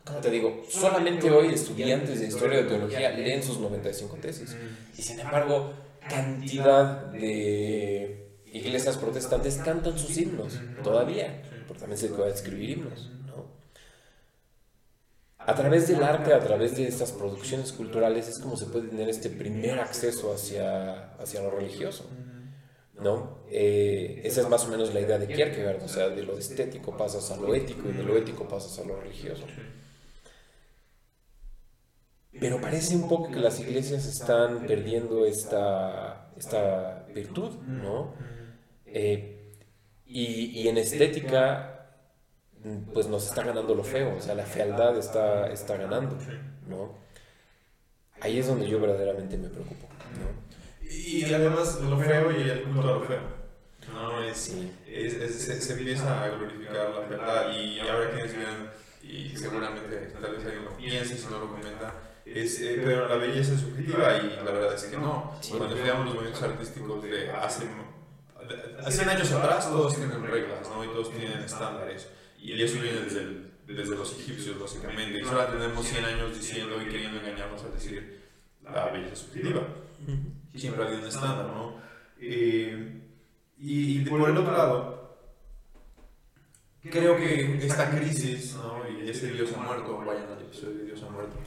¿Cómo 0.06 0.20
te 0.20 0.30
digo? 0.30 0.62
Solamente 0.70 1.32
hoy 1.32 1.54
estudiantes 1.54 2.20
de 2.20 2.28
historia 2.28 2.60
de 2.60 2.66
teología 2.66 3.10
leen 3.10 3.42
sus 3.42 3.58
95 3.60 4.18
tesis. 4.22 4.56
Y 4.96 5.02
sin 5.02 5.20
embargo, 5.20 5.74
cantidad 6.08 7.08
de 7.08 8.30
iglesias 8.46 8.98
protestantes 8.98 9.56
cantan 9.58 9.98
sus 9.98 10.16
himnos 10.16 10.60
todavía, 10.84 11.42
porque 11.68 11.80
también 11.80 11.98
se 11.98 12.10
puede 12.10 12.32
escribir 12.32 12.70
himnos. 12.70 13.10
¿no? 13.26 13.48
A 15.40 15.56
través 15.56 15.88
del 15.88 16.04
arte, 16.04 16.34
a 16.34 16.40
través 16.40 16.78
de 16.78 16.88
estas 16.88 17.12
producciones 17.12 17.72
culturales, 17.72 18.28
es 18.28 18.38
como 18.38 18.58
se 18.58 18.68
puede 18.68 18.90
tener 18.90 19.10
este 19.10 19.30
primer 19.30 19.80
acceso 19.80 20.32
hacia, 20.32 21.16
hacia 21.16 21.42
lo 21.42 21.50
religioso. 21.50 22.06
¿no? 23.02 23.40
Eh, 23.50 24.22
esa 24.24 24.42
es 24.42 24.50
más 24.50 24.64
o 24.66 24.68
menos 24.70 24.94
la 24.94 25.02
idea 25.02 25.18
de 25.18 25.28
Kierkegaard, 25.28 25.84
o 25.84 25.88
sea, 25.88 26.10
de 26.10 26.22
lo 26.22 26.38
estético 26.38 26.96
pasas 26.96 27.32
a 27.32 27.38
lo 27.38 27.56
ético 27.56 27.90
y 27.90 27.94
de 27.94 28.04
lo 28.04 28.16
ético 28.16 28.48
pasas 28.48 28.78
a 28.78 28.84
lo 28.88 29.02
religioso. 29.02 29.46
Pero 32.40 32.60
parece 32.60 32.96
un 32.96 33.08
poco 33.08 33.32
que 33.32 33.40
las 33.40 33.60
iglesias 33.60 34.06
están 34.06 34.66
perdiendo 34.68 35.26
esta, 35.26 36.32
esta 36.38 37.06
virtud, 37.14 37.52
¿no? 37.66 38.14
Eh, 38.86 39.54
y, 40.06 40.62
y, 40.62 40.68
en 40.68 40.78
estética, 40.78 41.90
pues 42.94 43.08
nos 43.08 43.26
está 43.28 43.44
ganando 43.44 43.74
lo 43.74 43.84
feo, 43.84 44.16
o 44.18 44.22
sea, 44.22 44.36
la 44.36 44.46
fealdad 44.46 44.98
está, 44.98 45.48
está 45.48 45.78
ganando, 45.78 46.18
¿no? 46.68 46.98
Ahí 48.22 48.40
es 48.40 48.48
donde 48.48 48.68
yo 48.68 48.80
verdaderamente 48.80 49.38
me 49.38 49.50
preocupo, 49.50 49.88
¿no? 50.20 50.90
Y 50.90 51.34
además 51.34 51.80
lo 51.82 51.98
feo 52.00 52.32
y 52.32 52.50
el 52.50 52.64
culto 52.64 52.82
a 52.82 53.00
lo 53.00 53.02
feo. 53.02 53.46
¿no? 53.94 54.22
Es, 54.24 54.54
es, 54.88 55.64
se, 55.64 55.74
empieza 55.74 56.24
a 56.24 56.30
glorificar 56.30 56.90
la 56.90 57.00
verdad 57.02 57.54
y 57.54 57.80
ahora 57.80 58.12
quienes 58.12 58.36
vean, 58.36 58.70
y 59.04 59.36
seguramente 59.36 60.14
tal 60.22 60.36
vez 60.36 60.46
alguien 60.46 60.66
lo 60.66 60.78
piense 60.78 61.18
si 61.18 61.28
no 61.28 61.40
lo 61.40 61.52
comenta, 61.52 61.94
Es, 62.26 62.60
eh, 62.62 62.82
pero 62.84 63.08
la 63.08 63.18
belleza 63.18 63.54
es 63.54 63.62
subjetiva 63.62 64.18
y 64.18 64.36
la 64.44 64.52
verdad 64.52 64.74
es 64.74 64.84
que 64.86 64.98
no. 64.98 65.32
Cuando 65.48 65.68
estudiamos 65.68 66.06
los 66.06 66.16
movimientos 66.16 66.44
artísticos 66.44 67.04
de 67.04 67.32
hace, 67.32 67.66
de 67.66 68.92
100 68.92 69.10
años 69.10 69.32
atrás, 69.32 69.70
todos 69.70 69.96
tienen 69.96 70.24
reglas, 70.24 70.68
¿no? 70.70 70.84
Y 70.84 70.88
todos 70.88 71.12
tienen 71.12 71.40
estándares. 71.40 72.08
Y 72.40 72.60
eso 72.62 72.82
viene 72.82 73.02
desde, 73.02 73.52
desde 73.68 73.96
los 73.96 74.12
egipcios, 74.20 74.60
básicamente. 74.60 75.20
Y 75.20 75.24
solo 75.24 75.46
tenemos 75.46 75.86
100 75.86 76.06
años 76.06 76.36
diciendo 76.36 76.82
y 76.82 76.86
queriendo 76.90 77.20
engañarnos 77.20 77.64
al 77.64 77.74
decir 77.74 78.24
la 78.64 78.90
belleza 78.90 79.16
subjetiva. 79.16 79.62
Siempre 80.56 80.88
hay 80.88 80.96
un 80.96 81.06
estándar, 81.06 81.48
¿no? 81.48 81.80
Eh, 82.20 83.02
y, 83.58 84.00
por 84.06 84.30
el 84.30 84.38
otro 84.38 84.52
lado, 84.52 85.18
creo 86.84 87.18
que 87.18 87.66
esta 87.66 87.90
crisis, 87.90 88.56
¿no? 88.56 88.82
y 88.90 89.10
ese 89.10 89.32
Dios 89.32 89.52
ha 89.54 89.62
muerto, 89.62 89.98
vayan 90.06 90.32
al 90.32 90.35
Dios 90.62 91.04
ha 91.04 91.12
muerto, 91.12 91.38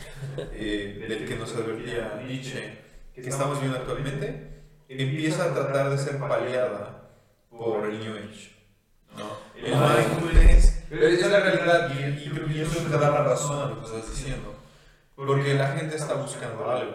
eh, 0.53 1.07
del 1.09 1.27
que 1.27 1.37
nos 1.37 1.55
advertía 1.55 2.23
Nietzsche, 2.27 2.79
que 3.15 3.21
estamos 3.29 3.61
viendo 3.61 3.79
actualmente, 3.79 4.63
empieza 4.89 5.45
a 5.45 5.55
tratar 5.55 5.91
de 5.91 5.99
ser 5.99 6.19
paliada 6.19 7.11
por 7.51 7.87
el 7.87 7.99
New 7.99 8.15
Age. 8.17 8.57
¿no? 9.17 9.31
El 9.57 9.75
mindfulness, 9.75 10.85
es 10.91 11.31
la 11.31 11.41
realidad 11.41 11.93
y, 11.95 12.27
y 12.27 12.31
creo 12.31 12.47
que 12.47 12.63
eso 12.63 12.81
te 12.81 12.99
da 12.99 13.11
la 13.11 13.25
razón 13.25 13.61
a 13.61 13.67
lo 13.67 13.81
que 13.81 13.87
estás 13.87 14.11
diciendo. 14.11 14.55
Porque 15.15 15.55
la 15.55 15.73
gente 15.73 15.97
está 15.97 16.15
buscando 16.15 16.71
algo, 16.71 16.95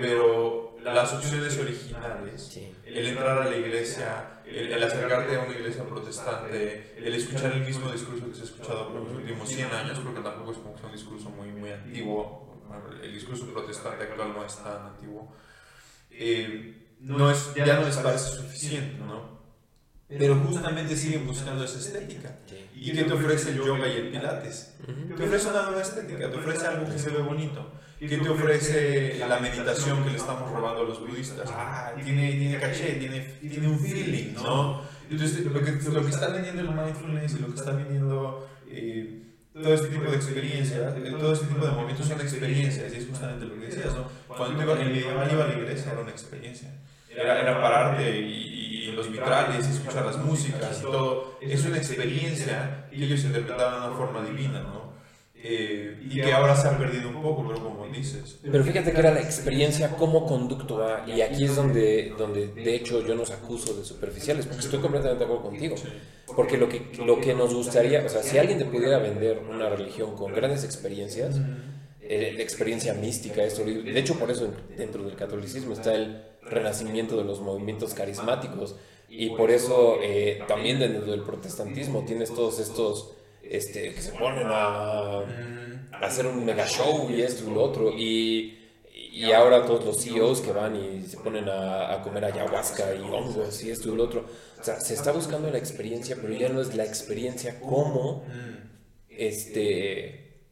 pero 0.00 0.63
las 0.92 1.12
opciones 1.12 1.58
originales, 1.58 2.60
el 2.84 3.06
entrar 3.06 3.38
a 3.38 3.44
la 3.46 3.56
iglesia, 3.56 4.40
el, 4.44 4.82
acercarte 4.82 5.36
a 5.36 5.40
una 5.40 5.54
iglesia 5.54 5.84
protestante, 5.84 6.94
el 6.96 7.14
escuchar 7.14 7.52
el 7.52 7.64
mismo 7.64 7.90
discurso 7.90 8.28
que 8.28 8.34
se 8.34 8.42
ha 8.42 8.44
escuchado 8.44 8.92
por 8.92 9.02
los 9.02 9.12
últimos 9.12 9.48
100 9.48 9.70
años, 9.72 9.98
porque 10.00 10.20
tampoco 10.20 10.52
es 10.52 10.58
como 10.58 10.74
que 10.76 10.86
un 10.86 10.92
discurso 10.92 11.30
muy, 11.30 11.48
muy 11.48 11.70
antiguo, 11.70 12.62
el 13.02 13.12
discurso 13.12 13.46
protestante 13.46 14.04
actual 14.04 14.32
no 14.34 14.44
es 14.44 14.56
tan 14.56 14.86
antiguo, 14.86 15.32
eh, 16.10 16.96
no 17.00 17.30
es, 17.30 17.54
ya 17.54 17.76
no 17.76 17.86
les 17.86 17.96
parece 17.96 18.36
suficiente, 18.36 18.98
¿no? 18.98 19.34
Pero 20.06 20.36
justamente 20.36 20.96
siguen 20.96 21.26
buscando 21.26 21.64
esa 21.64 21.78
estética. 21.78 22.38
¿Y 22.74 22.92
qué 22.92 23.04
te 23.04 23.12
ofrece 23.12 23.50
el 23.50 23.56
yoga 23.56 23.88
y 23.88 23.96
el 23.96 24.10
pilates? 24.10 24.76
Te 25.16 25.24
ofrece 25.24 25.48
una 25.48 25.62
nueva 25.62 25.82
estética, 25.82 26.30
te 26.30 26.36
ofrece 26.36 26.66
algo 26.66 26.90
que 26.90 26.98
se 26.98 27.10
ve 27.10 27.22
bonito. 27.22 27.72
¿Qué 28.08 28.18
te 28.18 28.28
ofrece 28.28 29.18
la 29.18 29.38
meditación 29.38 30.04
que 30.04 30.10
le 30.10 30.16
estamos 30.16 30.50
robando 30.50 30.82
a 30.82 30.84
los 30.84 31.00
budistas? 31.00 31.50
Ah, 31.52 31.92
tiene, 32.02 32.32
tiene 32.32 32.58
caché, 32.58 32.94
tiene, 32.94 33.20
tiene 33.40 33.68
un 33.68 33.78
feeling, 33.78 34.34
¿no? 34.34 34.82
Entonces, 35.10 35.44
lo 35.44 35.62
que, 35.62 35.72
lo 35.72 36.02
que 36.04 36.10
está 36.10 36.28
vendiendo 36.28 36.62
el 36.62 36.70
mindfulness 36.70 37.34
y 37.34 37.38
lo 37.38 37.48
que 37.48 37.54
está 37.54 37.72
vendiendo 37.72 38.48
eh, 38.68 39.22
todo 39.52 39.74
este 39.74 39.88
tipo 39.88 40.10
de 40.10 40.16
experiencias, 40.16 40.94
eh, 40.96 41.14
todo 41.18 41.32
este 41.32 41.46
tipo 41.46 41.64
de 41.64 41.72
movimientos 41.72 42.06
son 42.06 42.20
experiencias, 42.20 42.92
y 42.92 42.96
es 42.96 43.06
justamente 43.06 43.46
lo 43.46 43.54
que 43.54 43.66
decías, 43.66 43.94
¿no? 43.94 44.08
Cuando 44.26 44.56
tú 44.56 44.62
ibas, 44.62 44.80
el 44.80 44.86
medieval 44.88 45.28
iba 45.30 45.44
a 45.44 45.48
la 45.48 45.54
iglesia 45.54 45.92
era 45.92 46.00
una 46.00 46.10
experiencia. 46.10 46.70
Era, 47.08 47.40
era 47.40 47.60
pararte 47.60 48.20
y, 48.20 48.88
y 48.88 48.92
los 48.92 49.10
vitrales, 49.10 49.66
escuchar 49.68 50.04
las 50.06 50.18
músicas 50.18 50.80
y 50.80 50.82
todo. 50.82 51.38
Es 51.40 51.64
una 51.64 51.76
experiencia 51.76 52.86
que 52.90 53.04
ellos 53.04 53.24
interpretaban 53.24 53.82
de 53.82 53.88
una 53.88 53.96
forma 53.96 54.22
divina, 54.24 54.60
¿no? 54.62 54.93
Eh, 55.46 55.98
y 56.00 56.22
que 56.22 56.32
ahora 56.32 56.56
se 56.56 56.66
ha 56.68 56.78
perdido 56.78 57.10
un 57.10 57.20
poco, 57.20 57.46
pero 57.46 57.62
como 57.62 57.86
dices. 57.88 58.38
Pero 58.42 58.64
fíjate 58.64 58.92
que 58.92 58.98
era 58.98 59.12
la 59.12 59.20
experiencia 59.20 59.90
como 59.90 60.24
conducto 60.24 60.82
A, 60.82 61.04
y 61.06 61.20
aquí 61.20 61.44
es 61.44 61.54
donde, 61.54 62.14
donde 62.16 62.46
de 62.46 62.74
hecho 62.74 63.06
yo 63.06 63.14
nos 63.14 63.30
acuso 63.30 63.74
de 63.74 63.84
superficiales, 63.84 64.46
porque 64.46 64.62
estoy 64.62 64.80
completamente 64.80 65.18
de 65.18 65.24
acuerdo 65.26 65.50
contigo. 65.50 65.76
Porque 66.34 66.56
lo 66.56 66.66
que, 66.66 66.90
lo 67.04 67.20
que 67.20 67.34
nos 67.34 67.52
gustaría, 67.52 68.02
o 68.06 68.08
sea, 68.08 68.22
si 68.22 68.38
alguien 68.38 68.58
te 68.58 68.64
pudiera 68.64 68.98
vender 68.98 69.42
una 69.50 69.68
religión 69.68 70.16
con 70.16 70.32
grandes 70.32 70.64
experiencias, 70.64 71.36
eh, 72.00 72.32
la 72.34 72.42
experiencia 72.42 72.94
mística, 72.94 73.44
esto, 73.44 73.64
de 73.64 73.98
hecho 73.98 74.18
por 74.18 74.30
eso 74.30 74.50
dentro 74.78 75.02
del 75.02 75.14
catolicismo 75.14 75.74
está 75.74 75.94
el 75.94 76.22
renacimiento 76.40 77.18
de 77.18 77.24
los 77.24 77.42
movimientos 77.42 77.92
carismáticos, 77.92 78.76
y 79.10 79.28
por 79.30 79.50
eso 79.50 79.98
eh, 80.02 80.42
también 80.48 80.78
dentro 80.78 81.04
del 81.04 81.20
protestantismo 81.20 82.06
tienes 82.06 82.32
todos 82.34 82.58
estos 82.60 83.12
este, 83.50 83.94
que 83.94 84.00
se 84.00 84.12
ponen 84.12 84.46
a, 84.48 85.22
hacer 86.00 86.26
un 86.26 86.44
mega 86.44 86.66
show 86.66 87.08
y 87.10 87.22
esto 87.22 87.48
y 87.48 87.54
lo 87.54 87.62
otro. 87.62 87.92
Y, 87.96 88.58
y 89.12 89.32
ahora 89.32 89.64
todos 89.64 89.84
los 89.84 90.02
CEOs 90.02 90.40
que 90.40 90.52
van 90.52 90.76
y 90.76 91.02
se 91.02 91.16
ponen 91.18 91.48
a, 91.48 92.00
comer 92.02 92.24
ayahuasca 92.24 92.94
y 92.94 93.00
hongos 93.00 93.62
y 93.62 93.70
esto 93.70 93.92
y 93.92 93.96
lo 93.96 94.04
otro. 94.04 94.26
O 94.60 94.64
sea, 94.64 94.80
se 94.80 94.94
está 94.94 95.12
buscando 95.12 95.50
la 95.50 95.58
experiencia, 95.58 96.16
pero 96.20 96.34
ya 96.34 96.48
no 96.48 96.60
es 96.60 96.74
la 96.74 96.84
experiencia 96.84 97.60
como 97.60 98.24
este 99.08 100.42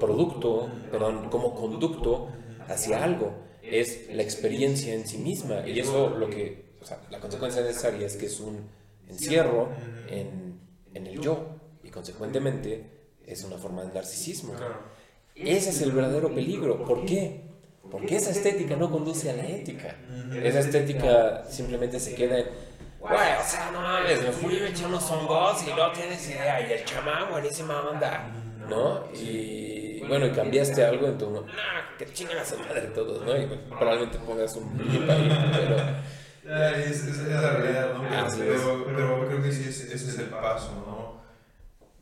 producto, 0.00 0.70
perdón, 0.90 1.28
como 1.30 1.54
conducto 1.54 2.30
hacia 2.68 3.02
algo. 3.02 3.34
Es 3.62 4.08
la 4.12 4.22
experiencia 4.22 4.94
en 4.94 5.06
sí 5.06 5.18
misma. 5.18 5.66
Y 5.66 5.80
eso 5.80 6.10
lo 6.10 6.30
que, 6.30 6.76
o 6.80 6.84
sea, 6.84 7.00
la 7.10 7.20
consecuencia 7.20 7.62
necesaria 7.62 8.06
es 8.06 8.16
que 8.16 8.26
es 8.26 8.40
un 8.40 8.68
encierro 9.08 9.68
en, 10.08 10.60
en 10.94 11.06
el 11.06 11.20
yo 11.20 11.55
consecuentemente 11.96 12.84
es 13.26 13.42
una 13.42 13.56
forma 13.56 13.82
de 13.82 13.94
narcisismo. 13.94 14.54
Ese 15.34 15.70
es 15.70 15.80
el 15.80 15.92
verdadero 15.92 16.32
peligro. 16.32 16.84
¿Por 16.84 17.06
qué? 17.06 17.40
Porque 17.90 18.16
esa 18.16 18.30
estética 18.30 18.76
no 18.76 18.90
conduce 18.90 19.30
a 19.30 19.32
la 19.32 19.46
ética. 19.46 19.96
Esa 20.42 20.60
estética 20.60 21.44
simplemente 21.48 21.98
se 21.98 22.14
queda 22.14 22.38
en, 22.38 22.46
güey, 23.00 23.14
o 23.14 23.44
sea, 23.44 23.70
no 23.72 23.80
mames, 23.80 24.22
me 24.22 24.30
fui 24.30 24.56
y 24.56 24.60
me 24.60 24.68
eché 24.68 24.84
unos 24.84 25.10
hongos 25.10 25.62
y 25.66 25.70
no 25.70 25.90
tienes 25.92 26.28
idea, 26.28 26.68
y 26.68 26.72
el 26.72 26.84
chamán, 26.84 27.30
buenísima 27.30 27.80
onda, 27.88 28.30
¿no? 28.68 29.04
Y 29.14 30.00
bueno, 30.06 30.26
y 30.26 30.32
cambiaste 30.32 30.84
algo 30.84 31.06
en 31.06 31.16
tu, 31.16 31.30
no, 31.30 31.46
que 31.98 32.12
chingan 32.12 32.38
a 32.38 32.44
su 32.44 32.58
madre 32.58 32.88
todos, 32.88 33.24
¿no? 33.24 33.36
Y 33.36 33.46
probablemente 33.68 34.18
pongas 34.18 34.54
un 34.56 34.76
blip 34.76 35.08
ahí, 35.08 35.50
pero... 35.52 35.76
Es, 36.46 37.04
es, 37.04 37.18
es, 37.18 37.28
la 37.28 37.54
realidad, 37.54 37.94
¿no? 37.94 38.04
Pero, 38.38 38.84
pero, 38.86 39.26
creo 39.26 39.42
que 39.42 39.50
sí, 39.50 39.68
ese 39.68 39.94
es 39.94 40.18
el 40.18 40.26
paso, 40.26 40.84
¿no? 40.86 41.05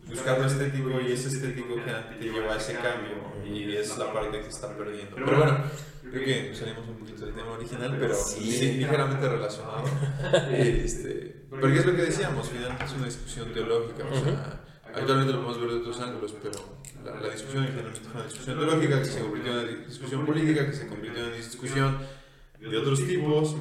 Buscar 0.08 0.38
lo 0.38 0.46
estético 0.46 1.00
y 1.00 1.12
ese 1.12 1.28
estético 1.28 1.76
que 1.76 2.16
te 2.18 2.24
lleva 2.24 2.54
a 2.54 2.56
ese 2.56 2.74
cambio 2.74 3.34
y 3.44 3.74
es 3.76 3.96
la 3.98 4.12
parte 4.12 4.40
que 4.40 4.48
está 4.48 4.76
perdiendo. 4.76 5.16
Pero 5.16 5.38
bueno, 5.38 5.58
creo 6.10 6.24
que 6.24 6.54
salimos 6.54 6.88
un 6.88 6.96
poquito 6.96 7.26
del 7.26 7.34
tema 7.34 7.52
original, 7.52 7.96
pero 7.98 8.14
sí, 8.14 8.78
ligeramente 8.78 9.28
relacionado. 9.28 9.84
este, 10.52 11.46
porque 11.48 11.78
es 11.78 11.86
lo 11.86 11.96
que 11.96 12.02
decíamos, 12.02 12.48
finalmente 12.48 12.84
es 12.84 12.92
una 12.92 13.06
discusión 13.06 13.52
teológica, 13.52 14.04
o 14.10 14.24
sea, 14.24 14.60
actualmente 14.94 15.32
lo 15.32 15.42
podemos 15.42 15.60
ver 15.60 15.70
de 15.70 15.76
otros 15.76 16.00
ángulos, 16.00 16.34
pero 16.42 16.58
la, 17.04 17.20
la 17.20 17.28
discusión 17.30 17.66
finalmente 17.66 18.00
es 18.00 18.14
una 18.14 18.24
discusión 18.24 18.58
teológica 18.58 18.98
que 18.98 19.04
se 19.04 19.20
convirtió 19.20 19.52
en 19.52 19.58
una 19.58 19.86
discusión 19.86 20.26
política, 20.26 20.66
que 20.66 20.72
se 20.72 20.86
convirtió 20.86 21.20
en 21.20 21.26
una 21.28 21.36
discusión 21.36 21.98
de 22.60 22.76
otros 22.78 23.06
tipos, 23.06 23.56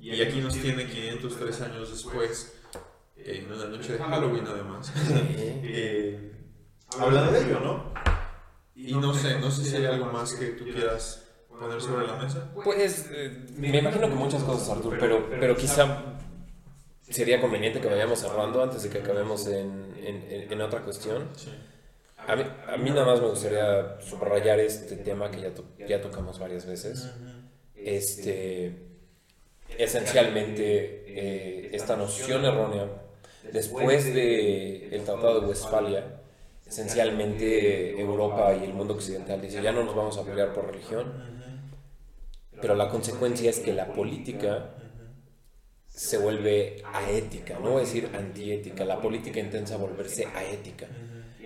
y 0.00 0.20
aquí 0.20 0.40
nos 0.40 0.54
tiene 0.54 0.86
503 0.86 1.60
años 1.60 1.90
después 1.90 2.59
en 3.24 3.52
una 3.52 3.66
noche 3.66 3.92
de 3.92 3.98
Halloween 3.98 4.46
además, 4.46 4.92
eh, 5.18 6.32
hablando 6.98 7.32
de 7.32 7.44
ello, 7.44 7.60
¿no? 7.60 7.92
Y 8.74 8.94
no 8.94 9.12
sé, 9.12 9.38
no 9.38 9.50
sé 9.50 9.64
si 9.64 9.76
hay 9.76 9.86
algo 9.86 10.06
más 10.06 10.32
que 10.34 10.46
tú 10.48 10.64
quieras 10.64 11.26
poner 11.48 11.80
sobre 11.80 12.06
la 12.06 12.16
mesa. 12.16 12.50
Pues 12.54 13.10
eh, 13.12 13.46
me 13.56 13.78
imagino 13.78 14.08
que 14.08 14.14
muchas 14.14 14.42
cosas, 14.42 14.70
Artur, 14.70 14.96
pero, 14.98 15.28
pero 15.28 15.56
quizá 15.56 16.18
sería 17.08 17.40
conveniente 17.40 17.80
que 17.80 17.88
vayamos 17.88 18.20
cerrando 18.20 18.62
antes 18.62 18.82
de 18.82 18.88
que 18.88 18.98
acabemos 18.98 19.46
en, 19.48 19.94
en, 20.02 20.52
en 20.52 20.60
otra 20.60 20.80
cuestión. 20.80 21.28
A 22.26 22.36
mí, 22.36 22.44
a 22.68 22.76
mí, 22.76 22.90
nada 22.90 23.06
más 23.06 23.20
me 23.20 23.28
gustaría 23.28 24.00
subrayar 24.00 24.60
este 24.60 24.96
tema 24.96 25.30
que 25.30 25.40
ya, 25.40 25.50
ya 25.86 26.00
tocamos 26.00 26.38
varias 26.38 26.66
veces. 26.66 27.10
Este, 27.74 28.90
esencialmente, 29.76 31.04
eh, 31.06 31.70
esta 31.72 31.96
noción 31.96 32.44
errónea 32.44 32.86
Después 33.52 34.06
del 34.06 34.92
el 34.92 35.02
Tratado 35.04 35.40
de 35.40 35.46
Westfalia, 35.48 36.20
esencialmente 36.66 38.00
Europa 38.00 38.54
y 38.60 38.64
el 38.64 38.74
mundo 38.74 38.94
occidental 38.94 39.40
dice, 39.40 39.62
ya 39.62 39.72
no 39.72 39.84
nos 39.84 39.94
vamos 39.94 40.16
a 40.18 40.24
pelear 40.24 40.52
por 40.52 40.70
religión, 40.70 41.12
pero 42.60 42.74
la 42.74 42.88
consecuencia 42.88 43.50
es 43.50 43.58
que 43.60 43.72
la 43.72 43.92
política 43.92 44.70
se 45.88 46.18
vuelve 46.18 46.82
aética, 46.92 47.58
no 47.58 47.80
es 47.80 47.92
decir 47.92 48.10
antiética, 48.14 48.84
la 48.84 49.00
política 49.00 49.40
intenta 49.40 49.76
volverse 49.76 50.26
aética. 50.26 50.86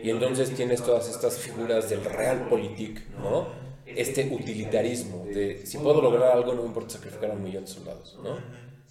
Y 0.03 0.11
entonces 0.11 0.51
tienes 0.55 0.83
todas 0.83 1.09
estas 1.09 1.39
figuras 1.39 1.89
del 1.89 2.05
realpolitik, 2.05 3.09
¿no? 3.19 3.49
Este 3.87 4.29
utilitarismo 4.31 5.25
de 5.27 5.65
si 5.65 5.79
puedo 5.79 6.03
lograr 6.03 6.33
algo 6.33 6.55
no 6.55 6.63
me 6.63 6.69
importa 6.69 6.95
sacrificar 6.95 7.31
a 7.31 7.35
un 7.35 7.43
millón 7.43 7.65
de 7.65 7.71
soldados, 7.71 8.19
¿no? 8.23 8.39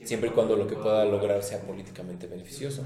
Siempre 0.05 0.29
y 0.29 0.33
cuando 0.33 0.55
lo 0.55 0.67
que 0.67 0.75
pueda 0.75 1.05
lograr 1.05 1.43
sea 1.43 1.61
políticamente 1.61 2.27
beneficioso. 2.27 2.85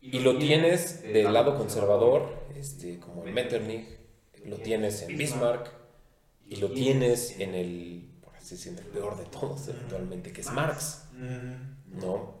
Y 0.00 0.20
lo 0.20 0.38
tienes 0.38 1.02
del 1.02 1.32
lado 1.32 1.56
conservador, 1.56 2.46
este, 2.54 2.98
como 2.98 3.24
en 3.26 3.34
Metternich, 3.34 3.86
lo 4.44 4.56
tienes 4.58 5.02
en 5.02 5.16
Bismarck, 5.16 5.72
y 6.48 6.56
lo 6.56 6.70
tienes 6.70 7.40
en 7.40 7.54
el, 7.54 8.08
por 8.22 8.34
así 8.36 8.54
decirlo, 8.54 8.80
el 8.80 8.86
peor 8.86 9.16
de 9.16 9.24
todos 9.24 9.68
actualmente, 9.68 10.32
que 10.32 10.42
es 10.42 10.52
Marx. 10.52 11.08
¿no? 11.88 12.34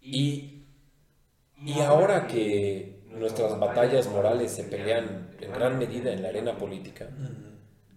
Y, 0.00 0.64
y 1.64 1.80
ahora 1.80 2.26
que 2.26 3.00
nuestras 3.08 3.58
batallas 3.58 4.08
morales 4.08 4.52
se 4.52 4.64
pelean 4.64 5.30
en 5.40 5.52
gran 5.52 5.78
medida 5.78 6.12
en 6.12 6.22
la 6.22 6.28
arena 6.28 6.58
política, 6.58 7.08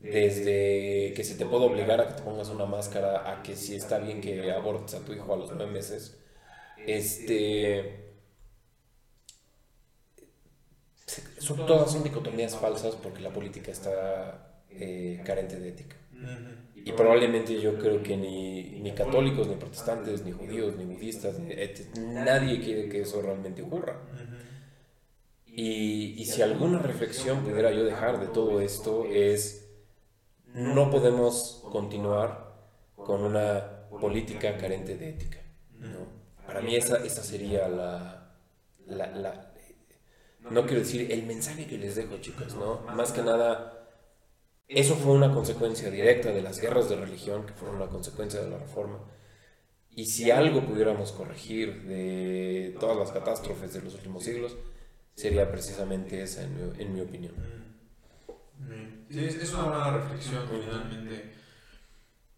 desde 0.03 1.13
que 1.15 1.23
se 1.23 1.35
te 1.35 1.45
puede 1.45 1.65
obligar 1.65 2.01
a 2.01 2.07
que 2.09 2.13
te 2.15 2.23
pongas 2.23 2.49
una 2.49 2.65
máscara, 2.65 3.31
a 3.31 3.41
que 3.41 3.55
si 3.55 3.75
está 3.75 3.99
bien 3.99 4.19
que 4.19 4.51
abortes 4.51 4.95
a 4.95 4.99
tu 4.99 5.13
hijo 5.13 5.34
a 5.34 5.38
los 5.38 5.49
nueve 5.51 5.71
meses, 5.71 6.19
este... 6.85 8.01
Son, 11.38 11.65
todas 11.65 11.91
son 11.91 12.03
dicotomías 12.03 12.55
falsas 12.55 12.95
porque 12.95 13.21
la 13.21 13.31
política 13.31 13.71
está 13.71 14.61
eh, 14.69 15.21
carente 15.25 15.59
de 15.59 15.69
ética. 15.69 15.95
Y 16.75 16.91
probablemente 16.91 17.59
yo 17.61 17.77
creo 17.77 18.03
que 18.03 18.17
ni, 18.17 18.80
ni, 18.81 18.91
católicos, 18.91 19.47
ni 19.47 19.55
protestantes, 19.55 20.23
ni 20.23 20.31
judíos, 20.31 20.75
ni 20.75 20.85
budistas, 20.85 21.38
nadie 21.97 22.59
quiere 22.59 22.89
que 22.89 23.01
eso 23.01 23.21
realmente 23.21 23.61
ocurra. 23.61 24.01
Y, 25.45 26.15
y 26.17 26.25
si 26.25 26.41
alguna 26.41 26.80
reflexión 26.80 27.43
pudiera 27.43 27.71
yo 27.71 27.84
dejar 27.84 28.19
de 28.19 28.27
todo 28.27 28.59
esto 28.59 29.05
es, 29.05 29.62
no 30.53 30.89
podemos 30.89 31.63
continuar 31.71 32.53
con 32.95 33.23
una 33.23 33.88
política 33.99 34.57
carente 34.57 34.95
de 34.95 35.09
ética. 35.09 35.39
¿no? 35.71 36.07
Para 36.45 36.61
mí 36.61 36.75
esa, 36.75 36.97
esa 36.97 37.23
sería 37.23 37.67
la, 37.67 38.35
la, 38.85 39.07
la, 39.11 39.53
no 40.49 40.65
quiero 40.65 40.81
decir 40.81 41.11
el 41.11 41.23
mensaje 41.23 41.65
que 41.67 41.77
les 41.77 41.95
dejo 41.95 42.17
chicos, 42.17 42.55
¿no? 42.55 42.81
Más 42.95 43.11
que 43.11 43.21
nada, 43.21 43.88
eso 44.67 44.95
fue 44.95 45.13
una 45.13 45.34
consecuencia 45.34 45.89
directa 45.89 46.31
de 46.31 46.41
las 46.41 46.59
guerras 46.59 46.89
de 46.89 46.97
religión, 46.97 47.45
que 47.45 47.53
fueron 47.53 47.77
una 47.77 47.88
consecuencia 47.88 48.41
de 48.41 48.49
la 48.49 48.57
reforma. 48.57 48.99
Y 49.89 50.05
si 50.05 50.31
algo 50.31 50.65
pudiéramos 50.65 51.11
corregir 51.11 51.84
de 51.84 52.75
todas 52.80 52.97
las 52.97 53.11
catástrofes 53.11 53.73
de 53.73 53.81
los 53.81 53.93
últimos 53.93 54.23
siglos, 54.23 54.57
sería 55.13 55.49
precisamente 55.49 56.21
esa, 56.21 56.43
en 56.43 56.55
mi, 56.55 56.81
en 56.81 56.93
mi 56.93 57.01
opinión. 57.01 57.62
Sí, 59.10 59.26
es 59.26 59.53
una 59.53 59.64
buena 59.64 59.91
reflexión, 59.91 60.44
finalmente. 60.49 61.35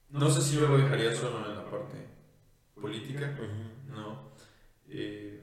No 0.10 0.30
sé 0.30 0.42
si 0.42 0.56
yo 0.56 0.68
lo 0.68 0.78
dejaría 0.78 1.14
solo 1.14 1.46
en 1.46 1.56
la 1.56 1.70
parte 1.70 2.08
política, 2.80 3.36
¿no? 3.88 4.32
Eh, 4.88 5.42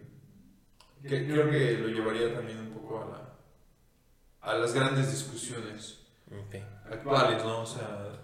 que, 1.02 1.26
creo 1.26 1.50
que 1.50 1.78
lo 1.78 1.88
llevaría 1.88 2.34
también 2.34 2.58
un 2.58 2.70
poco 2.70 3.02
a, 3.02 3.06
la, 3.06 4.52
a 4.52 4.58
las 4.58 4.72
grandes 4.72 5.10
discusiones 5.10 5.98
actuales, 6.90 7.44
¿no? 7.44 7.62
O 7.62 7.66
sea, 7.66 8.22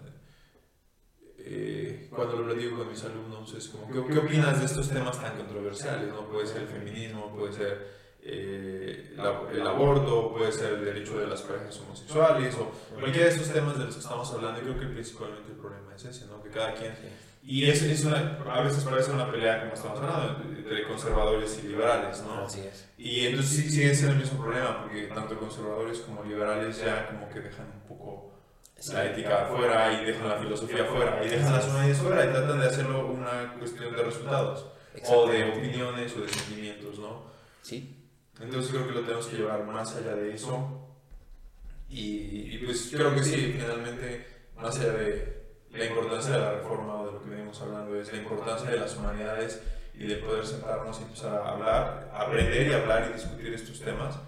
eh, 1.39 2.09
cuando 2.11 2.43
lo 2.43 2.55
digo 2.55 2.79
con 2.79 2.89
mis 2.89 3.03
alumnos 3.05 3.55
es 3.55 3.69
como, 3.69 3.91
¿qué, 3.91 4.13
¿qué, 4.13 4.19
opinas 4.19 4.59
de 4.59 4.67
estos 4.67 4.89
temas 4.89 5.21
tan 5.21 5.37
controversiales? 5.37 6.09
¿no? 6.09 6.29
Puede 6.29 6.47
ser 6.47 6.63
el 6.63 6.69
feminismo, 6.69 7.35
puede 7.35 7.53
ser 7.53 7.98
eh, 8.31 9.15
el 9.53 9.67
aborto, 9.67 10.33
puede 10.33 10.53
ser 10.53 10.75
el 10.75 10.85
derecho 10.85 11.19
de 11.19 11.27
las 11.27 11.43
parejas 11.43 11.81
homosexuales 11.81 12.55
o 12.57 12.71
cualquiera 12.99 13.29
de 13.29 13.35
esos 13.35 13.53
temas 13.53 13.79
de 13.79 13.87
los 13.87 13.95
que 13.95 14.01
estamos 14.01 14.31
hablando. 14.33 14.61
Creo 14.61 14.79
que 14.79 14.87
principalmente 14.87 15.51
el 15.51 15.59
problema 15.59 15.95
es 15.95 16.05
ese, 16.05 16.27
¿no? 16.27 16.43
que 16.43 16.51
cada 16.51 16.75
quien... 16.75 16.95
Y 17.43 17.71
es, 17.71 17.83
es 17.83 18.05
una, 18.05 18.39
a 18.53 18.63
veces 18.63 18.85
parece 18.85 19.11
una 19.11 19.31
pelea, 19.31 19.61
como 19.61 19.73
estamos 19.73 20.01
hablando, 20.01 20.43
entre 20.43 20.87
conservadores 20.87 21.59
y 21.63 21.69
liberales, 21.69 22.23
¿no? 22.23 22.45
Así 22.45 22.61
es. 22.61 22.87
Y 22.99 23.27
entonces 23.27 23.57
sí, 23.57 23.71
sigue 23.71 23.95
siendo 23.95 24.17
el 24.17 24.21
mismo 24.21 24.43
problema, 24.43 24.83
porque 24.83 25.05
tanto 25.07 25.39
conservadores 25.39 26.01
como 26.01 26.25
liberales 26.25 26.79
ya 26.85 27.07
como 27.07 27.27
que 27.31 27.41
dejan 27.41 27.67
un 27.73 27.89
poco 27.89 28.35
la 28.93 29.07
ética 29.07 29.47
afuera 29.47 30.03
y 30.03 30.05
dejan 30.05 30.29
la 30.29 30.37
filosofía 30.37 30.83
afuera 30.83 31.25
y 31.25 31.29
dejan 31.29 31.53
las 31.55 31.67
humanidades 31.67 31.99
fuera 31.99 32.25
y 32.25 32.29
tratan 32.29 32.61
de 32.61 32.67
hacerlo 32.67 33.07
una 33.07 33.55
cuestión 33.59 33.97
de 33.97 34.03
resultados 34.03 34.67
o 35.09 35.27
de 35.27 35.45
opiniones 35.45 36.15
o 36.17 36.21
de 36.21 36.29
sentimientos, 36.29 36.99
¿no? 36.99 37.23
Sí. 37.63 37.98
Entonces 38.41 38.71
creo 38.71 38.87
que 38.87 38.95
lo 38.95 39.01
tenemos 39.03 39.27
que 39.27 39.37
llevar 39.37 39.65
más 39.65 39.95
allá 39.97 40.15
de 40.15 40.35
eso. 40.35 40.85
Y, 41.89 42.55
y, 42.55 42.63
pues 42.65 42.91
creo 42.93 43.15
que 43.15 43.23
sí, 43.23 43.55
finalmente, 43.57 44.27
más 44.57 44.79
allá 44.79 44.93
de 44.93 45.39
la 45.71 45.85
importancia 45.87 46.33
de 46.33 46.39
la 46.39 46.53
reforma 46.53 47.01
o 47.01 47.07
de 47.07 47.13
lo 47.13 47.25
que 47.25 47.31
venimos 47.31 47.61
hablando, 47.61 47.99
es 47.99 48.13
la 48.13 48.19
importancia 48.19 48.71
de 48.71 48.77
las 48.79 48.95
humanidades 48.97 49.63
y 49.95 50.07
de 50.07 50.17
poder 50.17 50.47
sentarnos 50.47 51.01
y 51.01 51.03
empezar 51.03 51.35
a 51.35 51.51
hablar, 51.51 52.11
aprender 52.15 52.67
y 52.69 52.73
hablar 52.73 53.09
y 53.11 53.15
discutir 53.15 53.53
estos 53.55 53.81
temas 53.81 54.19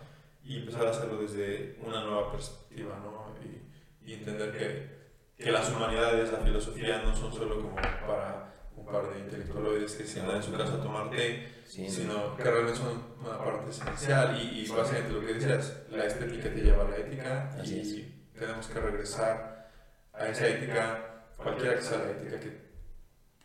y 0.42 0.58
empezar 0.58 0.86
a 0.86 0.90
hacerlo 0.90 1.20
desde 1.20 1.76
una 1.84 2.02
nueva 2.02 2.32
perspectiva, 2.32 2.98
¿no? 3.04 3.34
Y, 3.44 4.10
y 4.10 4.14
entender 4.14 4.52
que, 4.56 5.44
que 5.44 5.52
las 5.52 5.70
humanidades, 5.70 6.32
la 6.32 6.38
filosofía 6.38 7.02
no 7.02 7.14
son 7.14 7.32
solo 7.32 7.56
como 7.56 7.76
para 7.76 8.50
par 8.90 9.12
de 9.12 9.20
intelectuales 9.20 9.94
que 9.94 10.04
se 10.04 10.20
andan 10.20 10.36
en 10.36 10.42
su 10.42 10.52
casa 10.52 10.74
a 10.74 10.82
tomar 10.82 11.10
té, 11.10 11.62
sino 11.66 12.36
que 12.36 12.42
realmente 12.42 12.76
son 12.76 13.02
una 13.20 13.38
parte 13.38 13.70
esencial 13.70 14.36
y, 14.40 14.60
y, 14.60 14.68
básicamente 14.68 15.12
lo 15.12 15.20
que 15.20 15.34
decías, 15.34 15.82
la 15.90 16.04
estética 16.04 16.52
te 16.52 16.60
lleva 16.60 16.84
a 16.84 16.88
la 16.88 16.96
ética 16.96 17.50
y 17.64 18.30
tenemos 18.38 18.66
que 18.66 18.80
regresar 18.80 19.70
a 20.12 20.28
esa 20.28 20.46
ética, 20.48 21.24
cualquiera 21.36 21.76
que 21.76 21.82
sea 21.82 21.98
la 21.98 22.10
ética 22.10 22.40
que 22.40 22.70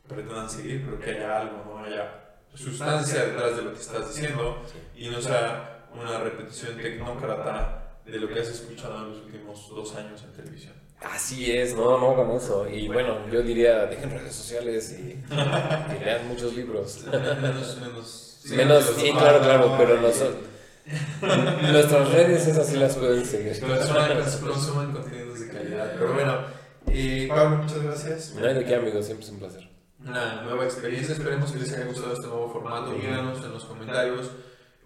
pretendan 0.08 0.50
seguir, 0.50 0.86
pero 0.86 1.00
que 1.00 1.12
haya 1.12 1.42
algo, 1.42 1.64
no 1.66 1.84
haya 1.84 2.26
sustancia 2.54 3.26
detrás 3.26 3.58
de 3.58 3.64
lo 3.64 3.74
que 3.74 3.80
estás 3.80 4.08
diciendo 4.16 4.62
y 4.96 5.10
no 5.10 5.22
sea 5.22 5.88
una 5.94 6.20
repetición 6.20 6.78
tecnócrata 6.78 8.00
de 8.06 8.20
lo 8.20 8.28
que 8.28 8.40
has 8.40 8.50
escuchado 8.50 9.04
en 9.04 9.10
los 9.10 9.26
últimos 9.26 9.70
dos 9.70 9.96
años 9.96 10.24
en 10.24 10.34
televisión. 10.34 10.85
Así 11.02 11.52
es, 11.52 11.76
no, 11.76 12.00
no 12.00 12.16
con 12.16 12.32
eso. 12.32 12.68
Y 12.68 12.88
bueno, 12.88 13.30
yo 13.32 13.42
diría, 13.42 13.86
dejen 13.86 14.10
redes 14.10 14.36
sociales 14.36 14.96
y, 14.98 15.24
y 15.32 16.04
lean 16.04 16.28
muchos 16.28 16.56
libros. 16.56 17.06
Menos, 17.12 17.78
menos. 17.80 18.42
Menos, 18.46 18.94
sí, 18.98 19.12
claro, 19.12 19.40
claro, 19.40 19.76
pero 19.78 20.02
nosotros. 20.02 20.36
Nuestras 21.72 22.12
redes 22.12 22.48
esas 22.48 22.68
sí 22.68 22.78
las 22.78 22.96
pueden 22.96 23.26
seguir. 23.26 23.60
Consuman, 23.60 24.24
consuman 24.42 24.92
contenidos 24.92 25.40
de 25.40 25.50
calidad. 25.50 25.94
Pero 25.98 26.14
bueno, 26.14 26.38
y 26.88 27.28
Pablo, 27.28 27.58
muchas 27.58 27.82
gracias. 27.82 28.34
No 28.36 28.46
hay 28.46 28.54
de 28.54 28.66
qué, 28.66 28.76
amigos, 28.76 29.06
siempre 29.06 29.26
es 29.26 29.32
un 29.32 29.40
placer. 29.40 29.70
Una 30.00 30.44
nueva 30.44 30.66
experiencia, 30.66 31.16
esperemos 31.16 31.52
que 31.52 31.60
les 31.60 31.74
haya 31.74 31.86
gustado 31.86 32.14
este 32.14 32.28
nuevo 32.28 32.50
formato. 32.50 32.94
Díganos 32.94 33.44
en 33.44 33.52
los 33.52 33.66
comentarios 33.66 34.30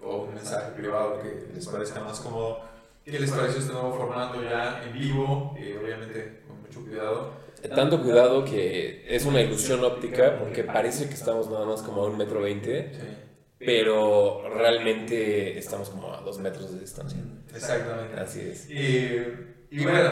o 0.01 0.23
un 0.23 0.33
mensaje 0.35 0.71
privado 0.71 1.21
que 1.21 1.49
les 1.53 1.67
parezca 1.67 1.99
más 1.99 2.21
cómodo 2.21 2.61
¿Qué 3.09 3.19
les 3.19 3.31
pareció 3.31 3.59
este 3.59 3.73
nuevo 3.73 3.93
formato 3.93 4.43
ya 4.43 4.83
en 4.85 4.93
vivo? 4.93 5.55
Eh, 5.57 5.79
obviamente 5.81 6.43
con 6.47 6.61
mucho 6.61 6.81
cuidado. 6.81 7.33
Tanto 7.75 8.01
cuidado 8.01 8.45
que 8.45 9.05
es 9.07 9.25
una 9.25 9.41
ilusión 9.41 9.83
óptica 9.83 10.37
porque 10.39 10.63
parece 10.63 11.07
que 11.07 11.13
estamos 11.13 11.49
nada 11.49 11.65
más 11.65 11.81
como 11.81 12.03
a 12.03 12.07
un 12.07 12.17
metro 12.17 12.41
veinte, 12.41 12.91
pero 13.57 14.43
realmente 14.55 15.57
estamos 15.57 15.89
como 15.89 16.13
a 16.13 16.21
dos 16.21 16.39
metros 16.39 16.73
de 16.73 16.79
distancia. 16.79 17.19
Exactamente. 17.53 18.19
Así 18.19 18.41
es. 18.41 18.69
Y, 18.69 19.83
bueno, 19.83 20.11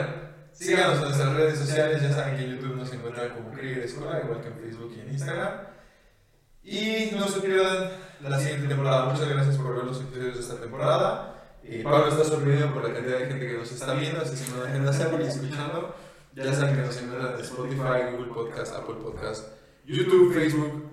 síganos 0.51 0.97
en 0.97 1.03
nuestras 1.03 1.33
redes 1.35 1.59
sociales, 1.59 2.01
ya 2.01 2.11
saben 2.11 2.35
que 2.35 2.43
en 2.43 2.55
YouTube 2.57 2.75
nos 2.75 2.91
encuentran 2.91 3.29
como 3.29 3.51
Krieger 3.51 3.83
Escolar, 3.83 4.23
igual 4.25 4.41
que 4.41 4.47
en 4.47 4.59
Facebook 4.59 4.93
y 4.97 4.99
en 5.01 5.09
Instagram. 5.09 5.53
Y 6.63 7.15
no 7.15 7.27
se 7.29 7.39
pierdan 7.39 7.91
la 8.21 8.39
siguiente 8.39 8.67
temporada. 8.67 9.05
Muchas 9.05 9.29
gracias 9.29 9.55
por 9.55 9.73
ver 9.73 9.85
los 9.85 10.01
episodios 10.01 10.35
de 10.35 10.41
esta 10.41 10.59
temporada. 10.59 11.36
Y 11.69 11.83
Pablo 11.83 12.09
está 12.09 12.23
sorprendido 12.23 12.73
por 12.73 12.87
la 12.87 12.93
cantidad 12.93 13.19
de 13.19 13.25
gente 13.27 13.47
que 13.47 13.57
nos 13.57 13.71
está 13.71 13.93
viendo, 13.93 14.21
así 14.21 14.43
que 14.43 14.51
no 14.51 14.63
dejen 14.63 14.83
de 14.83 14.89
hacerlo 14.89 15.19
y 15.21 15.27
escuchando. 15.27 15.95
Ya 16.33 16.53
saben 16.53 16.75
que 16.75 16.81
nos 16.81 16.97
encuentran 16.97 17.33
en 17.33 17.41
Spotify, 17.41 18.11
Google 18.11 18.33
Podcast, 18.33 18.75
Apple 18.75 18.95
Podcast, 19.03 19.47
YouTube, 19.85 20.33
Facebook 20.33 20.83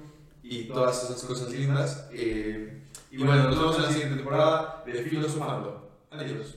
y 0.43 0.65
todas 0.65 1.05
esas 1.05 1.23
cosas 1.23 1.51
lindas. 1.51 2.09
Eh, 2.13 2.83
y 3.11 3.23
bueno, 3.23 3.45
nos 3.45 3.59
vemos 3.59 3.77
en 3.77 3.83
la 3.83 3.91
siguiente 3.91 4.17
temporada 4.17 4.83
de 4.87 5.03
Filosofando. 5.03 5.91
Adiós. 6.11 6.57